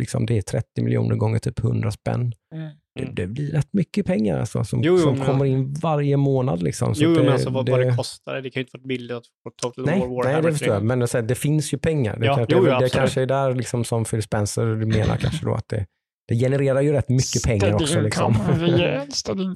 liksom, 0.00 0.26
det 0.26 0.38
är 0.38 0.42
30 0.42 0.82
miljoner 0.82 1.16
gånger 1.16 1.38
typ 1.38 1.58
100 1.64 1.90
spänn. 1.90 2.32
Mm. 2.54 2.70
Det, 2.94 3.04
det 3.22 3.26
blir 3.26 3.50
rätt 3.52 3.68
mycket 3.72 4.06
pengar 4.06 4.38
alltså, 4.38 4.64
som, 4.64 4.82
Jo, 4.82 4.92
jo, 4.92 4.98
som 4.98 5.18
men- 5.18 5.26
kommer 5.26 5.44
in 5.44 5.74
varje 5.74 6.16
månad. 6.16 6.62
Liksom. 6.62 6.94
Så 6.94 7.02
Jo, 7.04 7.10
att 7.10 7.16
men 7.16 7.26
det- 7.26 7.32
alltså 7.32 7.50
vad, 7.50 7.68
vad 7.68 7.80
det 7.80 7.96
kostar. 7.96 8.34
Det 8.40 8.50
kan 8.50 8.60
ju 8.60 8.64
inte 8.64 8.76
vara 8.78 8.86
billigt 8.86 9.16
att 9.16 9.26
få 9.42 9.50
Total 9.56 9.84
Nej, 9.86 10.00
War 10.00 10.06
nej, 10.08 10.16
Warhammer 10.16 10.42
det 10.42 10.52
förstår 10.52 10.68
jag. 10.74 10.80
3. 10.80 10.86
Men 10.86 11.08
så 11.08 11.18
här, 11.18 11.22
det 11.24 11.34
finns 11.34 11.74
ju 11.74 11.78
pengar. 11.78 12.16
Det, 12.18 12.26
Ja, 12.26 12.34
kan, 12.36 12.46
jo, 12.48 12.64
det, 12.64 12.78
det 12.80 12.88
kanske 12.88 13.22
är 13.22 13.26
där 13.26 13.54
liksom, 13.54 13.84
som 13.84 14.04
Phil 14.04 14.22
Spencer 14.22 14.64
menar 14.66 15.16
kanske 15.16 15.44
då 15.46 15.54
att 15.54 15.68
det, 15.68 15.86
det 16.28 16.34
genererar 16.34 16.80
ju 16.80 16.92
rätt 16.92 17.08
mycket 17.08 17.42
pengar 17.44 17.74
också. 17.74 18.00
Liksom. 18.00 18.34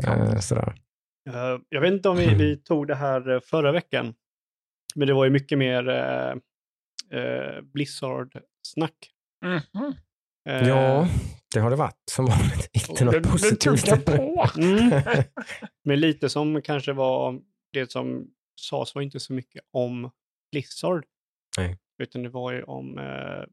Eh, 0.07 0.39
sådär. 0.39 0.75
Eh, 1.29 1.59
Jag 1.69 1.81
vet 1.81 1.93
inte 1.93 2.09
om 2.09 2.17
vi, 2.17 2.25
Mm. 2.25 2.39
vi 2.39 2.57
tog 2.65 2.87
det 2.87 2.95
här 2.95 3.35
eh, 3.35 3.41
förra 3.41 3.73
veckan. 3.73 4.15
Men 4.95 5.09
det 5.09 5.15
var 5.15 5.25
ju 5.25 5.31
mycket 5.31 5.59
mer 5.59 5.89
eh, 5.89 6.31
eh, 7.21 7.63
Blizzard-snack. 7.63 8.93
Mhm. 9.45 9.55
Eh, 9.55 9.61
Ja, 10.47 11.09
det 11.55 11.61
har 11.61 11.71
det 11.71 11.77
varit 11.77 12.03
som 12.11 12.27
vanligt. 12.27 12.71
Inte 12.89 13.05
Det, 13.05 13.05
något 13.05 13.23
det 13.23 13.29
positivt. 13.31 13.87
jag 13.87 14.05
på. 14.05 14.47
Mm. 14.57 15.03
Men 15.85 16.01
lite 16.01 16.29
som 16.29 16.63
kanske 16.63 16.93
var 16.93 17.41
det 17.73 17.93
som 17.93 18.27
sades 18.61 18.95
var 18.95 19.03
inte 19.03 19.21
så 19.21 19.33
mycket 19.33 19.63
om 19.73 20.11
Blizzard. 20.53 21.05
Nej. 21.59 21.79
Utan 22.03 22.23
det 22.23 22.29
var 22.29 22.53
ju 22.53 22.63
om 22.63 22.99
eh, 22.99 23.45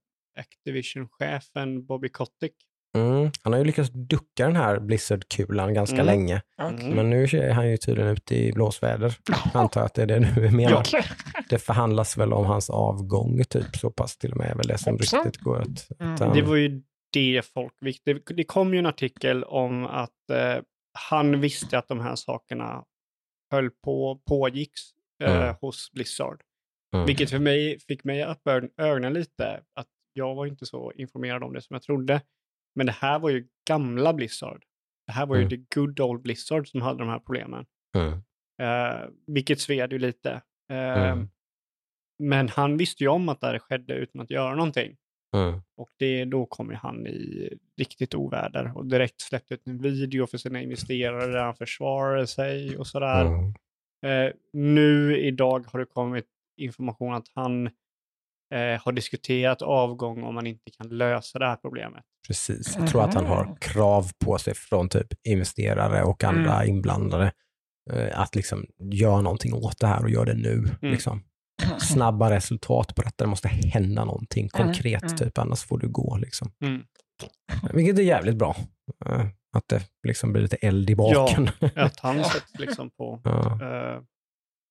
Activision-chefen 0.41 1.85
Bobby 1.85 2.09
Kotick. 2.09 2.55
Mm. 2.97 3.31
Han 3.43 3.53
har 3.53 3.59
ju 3.59 3.65
lyckats 3.65 3.89
ducka 3.93 4.45
den 4.45 4.55
här 4.55 4.79
Blizzard-kulan 4.79 5.73
ganska 5.73 5.95
Mm. 5.95 6.05
länge. 6.05 6.41
Mm. 6.61 6.89
Men 6.89 7.09
nu 7.09 7.23
är 7.23 7.51
han 7.53 7.69
ju 7.71 7.77
tydligen 7.77 8.11
ute 8.11 8.35
i 8.35 8.53
blåsväder. 8.53 9.15
Antar 9.53 9.81
jag 9.81 9.85
att 9.85 9.93
det 9.93 10.01
är 10.01 10.05
det 10.07 10.31
du 10.35 10.49
menar. 10.51 10.79
Okej. 10.79 11.03
Det 11.49 11.59
förhandlas 11.59 12.17
väl 12.17 12.33
om 12.33 12.45
hans 12.45 12.69
avgång 12.69 13.43
typ, 13.49 13.75
så 13.75 13.91
pass 13.91 14.17
till 14.17 14.31
och 14.31 14.37
med 14.37 14.49
är 14.51 14.55
väl 14.55 14.67
det 14.67 14.77
som 14.77 14.93
Hoppsan. 14.93 15.23
riktigt 15.25 15.41
går 15.41 15.61
att... 15.61 15.99
Mm. 15.99 16.13
att 16.13 16.19
han- 16.19 16.33
Det 16.35 16.41
var 16.41 16.55
ju 16.55 16.81
det 17.13 17.41
folk. 17.53 17.73
Det, 18.05 18.13
det 18.35 18.43
kom 18.43 18.73
ju 18.73 18.79
en 18.79 18.85
artikel 18.85 19.43
om 19.43 19.85
att 19.85 20.29
eh, 20.31 20.61
han 21.09 21.41
visste 21.41 21.77
att 21.77 21.87
de 21.87 21.99
här 21.99 22.15
sakerna 22.15 22.83
höll 23.51 23.69
på, 23.69 24.21
pågicks 24.29 24.81
eh, 25.23 25.35
Mm. 25.43 25.55
hos 25.61 25.91
Blizzard. 25.91 26.41
Mm. 26.95 27.05
Vilket 27.05 27.29
för 27.29 27.39
mig 27.39 27.79
fick 27.79 28.03
mig 28.03 28.21
att 28.23 28.29
öppna 28.47 28.69
ögonen 28.77 29.13
lite. 29.13 29.59
Att 29.79 29.87
jag 30.13 30.35
var 30.35 30.45
inte 30.45 30.65
så 30.65 30.91
informerad 30.95 31.43
om 31.43 31.53
det 31.53 31.61
som 31.61 31.73
jag 31.73 31.81
trodde. 31.83 32.21
Men 32.75 32.85
det 32.85 32.91
här 32.91 33.19
var 33.19 33.29
ju 33.29 33.47
gamla 33.67 34.13
Blizzard. 34.13 34.63
Det 35.07 35.11
här 35.13 35.25
var 35.25 35.35
ju 35.35 35.41
Mm. 35.41 35.49
the 35.49 35.75
good 35.79 35.99
old 35.99 36.21
Blizzard 36.21 36.67
som 36.67 36.81
hade 36.81 36.99
de 36.99 37.09
här 37.09 37.19
problemen. 37.19 37.65
Mm. 37.95 38.13
Eh, 38.61 39.09
vilket 39.27 39.59
sved 39.61 39.91
ju 39.93 39.99
lite. 39.99 40.31
Eh, 40.71 41.03
Mm. 41.11 41.29
Men 42.19 42.49
han 42.49 42.77
visste 42.77 43.03
ju 43.03 43.07
om 43.07 43.29
att 43.29 43.41
det 43.41 43.47
här 43.47 43.59
skedde 43.59 43.93
utan 43.93 44.21
att 44.21 44.29
göra 44.29 44.55
någonting. 44.55 44.95
Mm. 45.35 45.61
Och 45.77 45.89
det, 45.97 46.25
då 46.25 46.45
kom 46.45 46.69
ju 46.69 46.75
han 46.75 47.07
i 47.07 47.49
riktigt 47.77 48.15
oväder 48.15 48.77
och 48.77 48.85
direkt 48.85 49.21
släppte 49.21 49.53
ut 49.53 49.67
en 49.67 49.81
video 49.81 50.27
för 50.27 50.37
sina 50.37 50.61
investerare 50.61 51.25
där 51.31 51.43
han 51.43 51.55
försvarade 51.55 52.27
sig 52.27 52.77
och 52.77 52.87
sådär. 52.87 53.25
Mm. 53.25 53.53
Eh, 54.05 54.33
nu 54.53 55.17
idag 55.19 55.65
har 55.71 55.79
det 55.79 55.85
kommit 55.85 56.25
information 56.57 57.13
att 57.13 57.27
han 57.35 57.69
eh, 58.53 58.81
har 58.85 58.91
diskuterat 58.91 59.61
avgång 59.61 60.23
om 60.23 60.35
man 60.35 60.47
inte 60.47 60.71
kan 60.77 60.89
lösa 60.97 61.39
det 61.39 61.45
här 61.45 61.55
problemet. 61.55 62.03
Precis. 62.27 62.75
Jag 62.79 62.87
tror 62.87 63.03
att 63.03 63.13
han 63.13 63.25
har 63.25 63.57
krav 63.61 64.11
på 64.25 64.37
sig 64.37 64.53
från 64.55 64.89
typ 64.89 65.07
investerare 65.27 66.03
och 66.03 66.23
andra 66.23 66.55
Mm. 66.55 66.69
inblandade 66.69 67.31
eh, 67.91 68.19
att 68.19 68.35
liksom 68.35 68.65
göra 68.79 69.21
någonting 69.21 69.53
åt 69.53 69.79
det 69.79 69.87
här 69.87 70.03
och 70.03 70.09
göra 70.09 70.25
det 70.25 70.33
nu. 70.33 70.53
Mm. 70.53 70.69
Liksom. 70.81 71.23
Snabba 71.79 72.29
resultat 72.29 72.95
på 72.95 73.01
detta. 73.01 73.23
Det 73.23 73.29
måste 73.29 73.47
hända 73.47 74.05
någonting 74.05 74.49
Mm, 74.55 74.65
konkret, 74.65 75.03
mm. 75.03 75.15
typ, 75.17 75.37
annars 75.37 75.63
får 75.63 75.77
du 75.79 75.87
gå. 75.89 76.17
Liksom. 76.17 76.51
Mm. 76.63 76.81
Vilket 77.73 77.99
är 77.99 78.03
jävligt 78.03 78.35
bra. 78.35 78.55
Eh, 79.05 79.25
Att 79.55 79.67
det 79.67 79.81
liksom 80.07 80.33
blir 80.33 80.41
lite 80.43 80.55
eld 80.55 80.89
i 80.89 80.95
baken. 80.95 81.49
Att 81.75 81.99
han 81.99 82.23
sätts 82.23 82.59
liksom 82.59 82.89
på 82.89 83.21
Ja. 83.23 83.59
uh, 83.61 84.03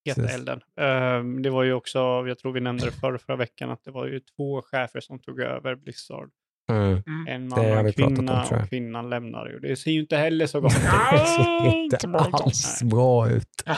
heta 0.04 0.20
Precis. 0.22 0.36
elden. 0.38 0.60
Eh, 0.80 1.42
det 1.42 1.50
var 1.50 1.62
ju 1.62 1.72
också, 1.72 1.98
jag 1.98 2.38
tror 2.38 2.52
vi 2.52 2.60
nämnde 2.60 2.84
det 2.84 2.92
förra, 2.92 3.18
förra 3.18 3.36
veckan, 3.36 3.70
att 3.70 3.84
det 3.84 3.90
var 3.90 4.06
ju 4.06 4.20
två 4.20 4.62
chefer 4.62 5.00
som 5.00 5.18
tog 5.18 5.40
över 5.40 5.74
Blizzard. 5.74 6.30
Mm. 6.70 7.02
En 7.28 7.48
man 7.48 7.58
och 7.58 7.64
en 7.64 7.86
om, 7.86 7.92
kvinna 7.92 8.46
jag. 8.50 8.62
och 8.62 8.68
kvinnan 8.68 9.10
lämnade 9.10 9.50
ju. 9.52 9.58
Det 9.58 9.76
ser 9.76 9.90
ju 9.90 10.00
inte 10.00 10.16
heller 10.16 10.46
så 10.46 10.60
gott 10.60 10.72
ut. 10.76 10.82
Det 11.12 11.26
ser 11.26 11.74
inte 11.74 12.08
alls. 12.08 12.82
bra 12.82 13.30
ut. 13.30 13.62
Eh, 13.66 13.76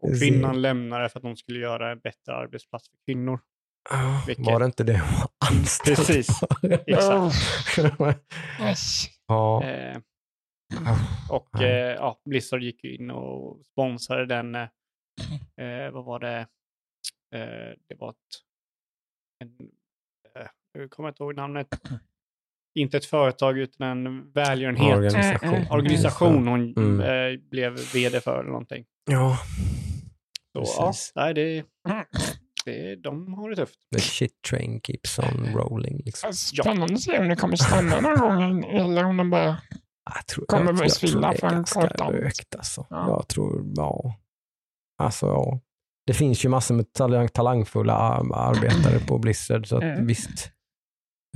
och 0.00 0.18
kvinnan 0.20 0.62
lämnade 0.62 1.08
för 1.08 1.18
att 1.18 1.22
de 1.22 1.36
skulle 1.36 1.58
göra 1.58 1.90
en 1.92 1.98
bättre 1.98 2.34
arbetsplats 2.34 2.88
för 2.90 2.96
kvinnor. 3.06 3.40
Vilket- 4.26 4.46
Var 4.46 4.60
det 4.60 4.66
inte 4.66 4.84
det 4.84 4.92
hon 4.98 5.18
var 5.20 5.58
anställd 5.58 5.96
Precis. 5.96 6.28
Exakt. 6.86 7.36
Ja. 9.28 9.62
Eh, 9.64 9.96
Ah, 10.86 10.96
och 11.34 11.62
eh, 11.62 11.94
ja, 11.94 12.20
Blizzard 12.24 12.62
gick 12.62 12.84
ju 12.84 12.96
in 12.96 13.10
och 13.10 13.58
sponsrade 13.66 14.26
den. 14.26 14.54
Eh, 14.54 14.68
eh, 15.60 15.90
vad 15.92 16.04
var 16.04 16.18
det? 16.20 16.38
Eh, 17.34 17.74
det 17.88 17.94
var 17.98 18.10
ett... 18.10 18.16
En, 19.44 19.48
eh, 20.36 20.46
jag 20.72 20.90
kommer 20.90 21.08
inte 21.08 21.22
ihåg 21.22 21.34
namnet. 21.36 21.68
Inte 22.78 22.96
ett 22.96 23.04
företag 23.06 23.58
utan 23.58 23.86
en 23.88 24.32
välgörenhet. 24.32 24.96
Organisation. 24.96 25.48
Mm, 25.48 25.54
mm, 25.60 25.70
Organisation 25.70 26.48
hon 26.48 26.74
Mm. 26.76 27.00
eh, 27.00 27.40
blev 27.50 27.72
vd 27.94 28.20
för 28.20 28.40
eller 28.40 28.50
någonting. 28.50 28.84
Ja, 29.10 29.38
Så, 30.52 30.64
ja, 30.78 30.92
nej, 31.14 31.34
det, 31.34 31.64
det, 32.64 32.96
de 32.96 33.34
har 33.34 33.50
det 33.50 33.56
tufft. 33.56 33.78
the 33.96 34.00
shit 34.00 34.42
train 34.50 34.80
keeps 34.80 35.18
on 35.18 35.54
rolling. 35.54 36.02
Liksom. 36.04 36.32
Spännande 36.32 36.94
att 36.94 37.00
se 37.00 37.18
om 37.18 37.28
det 37.28 37.36
kommer 37.36 37.56
stanna 37.56 38.00
någon 38.00 38.18
gång 38.18 38.64
eller 38.64 39.04
om 39.04 39.16
de 39.16 39.30
bara... 39.30 39.62
Jag 40.14 40.26
tror, 40.26 40.46
Kommer 40.46 40.64
jag, 40.66 40.74
börja 40.74 40.88
jag 40.88 40.94
tror 40.94 41.08
svilla 41.08 41.28
det 41.30 41.34
är 41.36 41.38
från 41.38 41.50
ganska 41.50 41.80
kartan. 41.80 42.30
alltså. 42.56 42.86
Ja. 42.90 43.08
Jag 43.08 43.28
tror, 43.28 43.72
ja. 43.76 44.14
Alltså, 45.02 45.26
ja. 45.26 45.60
Det 46.06 46.14
finns 46.14 46.44
ju 46.44 46.48
massor 46.48 46.74
med 46.74 46.92
talang, 46.92 47.28
talangfulla 47.28 47.92
ar- 47.94 48.34
arbetare 48.34 48.98
på 49.06 49.18
Blizzard, 49.18 49.66
så 49.68 49.76
att 49.76 49.82
Mm. 49.82 50.06
visst, 50.06 50.50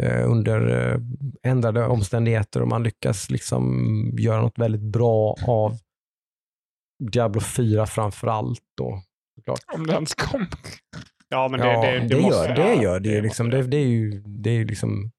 eh, 0.02 0.30
under 0.30 0.90
eh, 0.92 1.00
ändrade 1.42 1.86
omständigheter 1.86 2.62
och 2.62 2.68
man 2.68 2.82
lyckas 2.82 3.30
liksom 3.30 3.64
göra 4.18 4.40
något 4.42 4.58
väldigt 4.58 4.92
bra 4.92 5.34
av 5.46 5.76
Diablo 7.12 7.40
4 7.40 7.86
framför 7.86 8.26
allt 8.28 8.60
då. 8.76 9.02
Såklart. 9.38 9.60
Om 9.74 9.86
det 9.86 9.92
ens 9.94 10.14
kommer. 10.14 10.48
Ja, 11.28 11.48
men 11.48 11.60
det, 11.60 11.66
ja, 11.72 11.80
det, 11.82 11.98
det, 12.00 12.06
det, 12.08 12.20
måste 12.20 12.38
gör 12.48 12.54
det. 12.54 12.74
ja, 12.74 12.82
Gör 12.82 13.00
det, 13.00 13.08
måste 13.10 13.22
liksom, 13.22 13.50
det, 13.50 13.62
det 13.62 13.76
är 13.76 13.86
ju, 13.86 14.22
det 14.26 14.50
är 14.50 14.64
liksom 14.64 15.10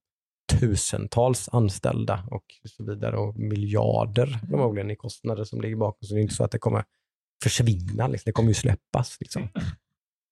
tusentals 0.60 1.49
anställda 1.52 2.24
och 2.32 2.44
så 2.66 2.84
vidare 2.86 3.18
och 3.18 3.40
miljarder 3.40 4.40
förmodligen 4.49 4.91
i 4.91 4.95
kostnader 4.95 5.44
som 5.44 5.61
ligger 5.61 5.76
bakom. 5.76 6.07
Så 6.07 6.14
det 6.14 6.20
är 6.20 6.22
inte 6.22 6.34
så 6.36 6.44
att 6.44 6.52
det 6.52 6.60
kommer 6.60 6.84
försvinna. 7.44 8.07
Liksom. 8.07 8.30
Det 8.30 8.32
kommer 8.34 8.49
ju 8.49 8.53
släppas. 8.53 9.18
Liksom. 9.20 9.49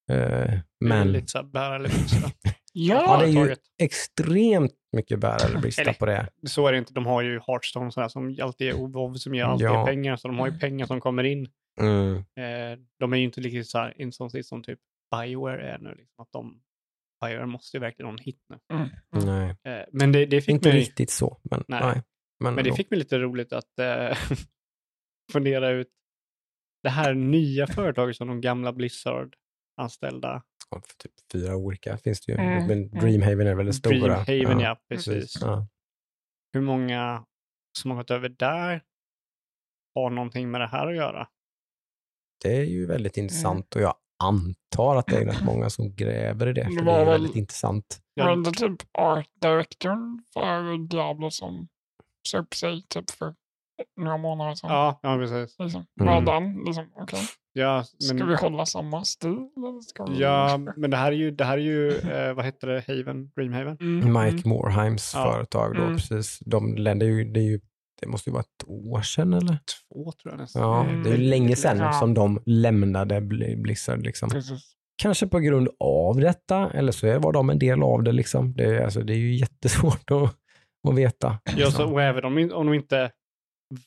Det 0.06 0.14
är 0.14 0.62
men 0.80 1.12
lite 1.12 1.26
så 1.28 1.38
här 1.38 1.44
bära 1.44 1.76
eller 1.76 1.88
brista. 1.88 2.30
ja, 2.72 3.02
Ja, 3.06 3.16
det 3.20 3.24
är 3.26 3.46
ju 3.46 3.56
extremt 3.78 4.72
mycket 4.92 5.18
bära 5.18 5.36
eller 5.36 5.60
brista 5.60 5.92
på 5.92 6.06
det. 6.06 6.28
Så 6.46 6.66
är 6.66 6.72
det 6.72 6.78
inte. 6.78 6.92
De 6.92 7.06
har 7.06 7.22
ju 7.22 7.40
Hearthstone 7.46 7.92
sådär, 7.92 8.08
som 8.08 8.36
alltid 8.42 8.68
är 8.68 8.72
WoW 8.74 9.14
som 9.14 9.34
ger 9.34 9.44
alltid 9.44 9.66
Ja. 9.66 9.86
pengar. 9.86 10.16
Så 10.16 10.28
de 10.28 10.38
har 10.38 10.50
ju 10.50 10.58
pengar 10.58 10.86
som 10.86 11.00
kommer 11.00 11.24
in. 11.24 11.48
Mm. 11.80 12.16
Eh, 12.16 12.78
de 12.98 13.12
är 13.12 13.16
ju 13.16 13.24
inte 13.24 13.40
riktigt 13.40 13.68
så 13.68 13.78
här 13.78 14.00
in 14.00 14.12
som, 14.12 14.30
som 14.42 14.62
typ 14.62 14.78
Bioware 15.10 15.62
är 15.70 15.78
nu. 15.78 15.94
Liksom, 15.94 16.22
att 16.22 16.32
de, 16.32 16.60
Bioware 17.24 17.46
måste 17.46 17.76
ju 17.76 17.80
verkligen 17.80 18.06
ha 18.06 18.12
en 18.12 18.24
hit 18.24 18.40
nu. 18.48 18.76
Mm. 18.76 18.88
Nej, 19.26 19.54
Eh, 19.64 19.84
men 19.92 20.12
det, 20.12 20.26
det 20.26 20.40
fick 20.40 20.48
inte 20.54 20.68
mig, 20.68 20.78
riktigt 20.78 21.10
så. 21.10 21.40
Men, 21.42 21.64
Nej. 21.68 21.80
nej. 21.82 22.02
Men, 22.40 22.54
men 22.54 22.64
det 22.64 22.72
fick 22.74 22.90
mig 22.90 22.98
lite 22.98 23.18
roligt 23.18 23.52
att 23.52 23.78
eh, 23.78 24.18
fundera 25.32 25.70
ut 25.70 25.88
det 26.82 26.88
här 26.88 27.14
nya 27.14 27.66
företaget 27.66 28.16
som 28.16 28.28
de 28.28 28.40
gamla 28.40 28.72
Blizzard-anställda, 28.72 30.42
Ja, 30.70 30.82
för 30.86 30.94
typ 30.96 31.12
fyra 31.32 31.56
olika 31.56 31.96
finns 31.98 32.20
det 32.20 32.32
ju. 32.32 32.38
Mm. 32.38 32.66
Men 32.66 32.88
Dreamhaven 33.00 33.46
är 33.46 33.54
väl 33.54 33.66
det 33.66 33.72
stora. 33.72 34.24
Dreamhaven, 34.24 34.60
ja, 34.60 34.76
precis. 34.88 35.38
Ja. 35.40 35.66
Hur 36.52 36.60
många 36.60 37.24
som 37.78 37.90
har 37.90 37.98
gått 37.98 38.10
över 38.10 38.28
där 38.28 38.82
har 39.94 40.10
någonting 40.10 40.50
med 40.50 40.60
det 40.60 40.66
här 40.66 40.86
att 40.86 40.96
göra? 40.96 41.28
Det 42.44 42.56
är 42.56 42.64
ju 42.64 42.86
väldigt 42.86 43.16
intressant 43.16 43.76
och 43.76 43.82
jag 43.82 43.94
antar 44.24 44.96
att 44.96 45.06
det 45.06 45.16
är 45.16 45.24
rätt 45.24 45.44
många 45.44 45.70
som 45.70 45.94
gräver 45.94 46.46
i 46.46 46.52
det. 46.52 46.64
För 46.64 46.84
Det 46.84 46.92
är 46.92 47.04
väl- 47.04 47.06
väldigt 47.06 47.36
intressant. 47.36 48.02
Ja. 48.14 48.24
Var 48.24 48.36
det 48.36 48.50
typ 48.50 48.88
art 48.98 49.28
directorn 49.40 50.22
för 50.32 50.88
Diablo 50.88 51.30
som 51.30 51.68
sa 52.28 52.38
upp 52.38 52.54
sig 52.54 52.82
typ 52.88 53.10
för 53.10 53.34
några 54.00 54.16
månader 54.16 54.54
sedan? 54.54 54.70
Ja, 54.70 55.00
ja 55.02 55.16
precis. 55.16 55.56
Liksom. 55.58 55.86
Mm. 56.00 56.24
Var 56.24 56.34
den 56.34 56.62
liksom, 56.66 56.84
okej, 56.96 57.20
Ja, 57.52 57.84
ska 57.98 58.14
men, 58.14 58.28
vi 58.28 58.34
hålla 58.34 58.66
samma 58.66 59.04
stil? 59.04 59.36
Ska 59.88 60.04
vi... 60.04 60.20
ja, 60.20 60.58
men 60.76 60.90
det 60.90 60.96
här 60.96 61.12
är 61.12 61.16
ju, 61.16 61.30
det 61.30 61.44
här 61.44 61.58
är 61.58 61.62
ju 61.62 61.88
eh, 61.98 62.34
vad 62.34 62.44
heter 62.44 62.66
det, 62.66 62.84
Haven, 62.88 63.30
Dreamhaven? 63.36 63.76
Mm, 63.80 64.12
Mike 64.24 64.48
Morheims 64.48 65.12
Ja. 65.14 65.32
företag 65.32 65.74
då, 65.76 65.82
Mm. 65.82 65.96
precis. 65.96 66.38
De 66.46 66.74
länder 66.76 67.06
ju, 67.06 67.24
det, 67.24 67.40
är 67.40 67.44
ju, 67.44 67.60
det 68.00 68.06
måste 68.08 68.30
ju 68.30 68.34
vara 68.34 68.40
ett 68.42 68.64
år 68.68 69.00
sedan 69.02 69.34
eller? 69.34 69.58
Två 69.92 70.12
tror 70.12 70.32
jag 70.34 70.38
nästan. 70.40 70.62
Ja, 70.62 70.84
Mm. 70.84 71.02
det 71.02 71.10
är 71.10 71.16
ju 71.16 71.28
länge 71.28 71.56
sedan 71.56 71.78
Ja. 71.78 71.92
som 71.92 72.14
de 72.14 72.42
lämnade 72.46 73.20
Bli- 73.20 73.56
Blizzard. 73.56 74.02
Liksom. 74.02 74.30
Precis. 74.30 74.74
Kanske 75.02 75.26
på 75.26 75.38
grund 75.38 75.68
av 75.80 76.16
detta, 76.20 76.70
eller 76.70 76.92
så 76.92 77.18
var 77.18 77.32
de 77.32 77.50
en 77.50 77.58
del 77.58 77.82
av 77.82 78.02
det. 78.02 78.12
Liksom. 78.12 78.54
Det, 78.54 78.64
är, 78.64 78.84
alltså, 78.84 79.00
det 79.00 79.12
är 79.12 79.16
ju 79.18 79.34
jättesvårt 79.36 80.10
att, 80.10 80.34
att 80.88 80.94
veta. 80.94 81.38
Ja, 81.44 81.52
liksom. 81.54 81.72
så, 81.72 81.92
och 81.92 82.02
även 82.02 82.24
om, 82.24 82.50
om 82.54 82.66
de 82.66 82.74
inte 82.74 83.10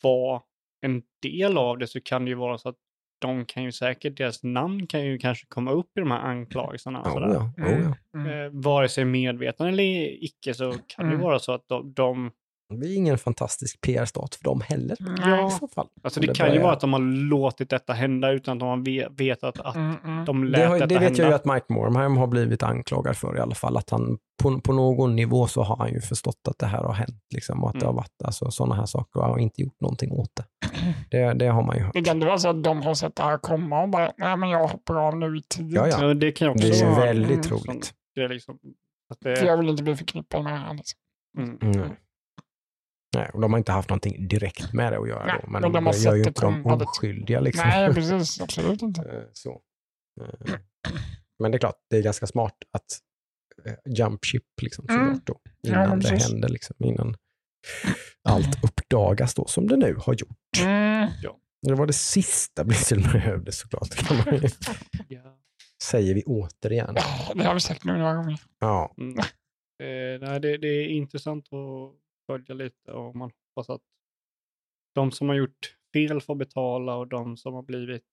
var 0.02 0.44
en 0.86 1.04
del 1.22 1.58
av 1.58 1.78
det 1.78 1.88
så 1.88 2.02
kan 2.02 2.26
det 2.26 2.30
ju 2.30 2.36
vara 2.36 2.58
så 2.58 2.70
att 2.70 2.76
de 3.22 3.46
kan 3.46 3.64
ju 3.64 3.72
säkert, 3.72 4.18
deras 4.18 4.44
namn 4.44 4.88
kan 4.88 5.06
ju 5.06 5.18
kanske 5.18 5.46
komma 5.48 5.72
upp 5.72 5.98
i 5.98 6.00
de 6.00 6.12
här 6.12 6.20
anklagelserna. 6.20 7.02
och 7.02 7.08
Ja, 7.08 7.14
sådär. 7.14 7.52
ja, 7.58 7.66
oh, 7.66 7.82
ja. 8.14 8.20
Mm. 8.20 8.46
Eh, 8.46 8.50
vare 8.64 8.90
sig 8.90 9.06
medveten 9.06 9.68
eller 9.68 9.84
icke 10.24 10.54
så 10.54 10.72
kan 10.72 11.06
det 11.06 11.10
ju 11.12 11.16
Mm. 11.16 11.20
vara 11.22 11.40
så 11.40 11.52
att 11.52 11.68
de, 11.68 11.94
de 11.94 12.32
Det 12.80 12.88
är 12.88 12.96
ingen 12.96 13.18
fantastisk 13.18 13.82
PR-stat 13.82 14.36
för 14.36 14.44
dem 14.44 14.62
heller. 14.62 14.98
Ja. 15.00 15.48
I 15.48 15.52
så 15.52 15.68
fall. 15.68 15.88
alltså 16.04 16.20
Om 16.20 16.26
det, 16.26 16.34
kan 16.34 16.46
ju 16.46 16.52
börjar- 16.52 16.64
vara 16.64 16.74
att 16.74 16.80
de 16.80 16.94
har 16.94 17.00
låtit 17.30 17.70
detta 17.70 17.94
hända 17.94 18.32
utan 18.32 18.54
att 18.54 18.60
de 18.60 18.70
har 18.70 18.78
ve- 18.86 19.08
vetat 19.12 19.60
att 19.60 19.76
Mm, 19.76 19.96
mm. 20.04 20.26
de 20.26 20.44
lät 20.44 20.62
Det, 20.62 20.66
har, 20.68 20.74
detta 20.76 20.88
det 20.88 20.94
vet 20.96 21.04
hända. 21.04 21.24
jag 21.24 21.30
ju 21.30 21.36
att 21.36 21.46
Mike 21.46 21.66
Morheim 21.74 22.18
har 22.18 22.28
blivit 22.28 22.64
anklagad 22.64 23.18
för 23.18 23.38
i 23.38 23.40
alla 23.40 23.56
fall. 23.56 23.78
Att 23.78 23.90
han 23.90 24.18
på, 24.44 24.60
på 24.62 24.74
någon 24.74 25.16
nivå 25.16 25.48
så 25.48 25.64
har 25.64 25.78
han 25.78 25.94
ju 25.94 26.02
förstått 26.02 26.40
att 26.50 26.58
det 26.60 26.66
här 26.66 26.84
har 26.84 26.94
hänt. 26.94 27.24
Liksom, 27.34 27.64
och 27.64 27.70
att 27.70 27.80
det 27.80 27.86
har 27.86 27.92
Mm. 27.94 27.96
varit 27.96 28.24
alltså, 28.24 28.52
sådana 28.52 28.76
här 28.76 28.86
saker 28.86 29.20
och 29.20 29.22
han 29.26 29.32
har 29.32 29.40
inte 29.40 29.62
gjort 29.62 29.82
någonting 29.82 30.12
åt 30.12 30.30
det. 30.36 30.44
Det, 31.12 31.34
det 31.34 31.46
har 31.48 31.64
man 31.64 31.78
ju 31.78 31.84
hört. 31.84 31.94
Det 31.94 32.02
kan 32.02 32.18
inte 32.18 32.28
vara 32.28 32.38
så 32.38 32.50
att 32.50 32.64
de 32.64 32.82
har 32.82 32.94
sett 32.94 33.16
det 33.16 33.24
här 33.24 33.38
komma 33.38 33.82
och 33.84 33.90
bara, 33.90 34.12
nej 34.18 34.38
men 34.38 34.50
jag 34.50 34.68
hoppar 34.68 34.96
av 35.08 35.18
nu 35.18 35.38
i 35.38 35.42
tid. 35.42 35.72
Ja, 35.72 35.88
ja. 35.88 35.98
Ja, 36.08 36.14
det 36.14 36.32
kan 36.32 36.48
ju 36.48 36.52
också 36.52 36.68
Det 36.68 36.82
är 36.82 36.90
ju 36.90 36.96
väldigt 36.96 37.30
Mm. 37.30 37.42
troligt. 37.42 37.94
det 38.16 38.22
är 38.22 38.30
liksom, 38.30 38.56
att 39.10 39.18
För 39.24 39.30
det, 39.30 39.46
jag 39.46 39.58
vill 39.58 39.70
inte 39.70 39.84
bli 39.84 39.96
förknippad 39.96 40.44
med 40.44 40.54
det 40.54 40.58
här. 40.58 40.74
Liksom. 40.74 41.00
mm. 41.38 41.58
Mm. 41.62 41.90
Nej, 43.16 43.30
och 43.34 43.42
de 43.42 43.52
har 43.54 43.58
inte 43.58 43.72
haft 43.72 43.90
någonting 43.90 44.28
direkt 44.28 44.74
med 44.74 44.94
det 44.94 45.00
att 45.00 45.08
göra. 45.10 45.26
Nej, 45.26 45.40
då, 45.44 45.50
men, 45.52 45.62
men 45.62 45.72
de 45.72 45.86
har 45.86 45.94
gör 45.94 46.00
sett 46.00 46.18
ju 46.18 46.22
det 46.24 46.28
inte 46.28 46.42
dem 46.42 46.66
oskyldiga. 46.66 47.40
Liksom. 47.40 47.68
Nej, 47.68 47.94
precis. 47.94 48.42
Absolut 48.42 48.82
inte. 48.82 49.02
Eh, 49.02 49.24
Så. 49.34 49.62
Eh, 50.22 50.56
Men 51.40 51.52
det 51.52 51.58
är 51.58 51.60
klart, 51.60 51.76
det 51.90 51.98
är 51.98 52.02
ganska 52.04 52.28
smart 52.28 52.56
att 52.72 52.86
eh, 53.66 53.74
jump 53.94 54.26
ship 54.26 54.44
liksom, 54.62 54.86
Mm. 54.90 55.20
då, 55.24 55.40
Ja, 55.62 55.70
innan 55.72 55.90
men 55.90 56.00
det 56.00 56.10
precis. 56.10 56.32
händer, 56.32 56.50
liksom, 56.50 56.76
innan 56.80 57.16
allt 58.30 58.64
uppdagas 58.64 59.34
då, 59.34 59.46
som 59.48 59.68
det 59.68 59.78
nu 59.78 59.96
har 60.00 60.14
gjort. 60.14 60.62
Mm. 60.62 61.10
Det 61.68 61.74
var 61.76 61.86
det 61.88 61.94
sista 61.94 62.64
Blizzard 62.64 63.12
behövde 63.12 63.52
såklart, 63.52 63.96
kan 63.96 64.18
man 64.18 64.36
ju, 64.36 64.50
Ja. 65.08 65.38
säger 65.84 66.14
vi 66.16 66.24
återigen. 66.24 66.94
Ja, 66.98 67.34
Det 67.36 67.44
har 67.44 67.54
vi 67.54 67.60
sagt 67.60 67.84
nu 67.84 67.98
några 67.98 68.16
gånger. 68.16 68.40
Ja, 68.60 68.94
Mm. 68.98 69.18
Eh, 69.20 70.30
nej, 70.30 70.40
det, 70.40 70.58
det 70.58 70.68
är 70.68 70.88
intressant 70.88 71.46
att 71.46 72.01
följa 72.32 72.56
lite 72.56 72.92
och 72.92 73.16
man 73.16 73.32
hoppas 73.56 73.70
att 73.70 73.82
de 74.96 75.12
som 75.12 75.30
har 75.30 75.36
gjort 75.36 75.78
fel 75.94 76.22
får 76.22 76.36
betala 76.36 76.96
och 76.96 77.08
de 77.08 77.38
som 77.38 77.54
har 77.54 77.62
blivit 77.64 78.06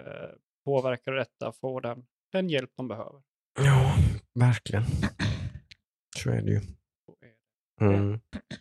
eh, 0.00 0.30
påverkade 0.64 1.20
av 1.20 1.26
detta 1.26 1.52
får 1.52 1.80
den, 1.80 2.06
den 2.32 2.48
hjälp 2.48 2.70
de 2.76 2.88
behöver. 2.88 3.22
ja 3.58 3.94
verkligen. 4.34 4.84
Så 6.16 6.30
är 6.30 6.42
det 6.42 6.50
ju. 6.50 6.60
Mm. 7.80 8.20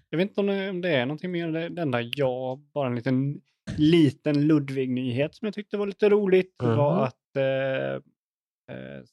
Jag 0.10 0.18
vet 0.18 0.30
inte 0.30 0.42
om 0.42 0.82
det, 0.82 0.90
är 0.90 1.06
någonting 1.06 1.32
mer, 1.32 1.52
det, 1.52 1.70
det 1.70 1.82
enda 1.82 2.02
jag, 2.02 2.60
bara 2.60 2.88
en 2.88 2.96
liten, 2.96 3.42
liten 3.78 4.48
Ludvig-nyhet 4.48 5.36
som 5.36 5.46
jag 5.46 5.54
tyckte 5.56 5.78
var 5.78 5.88
lite 5.88 6.10
roligt 6.10 6.62
Mhm. 6.64 6.78
var 6.78 7.06
att 7.06 7.36
eh, 7.36 7.94
eh, 8.76 9.04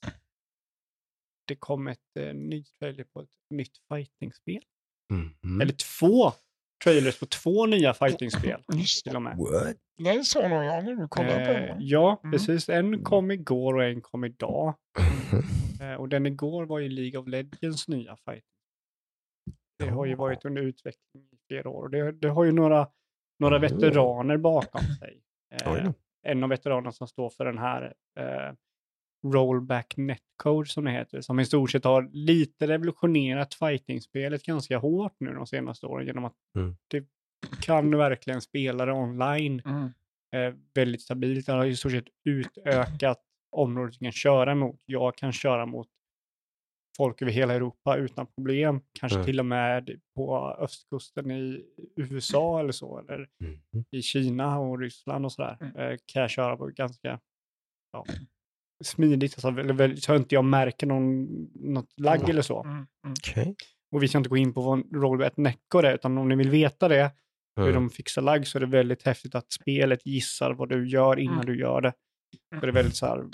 det 1.48 1.56
kom 1.59 1.86
ett 1.89 2.16
eh, 2.16 2.35
nytt 2.35 2.78
trailer 2.78 3.05
på 3.05 3.20
ett 3.20 3.31
nytt 3.51 3.78
fightingspel. 3.89 4.62
Mhm. 5.43 5.61
Eller 5.61 5.73
två 5.73 6.33
trailers 6.85 7.21
på 7.21 7.27
två 7.27 7.67
nya 7.67 7.95
fightingspel 7.95 8.61
Just 8.75 9.05
till 9.05 9.13
det. 9.13 9.17
och 9.17 9.23
med. 9.23 9.37
What? 9.37 10.27
Såg 10.27 10.43
nog 10.51 10.65
jag 10.65 10.85
när 10.85 10.95
du 10.95 11.09
kollade 11.09 11.35
på 11.47 11.53
Eh, 11.53 11.61
det. 11.61 11.77
ja, 11.81 12.21
Mm. 12.25 12.33
precis. 12.33 12.69
En 12.69 13.05
kom 13.05 13.31
igår 13.31 13.75
och 13.75 13.85
en 13.85 14.01
kom 14.01 14.25
idag. 14.25 14.75
Eh, 15.83 15.95
och 15.95 16.09
den 16.09 16.27
igår 16.27 16.65
var 16.67 16.79
ju 16.79 16.89
League 16.89 17.21
of 17.21 17.29
Legends 17.29 17.89
nya 17.89 18.17
fight. 18.17 18.45
Det 19.79 19.89
har 19.91 20.07
ju 20.07 20.15
varit 20.15 20.45
under 20.45 20.63
utveckling 20.63 21.23
i 21.33 21.37
flera 21.49 21.69
år. 21.69 21.83
Och 21.83 21.91
det, 21.91 22.13
det 22.13 22.29
har 22.29 22.45
ju 22.45 22.53
några, 22.53 22.89
några 23.39 23.57
Mm. 23.57 23.71
veteraner 23.71 24.37
bakom 24.37 24.81
sig. 24.81 25.21
Eh, 25.55 25.91
en 26.27 26.43
av 26.43 26.49
veteranerna 26.51 26.93
som 26.93 27.09
står 27.09 27.31
för 27.31 27.45
den 27.45 27.59
här 27.59 27.95
eh, 28.19 28.55
Rollback 29.24 29.94
Netcode 29.97 30.69
som 30.69 30.85
det 30.85 30.90
heter, 30.90 31.20
som 31.20 31.40
i 31.40 31.44
stort 31.44 31.70
sett 31.70 31.85
har 31.85 32.09
lite 32.12 32.66
revolutionerat 32.66 33.55
fighting-spelet 33.55 34.43
ganska 34.43 34.78
hårt 34.78 35.16
nu 35.20 35.35
de 35.35 35.47
senaste 35.47 35.86
åren 35.86 36.07
genom 36.07 36.24
att 36.24 36.35
Mm. 36.57 36.77
det 36.89 37.07
kan 37.61 37.97
verkligen 37.97 38.40
spela 38.40 38.86
det 38.86 38.93
online 38.93 39.62
Mm. 39.65 39.90
eh, 40.35 40.55
väldigt 40.74 41.03
stabilt. 41.03 41.47
Den 41.47 41.57
har 41.59 41.66
i 41.66 41.77
stort 41.77 41.93
sett 41.93 42.05
utökat 42.24 43.20
området 43.57 43.93
du 43.99 44.05
kan 44.05 44.12
köra 44.12 44.55
mot. 44.55 44.81
Jag 44.86 45.16
kan 45.16 45.32
köra 45.32 45.66
mot 45.66 45.89
folk 46.97 47.23
över 47.23 47.32
hela 47.32 47.55
Europa 47.55 47.97
utan 47.97 48.27
problem. 48.27 48.81
Kanske 48.93 49.16
Mm. 49.19 49.27
till 49.27 49.39
och 49.40 49.47
med 49.47 50.01
på 50.15 50.57
östkusten 50.59 51.31
i 51.31 51.65
USA 51.97 52.61
eller 52.61 52.73
så. 52.73 52.99
Eller 52.99 53.28
Mhm. 53.40 53.85
i 53.90 54.03
Kina 54.03 54.59
och 54.59 54.78
Ryssland 54.78 55.24
och 55.24 55.32
sådär. 55.32 55.57
Mm. 55.61 55.77
Eh, 55.77 55.99
kan 56.07 56.23
jag 56.23 56.31
köra 56.31 56.57
på 56.57 56.66
ganska 56.66 57.20
ja, 57.93 58.05
smidigt. 58.85 59.45
Alltså, 59.45 59.97
så 60.01 60.17
inte 60.17 60.35
jag 60.35 60.45
märker 60.45 60.87
någon, 60.87 61.27
något 61.55 62.01
lagg 62.01 62.29
eller 62.29 62.43
så. 62.43 62.63
Mm. 62.65 62.75
Mm. 62.77 62.87
Okej. 63.21 63.55
Och 63.95 64.03
vi 64.03 64.09
ska 64.09 64.19
inte 64.19 64.31
gå 64.31 64.37
in 64.37 64.55
på 64.55 64.61
vad 64.63 64.95
Rollback 65.03 65.37
Netcode 65.37 65.89
är, 65.89 65.95
utan 65.95 66.19
om 66.19 66.29
ni 66.29 66.37
vill 66.37 66.51
veta 66.51 66.89
det 66.89 67.11
hur 67.57 67.63
Mm. 67.69 67.75
de 67.75 67.91
fixar 67.91 68.23
lagg 68.23 68.47
så 68.47 68.59
är 68.59 68.61
det 68.61 68.67
väldigt 68.67 69.03
häftigt 69.03 69.35
att 69.35 69.53
spelet 69.53 70.07
gissar 70.07 70.51
vad 70.55 70.69
du 70.69 70.89
gör 70.89 71.19
innan 71.19 71.35
Mm. 71.35 71.47
du 71.47 71.59
gör 71.61 71.81
det. 71.81 71.93
Så 72.55 72.61
det 72.61 72.69
är 72.69 72.73
väldigt 72.73 72.97
så 72.97 73.07
här 73.07 73.25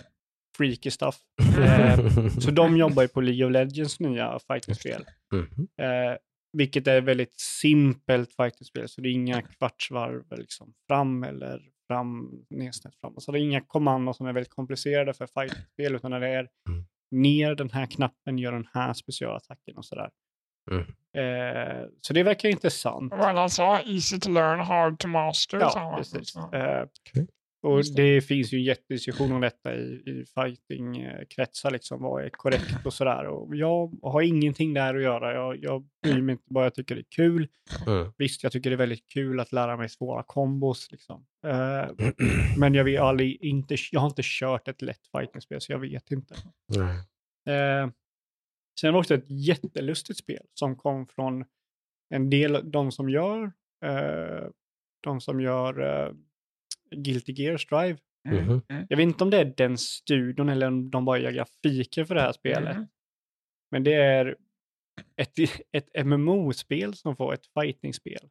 freaky 0.56 0.90
stuff. 0.90 1.16
Mm. 1.56 1.62
Eh, 1.68 2.28
så 2.40 2.50
de 2.50 2.76
jobbar 2.76 3.02
ju 3.02 3.08
på 3.08 3.20
League 3.20 3.46
of 3.46 3.52
Legends 3.52 4.00
nya 4.00 4.38
fightingspel. 4.52 5.04
Mhm. 5.34 5.68
Eh, 5.82 6.16
vilket 6.52 6.86
är 6.86 7.00
väldigt 7.00 7.40
simpelt 7.40 8.34
fightingspel, 8.36 8.88
så 8.88 9.00
det 9.00 9.08
är 9.08 9.12
inga 9.12 9.42
kvartsvarv 9.42 10.24
liksom, 10.38 10.72
fram 10.88 11.22
eller 11.24 11.60
fram, 11.88 12.30
nedsnett 12.50 12.94
framåt. 13.00 13.22
Så 13.22 13.32
det 13.32 13.38
är 13.38 13.42
inga 13.42 13.60
kommandon 13.60 14.14
som 14.14 14.26
är 14.26 14.32
väldigt 14.32 14.52
komplicerade 14.54 15.14
för 15.14 15.26
fight-spel, 15.26 15.94
utan 15.94 16.10
det 16.10 16.28
är 16.28 16.48
Mm. 16.68 16.84
ner 17.10 17.54
den 17.54 17.70
här 17.70 17.86
knappen, 17.86 18.38
gör 18.38 18.52
den 18.52 18.68
här 18.74 18.92
specialattacken 18.92 19.76
och 19.76 19.84
sådär. 19.84 20.10
Mm. 20.70 20.84
Eh, 21.16 21.86
så 22.00 22.12
det 22.14 22.22
verkar 22.22 22.48
intressant. 22.48 23.12
Vad 23.12 23.36
han 23.36 23.50
sa, 23.50 23.80
easy 23.80 24.20
to 24.20 24.30
learn, 24.30 24.60
hard 24.60 24.98
to 24.98 25.08
master. 25.08 25.58
Ja, 25.60 25.94
precis. 25.98 26.36
Eh, 26.36 26.86
Okej. 27.10 27.26
Och 27.60 27.76
det. 27.76 28.02
det 28.02 28.20
finns 28.20 28.52
ju 28.52 28.58
en 28.58 28.64
jättediskussion 28.64 29.32
om 29.32 29.40
detta 29.40 29.74
i, 29.74 30.02
i 30.06 30.24
fighting-kretsar, 30.34 31.70
liksom, 31.70 32.02
vad 32.02 32.24
är 32.24 32.28
korrekt 32.28 32.86
och 32.86 32.92
sådär. 32.92 33.26
Och 33.26 33.56
jag 33.56 33.98
har 34.02 34.22
ingenting 34.22 34.74
där 34.74 34.94
att 34.94 35.02
göra. 35.02 35.34
Jag, 35.34 35.56
jag 35.56 35.88
bryr 36.02 36.22
mig 36.22 36.32
inte, 36.32 36.44
bara 36.46 36.64
jag 36.64 36.74
tycker 36.74 36.94
det 36.94 37.00
är 37.00 37.16
kul. 37.16 37.48
Mm. 37.86 38.12
Visst, 38.18 38.42
jag 38.42 38.52
tycker 38.52 38.70
det 38.70 38.74
är 38.74 38.78
väldigt 38.78 39.08
kul 39.12 39.40
att 39.40 39.52
lära 39.52 39.76
mig 39.76 39.88
svåra 39.88 40.22
kombos. 40.22 40.88
Liksom. 40.90 41.26
Eh, 41.46 42.08
men 42.58 42.74
jag, 42.74 42.84
vet 42.84 43.00
aldrig, 43.00 43.42
inte, 43.44 43.76
jag 43.92 44.00
har 44.00 44.08
inte 44.08 44.22
kört 44.24 44.68
ett 44.68 44.82
lätt 44.82 45.06
fighting-spel, 45.16 45.60
så 45.60 45.72
jag 45.72 45.78
vet 45.78 46.10
inte. 46.10 46.34
Nej. 46.76 46.96
Eh, 47.56 47.90
sen 48.80 48.92
var 48.92 48.92
det 48.92 48.98
också 48.98 49.14
ett 49.14 49.30
jättelustigt 49.30 50.18
spel 50.18 50.46
som 50.54 50.76
kom 50.76 51.06
från 51.06 51.44
en 52.14 52.30
del, 52.30 52.70
de 52.70 52.92
som 52.92 53.10
gör, 53.10 53.52
eh, 53.84 54.48
de 55.02 55.20
som 55.20 55.40
gör 55.40 56.14
Guilty 56.90 57.32
Gear 57.32 57.56
Strive. 57.56 57.98
Mm. 58.28 58.44
Mhm. 58.44 58.62
Mm. 58.68 58.86
Jag 58.88 58.96
vet 58.96 59.04
inte 59.04 59.24
om 59.24 59.30
det 59.30 59.38
är 59.38 59.44
den 59.56 59.78
studion 59.78 60.48
eller 60.48 60.66
om 60.66 60.90
de 60.90 61.04
bara 61.04 61.18
gör 61.18 61.30
grafiker 61.32 62.04
för 62.04 62.14
det 62.14 62.20
här 62.20 62.32
spelet. 62.32 62.76
Mm. 62.76 62.88
Men 63.70 63.84
det 63.84 63.94
är 63.94 64.36
ett, 65.16 65.38
ett 65.72 66.06
MMO-spel 66.06 66.94
som 66.94 67.16
får 67.16 67.34
ett 67.34 67.46
fighting-spel. 67.60 68.28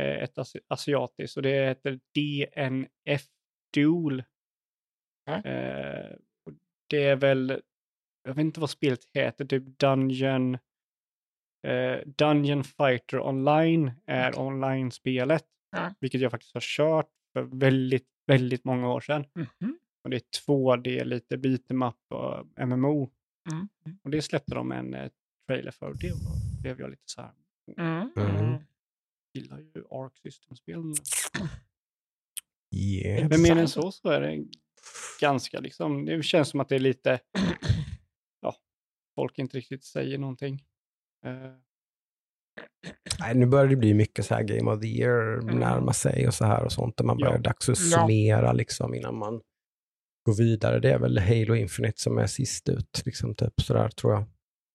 Eh, 0.00 0.22
ett 0.22 0.38
asi- 0.38 0.60
asiatiskt 0.68 1.36
och 1.36 1.42
det 1.42 1.66
heter 1.68 2.00
DNF 2.14 3.22
Duel. 3.74 4.22
Eh, 5.44 6.16
det 6.90 7.04
är 7.04 7.16
väl, 7.16 7.62
jag 8.22 8.34
vet 8.34 8.42
inte 8.42 8.60
vad 8.60 8.70
spelet 8.70 9.00
heter, 9.14 9.44
typ 9.44 9.78
Dungeon, 9.78 10.54
eh, 11.66 11.98
Dungeon 12.06 12.64
Fighter 12.64 13.20
Online 13.20 13.92
är 14.06 14.38
online-spelet. 14.38 15.44
Vilket 16.00 16.20
jag 16.20 16.30
faktiskt 16.30 16.54
har 16.54 16.60
kört 16.60 17.10
för 17.42 17.56
väldigt, 17.56 18.08
väldigt 18.26 18.64
många 18.64 18.88
år 18.92 19.00
sedan. 19.00 19.24
Mhm. 19.34 19.78
Och 20.04 20.10
det 20.10 20.16
är 20.16 20.22
2D, 20.46 21.04
lite 21.04 21.36
beat'em 21.36 21.88
up 21.88 22.12
och 22.12 22.68
MMO. 22.68 23.10
Mm. 23.52 23.68
Och 24.02 24.10
det 24.10 24.22
släppte 24.22 24.54
de 24.54 24.72
en 24.72 24.94
eh, 24.94 25.10
trailer 25.46 25.70
för. 25.70 25.94
Det 25.94 26.10
var, 26.10 26.60
blev 26.62 26.80
jag 26.80 26.90
lite 26.90 27.02
så 27.06 27.22
här, 27.22 27.32
Mm. 27.76 28.10
Mm. 28.16 28.36
Mm. 28.36 28.62
gillar 29.34 29.58
ju 29.58 29.84
Arc 29.90 30.18
System-spel. 30.18 30.82
Yeah. 32.76 33.28
Men 33.28 33.42
mer 33.42 33.56
än 33.56 33.68
så 33.68 33.92
så 33.92 34.08
är 34.08 34.20
det 34.20 34.44
ganska 35.20 35.60
liksom, 35.60 36.04
det 36.04 36.22
känns 36.22 36.48
som 36.48 36.60
att 36.60 36.68
det 36.68 36.74
är 36.74 36.80
lite, 36.80 37.20
ja, 38.40 38.56
folk 39.14 39.38
inte 39.38 39.56
riktigt 39.56 39.84
säger 39.84 40.18
någonting. 40.18 40.64
Eh, 41.24 41.52
Nej, 43.20 43.34
nu 43.34 43.46
börjar 43.46 43.66
det 43.66 43.76
bli 43.76 43.94
mycket 43.94 44.24
så 44.26 44.34
här 44.34 44.42
Game 44.42 44.70
of 44.70 44.80
the 44.80 44.86
Year 44.86 45.38
Mm. 45.38 45.58
närma 45.58 45.92
sig 45.92 46.26
och 46.28 46.34
så 46.34 46.44
här 46.44 46.64
och 46.64 46.72
sånt. 46.72 46.96
Där 46.96 47.04
man 47.04 47.16
börjar 47.16 47.32
Ja. 47.34 47.38
dags 47.40 47.68
att 47.68 47.78
Ja. 47.78 47.98
summera 47.98 48.52
liksom 48.52 48.94
innan 48.94 49.18
man 49.18 49.40
går 50.26 50.36
vidare. 50.38 50.80
Det 50.80 50.90
är 50.92 50.98
väl 50.98 51.18
Halo 51.18 51.54
Infinite 51.54 52.00
som 52.00 52.18
är 52.18 52.26
sist 52.26 52.68
ut, 52.68 53.02
liksom 53.04 53.34
typ 53.34 53.60
sådär 53.62 53.88
tror 53.88 54.12
jag. 54.12 54.24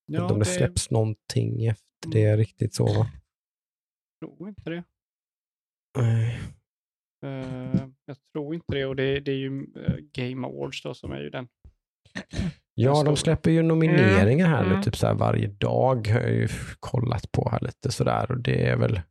ja, 0.06 0.22
inte 0.22 0.34
om 0.34 0.40
det, 0.40 0.46
det 0.46 0.52
släpps 0.52 0.92
någonting 0.92 1.66
efter 1.66 2.10
det 2.12 2.38
riktigt 2.38 2.74
så 2.74 2.86
va? 2.86 3.12
Jag 4.20 4.30
tror 4.38 4.50
inte 4.50 4.70
det. 4.70 4.84
Nej. 5.98 6.40
Eh, 7.26 7.88
jag 8.06 8.18
tror 8.34 8.56
inte 8.56 8.76
det 8.76 8.86
och 8.86 8.96
det, 8.96 9.20
det 9.20 9.32
är 9.32 9.36
ju 9.36 9.68
eh, 9.76 9.96
Game 10.14 10.48
Awards 10.48 10.84
då 10.84 10.94
som 10.94 11.12
är 11.12 11.20
ju 11.22 11.30
den. 11.30 11.48
Ja, 12.76 13.04
de 13.04 13.16
släpper 13.16 13.52
ju 13.52 13.62
nomineringar 13.64 14.48
här 14.48 14.64
Mm. 14.64 14.76
nu, 14.78 14.84
typ 14.84 14.96
så 14.98 15.08
här 15.08 15.14
varje 15.14 15.48
dag 15.48 16.08
har 16.08 16.20
jag 16.20 16.32
ju 16.32 16.48
kollat 16.80 17.32
på 17.32 17.50
här 17.52 17.60
lite 17.62 17.92
sådär 17.92 18.32
och 18.32 18.38
det 18.42 18.68
är 18.68 18.78
väl 18.78 19.02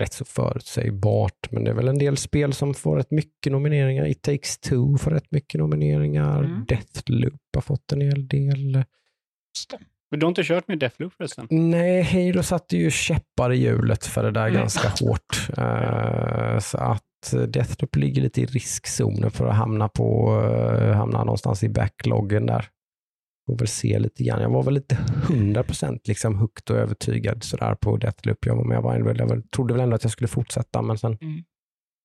rätt 0.00 0.12
så 0.12 0.24
förutsägbart, 0.24 1.50
men 1.50 1.64
det 1.64 1.70
är 1.70 1.74
väl 1.74 1.88
en 1.88 1.98
del 1.98 2.16
spel 2.16 2.52
som 2.52 2.74
får 2.74 2.96
rätt 2.96 3.10
mycket 3.10 3.52
nomineringar. 3.52 4.06
It 4.06 4.22
takes 4.22 4.58
two 4.58 4.96
får 4.98 5.10
rätt 5.10 5.30
mycket 5.30 5.58
nomineringar. 5.60 6.44
Mm. 6.44 6.64
Deathloop 6.68 7.40
har 7.54 7.60
fått 7.62 7.92
en 7.92 8.00
hel 8.00 8.28
del. 8.28 8.84
Men 10.10 10.20
du 10.20 10.26
har 10.26 10.28
inte 10.28 10.42
kört 10.44 10.68
med 10.68 10.78
Deathloop 10.78 11.12
förresten? 11.14 11.46
Nej, 11.50 12.02
Halo 12.02 12.42
satte 12.42 12.76
ju 12.76 12.90
käppar 12.90 13.52
i 13.52 13.56
hjulet 13.56 14.04
för 14.06 14.22
det 14.22 14.30
där 14.30 14.46
Mm. 14.48 14.54
ganska 14.54 14.88
hårt. 15.00 15.48
Eh, 15.58 16.58
så 16.58 16.78
att 16.78 17.34
Deathloop 17.48 17.96
ligger 17.96 18.22
lite 18.22 18.40
i 18.40 18.46
riskzonen 18.46 19.30
för 19.30 19.46
att 19.46 19.56
hamna, 19.56 19.88
på, 19.88 20.40
eh, 20.80 20.92
hamna 20.92 21.18
någonstans 21.24 21.62
i 21.64 21.68
backloggen 21.68 22.46
där. 22.46 22.66
Får 23.48 23.58
väl 23.58 23.68
se 23.68 23.98
lite 23.98 24.24
grann. 24.24 24.42
Jag 24.42 24.50
var 24.50 24.62
väl 24.62 24.76
inte 24.76 24.94
100% 24.94 26.00
liksom 26.04 26.34
hooked 26.38 26.70
och 26.76 26.82
övertygad 26.82 27.42
sådär 27.44 27.74
på 27.74 27.96
Deathloop. 27.96 28.46
Jag 28.46 28.56
var 28.56 28.64
med, 28.64 28.76
jag, 28.76 28.82
var, 28.82 28.94
jag 29.18 29.28
var, 29.28 29.42
trodde 29.56 29.74
väl 29.74 29.82
ändå 29.82 29.96
att 29.96 30.02
jag 30.04 30.12
skulle 30.12 30.28
fortsätta, 30.28 30.82
men 30.82 30.98
sen 30.98 31.18
Mm. 31.20 31.42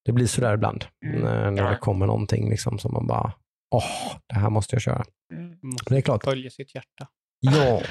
det 0.05 0.11
blir 0.11 0.25
sådär 0.27 0.53
ibland. 0.53 0.85
Mm. 1.05 1.21
När, 1.21 1.51
när 1.51 1.63
Ja. 1.63 1.69
det 1.69 1.77
kommer 1.77 2.05
någonting 2.07 2.49
liksom 2.49 2.79
som 2.79 2.93
man 2.93 3.07
bara, 3.07 3.33
åh, 3.75 4.15
det 4.27 4.35
här 4.35 4.49
måste 4.49 4.75
jag 4.75 4.81
köra. 4.81 5.03
Mm. 5.33 5.47
Man 5.49 5.57
måste 5.71 5.93
Det 5.93 5.97
är 5.97 6.01
klart. 6.01 6.23
följa 6.23 6.49
sitt 6.49 6.75
hjärta. 6.75 7.07
Ja, 7.39 7.81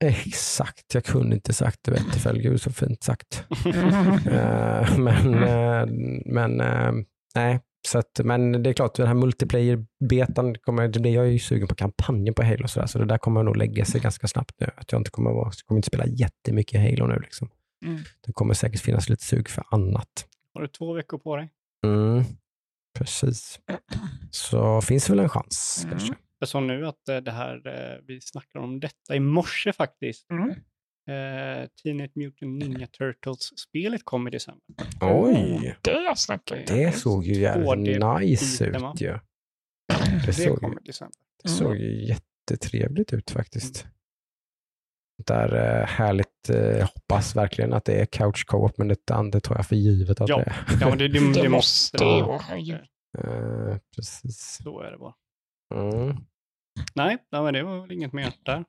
exakt. 0.00 0.94
Jag 0.94 1.04
kunde 1.04 1.34
inte 1.36 1.52
sagt 1.52 1.78
det 1.82 1.90
bättre, 1.90 2.20
för 2.20 2.34
Gud 2.34 2.60
så 2.60 2.72
fint 2.72 3.02
sagt. 3.02 3.44
Eh, 4.26 4.98
men, 4.98 5.34
eh, 5.34 5.86
men 6.26 6.60
eh, 6.60 6.92
nej, 7.34 7.60
så 7.88 7.98
att, 7.98 8.20
men 8.24 8.62
det 8.62 8.70
är 8.70 8.74
klart, 8.74 8.94
den 8.94 9.06
här 9.06 9.14
multiplayer-betan, 9.14 10.54
kommer, 10.54 10.88
det 10.88 11.00
blir 11.00 11.14
jag 11.14 11.26
är 11.26 11.30
ju 11.30 11.38
sugen 11.38 11.68
på 11.68 11.74
kampanjen 11.74 12.34
på 12.34 12.42
Halo, 12.42 12.68
så, 12.68 12.80
där, 12.80 12.86
så 12.86 12.98
det 12.98 13.04
där 13.04 13.18
kommer 13.18 13.42
nog 13.42 13.56
lägga 13.56 13.84
sig 13.84 14.00
ganska 14.00 14.28
snabbt 14.28 14.54
nu. 14.60 14.70
Att 14.76 14.92
jag 14.92 15.00
inte 15.00 15.10
kommer, 15.10 15.30
vara, 15.30 15.50
kommer 15.66 15.78
inte 15.78 15.86
spela 15.86 16.06
jättemycket 16.06 16.80
Halo 16.80 17.06
nu. 17.12 17.18
Liksom. 17.20 17.50
Mm. 17.84 18.00
Det 18.26 18.32
kommer 18.32 18.54
säkert 18.54 18.80
finnas 18.80 19.08
lite 19.08 19.24
sug 19.24 19.48
för 19.48 19.64
annat. 19.70 20.26
Har 20.54 20.60
du 20.62 20.68
två 20.68 20.92
veckor 20.92 21.18
på 21.18 21.36
dig? 21.36 21.50
Mm, 21.86 22.24
precis. 22.98 23.60
Så 24.30 24.80
finns 24.80 25.06
det 25.06 25.12
väl 25.12 25.20
en 25.20 25.28
chans 25.28 25.80
Mm. 25.84 25.90
kanske. 25.98 26.14
Jag 26.38 26.48
sa 26.48 26.60
nu 26.60 26.86
att 26.86 27.08
eh, 27.08 27.16
det 27.16 27.30
här, 27.30 27.54
eh, 27.66 28.04
vi 28.06 28.20
snackade 28.20 28.64
om 28.64 28.80
detta 28.80 29.16
i 29.16 29.20
morse 29.20 29.72
faktiskt. 29.72 30.30
Mm. 30.30 30.54
Eh, 31.08 31.68
Teenage 31.82 32.10
Mutant 32.14 32.58
Ninja 32.64 32.86
Turtles-spelet 32.86 34.04
kom 34.04 34.28
i 34.28 34.30
december. 34.30 34.62
Oj, 35.00 35.76
Det 35.82 35.90
jag 36.02 36.18
snackar 36.18 36.56
om. 36.56 36.62
det 36.66 36.92
såg 36.92 37.24
ju 37.26 37.34
jävligt 37.34 37.68
2D 37.68 38.18
nice 38.20 38.66
ut 38.66 39.00
ju. 39.00 39.08
Det, 39.08 39.20
Det 40.26 40.32
såg, 40.32 40.60
kom 40.60 40.72
i 40.72 40.86
december. 40.86 41.14
det 41.42 41.48
såg 41.48 41.76
ju 41.76 42.06
jättetrevligt 42.06 43.12
ut 43.12 43.30
faktiskt. 43.30 43.86
Där 45.26 45.48
är 45.48 45.86
härligt, 45.86 46.50
eh, 46.50 46.56
jag 46.56 46.86
hoppas 46.86 47.36
verkligen 47.36 47.72
att 47.72 47.84
det 47.84 47.92
är 48.00 48.06
couch 48.06 48.46
co-op, 48.46 48.78
men 48.78 48.88
det, 48.88 48.96
det 49.32 49.40
tar 49.40 49.54
jag 49.56 49.66
för 49.66 49.76
givet 49.76 50.20
att 50.20 50.28
Ja, 50.28 50.36
det 50.36 50.42
är. 50.42 50.66
Ja, 50.80 50.88
men 50.88 50.98
det, 50.98 51.08
det, 51.08 51.18
det, 51.34 51.42
Det 51.42 51.48
måste 51.48 51.98
det 51.98 52.04
det 52.04 52.22
vara. 52.22 52.42
Eh, 53.18 53.76
precis. 53.96 54.58
Så 54.62 54.80
är 54.80 54.90
det 54.90 54.98
bara. 54.98 55.14
Mm. 55.74 56.16
Nej, 56.94 57.18
nej, 57.32 57.42
men 57.42 57.54
det 57.54 57.62
var 57.62 57.80
väl 57.80 57.92
inget 57.92 58.12
mer 58.12 58.32
där. 58.42 58.64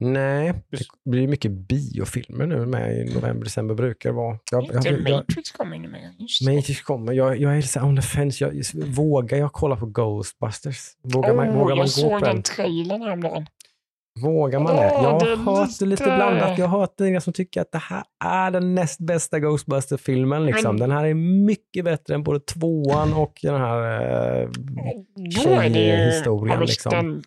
Nej, 0.00 0.52
det 0.70 1.10
blir 1.10 1.28
mycket 1.28 1.50
biofilmer 1.50 2.46
nu 2.46 2.66
med 2.66 2.96
i 2.96 3.14
november, 3.14 3.44
december 3.44 3.74
brukar 3.74 4.08
det 4.08 4.16
vara. 4.16 4.38
Jag, 4.50 4.70
jag, 4.72 4.86
jag, 4.86 5.10
Matrix 5.10 5.52
kommer 5.52 5.76
in 5.76 5.90
med. 5.90 6.14
Matrix 6.54 6.82
kommer. 6.82 7.12
Jag, 7.12 7.40
jag 7.40 7.56
är 7.56 7.62
så 7.62 7.82
on 7.82 7.96
the 7.96 8.02
fence. 8.02 8.44
Jag, 8.44 8.64
vågar 8.86 9.38
jag 9.38 9.52
kolla 9.52 9.76
på 9.76 9.86
Ghostbusters? 9.86 10.78
Vågar 11.02 11.34
man, 11.34 11.48
Åh, 11.48 11.54
vågar 11.54 11.76
man 11.76 11.76
jag 11.76 11.86
gå 11.86 11.90
såg 11.90 12.20
på 12.20 12.26
den 12.26 12.42
trailern 12.42 13.02
häromdagen. 13.02 13.46
Vågar 14.22 14.60
man 14.60 14.76
det? 14.76 14.82
Jag 14.82 15.10
har 15.12 15.20
det 15.26 15.36
hört 15.36 15.78
det 15.78 15.86
lite 15.86 16.04
blandat. 16.04 16.58
Jag 16.58 16.66
har 16.66 16.78
hört 16.78 16.94
det 16.98 17.20
som 17.20 17.32
tycker 17.32 17.60
att 17.60 17.72
det 17.72 17.78
här 17.78 18.02
är 18.24 18.50
den 18.50 18.74
näst 18.74 19.00
bästa 19.00 19.38
Ghostbuster-filmen. 19.38 20.46
Liksom. 20.46 20.76
Den 20.76 20.90
här 20.90 21.04
är 21.04 21.14
mycket 21.46 21.84
bättre 21.84 22.14
än 22.14 22.22
både 22.22 22.40
tvåan 22.40 23.14
och 23.14 23.38
den 23.42 23.60
här 23.60 24.02
eh, 24.42 24.48
det. 25.14 25.30
Tjejhistorien, 25.30 26.60
liksom. 26.60 27.22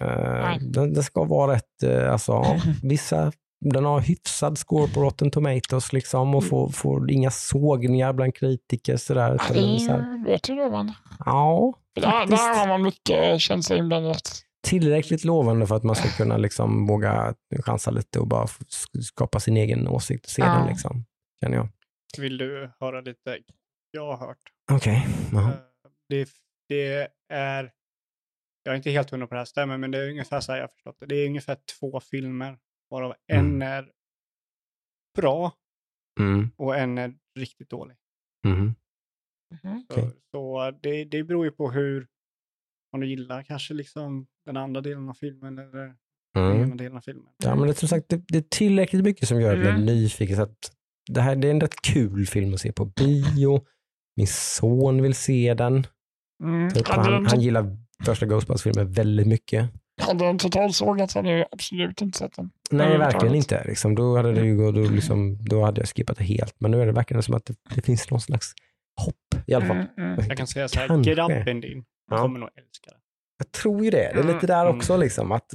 Eh, 0.00 0.56
den, 0.60 0.92
den 0.92 1.02
ska 1.02 1.24
vara 1.24 1.52
rätt, 1.52 1.82
eh, 1.82 2.12
alltså, 2.12 2.44
vissa 2.82 3.32
den 3.60 3.84
har 3.84 4.00
hyfsad 4.00 4.58
score 4.58 4.88
på 4.94 5.00
Rotten 5.00 5.30
Tomatoes 5.30 5.92
liksom 5.92 6.34
och 6.34 6.44
får, 6.44 6.68
får 6.68 7.10
inga 7.10 7.30
sågningar 7.30 8.12
bland 8.12 8.34
kritiker. 8.34 8.96
Sådär, 8.96 9.36
Ja, 9.48 9.54
det 9.54 9.60
är 9.60 9.78
ju, 9.78 10.24
vet 10.24 10.42
du 10.42 10.54
lovande. 10.54 10.94
ja, 11.24 11.72
Där, 11.94 12.26
där 12.26 12.58
har 12.58 12.68
man 12.68 12.82
mycket 12.82 13.40
känslor 13.40 13.78
inblandat. 13.78 14.42
Tillräckligt 14.66 15.24
lovande 15.24 15.66
för 15.66 15.74
att 15.76 15.84
man 15.84 15.96
ska 15.96 16.08
kunna 16.08 16.36
liksom 16.36 16.86
våga 16.86 17.34
chansa 17.60 17.90
lite 17.90 18.18
och 18.20 18.28
bara 18.28 18.46
skapa 19.02 19.40
sin 19.40 19.56
egen 19.56 19.88
åsikt 19.88 20.24
och 20.24 20.30
se 20.30 20.42
Ja. 20.42 20.58
den. 20.58 20.68
Liksom, 20.68 21.04
känner 21.44 21.56
jag. 21.56 21.68
Vill 22.18 22.38
du 22.38 22.70
höra 22.80 23.00
lite? 23.00 23.38
Jag 23.90 24.16
har 24.16 24.26
hört. 24.26 24.38
Okej. 24.72 25.06
jaha. 25.32 25.52
Eh, 25.52 25.58
Det, 26.08 26.28
det 26.68 27.08
är, 27.28 27.72
jag 28.62 28.72
är 28.72 28.76
inte 28.76 28.90
helt 28.90 29.10
hundra 29.10 29.26
på 29.26 29.34
det 29.34 29.40
här 29.40 29.44
stämmer, 29.44 29.78
men 29.78 29.90
det 29.90 29.98
är 29.98 30.08
ungefär 30.10 30.40
så 30.40 30.52
här 30.52 30.58
jag 30.58 30.64
har 30.64 30.68
förstått 30.68 30.96
det. 31.00 31.06
Det 31.06 31.14
är 31.14 31.26
ungefär 31.26 31.56
två 31.80 32.00
filmer, 32.00 32.58
varav 32.90 33.14
en 33.32 33.38
Mm. 33.38 33.62
är 33.62 33.90
bra 35.16 35.52
Mm. 36.20 36.50
och 36.56 36.76
en 36.78 36.98
är 36.98 37.14
riktigt 37.38 37.70
dålig. 37.70 37.96
Mm. 38.46 38.74
Så, 39.62 39.92
Okej. 39.94 40.10
så 40.30 40.70
det, 40.82 41.04
det 41.04 41.24
beror 41.24 41.44
ju 41.44 41.50
på 41.50 41.70
hur, 41.70 42.06
om 42.92 43.00
du 43.00 43.06
gillar 43.08 43.42
kanske 43.42 43.74
liksom 43.74 44.26
den 44.46 44.56
andra 44.56 44.80
delen 44.80 45.08
av 45.08 45.14
filmen 45.14 45.58
eller 45.58 45.78
den 45.86 45.96
Mm. 46.36 46.62
ena 46.62 46.74
delen 46.76 46.96
av 46.96 47.00
filmen. 47.00 47.24
Ja, 47.44 47.54
men 47.54 47.64
det, 47.64 47.70
är 47.72 47.74
som 47.74 47.88
sagt, 47.88 48.08
det, 48.08 48.22
det 48.28 48.38
är 48.38 48.44
tillräckligt 48.50 49.04
mycket 49.04 49.28
som 49.28 49.40
gör 49.40 49.48
att 49.48 49.54
jag 49.54 49.60
blir 49.60 49.70
Mm. 49.72 49.84
nyfiken. 49.86 50.36
Så 50.36 50.42
att 50.42 50.72
det, 51.10 51.20
här, 51.20 51.36
det 51.36 51.48
är 51.48 51.50
en 51.50 51.60
rätt 51.60 51.82
kul 51.82 52.26
film 52.26 52.54
att 52.54 52.60
se 52.60 52.72
på 52.72 52.84
bio. 52.84 53.60
Min 54.16 54.26
son 54.26 55.02
vill 55.02 55.14
se 55.14 55.54
den. 55.54 55.86
Mm. 56.44 56.70
Typ, 56.70 56.88
han, 56.88 57.12
den, 57.12 57.26
han 57.26 57.40
gillar 57.40 57.76
första 58.04 58.26
Ghostbusters-filmen 58.26 58.92
väldigt 58.92 59.26
mycket. 59.26 59.70
hade 60.00 60.24
den 60.24 60.38
totalsågats 60.38 61.14
hade 61.14 61.30
jag 61.30 61.46
absolut 61.52 62.00
inte 62.02 62.18
sett 62.18 62.36
den. 62.36 62.50
Nej, 62.70 62.98
verkligen 62.98 63.34
inte. 63.34 63.64
Liksom, 63.66 63.94
då, 63.94 64.16
hade 64.16 64.32
det 64.32 64.46
ju, 64.46 64.72
då, 64.72 64.80
liksom, 64.80 65.38
då 65.44 65.64
hade 65.64 65.80
jag 65.80 65.88
skippat 65.88 66.16
det 66.18 66.24
helt. 66.24 66.54
Men 66.58 66.70
nu 66.70 66.82
är 66.82 66.86
det 66.86 66.92
verkligen 66.92 67.22
som 67.22 67.34
att 67.34 67.44
det, 67.46 67.54
det 67.74 67.82
finns 67.82 68.10
någon 68.10 68.20
slags 68.20 68.52
hopp 69.00 69.46
i 69.46 69.54
alla 69.54 69.66
fall. 69.66 69.76
Mm, 69.76 69.88
mm. 70.12 70.24
Jag 70.28 70.36
kan 70.36 70.46
säga 70.46 70.68
så 70.68 70.78
här, 70.80 70.88
Kanske. 70.88 71.14
grabben 71.14 71.60
din 71.60 71.84
Ja. 72.10 72.22
kommer 72.22 72.38
nog 72.40 72.48
älska 72.48 72.90
det. 72.90 72.96
Jag 73.38 73.52
tror 73.52 73.84
ju 73.84 73.90
det. 73.90 74.10
Det 74.14 74.20
är 74.20 74.34
lite 74.34 74.46
där 74.46 74.64
Mm. 74.66 74.76
också. 74.76 74.96
Liksom, 74.96 75.32
att, 75.32 75.54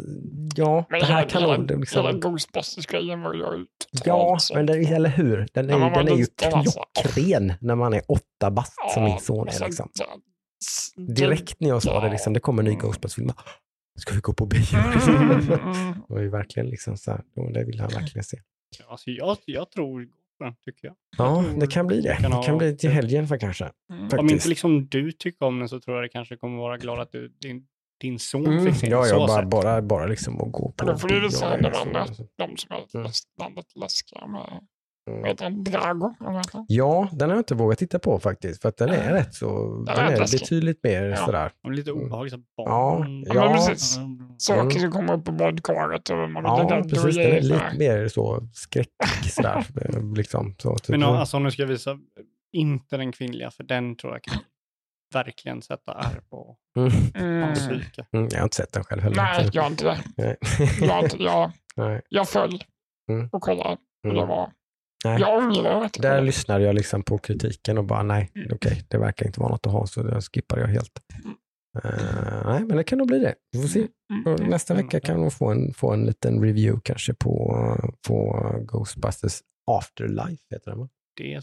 ja, 0.56 0.86
Men 0.90 1.00
det 1.00 1.06
här 1.06 1.18
hela- 1.18 1.30
kan 1.30 1.68
nog... 1.68 1.80
Liksom, 1.80 2.06
Hela 2.06 2.18
Ghostbusters-grejen 2.20 3.22
var 3.22 3.34
ju 3.34 3.66
Ja, 4.06 4.38
men 4.54 4.66
det, 4.66 4.74
eller 4.74 5.10
hur? 5.10 5.48
Den 5.54 5.70
är, 5.70 5.80
den 5.80 6.08
är 6.08 6.16
ju 6.18 6.26
alltså. 6.54 6.80
klockren 7.02 7.54
när 7.62 7.76
man 7.76 7.94
är 7.94 8.02
åtta 8.08 8.52
bast 8.52 8.74
som 8.94 9.04
min 9.04 9.20
son 9.20 9.48
är. 9.48 9.66
Liksom. 9.66 9.90
Direkt 11.16 11.60
när 11.60 11.70
jag 11.70 11.84
sa 11.84 12.00
det, 12.00 12.10
liksom, 12.12 12.34
det 12.34 12.40
kommer 12.40 12.62
en 12.62 12.66
ny 12.66 12.72
Mm. 12.72 12.82
Ghostbusters-film. 12.82 13.32
Ska 14.00 14.14
vi 14.16 14.20
gå 14.20 14.34
på 14.34 14.46
bio? 14.46 14.78
Mm, 15.08 15.32
mm. 15.32 15.48
Det 16.08 16.14
var 16.14 16.22
ju 16.22 16.30
verkligen 16.30 16.70
liksom 16.70 16.98
så 16.98 17.12
här, 17.12 17.22
det 17.54 17.64
vill 17.64 17.80
han 17.80 17.90
verkligen 17.90 18.24
se. 18.24 18.38
Alltså, 18.88 19.10
jag, 19.12 19.38
jag 19.46 19.72
tror 19.72 20.08
den, 20.40 20.56
tycker 20.66 20.88
jag. 20.88 20.96
Ja, 21.18 21.44
tror 21.44 21.60
det 21.60 21.68
kan 21.68 21.88
bli 21.88 22.02
det. 22.02 22.08
jag 22.10 22.18
kan 22.22 22.32
Det 22.32 22.46
kan 22.46 22.58
bli 22.58 22.78
till 22.78 22.90
helgen 22.90 23.28
för 23.28 23.38
kanske. 23.38 23.72
Mm. 23.94 24.20
Om 24.20 24.30
inte 24.30 24.50
liksom 24.50 24.88
du 24.88 25.12
tycker 25.12 25.46
om 25.46 25.60
den 25.60 25.70
så 25.70 25.80
tror 25.80 25.96
jag 25.98 26.04
det 26.06 26.10
kanske 26.10 26.38
kommer 26.38 26.58
vara 26.58 26.78
glad 26.78 27.00
att 27.00 27.12
du, 27.12 27.28
din, 27.42 27.68
din 28.02 28.20
son 28.20 28.46
Mm. 28.48 28.66
fick 28.66 28.76
se 28.76 28.90
den. 28.90 29.00
Ja, 29.10 29.28
bara, 29.28 29.46
bara, 29.46 29.82
bara 29.82 30.06
liksom 30.06 30.42
att 30.42 30.52
gå 30.52 30.72
på 30.72 30.86
Men 30.86 30.94
då 30.94 31.00
får 31.00 31.08
du 31.08 31.20
det 31.22 31.32
så- 31.32 31.46
andra. 31.46 31.70
De 32.38 32.58
som 32.58 32.72
är 32.76 33.44
väldigt 33.44 33.76
läskiga 33.76 34.28
med, 34.28 34.60
Mm. 35.10 35.24
heter 35.24 35.50
Drago? 35.50 36.16
Ja, 36.68 37.10
den 37.12 37.30
har 37.30 37.36
jag 37.36 37.40
inte 37.40 37.56
vågat 37.56 37.80
titta 37.80 38.00
på 38.00 38.20
faktiskt. 38.20 38.62
För 38.62 38.70
att 38.70 38.78
den 38.78 38.90
är 38.90 39.14
rätt 39.14 39.34
så, 39.36 39.84
den 39.88 39.98
är 39.98 40.12
är 40.12 40.18
läskig. 40.20 40.40
betydligt 40.40 40.84
mer 40.84 41.04
Ja. 41.04 41.16
sådär. 41.26 41.52
Är 41.68 41.72
lite 41.72 41.92
Mm. 41.92 42.04
obehagligt. 42.04 42.34
så 42.34 42.40
barn. 42.58 43.24
Ja, 43.28 43.34
Ja, 43.36 43.46
ja. 43.46 43.54
precis. 43.68 43.98
Mm. 43.98 44.20
Saker 44.38 44.62
Mm. 44.62 44.80
som 44.80 44.92
kommer 44.92 45.14
upp 45.14 45.26
på 45.26 45.32
badkaret 45.32 46.10
och 46.10 46.18
man 46.30 46.44
Ja, 46.44 46.78
och 46.80 46.90
precis. 46.90 47.16
Den 47.16 47.26
är 47.32 47.42
lite 47.42 47.72
mer 47.80 48.08
så 48.08 48.48
skräck 48.54 48.90
sådär. 49.24 49.66
eh, 49.82 50.14
liksom, 50.16 50.56
så, 50.58 50.76
typ. 50.76 50.90
Men 50.90 51.02
ja, 51.02 51.18
alltså, 51.20 51.38
om 51.38 51.44
nu 51.44 51.52
ska 51.52 51.62
jag 51.62 51.68
visa, 51.68 51.98
inte 52.54 52.98
den 52.98 53.12
kvinnliga, 53.12 53.52
för 53.52 53.64
den 53.64 53.96
tror 53.96 54.14
jag 54.14 54.24
kan 54.24 54.38
verkligen 55.14 55.62
sätta 55.62 55.94
ärr 55.94 56.22
på 56.30 56.58
mm. 56.78 56.92
Mm. 57.16 57.44
hans 57.44 57.60
psyke. 57.60 58.06
Mm, 58.14 58.28
jag 58.32 58.38
har 58.40 58.44
inte 58.44 58.56
sett 58.56 58.74
den 58.74 58.84
själv 58.84 59.02
heller. 59.02 59.16
Nej, 59.16 59.50
jag 59.54 59.62
har 59.64 59.70
inte 59.70 59.84
det. 59.86 59.98
Jag, 60.82 61.10
jag, 61.20 61.52
Nej. 61.76 62.02
jag 62.10 62.30
föll 62.30 62.64
Mm. 63.10 63.30
och 63.32 63.42
kollade 63.42 63.70
och 63.70 63.78
det 64.04 64.10
Mm. 64.10 64.28
var... 64.28 64.52
Nej. 65.06 65.20
Jag 65.22 65.38
ångrar 65.38 65.82
att 65.86 65.98
jag 65.98 66.04
Där 66.04 66.22
lyssnade 66.22 66.64
jag 66.66 66.76
liksom 66.76 67.04
på 67.04 67.18
kritiken 67.18 67.78
och 67.78 67.84
bara 67.86 68.04
nej, 68.04 68.32
Mm. 68.36 68.48
okej, 68.54 68.84
det 68.88 68.98
verkar 68.98 69.26
inte 69.26 69.40
vara 69.40 69.50
något 69.52 69.66
att 69.68 69.74
ha 69.74 69.88
så 69.88 70.04
det 70.04 70.22
skippade 70.22 70.62
jag 70.62 70.68
helt. 70.68 71.00
Eh, 71.84 72.46
nej, 72.46 72.60
men 72.66 72.78
det 72.78 72.84
kan 72.84 72.98
nog 72.98 73.08
bli 73.08 73.20
det. 73.20 73.36
Vi 73.52 73.62
får 73.62 73.68
se. 73.68 73.80
Mm, 74.14 74.26
Och 74.34 74.40
mm. 74.40 74.50
Nästa 74.50 74.74
vecka 74.74 75.00
kan 75.00 75.24
vi 75.24 75.30
få 75.30 75.52
en, 75.52 75.74
få 75.74 75.94
en 75.94 76.06
liten 76.06 76.42
review 76.44 76.82
kanske 76.84 77.14
på, 77.14 77.58
på 78.08 78.46
Ghostbusters 78.66 79.40
Afterlife. 79.72 80.44
Heter 80.52 80.72
den, 80.72 80.80
va? 80.80 80.90
Det, 81.18 81.42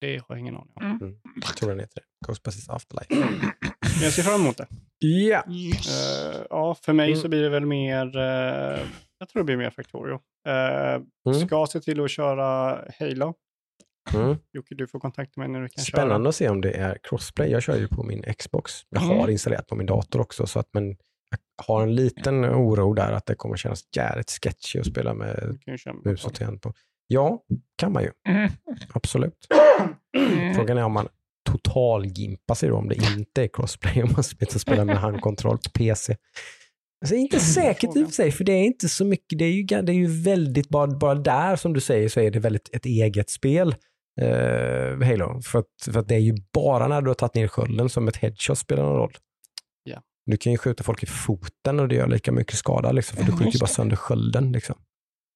det 0.00 0.16
har 0.16 0.24
jag 0.28 0.38
ingen 0.38 0.56
aning 0.56 0.72
om. 0.74 0.82
Mm. 1.00 1.16
Jag 1.46 1.56
tror 1.56 1.68
den 1.70 1.80
heter 1.80 1.94
det. 2.00 2.26
Ghostbusters 2.26 2.68
Afterlife. 2.68 3.14
Men 3.14 4.02
jag 4.02 4.12
ser 4.12 4.22
fram 4.22 4.40
emot 4.40 4.56
det. 4.56 4.66
Ja. 4.98 5.44
Yes. 5.50 5.88
Eh, 6.34 6.42
ja, 6.50 6.74
för 6.82 6.92
mig 6.92 7.08
Mm. 7.08 7.20
så 7.20 7.28
blir 7.28 7.42
det 7.42 7.48
väl 7.48 7.66
mer, 7.66 8.16
eh, 8.18 8.78
jag 9.18 9.28
tror 9.28 9.40
det 9.40 9.44
blir 9.44 9.56
mer 9.56 9.70
Factorio. 9.70 10.14
Uh, 10.14 11.02
Mm. 11.26 11.46
Ska 11.46 11.66
se 11.66 11.80
till 11.80 12.00
att 12.04 12.10
köra 12.10 12.78
Halo. 12.98 13.34
Mm. 14.14 14.36
Jocke, 14.52 14.74
du 14.74 14.86
får 14.86 15.00
kontakta 15.00 15.40
mig 15.40 15.48
när 15.48 15.60
du 15.62 15.68
kan 15.68 15.84
köra. 15.84 16.02
Spännande 16.02 16.28
att 16.28 16.34
se 16.34 16.48
om 16.48 16.60
det 16.60 16.70
är 16.72 16.98
crossplay. 17.02 17.50
Jag 17.50 17.62
kör 17.62 17.76
ju 17.76 17.88
på 17.88 18.02
min 18.02 18.22
Xbox. 18.38 18.72
Jag 18.88 19.00
har 19.00 19.14
Mm. 19.14 19.30
installerat 19.30 19.66
på 19.66 19.74
min 19.76 19.86
dator 19.86 20.20
också, 20.20 20.46
så 20.46 20.58
att, 20.58 20.68
men 20.72 20.88
jag 21.30 21.64
har 21.66 21.82
en 21.82 21.94
liten 21.94 22.44
oro 22.44 22.92
där 22.94 23.12
att 23.12 23.26
det 23.26 23.34
kommer 23.34 23.56
kännas 23.56 23.84
jävligt 23.96 24.30
sketchy 24.30 24.80
att 24.80 24.86
spela 24.86 25.14
med 25.14 25.58
köra 25.78 25.94
mus 26.04 26.24
och 26.24 26.34
på. 26.62 26.72
Ja, 27.06 27.42
kan 27.76 27.92
man 27.92 28.02
ju. 28.02 28.10
Mm. 28.28 28.50
Absolut. 28.94 29.46
Mm. 30.16 30.54
Frågan 30.54 30.78
är 30.78 30.84
om 30.84 30.92
man 30.92 31.08
totalgimpar 31.50 32.54
sig 32.54 32.68
då, 32.68 32.76
om 32.76 32.88
det 32.88 32.94
inte 32.94 33.42
är 33.42 33.48
crossplay, 33.48 34.02
om 34.02 34.10
man 34.12 34.24
spelar 34.24 34.84
med 34.84 34.96
handkontroll 34.96 35.58
på 35.58 35.70
PC. 35.70 36.16
Alltså, 37.06 37.14
inte 37.16 37.40
säkert 37.54 37.96
i 37.96 38.02
och 38.02 38.06
för 38.06 38.14
sig, 38.14 38.32
för 38.32 38.44
det 38.44 38.52
är 38.52 38.64
inte 38.64 38.88
så 38.88 39.04
mycket. 39.04 39.38
Det 39.38 39.44
är 39.44 39.52
ju, 39.52 39.62
det 39.62 39.92
är 39.92 39.96
ju 39.96 40.22
väldigt, 40.22 40.68
bara, 40.68 40.86
bara 40.86 41.14
där 41.14 41.56
som 41.56 41.72
du 41.72 41.80
säger 41.80 42.08
så 42.08 42.20
är 42.20 42.30
det 42.30 42.38
väldigt 42.38 42.74
ett 42.74 42.86
eget 42.86 43.30
spel. 43.30 43.74
Uh, 44.22 45.04
Halo. 45.04 45.40
För 45.42 45.58
att, 45.58 45.66
för 45.92 46.00
att 46.00 46.08
det 46.08 46.14
är 46.14 46.18
ju 46.18 46.34
bara 46.52 46.88
när 46.88 47.02
du 47.02 47.08
har 47.10 47.14
tagit 47.14 47.34
ner 47.34 47.48
skölden 47.48 47.88
som 47.88 48.08
ett 48.08 48.16
headshot 48.16 48.58
spelar 48.58 48.82
någon 48.82 48.96
roll. 48.96 49.16
Ja. 49.84 50.02
Du 50.26 50.36
kan 50.36 50.52
ju 50.52 50.58
skjuta 50.58 50.84
folk 50.84 51.02
i 51.02 51.06
foten 51.06 51.80
och 51.80 51.88
det 51.88 51.94
gör 51.94 52.06
lika 52.06 52.32
mycket 52.32 52.56
skada, 52.56 52.92
liksom, 52.92 53.16
för 53.16 53.24
du 53.24 53.32
skjuter 53.32 53.52
ju 53.52 53.58
bara 53.58 53.66
sönder 53.66 53.96
skölden. 53.96 54.52
Liksom. 54.52 54.76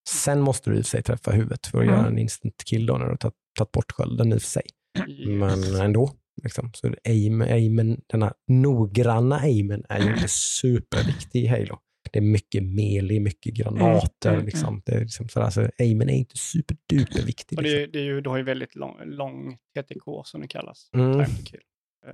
Sen 0.09 0.41
måste 0.41 0.71
du 0.71 0.77
i 0.77 0.81
och 0.81 0.85
för 0.85 0.91
sig 0.91 1.03
träffa 1.03 1.31
huvudet 1.31 1.67
för 1.67 1.79
att 1.79 1.85
Mm. 1.85 1.95
göra 1.97 2.07
en 2.07 2.19
instant 2.19 2.65
kill 2.65 2.87
då, 2.87 2.93
när 2.99 3.05
du 3.05 3.11
har 3.11 3.17
tagit, 3.17 3.35
tagit 3.59 3.73
bort 3.73 3.93
skölden 3.93 4.33
i 4.33 4.37
och 4.37 4.43
för 4.43 4.49
sig. 4.49 4.63
Yes. 5.09 5.29
Men 5.29 5.81
ändå. 5.81 6.11
Liksom. 6.43 6.71
Så 6.75 6.95
aim, 7.05 7.41
aimen, 7.41 8.01
den 8.07 8.23
här 8.23 8.33
noggranna 8.47 9.37
aimen 9.39 9.85
är 9.89 10.01
ju 10.03 10.15
inte 10.15 10.29
superviktig 10.61 11.45
i 11.45 11.47
Halo. 11.47 11.79
Det 12.12 12.19
är 12.19 12.23
mycket 12.23 12.62
melee, 12.62 13.21
mycket 13.21 13.55
granater. 13.55 14.29
Mm, 14.29 14.35
mm, 14.35 14.47
liksom. 14.47 14.83
Det 14.87 14.93
är 14.93 15.01
liksom 15.01 15.29
sådär, 15.29 15.51
så 15.51 15.71
aimen 15.79 16.09
är 16.11 16.15
inte 16.15 16.37
superduperviktig. 16.39 17.59
Och 17.59 17.62
det, 17.65 17.69
Liksom. 17.71 17.83
är- 17.83 17.93
det 17.93 17.99
är 17.99 18.05
ju, 18.05 18.21
du 18.21 18.31
har 18.31 18.37
ju 18.37 18.43
väldigt 18.43 18.75
lång, 18.75 18.97
lång 19.05 19.59
TTK 19.75 20.23
som 20.25 20.41
det 20.41 20.49
kallas. 20.49 20.91
Mm. 20.95 21.21
Eh, 21.21 21.27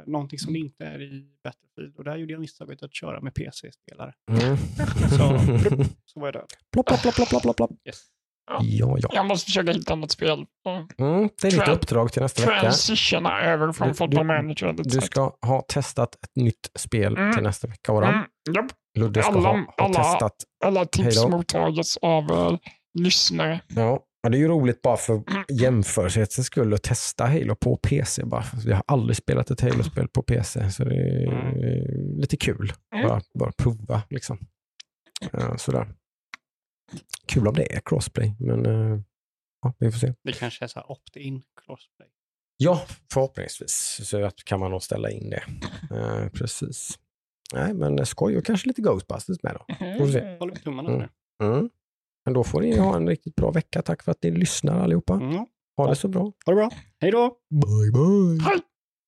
Någonting 0.07 0.39
som 0.39 0.53
det 0.53 0.59
inte 0.59 0.85
är 0.85 1.03
i 1.03 1.27
Battlefield. 1.45 1.97
Och 1.97 2.05
där 2.05 2.17
gjorde 2.17 2.33
jag 2.33 2.41
misstaget 2.41 2.83
att 2.83 2.95
köra 2.95 3.21
med 3.21 3.35
PC-spelare. 3.35 4.13
Mm. 4.31 4.57
Så, 5.11 5.39
så 6.05 6.21
var 6.21 6.27
jag 6.27 6.35
död. 6.35 6.47
plopp, 6.73 6.87
plopp, 6.87 7.01
plopp, 7.15 7.29
plopp, 7.29 7.43
plopp, 7.43 7.57
plopp. 7.57 7.71
Yes. 7.87 8.03
Ja, 8.61 8.97
ja. 9.01 9.09
Jag 9.13 9.27
måste 9.27 9.45
försöka 9.45 9.73
hitta 9.73 9.95
något 9.95 10.11
spel. 10.11 10.47
och 10.65 11.01
Mm, 11.07 11.29
det 11.43 11.47
är 11.47 11.51
ditt 11.51 11.61
Tran- 11.61 11.71
uppdrag 11.75 12.13
till 12.13 12.23
nästa 12.23 12.43
vecka. 12.47 12.61
Transitiona 12.61 13.41
över 13.41 13.73
från 13.73 13.89
Du- 13.89 13.95
Football 13.95 14.19
du- 14.27 14.33
Manager. 14.35 14.73
Du 14.73 14.91
snabbt. 14.91 15.07
ska 15.07 15.33
ha 15.43 15.61
testat 15.69 16.15
ett 16.15 16.37
nytt 16.37 16.71
spel 16.79 17.17
Mm. 17.17 17.33
till 17.33 17.43
nästa 17.43 17.67
vecka, 17.69 17.93
Adam. 17.93 18.09
Mm, 18.15 18.25
japp. 18.55 18.67
Ludde 18.99 19.23
ska 19.23 19.33
Alla- 19.33 19.49
ha, 19.49 19.57
ha 19.57 19.65
alla- 19.79 19.95
testat 19.95 20.33
Alla 20.65 20.85
tips 20.85 21.27
mottagits 21.29 21.97
av 21.97 22.33
uh, 22.33 22.59
lyssnare. 22.99 23.61
Ja, 23.69 24.01
och 24.25 24.31
det 24.31 24.37
är 24.37 24.41
ju 24.41 24.49
roligt 24.49 24.83
bara 24.83 24.97
för 24.97 25.23
jämförelsens 25.53 26.47
skull 26.47 26.75
att 26.75 26.83
testa 26.83 27.27
Halo 27.27 27.55
på 27.55 27.77
PC. 27.77 28.25
Bara. 28.25 28.45
Jag 28.65 28.77
har 28.77 28.85
aldrig 28.87 29.17
spelat 29.17 29.51
ett 29.51 29.61
Halo-spel 29.61 30.09
på 30.09 30.23
PC, 30.23 30.71
så 30.71 30.85
det 30.85 30.95
är 30.95 32.21
lite 32.21 32.37
kul. 32.37 32.73
Mm. 32.95 33.09
Bara, 33.09 33.21
bara 33.39 33.53
prova 33.59 34.03
liksom. 34.11 34.39
Ja, 35.33 35.59
sådär. 35.59 35.89
Kul 37.27 37.49
om 37.49 37.55
det 37.55 37.75
är 37.77 37.81
crossplay, 37.85 38.35
men 38.41 38.67
eh, 38.67 39.01
ja, 39.63 39.75
vi 39.79 39.93
får 39.93 39.99
se. 39.99 40.15
Det 40.25 40.33
kanske 40.33 40.65
är 40.65 40.69
så 40.69 40.79
här 40.79 40.91
opt-in 40.91 41.43
crossplay. 41.67 42.09
Ja, 42.57 42.83
förhoppningsvis 43.13 44.01
så 44.09 44.25
att 44.25 44.45
kan 44.45 44.61
man 44.61 44.71
nog 44.71 44.83
ställa 44.83 45.11
in 45.11 45.31
det. 45.31 45.43
Eh, 45.97 46.29
precis. 46.29 46.99
Nej, 47.55 47.75
men 47.75 48.07
skoj 48.07 48.37
och 48.39 48.45
kanske 48.45 48.69
lite 48.69 48.83
Ghostbusters 48.83 49.43
med 49.43 49.55
då. 49.55 49.75
Får 49.99 50.07
vi 50.07 50.13
se. 50.13 50.37
Håller 50.39 50.55
vi 50.55 50.61
tummarna 50.61 50.91
Mm. 50.91 51.09
Mm. 51.43 51.71
Men 52.25 52.35
då 52.35 52.45
får 52.45 52.61
ni 52.61 52.79
ha 52.79 52.97
en 52.97 53.09
riktigt 53.09 53.35
bra 53.37 53.51
vecka. 53.51 53.83
Tack 53.83 54.03
för 54.03 54.13
att 54.13 54.23
ni 54.23 54.31
lyssnar 54.31 54.81
allihopa. 54.81 55.15
Mm. 55.15 55.47
Ha 55.77 55.89
det 55.89 55.97
så 55.97 56.09
bra. 56.09 56.23
Ha 56.23 56.33
det 56.53 56.55
bra. 56.55 56.71
Hej 57.01 57.11
då! 57.11 57.37
Bye, 57.51 57.93
bye. 57.93 58.45
Hej! 58.45 58.61